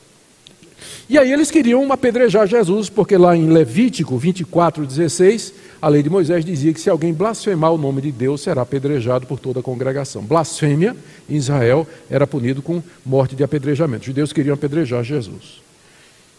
E 1.10 1.18
aí 1.18 1.32
eles 1.32 1.50
queriam 1.50 1.92
apedrejar 1.92 2.46
Jesus, 2.46 2.90
porque 2.90 3.18
lá 3.18 3.36
em 3.36 3.48
Levítico 3.48 4.18
24, 4.18 4.86
16, 4.86 5.54
a 5.82 5.88
lei 5.88 6.04
de 6.04 6.10
Moisés 6.10 6.44
dizia 6.44 6.74
que 6.74 6.82
se 6.82 6.90
alguém 6.90 7.14
blasfemar 7.14 7.72
o 7.72 7.78
nome 7.78 8.02
de 8.02 8.12
Deus, 8.12 8.42
será 8.42 8.62
apedrejado 8.62 9.26
por 9.26 9.40
toda 9.40 9.62
a 9.62 9.64
congregação. 9.64 10.22
Blasfêmia 10.22 10.96
em 11.30 11.36
Israel 11.36 11.88
era 12.10 12.28
punido 12.28 12.62
com 12.62 12.84
morte 13.06 13.36
de 13.36 13.44
apedrejamento. 13.44 14.02
Os 14.02 14.08
judeus 14.08 14.34
queriam 14.34 14.54
apedrejar 14.54 15.04
Jesus. 15.04 15.62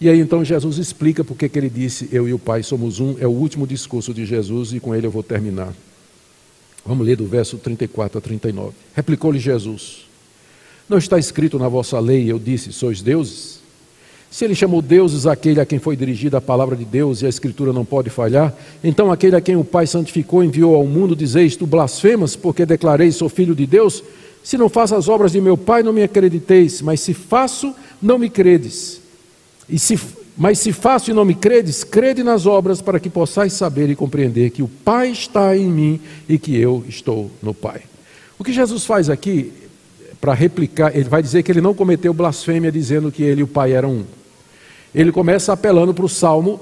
E 0.00 0.08
aí 0.08 0.20
então 0.20 0.44
Jesus 0.44 0.78
explica 0.78 1.24
porque 1.24 1.48
que 1.48 1.58
ele 1.58 1.70
disse: 1.70 2.08
Eu 2.12 2.28
e 2.28 2.34
o 2.34 2.38
Pai 2.38 2.62
somos 2.62 3.00
um. 3.00 3.16
É 3.18 3.26
o 3.26 3.30
último 3.30 3.66
discurso 3.66 4.12
de 4.12 4.24
Jesus 4.26 4.72
e 4.72 4.78
com 4.78 4.94
ele 4.94 5.06
eu 5.06 5.10
vou 5.10 5.22
terminar. 5.22 5.72
Vamos 6.88 7.06
ler 7.06 7.16
do 7.16 7.26
verso 7.26 7.58
34 7.58 8.16
a 8.16 8.20
39. 8.22 8.72
Replicou-lhe 8.94 9.38
Jesus: 9.38 10.06
Não 10.88 10.96
está 10.96 11.18
escrito 11.18 11.58
na 11.58 11.68
vossa 11.68 12.00
lei, 12.00 12.32
eu 12.32 12.38
disse, 12.38 12.72
sois 12.72 13.02
deuses? 13.02 13.58
Se 14.30 14.46
ele 14.46 14.54
chamou 14.54 14.80
deuses 14.80 15.26
aquele 15.26 15.60
a 15.60 15.66
quem 15.66 15.78
foi 15.78 15.96
dirigida 15.96 16.38
a 16.38 16.40
palavra 16.40 16.74
de 16.74 16.86
Deus 16.86 17.20
e 17.20 17.26
a 17.26 17.28
Escritura 17.28 17.74
não 17.74 17.84
pode 17.84 18.08
falhar, 18.08 18.54
então 18.82 19.12
aquele 19.12 19.36
a 19.36 19.40
quem 19.40 19.54
o 19.54 19.64
Pai 19.64 19.86
santificou 19.86 20.42
enviou 20.42 20.74
ao 20.74 20.86
mundo, 20.86 21.14
dizeis: 21.14 21.56
Tu 21.56 21.66
blasfemas, 21.66 22.34
porque 22.34 22.64
declarei 22.64 23.12
sou 23.12 23.28
filho 23.28 23.54
de 23.54 23.66
Deus? 23.66 24.02
Se 24.42 24.56
não 24.56 24.70
faço 24.70 24.94
as 24.94 25.10
obras 25.10 25.32
de 25.32 25.42
meu 25.42 25.58
Pai, 25.58 25.82
não 25.82 25.92
me 25.92 26.02
acrediteis, 26.02 26.80
mas 26.80 27.00
se 27.00 27.12
faço, 27.12 27.74
não 28.00 28.18
me 28.18 28.30
credes. 28.30 29.02
E 29.68 29.78
se, 29.78 30.00
mas 30.38 30.60
se 30.60 30.72
faço 30.72 31.10
e 31.10 31.14
não 31.14 31.24
me 31.24 31.34
credes, 31.34 31.82
crede 31.82 32.22
nas 32.22 32.46
obras 32.46 32.80
para 32.80 33.00
que 33.00 33.10
possais 33.10 33.52
saber 33.52 33.90
e 33.90 33.96
compreender 33.96 34.50
que 34.50 34.62
o 34.62 34.68
Pai 34.68 35.10
está 35.10 35.56
em 35.56 35.66
mim 35.66 36.00
e 36.28 36.38
que 36.38 36.56
eu 36.56 36.84
estou 36.88 37.28
no 37.42 37.52
Pai. 37.52 37.82
O 38.38 38.44
que 38.44 38.52
Jesus 38.52 38.84
faz 38.84 39.10
aqui, 39.10 39.52
para 40.20 40.32
replicar, 40.34 40.96
ele 40.96 41.08
vai 41.08 41.20
dizer 41.20 41.42
que 41.42 41.50
ele 41.50 41.60
não 41.60 41.74
cometeu 41.74 42.14
blasfêmia 42.14 42.70
dizendo 42.70 43.10
que 43.10 43.24
ele 43.24 43.40
e 43.40 43.44
o 43.44 43.48
Pai 43.48 43.72
eram 43.72 43.90
um. 43.90 44.04
Ele 44.94 45.10
começa 45.10 45.52
apelando 45.52 45.92
para 45.92 46.04
o 46.04 46.08
Salmo 46.08 46.60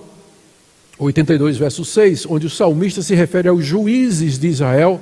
82, 0.99 1.59
verso 1.59 1.85
6, 1.85 2.25
onde 2.31 2.47
o 2.47 2.51
salmista 2.51 3.03
se 3.03 3.15
refere 3.15 3.49
aos 3.49 3.63
juízes 3.63 4.39
de 4.39 4.49
Israel 4.49 4.99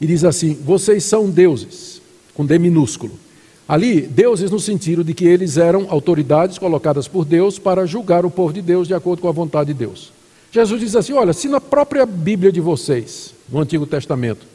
e 0.00 0.06
diz 0.06 0.22
assim: 0.24 0.56
Vocês 0.64 1.02
são 1.02 1.28
deuses, 1.28 2.00
com 2.32 2.46
D 2.46 2.58
minúsculo. 2.60 3.18
Ali, 3.66 4.02
deuses 4.02 4.50
no 4.50 4.60
sentido 4.60 5.02
de 5.02 5.14
que 5.14 5.24
eles 5.24 5.56
eram 5.56 5.86
autoridades 5.88 6.58
colocadas 6.58 7.08
por 7.08 7.24
Deus 7.24 7.58
para 7.58 7.86
julgar 7.86 8.26
o 8.26 8.30
povo 8.30 8.52
de 8.52 8.60
Deus 8.60 8.86
de 8.86 8.92
acordo 8.94 9.22
com 9.22 9.28
a 9.28 9.32
vontade 9.32 9.72
de 9.72 9.78
Deus. 9.78 10.12
Jesus 10.52 10.80
diz 10.80 10.94
assim: 10.94 11.14
olha, 11.14 11.32
se 11.32 11.48
na 11.48 11.60
própria 11.60 12.04
Bíblia 12.04 12.52
de 12.52 12.60
vocês, 12.60 13.34
no 13.48 13.60
Antigo 13.60 13.86
Testamento, 13.86 14.46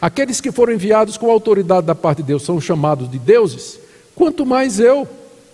aqueles 0.00 0.40
que 0.40 0.52
foram 0.52 0.74
enviados 0.74 1.16
com 1.16 1.30
autoridade 1.30 1.86
da 1.86 1.94
parte 1.94 2.18
de 2.18 2.24
Deus 2.24 2.42
são 2.42 2.60
chamados 2.60 3.10
de 3.10 3.18
deuses, 3.18 3.80
quanto 4.14 4.44
mais 4.44 4.78
eu, 4.78 5.08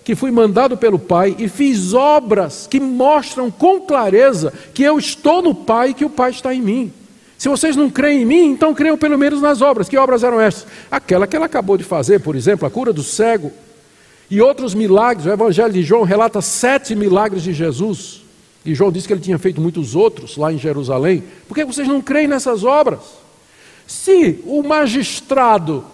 que 0.04 0.16
fui 0.16 0.32
mandado 0.32 0.76
pelo 0.76 0.98
Pai 0.98 1.36
e 1.38 1.48
fiz 1.48 1.94
obras 1.94 2.66
que 2.68 2.80
mostram 2.80 3.48
com 3.48 3.80
clareza 3.80 4.52
que 4.74 4.82
eu 4.82 4.98
estou 4.98 5.40
no 5.40 5.54
Pai 5.54 5.90
e 5.90 5.94
que 5.94 6.04
o 6.04 6.10
Pai 6.10 6.32
está 6.32 6.52
em 6.52 6.60
mim. 6.60 6.92
Se 7.36 7.48
vocês 7.48 7.76
não 7.76 7.90
creem 7.90 8.22
em 8.22 8.24
mim, 8.24 8.44
então 8.52 8.74
creiam 8.74 8.96
pelo 8.96 9.18
menos 9.18 9.40
nas 9.40 9.60
obras. 9.60 9.88
Que 9.88 9.96
obras 9.96 10.22
eram 10.22 10.40
essas? 10.40 10.66
Aquela 10.90 11.26
que 11.26 11.36
ela 11.36 11.46
acabou 11.46 11.76
de 11.76 11.84
fazer, 11.84 12.20
por 12.20 12.36
exemplo, 12.36 12.66
a 12.66 12.70
cura 12.70 12.92
do 12.92 13.02
cego. 13.02 13.52
E 14.30 14.40
outros 14.40 14.74
milagres. 14.74 15.26
O 15.26 15.30
Evangelho 15.30 15.72
de 15.72 15.82
João 15.82 16.02
relata 16.02 16.40
sete 16.40 16.94
milagres 16.94 17.42
de 17.42 17.52
Jesus. 17.52 18.22
E 18.64 18.74
João 18.74 18.90
disse 18.90 19.06
que 19.06 19.12
ele 19.12 19.20
tinha 19.20 19.38
feito 19.38 19.60
muitos 19.60 19.94
outros 19.94 20.36
lá 20.36 20.52
em 20.52 20.58
Jerusalém. 20.58 21.22
Por 21.46 21.54
que 21.54 21.64
vocês 21.64 21.86
não 21.86 22.00
creem 22.00 22.26
nessas 22.26 22.64
obras? 22.64 23.00
Se 23.86 24.40
o 24.46 24.62
magistrado, 24.62 25.84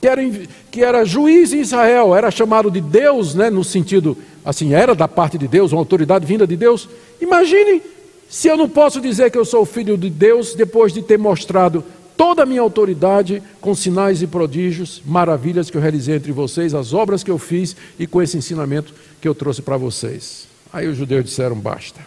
que 0.00 0.06
era, 0.06 0.22
que 0.70 0.84
era 0.84 1.04
juiz 1.04 1.52
em 1.52 1.60
Israel, 1.60 2.14
era 2.14 2.30
chamado 2.30 2.70
de 2.70 2.80
Deus, 2.80 3.34
né, 3.34 3.50
no 3.50 3.64
sentido, 3.64 4.16
assim, 4.44 4.72
era 4.72 4.94
da 4.94 5.08
parte 5.08 5.36
de 5.36 5.48
Deus, 5.48 5.72
uma 5.72 5.80
autoridade 5.80 6.24
vinda 6.24 6.46
de 6.46 6.56
Deus, 6.56 6.88
imagine 7.20 7.82
se 8.30 8.46
eu 8.46 8.56
não 8.56 8.68
posso 8.68 9.00
dizer 9.00 9.28
que 9.28 9.36
eu 9.36 9.44
sou 9.44 9.66
filho 9.66 9.98
de 9.98 10.08
Deus 10.08 10.54
depois 10.54 10.92
de 10.92 11.02
ter 11.02 11.18
mostrado 11.18 11.84
toda 12.16 12.44
a 12.44 12.46
minha 12.46 12.60
autoridade 12.60 13.42
com 13.60 13.74
sinais 13.74 14.22
e 14.22 14.26
prodígios, 14.26 15.02
maravilhas 15.04 15.68
que 15.68 15.76
eu 15.76 15.80
realizei 15.80 16.14
entre 16.14 16.30
vocês, 16.30 16.72
as 16.72 16.94
obras 16.94 17.24
que 17.24 17.30
eu 17.30 17.38
fiz 17.38 17.74
e 17.98 18.06
com 18.06 18.22
esse 18.22 18.38
ensinamento 18.38 18.94
que 19.20 19.26
eu 19.26 19.34
trouxe 19.34 19.62
para 19.62 19.76
vocês. 19.76 20.46
Aí 20.72 20.86
os 20.86 20.96
judeus 20.96 21.24
disseram: 21.24 21.56
basta. 21.56 22.00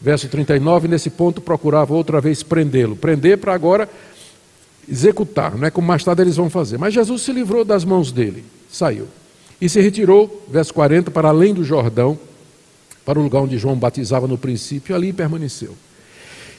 Verso 0.00 0.26
39, 0.26 0.88
nesse 0.88 1.10
ponto, 1.10 1.42
procurava 1.42 1.92
outra 1.92 2.18
vez 2.18 2.42
prendê-lo. 2.42 2.96
Prender 2.96 3.36
para 3.36 3.52
agora 3.52 3.90
executar, 4.88 5.56
não 5.56 5.66
é 5.66 5.70
como 5.70 5.86
mais 5.86 6.02
tarde 6.02 6.22
eles 6.22 6.36
vão 6.36 6.48
fazer. 6.48 6.78
Mas 6.78 6.94
Jesus 6.94 7.20
se 7.20 7.32
livrou 7.32 7.62
das 7.62 7.84
mãos 7.84 8.10
dele, 8.10 8.42
saiu. 8.70 9.06
E 9.60 9.68
se 9.68 9.80
retirou, 9.82 10.44
verso 10.48 10.72
40, 10.72 11.10
para 11.10 11.28
além 11.28 11.52
do 11.52 11.62
Jordão 11.62 12.18
para 13.04 13.18
o 13.18 13.22
lugar 13.22 13.40
onde 13.40 13.58
João 13.58 13.76
batizava 13.76 14.26
no 14.26 14.38
princípio, 14.38 14.94
ali 14.94 15.12
permaneceu. 15.12 15.76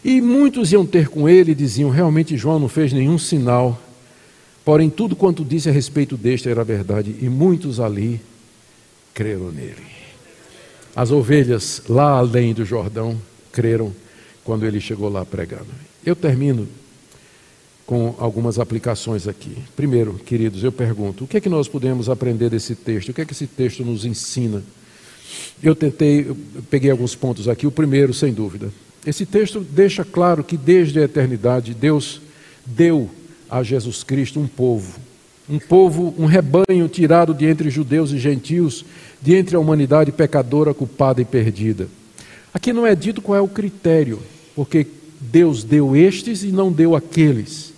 E 0.03 0.19
muitos 0.19 0.71
iam 0.71 0.85
ter 0.85 1.07
com 1.07 1.29
ele 1.29 1.51
e 1.51 1.55
diziam: 1.55 1.89
realmente 1.89 2.37
João 2.37 2.59
não 2.59 2.67
fez 2.67 2.91
nenhum 2.91 3.17
sinal, 3.17 3.81
porém 4.65 4.89
tudo 4.89 5.15
quanto 5.15 5.45
disse 5.45 5.69
a 5.69 5.71
respeito 5.71 6.17
deste 6.17 6.49
era 6.49 6.63
verdade, 6.63 7.15
e 7.21 7.29
muitos 7.29 7.79
ali 7.79 8.19
creram 9.13 9.51
nele. 9.51 9.93
As 10.95 11.09
ovelhas 11.09 11.81
lá 11.87 12.17
além 12.17 12.53
do 12.53 12.65
Jordão 12.65 13.17
creram 13.51 13.93
quando 14.43 14.65
ele 14.65 14.79
chegou 14.81 15.09
lá 15.09 15.25
pregando. 15.25 15.67
Eu 16.05 16.15
termino 16.15 16.67
com 17.85 18.15
algumas 18.17 18.59
aplicações 18.59 19.27
aqui. 19.27 19.57
Primeiro, 19.75 20.15
queridos, 20.15 20.63
eu 20.63 20.71
pergunto: 20.71 21.23
o 21.23 21.27
que 21.27 21.37
é 21.37 21.41
que 21.41 21.49
nós 21.49 21.67
podemos 21.67 22.09
aprender 22.09 22.49
desse 22.49 22.75
texto? 22.75 23.09
O 23.09 23.13
que 23.13 23.21
é 23.21 23.25
que 23.25 23.33
esse 23.33 23.47
texto 23.47 23.85
nos 23.85 24.03
ensina? 24.03 24.61
Eu 25.61 25.75
tentei, 25.75 26.27
eu 26.27 26.37
peguei 26.69 26.91
alguns 26.91 27.15
pontos 27.15 27.47
aqui. 27.47 27.65
O 27.65 27.71
primeiro, 27.71 28.13
sem 28.13 28.33
dúvida, 28.33 28.71
esse 29.05 29.25
texto 29.25 29.59
deixa 29.59 30.05
claro 30.05 30.43
que 30.43 30.57
desde 30.57 30.99
a 30.99 31.03
eternidade 31.03 31.73
Deus 31.73 32.21
deu 32.65 33.09
a 33.49 33.61
Jesus 33.61 34.03
Cristo 34.03 34.39
um 34.39 34.47
povo, 34.47 34.99
um 35.49 35.59
povo, 35.59 36.13
um 36.17 36.25
rebanho 36.25 36.87
tirado 36.87 37.33
de 37.33 37.45
entre 37.45 37.69
judeus 37.69 38.11
e 38.11 38.17
gentios, 38.17 38.85
de 39.21 39.35
entre 39.35 39.55
a 39.55 39.59
humanidade 39.59 40.11
pecadora, 40.11 40.73
culpada 40.73 41.21
e 41.21 41.25
perdida. 41.25 41.87
Aqui 42.53 42.71
não 42.71 42.87
é 42.87 42.95
dito 42.95 43.21
qual 43.21 43.37
é 43.37 43.41
o 43.41 43.47
critério, 43.47 44.19
porque 44.55 44.87
Deus 45.19 45.63
deu 45.63 45.95
estes 45.95 46.43
e 46.43 46.47
não 46.47 46.71
deu 46.71 46.95
aqueles. 46.95 47.73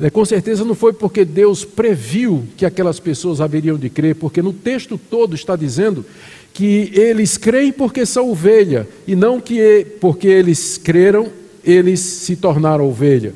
É, 0.00 0.10
com 0.10 0.24
certeza 0.24 0.64
não 0.64 0.74
foi 0.74 0.92
porque 0.92 1.24
Deus 1.24 1.64
previu 1.64 2.44
que 2.56 2.66
aquelas 2.66 2.98
pessoas 2.98 3.40
haveriam 3.40 3.78
de 3.78 3.88
crer, 3.88 4.16
porque 4.16 4.42
no 4.42 4.52
texto 4.52 4.98
todo 4.98 5.34
está 5.34 5.54
dizendo 5.54 6.04
que 6.54 6.92
eles 6.94 7.36
creem 7.36 7.72
porque 7.72 8.06
são 8.06 8.30
ovelha, 8.30 8.88
e 9.06 9.16
não 9.16 9.40
que 9.40 9.84
porque 10.00 10.28
eles 10.28 10.78
creram, 10.78 11.28
eles 11.64 11.98
se 11.98 12.36
tornaram 12.36 12.88
ovelha. 12.88 13.34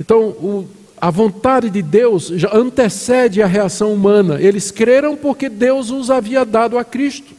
Então, 0.00 0.28
o, 0.28 0.66
a 0.96 1.10
vontade 1.10 1.68
de 1.68 1.82
Deus 1.82 2.28
já 2.28 2.56
antecede 2.56 3.42
a 3.42 3.46
reação 3.46 3.92
humana. 3.92 4.40
Eles 4.40 4.70
creram 4.70 5.14
porque 5.14 5.50
Deus 5.50 5.90
os 5.90 6.10
havia 6.10 6.44
dado 6.44 6.78
a 6.78 6.84
Cristo. 6.84 7.34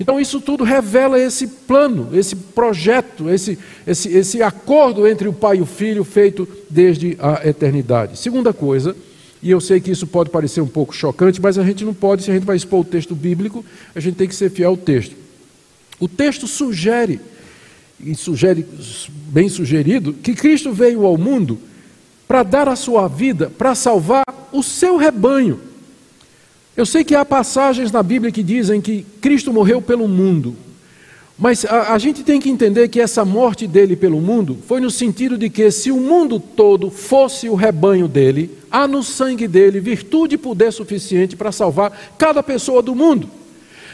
Então, 0.00 0.18
isso 0.18 0.40
tudo 0.40 0.64
revela 0.64 1.16
esse 1.20 1.46
plano, 1.46 2.08
esse 2.12 2.34
projeto, 2.34 3.30
esse, 3.30 3.56
esse, 3.86 4.08
esse 4.08 4.42
acordo 4.42 5.06
entre 5.06 5.28
o 5.28 5.32
Pai 5.32 5.58
e 5.58 5.62
o 5.62 5.66
Filho 5.66 6.02
feito 6.02 6.48
desde 6.68 7.16
a 7.20 7.48
eternidade. 7.48 8.18
Segunda 8.18 8.52
coisa, 8.52 8.96
e 9.44 9.50
eu 9.50 9.60
sei 9.60 9.78
que 9.78 9.90
isso 9.90 10.06
pode 10.06 10.30
parecer 10.30 10.62
um 10.62 10.66
pouco 10.66 10.96
chocante, 10.96 11.38
mas 11.38 11.58
a 11.58 11.62
gente 11.62 11.84
não 11.84 11.92
pode, 11.92 12.22
se 12.22 12.30
a 12.30 12.34
gente 12.34 12.46
vai 12.46 12.56
expor 12.56 12.80
o 12.80 12.84
texto 12.84 13.14
bíblico, 13.14 13.62
a 13.94 14.00
gente 14.00 14.14
tem 14.14 14.26
que 14.26 14.34
ser 14.34 14.50
fiel 14.50 14.70
ao 14.70 14.76
texto. 14.76 15.14
O 16.00 16.08
texto 16.08 16.46
sugere, 16.46 17.20
e 18.00 18.14
sugere, 18.14 18.64
bem 19.28 19.50
sugerido, 19.50 20.14
que 20.14 20.32
Cristo 20.32 20.72
veio 20.72 21.04
ao 21.04 21.18
mundo 21.18 21.58
para 22.26 22.42
dar 22.42 22.70
a 22.70 22.74
sua 22.74 23.06
vida, 23.06 23.50
para 23.50 23.74
salvar 23.74 24.24
o 24.50 24.62
seu 24.62 24.96
rebanho. 24.96 25.60
Eu 26.74 26.86
sei 26.86 27.04
que 27.04 27.14
há 27.14 27.22
passagens 27.22 27.92
na 27.92 28.02
Bíblia 28.02 28.32
que 28.32 28.42
dizem 28.42 28.80
que 28.80 29.04
Cristo 29.20 29.52
morreu 29.52 29.82
pelo 29.82 30.08
mundo, 30.08 30.56
mas 31.38 31.66
a, 31.66 31.92
a, 31.92 31.98
gente 31.98 32.22
tem 32.22 32.40
que 32.40 32.48
entender 32.48 32.88
que 32.88 33.00
essa 33.00 33.26
morte 33.26 33.66
dele 33.66 33.94
pelo 33.94 34.22
mundo 34.22 34.56
foi 34.66 34.80
no 34.80 34.90
sentido 34.90 35.36
de 35.36 35.50
que, 35.50 35.70
se 35.70 35.90
o 35.90 36.00
mundo 36.00 36.40
todo 36.40 36.90
fosse 36.90 37.48
o 37.48 37.54
rebanho 37.54 38.08
dele, 38.08 38.50
há 38.74 38.88
no 38.88 39.04
sangue 39.04 39.46
dele 39.46 39.78
virtude 39.78 40.34
e 40.34 40.38
poder 40.38 40.72
suficiente 40.72 41.36
para 41.36 41.52
salvar 41.52 41.96
cada 42.18 42.42
pessoa 42.42 42.82
do 42.82 42.92
mundo. 42.92 43.30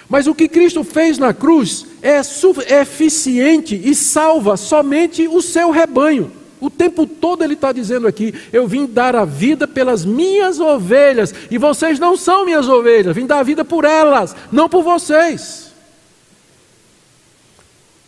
Mas 0.08 0.26
o 0.26 0.34
que 0.34 0.48
Cristo 0.48 0.82
fez 0.82 1.18
na 1.18 1.34
cruz 1.34 1.84
é, 2.00 2.16
é 2.16 2.80
eficiente 2.80 3.78
e 3.84 3.94
salva 3.94 4.56
somente 4.56 5.28
o 5.28 5.42
seu 5.42 5.70
rebanho. 5.70 6.32
O 6.58 6.70
tempo 6.70 7.06
todo 7.06 7.44
ele 7.44 7.52
está 7.52 7.72
dizendo 7.72 8.06
aqui: 8.06 8.34
Eu 8.50 8.66
vim 8.66 8.86
dar 8.86 9.14
a 9.14 9.26
vida 9.26 9.68
pelas 9.68 10.02
minhas 10.02 10.58
ovelhas, 10.58 11.34
e 11.50 11.58
vocês 11.58 11.98
não 11.98 12.16
são 12.16 12.46
minhas 12.46 12.66
ovelhas, 12.66 13.14
vim 13.14 13.26
dar 13.26 13.40
a 13.40 13.44
vida 13.44 13.64
por 13.64 13.84
elas, 13.84 14.34
não 14.50 14.66
por 14.66 14.82
vocês. 14.82 15.72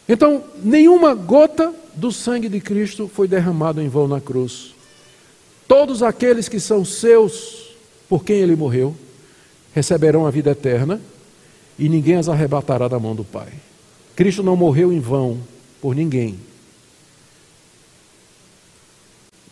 Então, 0.09 0.43
nenhuma 0.63 1.15
gota 1.15 1.73
do 1.95 2.11
sangue 2.11 2.49
de 2.49 2.61
Cristo 2.61 3.11
foi 3.15 3.29
derramado 3.29 3.81
em 3.81 3.89
vão 3.89 4.09
na 4.09 4.21
cruz. 4.21 4.72
Todos 5.73 6.03
aqueles 6.03 6.51
que 6.51 6.61
são 6.61 6.85
seus, 6.85 7.71
por 8.07 8.23
quem 8.23 8.41
ele 8.41 8.55
morreu, 8.55 8.95
receberão 9.75 10.27
a 10.27 10.31
vida 10.31 10.51
eterna, 10.51 11.01
e 11.79 11.89
ninguém 11.89 12.17
as 12.17 12.29
arrebatará 12.29 12.89
da 12.89 12.99
mão 12.99 13.15
do 13.15 13.25
Pai. 13.25 13.49
Cristo 14.15 14.43
não 14.43 14.55
morreu 14.55 14.93
em 14.93 15.01
vão 15.01 15.41
por 15.81 15.95
ninguém, 15.95 16.39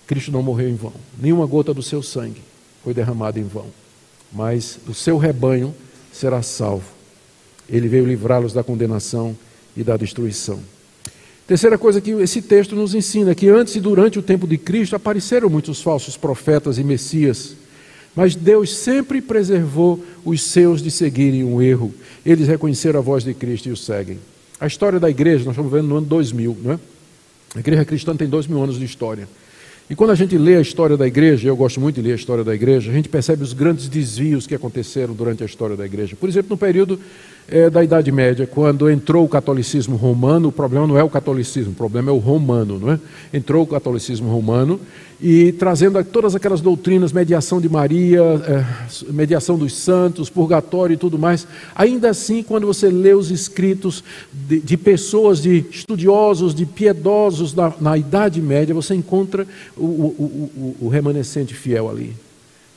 Cristo 0.07 0.31
não 0.31 0.43
morreu 0.43 0.69
em 0.69 0.75
vão. 0.75 0.93
Nenhuma 1.19 1.47
gota 1.47 1.73
do 1.73 1.83
seu 1.83 2.03
sangue 2.03 2.43
foi 2.85 2.93
derramada 2.93 3.41
em 3.41 3.45
vão. 3.45 3.71
Mas 4.31 4.79
o 4.87 4.93
seu 4.93 5.17
rebanho 5.17 5.75
será 6.13 6.43
salvo. 6.43 6.93
Ele 7.67 7.89
veio 7.89 8.05
livrá-los 8.05 8.53
da 8.53 8.63
condenação 8.63 9.35
e 9.75 9.83
da 9.83 9.97
destruição. 9.97 10.61
Terceira 11.51 11.77
coisa 11.77 12.01
que 12.01 12.13
esse 12.13 12.41
texto 12.41 12.77
nos 12.77 12.95
ensina, 12.95 13.35
que 13.35 13.49
antes 13.49 13.75
e 13.75 13.81
durante 13.81 14.21
o 14.21 14.23
tempo 14.23 14.47
de 14.47 14.57
Cristo 14.57 14.95
apareceram 14.95 15.51
muitos 15.51 15.83
falsos 15.83 16.17
profetas 16.17 16.79
e 16.79 16.85
messias, 16.85 17.57
mas 18.15 18.37
Deus 18.37 18.73
sempre 18.73 19.21
preservou 19.21 20.01
os 20.25 20.45
seus 20.45 20.81
de 20.81 20.93
seguirem 20.93 21.43
um 21.43 21.61
erro. 21.61 21.93
Eles 22.25 22.47
reconheceram 22.47 23.01
a 23.01 23.03
voz 23.03 23.25
de 23.25 23.35
Cristo 23.35 23.69
e 23.69 23.73
o 23.73 23.77
seguem. 23.77 24.21
A 24.61 24.69
história 24.69 25.01
da 25.01 25.11
igreja, 25.11 25.45
nós 25.45 25.55
estamos 25.55 25.73
vendo 25.73 25.89
no 25.89 25.97
ano 25.97 26.07
2000, 26.07 26.57
não 26.63 26.73
é? 26.75 26.79
A 27.57 27.59
igreja 27.59 27.85
cristã 27.85 28.15
tem 28.15 28.29
dois 28.29 28.47
mil 28.47 28.63
anos 28.63 28.79
de 28.79 28.85
história. 28.85 29.27
E 29.91 29.97
quando 29.97 30.11
a 30.11 30.15
gente 30.15 30.39
lê 30.39 30.55
a 30.55 30.61
história 30.61 30.97
da 30.97 31.05
igreja, 31.05 31.49
eu 31.49 31.57
gosto 31.57 31.81
muito 31.81 31.97
de 31.97 32.03
ler 32.03 32.13
a 32.13 32.15
história 32.15 32.45
da 32.45 32.55
igreja, 32.55 32.93
a 32.93 32.95
gente 32.95 33.09
percebe 33.09 33.43
os 33.43 33.53
grandes 33.53 33.89
desvios 33.89 34.47
que 34.47 34.55
aconteceram 34.55 35.15
durante 35.15 35.43
a 35.43 35.47
história 35.47 35.77
da 35.77 35.85
igreja. 35.85 36.15
Por 36.15 36.29
exemplo, 36.29 36.51
no 36.51 36.57
período 36.57 37.01
é, 37.51 37.69
da 37.69 37.83
Idade 37.83 38.11
Média, 38.13 38.47
quando 38.47 38.89
entrou 38.89 39.25
o 39.25 39.29
catolicismo 39.29 39.97
romano, 39.97 40.49
o 40.49 40.53
problema 40.53 40.87
não 40.87 40.97
é 40.97 41.03
o 41.03 41.09
catolicismo, 41.09 41.73
o 41.73 41.75
problema 41.75 42.11
é 42.11 42.15
o 42.15 42.19
romano, 42.19 42.79
não 42.79 42.93
é? 42.93 43.01
Entrou 43.33 43.65
o 43.65 43.67
catolicismo 43.67 44.31
romano 44.31 44.81
e 45.21 45.53
trazendo 45.53 46.03
todas 46.05 46.35
aquelas 46.35 46.61
doutrinas, 46.61 47.13
mediação 47.13 47.61
de 47.61 47.69
Maria, 47.69 48.23
é, 48.23 49.13
mediação 49.13 49.59
dos 49.59 49.75
santos, 49.75 50.31
purgatório 50.31 50.95
e 50.95 50.97
tudo 50.97 51.19
mais. 51.19 51.47
Ainda 51.75 52.11
assim, 52.11 52.43
quando 52.43 52.67
você 52.67 52.89
lê 52.89 53.13
os 53.13 53.31
escritos 53.31 54.03
de, 54.33 54.61
de 54.61 54.77
pessoas, 54.77 55.43
de 55.43 55.65
estudiosos, 55.71 56.55
de 56.55 56.65
piedosos 56.65 57.53
na, 57.55 57.73
na 57.81 57.99
Idade 57.99 58.41
Média, 58.41 58.75
você 58.75 58.95
encontra 58.95 59.47
o, 59.77 59.85
o, 59.85 60.75
o, 60.81 60.87
o 60.87 60.89
remanescente 60.89 61.55
fiel 61.55 61.91
ali. 61.91 62.15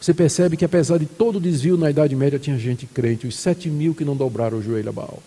Você 0.03 0.13
percebe 0.13 0.57
que 0.57 0.65
apesar 0.65 0.97
de 0.97 1.05
todo 1.05 1.37
o 1.37 1.39
desvio 1.39 1.77
na 1.77 1.89
Idade 1.89 2.13
Média, 2.13 2.37
tinha 2.37 2.57
gente 2.57 2.85
crente, 2.85 3.25
os 3.25 3.37
sete 3.37 3.69
mil 3.69 3.95
que 3.95 4.03
não 4.03 4.17
dobraram 4.17 4.57
o 4.57 4.61
joelho 4.61 4.89
a 4.89 4.91
Baal. 4.91 5.23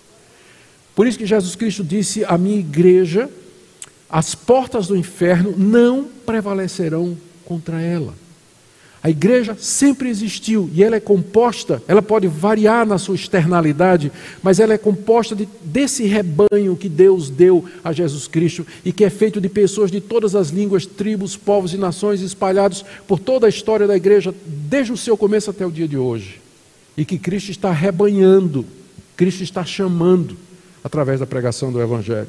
Por 0.94 1.06
isso 1.06 1.16
que 1.16 1.24
Jesus 1.24 1.56
Cristo 1.56 1.82
disse: 1.82 2.26
A 2.26 2.36
minha 2.36 2.58
igreja 2.58 3.26
as 4.10 4.34
portas 4.34 4.86
do 4.86 4.94
inferno 4.94 5.54
não 5.56 6.04
prevalecerão 6.04 7.16
contra 7.46 7.80
ela. 7.80 8.12
A 9.06 9.10
igreja 9.10 9.56
sempre 9.56 10.08
existiu 10.08 10.68
e 10.74 10.82
ela 10.82 10.96
é 10.96 11.00
composta, 11.00 11.80
ela 11.86 12.02
pode 12.02 12.26
variar 12.26 12.84
na 12.84 12.98
sua 12.98 13.14
externalidade, 13.14 14.10
mas 14.42 14.58
ela 14.58 14.74
é 14.74 14.78
composta 14.78 15.36
de, 15.36 15.48
desse 15.62 16.02
rebanho 16.06 16.76
que 16.76 16.88
Deus 16.88 17.30
deu 17.30 17.64
a 17.84 17.92
Jesus 17.92 18.26
Cristo 18.26 18.66
e 18.84 18.92
que 18.92 19.04
é 19.04 19.08
feito 19.08 19.40
de 19.40 19.48
pessoas 19.48 19.92
de 19.92 20.00
todas 20.00 20.34
as 20.34 20.48
línguas, 20.48 20.86
tribos, 20.86 21.36
povos 21.36 21.72
e 21.72 21.76
nações 21.78 22.20
espalhados 22.20 22.84
por 23.06 23.20
toda 23.20 23.46
a 23.46 23.48
história 23.48 23.86
da 23.86 23.94
igreja, 23.94 24.34
desde 24.44 24.92
o 24.92 24.96
seu 24.96 25.16
começo 25.16 25.50
até 25.50 25.64
o 25.64 25.70
dia 25.70 25.86
de 25.86 25.96
hoje. 25.96 26.40
E 26.96 27.04
que 27.04 27.16
Cristo 27.16 27.52
está 27.52 27.70
rebanhando, 27.70 28.66
Cristo 29.16 29.44
está 29.44 29.64
chamando 29.64 30.36
através 30.82 31.20
da 31.20 31.26
pregação 31.28 31.70
do 31.70 31.80
Evangelho. 31.80 32.26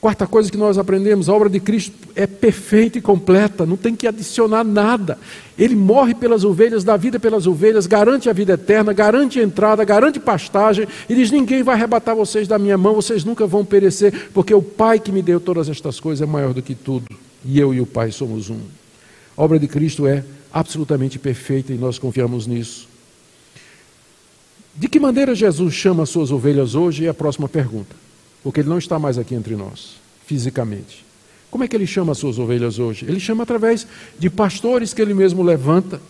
Quarta 0.00 0.26
coisa 0.26 0.50
que 0.50 0.56
nós 0.56 0.78
aprendemos: 0.78 1.28
a 1.28 1.34
obra 1.34 1.50
de 1.50 1.60
Cristo 1.60 1.94
é 2.16 2.26
perfeita 2.26 2.96
e 2.96 3.02
completa, 3.02 3.66
não 3.66 3.76
tem 3.76 3.94
que 3.94 4.06
adicionar 4.06 4.64
nada. 4.64 5.18
Ele 5.58 5.76
morre 5.76 6.14
pelas 6.14 6.42
ovelhas, 6.42 6.82
dá 6.82 6.96
vida 6.96 7.20
pelas 7.20 7.46
ovelhas, 7.46 7.86
garante 7.86 8.30
a 8.30 8.32
vida 8.32 8.54
eterna, 8.54 8.94
garante 8.94 9.38
a 9.38 9.42
entrada, 9.42 9.84
garante 9.84 10.18
pastagem, 10.18 10.88
e 11.06 11.14
diz: 11.14 11.30
Ninguém 11.30 11.62
vai 11.62 11.74
arrebatar 11.74 12.16
vocês 12.16 12.48
da 12.48 12.58
minha 12.58 12.78
mão, 12.78 12.94
vocês 12.94 13.24
nunca 13.24 13.46
vão 13.46 13.62
perecer, 13.62 14.30
porque 14.32 14.54
o 14.54 14.62
Pai 14.62 14.98
que 14.98 15.12
me 15.12 15.20
deu 15.20 15.38
todas 15.38 15.68
estas 15.68 16.00
coisas 16.00 16.26
é 16.26 16.30
maior 16.30 16.54
do 16.54 16.62
que 16.62 16.74
tudo, 16.74 17.04
e 17.44 17.60
eu 17.60 17.74
e 17.74 17.80
o 17.80 17.86
Pai 17.86 18.10
somos 18.10 18.48
um. 18.48 18.60
A 19.36 19.42
obra 19.42 19.58
de 19.58 19.68
Cristo 19.68 20.06
é 20.06 20.24
absolutamente 20.50 21.18
perfeita 21.18 21.74
e 21.74 21.76
nós 21.76 21.98
confiamos 21.98 22.46
nisso. 22.46 22.88
De 24.74 24.88
que 24.88 24.98
maneira 24.98 25.34
Jesus 25.34 25.74
chama 25.74 26.04
as 26.04 26.08
suas 26.08 26.30
ovelhas 26.30 26.74
hoje? 26.74 27.04
É 27.04 27.10
a 27.10 27.14
próxima 27.14 27.48
pergunta 27.48 28.09
porque 28.42 28.60
ele 28.60 28.68
não 28.68 28.78
está 28.78 28.98
mais 28.98 29.18
aqui 29.18 29.34
entre 29.34 29.54
nós, 29.56 29.96
fisicamente. 30.26 31.04
Como 31.50 31.64
é 31.64 31.68
que 31.68 31.76
ele 31.76 31.86
chama 31.86 32.12
as 32.12 32.18
suas 32.18 32.38
ovelhas 32.38 32.78
hoje? 32.78 33.04
Ele 33.06 33.18
chama 33.18 33.42
através 33.42 33.86
de 34.18 34.30
pastores 34.30 34.94
que 34.94 35.02
ele 35.02 35.12
mesmo 35.12 35.42
levanta. 35.42 36.00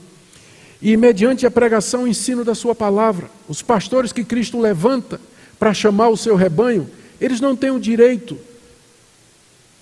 E 0.83 0.97
mediante 0.97 1.47
a 1.47 1.51
pregação 1.51 2.07
e 2.07 2.11
ensino 2.11 2.45
da 2.45 2.55
sua 2.55 2.75
palavra, 2.75 3.31
os 3.49 3.63
pastores 3.63 4.13
que 4.13 4.25
Cristo 4.25 4.61
levanta 4.61 5.21
para 5.59 5.75
chamar 5.75 6.09
o 6.09 6.17
seu 6.17 6.37
rebanho, 6.37 6.89
eles 7.21 7.41
não 7.41 7.55
têm 7.55 7.71
o 7.71 7.81
direito, 7.81 8.39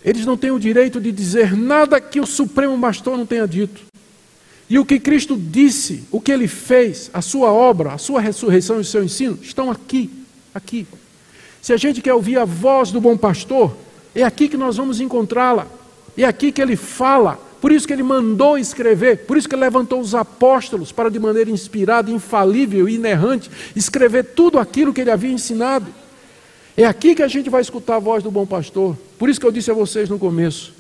eles 0.05 0.25
não 0.25 0.37
têm 0.37 0.51
o 0.51 0.59
direito 0.59 1.01
de 1.01 1.13
dizer 1.13 1.57
nada 1.57 2.01
que 2.01 2.21
o 2.21 2.27
Supremo 2.27 2.79
Pastor 2.81 3.17
não 3.17 3.27
tenha 3.27 3.47
dito. 3.47 3.83
E 4.71 4.79
o 4.79 4.85
que 4.85 5.01
Cristo 5.01 5.37
disse, 5.37 6.05
o 6.11 6.21
que 6.21 6.31
ele 6.31 6.47
fez, 6.47 7.11
a 7.13 7.23
sua 7.23 7.53
obra, 7.53 7.93
a 7.93 7.99
sua 7.99 8.21
ressurreição 8.21 8.77
e 8.77 8.81
o 8.81 8.85
seu 8.85 9.03
ensino, 9.03 9.39
estão 9.41 9.71
aqui, 9.71 10.11
aqui. 10.55 10.87
Se 11.61 11.73
a 11.73 11.77
gente 11.77 12.01
quer 12.01 12.15
ouvir 12.15 12.39
a 12.39 12.45
voz 12.45 12.91
do 12.91 13.01
bom 13.01 13.17
pastor, 13.17 13.77
é 14.15 14.23
aqui 14.23 14.49
que 14.49 14.57
nós 14.57 14.77
vamos 14.77 15.01
encontrá-la. 15.01 15.67
É 16.17 16.25
aqui 16.25 16.51
que 16.51 16.61
ele 16.61 16.77
fala 16.77 17.39
por 17.61 17.73
isso 17.73 17.87
que 17.87 17.93
ele 17.93 18.03
mandou 18.03 18.57
escrever, 18.57 19.27
por 19.27 19.37
isso 19.37 19.49
que 19.49 19.55
ele 19.55 19.63
levantou 19.63 20.01
os 20.01 20.15
apóstolos 20.15 20.93
para, 20.93 21.11
de 21.11 21.19
maneira 21.19 21.51
inspirada, 21.51 22.11
infalível 22.11 22.89
e 22.89 22.95
inerrante, 22.95 23.51
escrever 23.75 24.25
tudo 24.25 24.59
aquilo 24.59 24.93
que 24.93 25.01
ele 25.01 25.11
havia 25.11 25.33
ensinado. 25.33 25.87
É 26.77 26.85
aqui 26.85 27.17
que 27.17 27.23
a 27.23 27.29
gente 27.29 27.51
vai 27.51 27.61
escutar 27.61 27.97
a 27.97 27.99
voz 28.01 28.23
do 28.23 28.31
bom 28.31 28.47
pastor. 28.47 28.97
Por 29.19 29.29
isso 29.29 29.41
que 29.41 29.47
eu 29.47 29.51
disse 29.51 29.71
a 29.71 29.75
vocês 29.75 30.09
no 30.09 30.19
começo: 30.19 30.73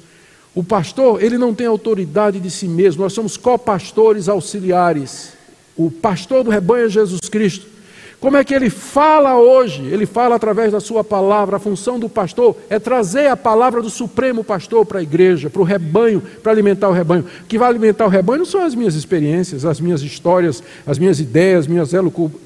o 0.55 0.63
pastor, 0.63 1.21
ele 1.21 1.37
não 1.37 1.53
tem 1.53 1.67
autoridade 1.67 2.39
de 2.39 2.51
si 2.51 2.69
mesmo, 2.69 3.03
nós 3.03 3.13
somos 3.13 3.37
copastores 3.37 4.29
auxiliares. 4.29 5.33
O 5.77 5.91
pastor 5.91 6.45
do 6.45 6.51
rebanho 6.51 6.87
é 6.87 6.89
Jesus 6.89 7.29
Cristo. 7.29 7.67
Como 8.21 8.37
é 8.37 8.43
que 8.43 8.53
ele 8.53 8.69
fala 8.69 9.39
hoje? 9.39 9.85
Ele 9.85 10.05
fala 10.05 10.35
através 10.35 10.73
da 10.73 10.81
sua 10.81 11.05
palavra. 11.05 11.57
A 11.57 11.61
função 11.61 12.01
do 12.01 12.09
pastor 12.09 12.57
é 12.69 12.77
trazer 12.79 13.29
a 13.29 13.37
palavra 13.37 13.81
do 13.81 13.89
Supremo 13.89 14.43
Pastor 14.43 14.85
para 14.85 14.99
a 14.99 15.03
igreja, 15.03 15.49
para 15.49 15.63
o 15.63 15.65
rebanho, 15.65 16.21
para 16.43 16.51
alimentar 16.51 16.89
o 16.89 16.93
rebanho. 16.93 17.25
O 17.43 17.47
que 17.47 17.57
vai 17.57 17.69
alimentar 17.69 18.07
o 18.07 18.09
rebanho 18.09 18.41
não 18.41 18.47
são 18.47 18.65
as 18.65 18.75
minhas 18.75 18.97
experiências, 18.97 19.65
as 19.65 19.81
minhas 19.81 20.03
histórias, 20.03 20.65
as 20.85 20.99
minhas 20.99 21.21
ideias, 21.21 21.69
minhas 21.69 21.93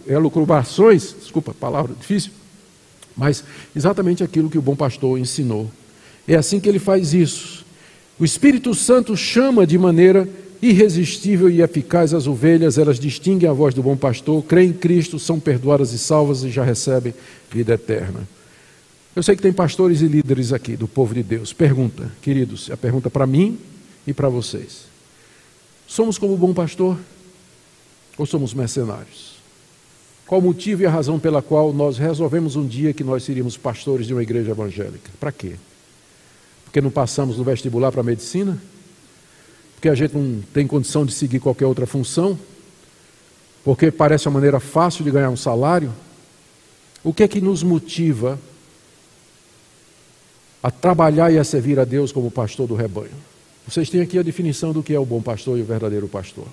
elucubrações, 0.07 1.15
desculpa, 1.19 1.55
palavra 1.59 1.95
difícil, 1.99 2.33
mas 3.17 3.43
exatamente 3.75 4.23
aquilo 4.23 4.51
que 4.51 4.59
o 4.59 4.63
bom 4.63 4.77
pastor 4.77 5.19
ensinou. 5.19 5.71
É 6.29 6.35
assim 6.35 6.61
que 6.61 6.69
ele 6.69 6.79
faz 6.79 7.15
isso. 7.15 7.65
O 8.21 8.27
Espírito 8.27 8.75
Santo 8.75 9.17
chama 9.17 9.67
de 9.67 9.79
maneira 9.79 10.29
irresistível 10.63 11.51
e 11.51 11.61
eficaz 11.61 12.15
as 12.15 12.29
ovelhas, 12.29 12.79
elas 12.79 13.01
distinguem 13.01 13.51
a 13.51 13.53
voz 13.53 13.75
do 13.75 13.83
bom 13.83 13.97
pastor, 13.97 14.45
creem 14.45 14.71
em 14.71 14.73
Cristo, 14.73 15.19
são 15.19 15.41
perdoadas 15.41 15.93
e 15.93 15.99
salvas 15.99 16.45
e 16.45 16.51
já 16.51 16.63
recebem 16.63 17.13
vida 17.51 17.75
eterna. 17.75 18.29
Eu 19.15 19.23
sei 19.25 19.35
que 19.35 19.43
tem 19.43 19.53
pastores 19.53 20.01
e 20.01 20.07
líderes 20.07 20.53
aqui 20.53 20.77
do 20.77 20.87
povo 20.87 21.13
de 21.13 21.23
Deus. 21.23 21.53
Pergunta, 21.53 22.11
queridos, 22.23 22.71
a 22.71 22.77
pergunta 22.77 23.11
para 23.11 23.27
mim 23.27 23.59
e 24.07 24.15
para 24.15 24.29
vocês. 24.29 24.85
Somos 25.87 26.17
como 26.17 26.35
o 26.35 26.39
bom 26.39 26.55
pastor 26.55 26.97
ou 28.17 28.25
somos 28.25 28.55
mercenários? 28.55 29.33
Qual 30.27 30.41
o 30.41 30.45
motivo 30.45 30.83
e 30.83 30.87
a 30.87 30.91
razão 30.91 31.19
pela 31.19 31.43
qual 31.43 31.73
nós 31.75 31.99
resolvemos 31.99 32.55
um 32.55 32.67
dia 32.67 32.95
que 32.95 33.05
nós 33.05 33.25
seríamos 33.25 33.57
pastores 33.57 34.07
de 34.07 34.15
uma 34.15 34.23
igreja 34.23 34.53
evangélica? 34.53 35.11
Para 35.19 35.33
quê? 35.33 35.57
Porque 36.65 36.81
não 36.81 36.91
passamos 36.91 37.37
no 37.37 37.45
vestibular 37.45 37.91
para 37.91 38.01
a 38.01 38.05
medicina? 38.05 38.59
Porque 39.83 39.89
a 39.89 39.97
gente 39.97 40.17
não 40.17 40.41
tem 40.55 40.65
condição 40.65 41.05
de 41.05 41.13
seguir 41.13 41.41
qualquer 41.41 41.67
outra 41.67 41.89
função, 41.89 42.39
porque 43.65 43.91
parece 43.91 44.29
uma 44.29 44.35
maneira 44.35 44.61
fácil 44.61 45.03
de 45.03 45.11
ganhar 45.11 45.29
um 45.29 45.37
salário. 45.37 45.93
O 47.03 47.13
que 47.13 47.25
é 47.25 47.27
que 47.27 47.41
nos 47.41 47.65
motiva 47.65 48.39
a 50.63 50.71
trabalhar 50.71 51.33
e 51.33 51.39
a 51.39 51.43
servir 51.43 51.81
a 51.81 51.85
Deus 51.85 52.13
como 52.13 52.31
pastor 52.31 52.69
do 52.69 52.77
rebanho? 52.77 53.11
Vocês 53.67 53.91
têm 53.91 54.01
aqui 54.01 54.21
a 54.21 54.23
definição 54.23 54.73
do 54.73 54.85
que 54.85 54.95
é 54.95 55.01
o 55.01 55.05
bom 55.05 55.21
pastor 55.21 55.59
e 55.59 55.63
o 55.63 55.65
verdadeiro 55.65 56.07
pastor. 56.07 56.47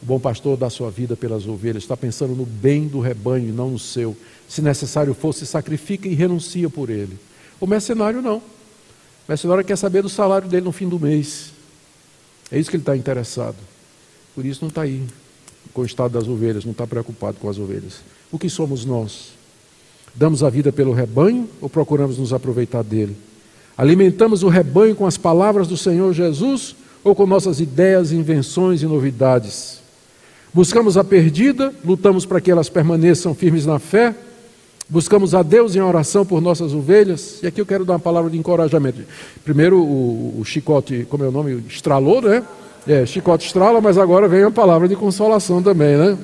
O 0.00 0.06
bom 0.06 0.20
pastor 0.20 0.56
dá 0.56 0.70
sua 0.70 0.88
vida 0.88 1.16
pelas 1.16 1.48
ovelhas, 1.48 1.82
está 1.82 1.96
pensando 1.96 2.32
no 2.32 2.46
bem 2.46 2.86
do 2.86 3.00
rebanho 3.00 3.48
e 3.48 3.52
não 3.52 3.70
no 3.70 3.78
seu. 3.80 4.16
Se 4.48 4.62
necessário 4.62 5.14
for, 5.14 5.32
se 5.32 5.46
sacrifica 5.46 6.06
e 6.06 6.14
renuncia 6.14 6.70
por 6.70 6.90
ele. 6.90 7.18
O 7.58 7.66
mercenário 7.66 8.22
não. 8.22 8.36
O 8.36 8.42
mercenário 9.26 9.64
quer 9.64 9.74
saber 9.76 10.02
do 10.02 10.08
salário 10.08 10.46
dele 10.46 10.64
no 10.64 10.70
fim 10.70 10.88
do 10.88 11.00
mês. 11.00 11.50
É 12.52 12.58
isso 12.58 12.68
que 12.68 12.76
ele 12.76 12.82
está 12.82 12.94
interessado. 12.94 13.56
Por 14.34 14.44
isso 14.44 14.60
não 14.60 14.68
está 14.68 14.82
aí 14.82 15.02
com 15.72 15.80
o 15.80 15.86
estado 15.86 16.12
das 16.12 16.28
ovelhas, 16.28 16.66
não 16.66 16.72
está 16.72 16.86
preocupado 16.86 17.38
com 17.40 17.48
as 17.48 17.58
ovelhas. 17.58 18.02
O 18.30 18.38
que 18.38 18.50
somos 18.50 18.84
nós? 18.84 19.32
Damos 20.14 20.42
a 20.42 20.50
vida 20.50 20.70
pelo 20.70 20.92
rebanho 20.92 21.48
ou 21.62 21.70
procuramos 21.70 22.18
nos 22.18 22.32
aproveitar 22.32 22.84
dele? 22.84 23.16
Alimentamos 23.76 24.42
o 24.42 24.48
rebanho 24.48 24.94
com 24.94 25.06
as 25.06 25.16
palavras 25.16 25.66
do 25.66 25.78
Senhor 25.78 26.12
Jesus 26.12 26.76
ou 27.02 27.14
com 27.14 27.26
nossas 27.26 27.58
ideias, 27.58 28.12
invenções 28.12 28.82
e 28.82 28.86
novidades? 28.86 29.80
Buscamos 30.52 30.98
a 30.98 31.02
perdida, 31.02 31.72
lutamos 31.82 32.26
para 32.26 32.38
que 32.38 32.50
elas 32.50 32.68
permaneçam 32.68 33.34
firmes 33.34 33.64
na 33.64 33.78
fé 33.78 34.14
Buscamos 34.92 35.34
a 35.34 35.42
Deus 35.42 35.74
em 35.74 35.80
oração 35.80 36.22
por 36.22 36.42
nossas 36.42 36.74
ovelhas. 36.74 37.42
E 37.42 37.46
aqui 37.46 37.58
eu 37.58 37.64
quero 37.64 37.82
dar 37.82 37.94
uma 37.94 37.98
palavra 37.98 38.30
de 38.30 38.36
encorajamento. 38.36 39.02
Primeiro, 39.42 39.80
o, 39.80 40.38
o 40.38 40.44
chicote, 40.44 41.06
como 41.08 41.24
é 41.24 41.28
o 41.28 41.32
nome? 41.32 41.64
Estralou, 41.66 42.20
né? 42.20 42.44
É, 42.86 43.06
chicote 43.06 43.46
estrala, 43.46 43.80
mas 43.80 43.96
agora 43.96 44.28
vem 44.28 44.42
a 44.42 44.50
palavra 44.50 44.86
de 44.86 44.94
consolação 44.94 45.62
também, 45.62 45.96
né? 45.96 46.18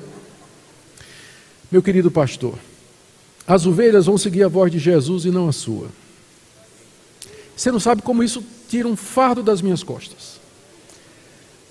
Meu 1.73 1.81
querido 1.81 2.11
pastor, 2.11 2.59
as 3.47 3.65
ovelhas 3.65 4.05
vão 4.05 4.19
seguir 4.19 4.43
a 4.43 4.49
voz 4.49 4.70
de 4.70 4.78
Jesus 4.78 5.24
e 5.24 5.31
não 5.31 5.49
a 5.49 5.53
sua. 5.53 5.86
Você 7.57 7.73
não 7.73 7.81
sabe 7.81 8.03
como 8.03 8.23
isso 8.23 8.45
tira 8.69 8.86
um 8.86 8.97
fardo 8.97 9.43
das 9.43 9.62
minhas 9.62 9.82
costas. 9.82 10.39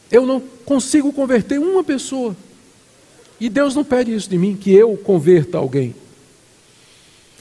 Eu 0.09 0.25
não 0.25 0.41
consigo 0.65 1.13
converter 1.13 1.59
uma 1.59 1.83
pessoa. 1.83 2.35
E 3.39 3.49
Deus 3.49 3.75
não 3.75 3.83
pede 3.83 4.15
isso 4.15 4.27
de 4.27 4.37
mim, 4.39 4.55
que 4.55 4.73
eu 4.73 4.97
converta 4.97 5.59
alguém. 5.59 5.93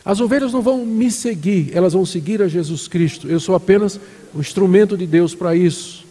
As 0.07 0.20
ovelhas 0.20 0.53
não 0.53 0.62
vão 0.62 0.87
me 0.87 1.11
seguir, 1.11 1.73
elas 1.74 1.93
vão 1.93 2.07
seguir 2.07 2.41
a 2.41 2.47
Jesus 2.47 2.87
Cristo. 2.87 3.27
Eu 3.27 3.41
sou 3.41 3.57
apenas 3.57 3.99
o 4.33 4.39
instrumento 4.39 4.97
de 4.97 5.05
Deus 5.05 5.35
para 5.35 5.57
isso. 5.57 6.05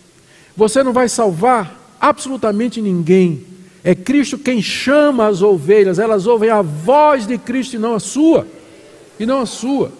Você 0.57 0.83
não 0.83 0.91
vai 0.91 1.07
salvar 1.07 1.95
absolutamente 1.97 2.81
ninguém. 2.81 3.45
É 3.85 3.95
Cristo 3.95 4.37
quem 4.37 4.61
chama 4.61 5.27
as 5.27 5.41
ovelhas, 5.41 5.97
elas 5.97 6.27
ouvem 6.27 6.49
a 6.49 6.61
voz 6.61 7.25
de 7.25 7.37
Cristo 7.37 7.77
e 7.77 7.79
não 7.79 7.95
a 7.95 7.99
sua. 8.01 8.45
E 9.17 9.25
não 9.25 9.39
a 9.39 9.45
sua. 9.45 9.93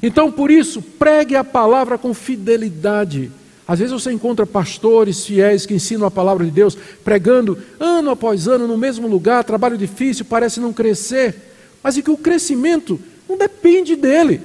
Então, 0.00 0.30
por 0.30 0.48
isso, 0.48 0.80
pregue 0.80 1.34
a 1.34 1.42
palavra 1.42 1.98
com 1.98 2.14
fidelidade. 2.14 3.32
Às 3.66 3.80
vezes 3.80 3.92
você 3.92 4.12
encontra 4.12 4.46
pastores 4.46 5.26
fiéis 5.26 5.66
que 5.66 5.74
ensinam 5.74 6.06
a 6.06 6.12
palavra 6.12 6.44
de 6.44 6.52
Deus, 6.52 6.78
pregando 7.02 7.58
ano 7.80 8.10
após 8.10 8.46
ano 8.46 8.68
no 8.68 8.78
mesmo 8.78 9.08
lugar, 9.08 9.42
trabalho 9.42 9.76
difícil, 9.76 10.24
parece 10.24 10.60
não 10.60 10.72
crescer, 10.72 11.34
mas 11.82 11.98
é 11.98 12.02
que 12.02 12.10
o 12.10 12.16
crescimento 12.16 13.00
não 13.36 13.38
depende 13.38 13.94
dele. 13.94 14.40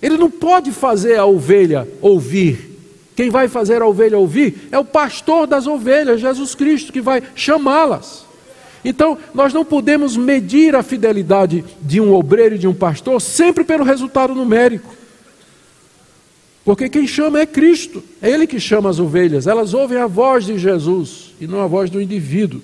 Ele 0.00 0.18
não 0.18 0.30
pode 0.30 0.70
fazer 0.70 1.16
a 1.16 1.24
ovelha 1.24 1.88
ouvir. 2.02 2.76
Quem 3.16 3.30
vai 3.30 3.48
fazer 3.48 3.80
a 3.80 3.86
ovelha 3.86 4.18
ouvir 4.18 4.68
é 4.70 4.78
o 4.78 4.84
pastor 4.84 5.46
das 5.46 5.66
ovelhas, 5.66 6.20
Jesus 6.20 6.54
Cristo, 6.54 6.92
que 6.92 7.00
vai 7.00 7.22
chamá-las. 7.34 8.26
Então, 8.84 9.18
nós 9.34 9.52
não 9.52 9.64
podemos 9.64 10.16
medir 10.16 10.76
a 10.76 10.82
fidelidade 10.82 11.64
de 11.80 12.00
um 12.00 12.12
obreiro 12.12 12.54
e 12.54 12.58
de 12.58 12.68
um 12.68 12.74
pastor 12.74 13.20
sempre 13.20 13.64
pelo 13.64 13.82
resultado 13.82 14.34
numérico. 14.34 14.94
Porque 16.64 16.88
quem 16.88 17.06
chama 17.06 17.40
é 17.40 17.46
Cristo, 17.46 18.04
é 18.20 18.30
Ele 18.30 18.46
que 18.46 18.60
chama 18.60 18.90
as 18.90 18.98
ovelhas, 18.98 19.46
elas 19.46 19.72
ouvem 19.72 19.98
a 19.98 20.06
voz 20.06 20.44
de 20.44 20.58
Jesus 20.58 21.32
e 21.40 21.46
não 21.46 21.62
a 21.62 21.66
voz 21.66 21.88
do 21.88 22.00
indivíduo. 22.00 22.60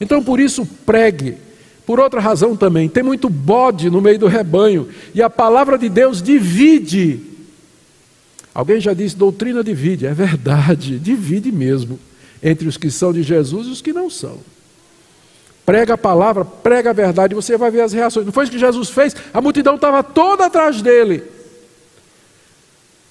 Então, 0.00 0.22
por 0.22 0.38
isso, 0.38 0.66
pregue, 0.84 1.36
por 1.86 1.98
outra 1.98 2.20
razão 2.20 2.56
também, 2.56 2.88
tem 2.88 3.02
muito 3.02 3.28
bode 3.28 3.90
no 3.90 4.00
meio 4.00 4.18
do 4.18 4.26
rebanho 4.26 4.88
e 5.14 5.22
a 5.22 5.30
palavra 5.30 5.76
de 5.76 5.88
Deus 5.88 6.22
divide. 6.22 7.20
Alguém 8.54 8.80
já 8.80 8.92
disse, 8.92 9.16
doutrina 9.16 9.62
divide, 9.62 10.06
é 10.06 10.14
verdade, 10.14 10.98
divide 11.00 11.50
mesmo 11.50 11.98
entre 12.42 12.68
os 12.68 12.76
que 12.76 12.90
são 12.90 13.12
de 13.12 13.22
Jesus 13.22 13.66
e 13.66 13.70
os 13.70 13.82
que 13.82 13.92
não 13.92 14.10
são. 14.10 14.38
Prega 15.64 15.94
a 15.94 15.98
palavra, 15.98 16.44
prega 16.44 16.90
a 16.90 16.92
verdade, 16.92 17.34
você 17.34 17.56
vai 17.56 17.70
ver 17.70 17.82
as 17.82 17.92
reações. 17.92 18.26
Não 18.26 18.32
foi 18.32 18.44
isso 18.44 18.52
que 18.52 18.58
Jesus 18.58 18.90
fez? 18.90 19.14
A 19.32 19.40
multidão 19.40 19.76
estava 19.76 20.02
toda 20.02 20.46
atrás 20.46 20.82
dele. 20.82 21.22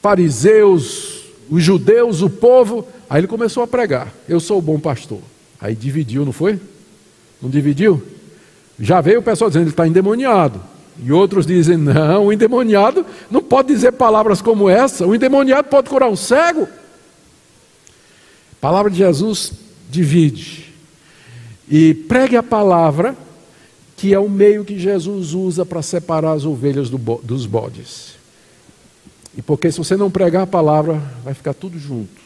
Fariseus, 0.01 1.25
os 1.49 1.63
judeus, 1.63 2.21
o 2.21 2.29
povo. 2.29 2.87
Aí 3.09 3.21
ele 3.21 3.27
começou 3.27 3.63
a 3.63 3.67
pregar: 3.67 4.13
Eu 4.27 4.39
sou 4.39 4.57
o 4.57 4.61
bom 4.61 4.79
pastor. 4.79 5.21
Aí 5.59 5.75
dividiu, 5.75 6.25
não 6.25 6.33
foi? 6.33 6.59
Não 7.41 7.49
dividiu? 7.49 8.01
Já 8.79 9.01
veio 9.01 9.19
o 9.19 9.23
pessoal 9.23 9.49
dizendo 9.49 9.63
ele 9.63 9.71
está 9.71 9.87
endemoniado. 9.87 10.61
E 11.01 11.11
outros 11.11 11.45
dizem: 11.45 11.77
não, 11.77 12.27
o 12.27 12.33
endemoniado 12.33 13.05
não 13.29 13.41
pode 13.41 13.69
dizer 13.69 13.91
palavras 13.93 14.41
como 14.41 14.69
essa. 14.69 15.05
O 15.05 15.15
endemoniado 15.15 15.67
pode 15.67 15.89
curar 15.89 16.09
um 16.09 16.15
cego. 16.15 16.63
A 16.63 18.61
palavra 18.61 18.91
de 18.91 18.97
Jesus 18.97 19.51
divide. 19.89 20.73
E 21.69 21.93
pregue 21.93 22.35
a 22.35 22.43
palavra, 22.43 23.15
que 23.95 24.13
é 24.13 24.19
o 24.19 24.29
meio 24.29 24.65
que 24.65 24.79
Jesus 24.79 25.33
usa 25.33 25.65
para 25.65 25.81
separar 25.81 26.33
as 26.33 26.45
ovelhas 26.45 26.89
do 26.89 26.97
dos 26.97 27.45
bodes. 27.45 28.15
E 29.37 29.41
porque 29.41 29.71
se 29.71 29.77
você 29.77 29.95
não 29.95 30.09
pregar 30.09 30.43
a 30.43 30.47
palavra, 30.47 31.01
vai 31.23 31.33
ficar 31.33 31.53
tudo 31.53 31.77
junto. 31.77 32.19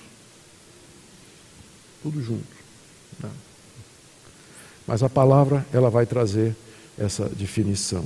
Tudo 2.02 2.22
junto. 2.22 2.53
Mas 4.88 5.04
a 5.04 5.10
palavra, 5.10 5.66
ela 5.74 5.90
vai 5.90 6.06
trazer 6.06 6.56
essa 6.98 7.30
definição. 7.30 8.04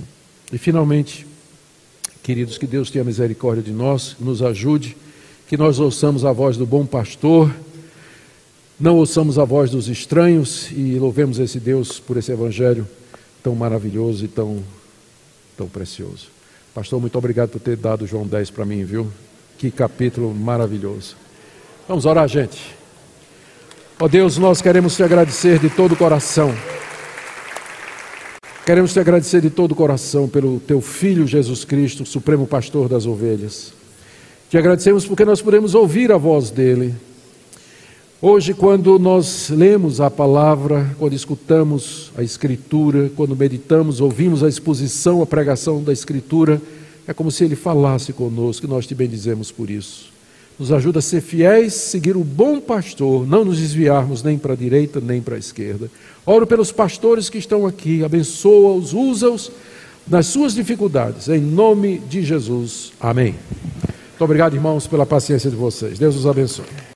E 0.52 0.58
finalmente, 0.58 1.26
queridos, 2.24 2.58
que 2.58 2.68
Deus 2.68 2.92
tenha 2.92 3.04
misericórdia 3.04 3.64
de 3.64 3.72
nós, 3.72 4.16
nos 4.20 4.42
ajude, 4.42 4.96
que 5.48 5.58
nós 5.58 5.80
ouçamos 5.80 6.26
a 6.26 6.32
voz 6.32 6.58
do 6.58 6.66
bom 6.66 6.86
pastor, 6.86 7.54
não 8.80 8.98
ouçamos 8.98 9.40
a 9.40 9.44
voz 9.44 9.72
dos 9.72 9.88
estranhos 9.88 10.70
e 10.72 11.00
louvemos 11.00 11.40
esse 11.40 11.60
Deus 11.60 12.00
por 12.00 12.16
esse 12.18 12.32
evangelho 12.32 12.88
tão 13.42 13.56
maravilhoso 13.56 14.26
e 14.26 14.28
tão, 14.28 14.62
tão 15.58 15.68
precioso. 15.68 16.28
Pastor, 16.76 17.02
muito 17.02 17.18
obrigado 17.18 17.50
por 17.50 17.60
ter 17.60 17.76
dado 17.76 18.06
João 18.06 18.28
10 18.28 18.52
para 18.52 18.66
mim, 18.66 18.84
viu? 18.84 19.12
Que 19.58 19.72
capítulo 19.72 20.32
maravilhoso. 20.32 21.16
Vamos 21.88 22.06
orar, 22.06 22.28
gente. 22.28 22.77
Ó 24.00 24.06
oh 24.06 24.08
Deus, 24.08 24.38
nós 24.38 24.62
queremos 24.62 24.96
te 24.96 25.02
agradecer 25.02 25.58
de 25.58 25.72
todo 25.72 25.94
o 25.94 25.96
coração. 25.96 26.54
Queremos 28.64 28.94
te 28.94 29.00
agradecer 29.00 29.42
de 29.42 29.50
todo 29.50 29.72
o 29.72 29.76
coração 29.76 30.30
pelo 30.30 30.60
teu 30.60 30.82
filho 30.82 31.26
Jesus 31.26 31.66
Cristo, 31.66 32.06
supremo 32.06 32.46
pastor 32.46 32.88
das 32.88 33.08
ovelhas. 33.08 33.74
Te 34.52 34.58
agradecemos 34.58 35.04
porque 35.04 35.26
nós 35.26 35.42
podemos 35.42 35.74
ouvir 35.74 36.12
a 36.12 36.18
voz 36.18 36.52
dele. 36.52 36.94
Hoje, 38.22 38.54
quando 38.54 39.00
nós 39.00 39.50
lemos 39.50 40.00
a 40.00 40.12
palavra, 40.12 40.96
quando 41.00 41.14
escutamos 41.14 42.12
a 42.16 42.22
Escritura, 42.22 43.10
quando 43.16 43.36
meditamos, 43.36 44.00
ouvimos 44.00 44.44
a 44.44 44.48
exposição, 44.48 45.24
a 45.24 45.26
pregação 45.26 45.82
da 45.82 45.92
Escritura, 45.92 46.62
é 47.08 47.16
como 47.16 47.32
se 47.32 47.46
ele 47.46 47.56
falasse 47.56 48.14
conosco 48.14 48.68
e 48.68 48.70
nós 48.70 48.86
te 48.86 48.94
bendizemos 48.94 49.52
por 49.52 49.72
isso. 49.72 50.17
Nos 50.60 50.72
ajuda 50.72 51.00
a 51.00 51.02
ser 51.02 51.22
fiéis, 51.22 51.74
seguir 51.74 52.18
o 52.18 52.24
bom 52.24 52.60
pastor, 52.60 53.28
não 53.28 53.46
nos 53.46 53.60
desviarmos 53.60 54.24
nem 54.24 54.38
para 54.38 54.54
a 54.54 54.56
direita 54.56 55.00
nem 55.00 55.22
para 55.22 55.36
a 55.36 55.40
esquerda. 55.40 55.90
Oro 56.26 56.48
pelos 56.48 56.72
pastores 56.72 57.30
que 57.30 57.38
estão 57.38 57.68
aqui, 57.68 58.04
abençoa-os, 58.04 58.94
usa-os 58.94 59.52
nas 60.08 60.26
suas 60.28 60.56
dificuldades, 60.56 61.28
em 61.28 61.40
nome 61.40 62.00
de 62.00 62.24
Jesus. 62.24 62.92
Amém. 63.00 63.36
Muito 63.84 64.24
obrigado, 64.24 64.56
irmãos, 64.56 64.88
pela 64.88 65.06
paciência 65.06 65.50
de 65.50 65.56
vocês. 65.56 66.00
Deus 66.00 66.16
os 66.16 66.26
abençoe. 66.26 66.66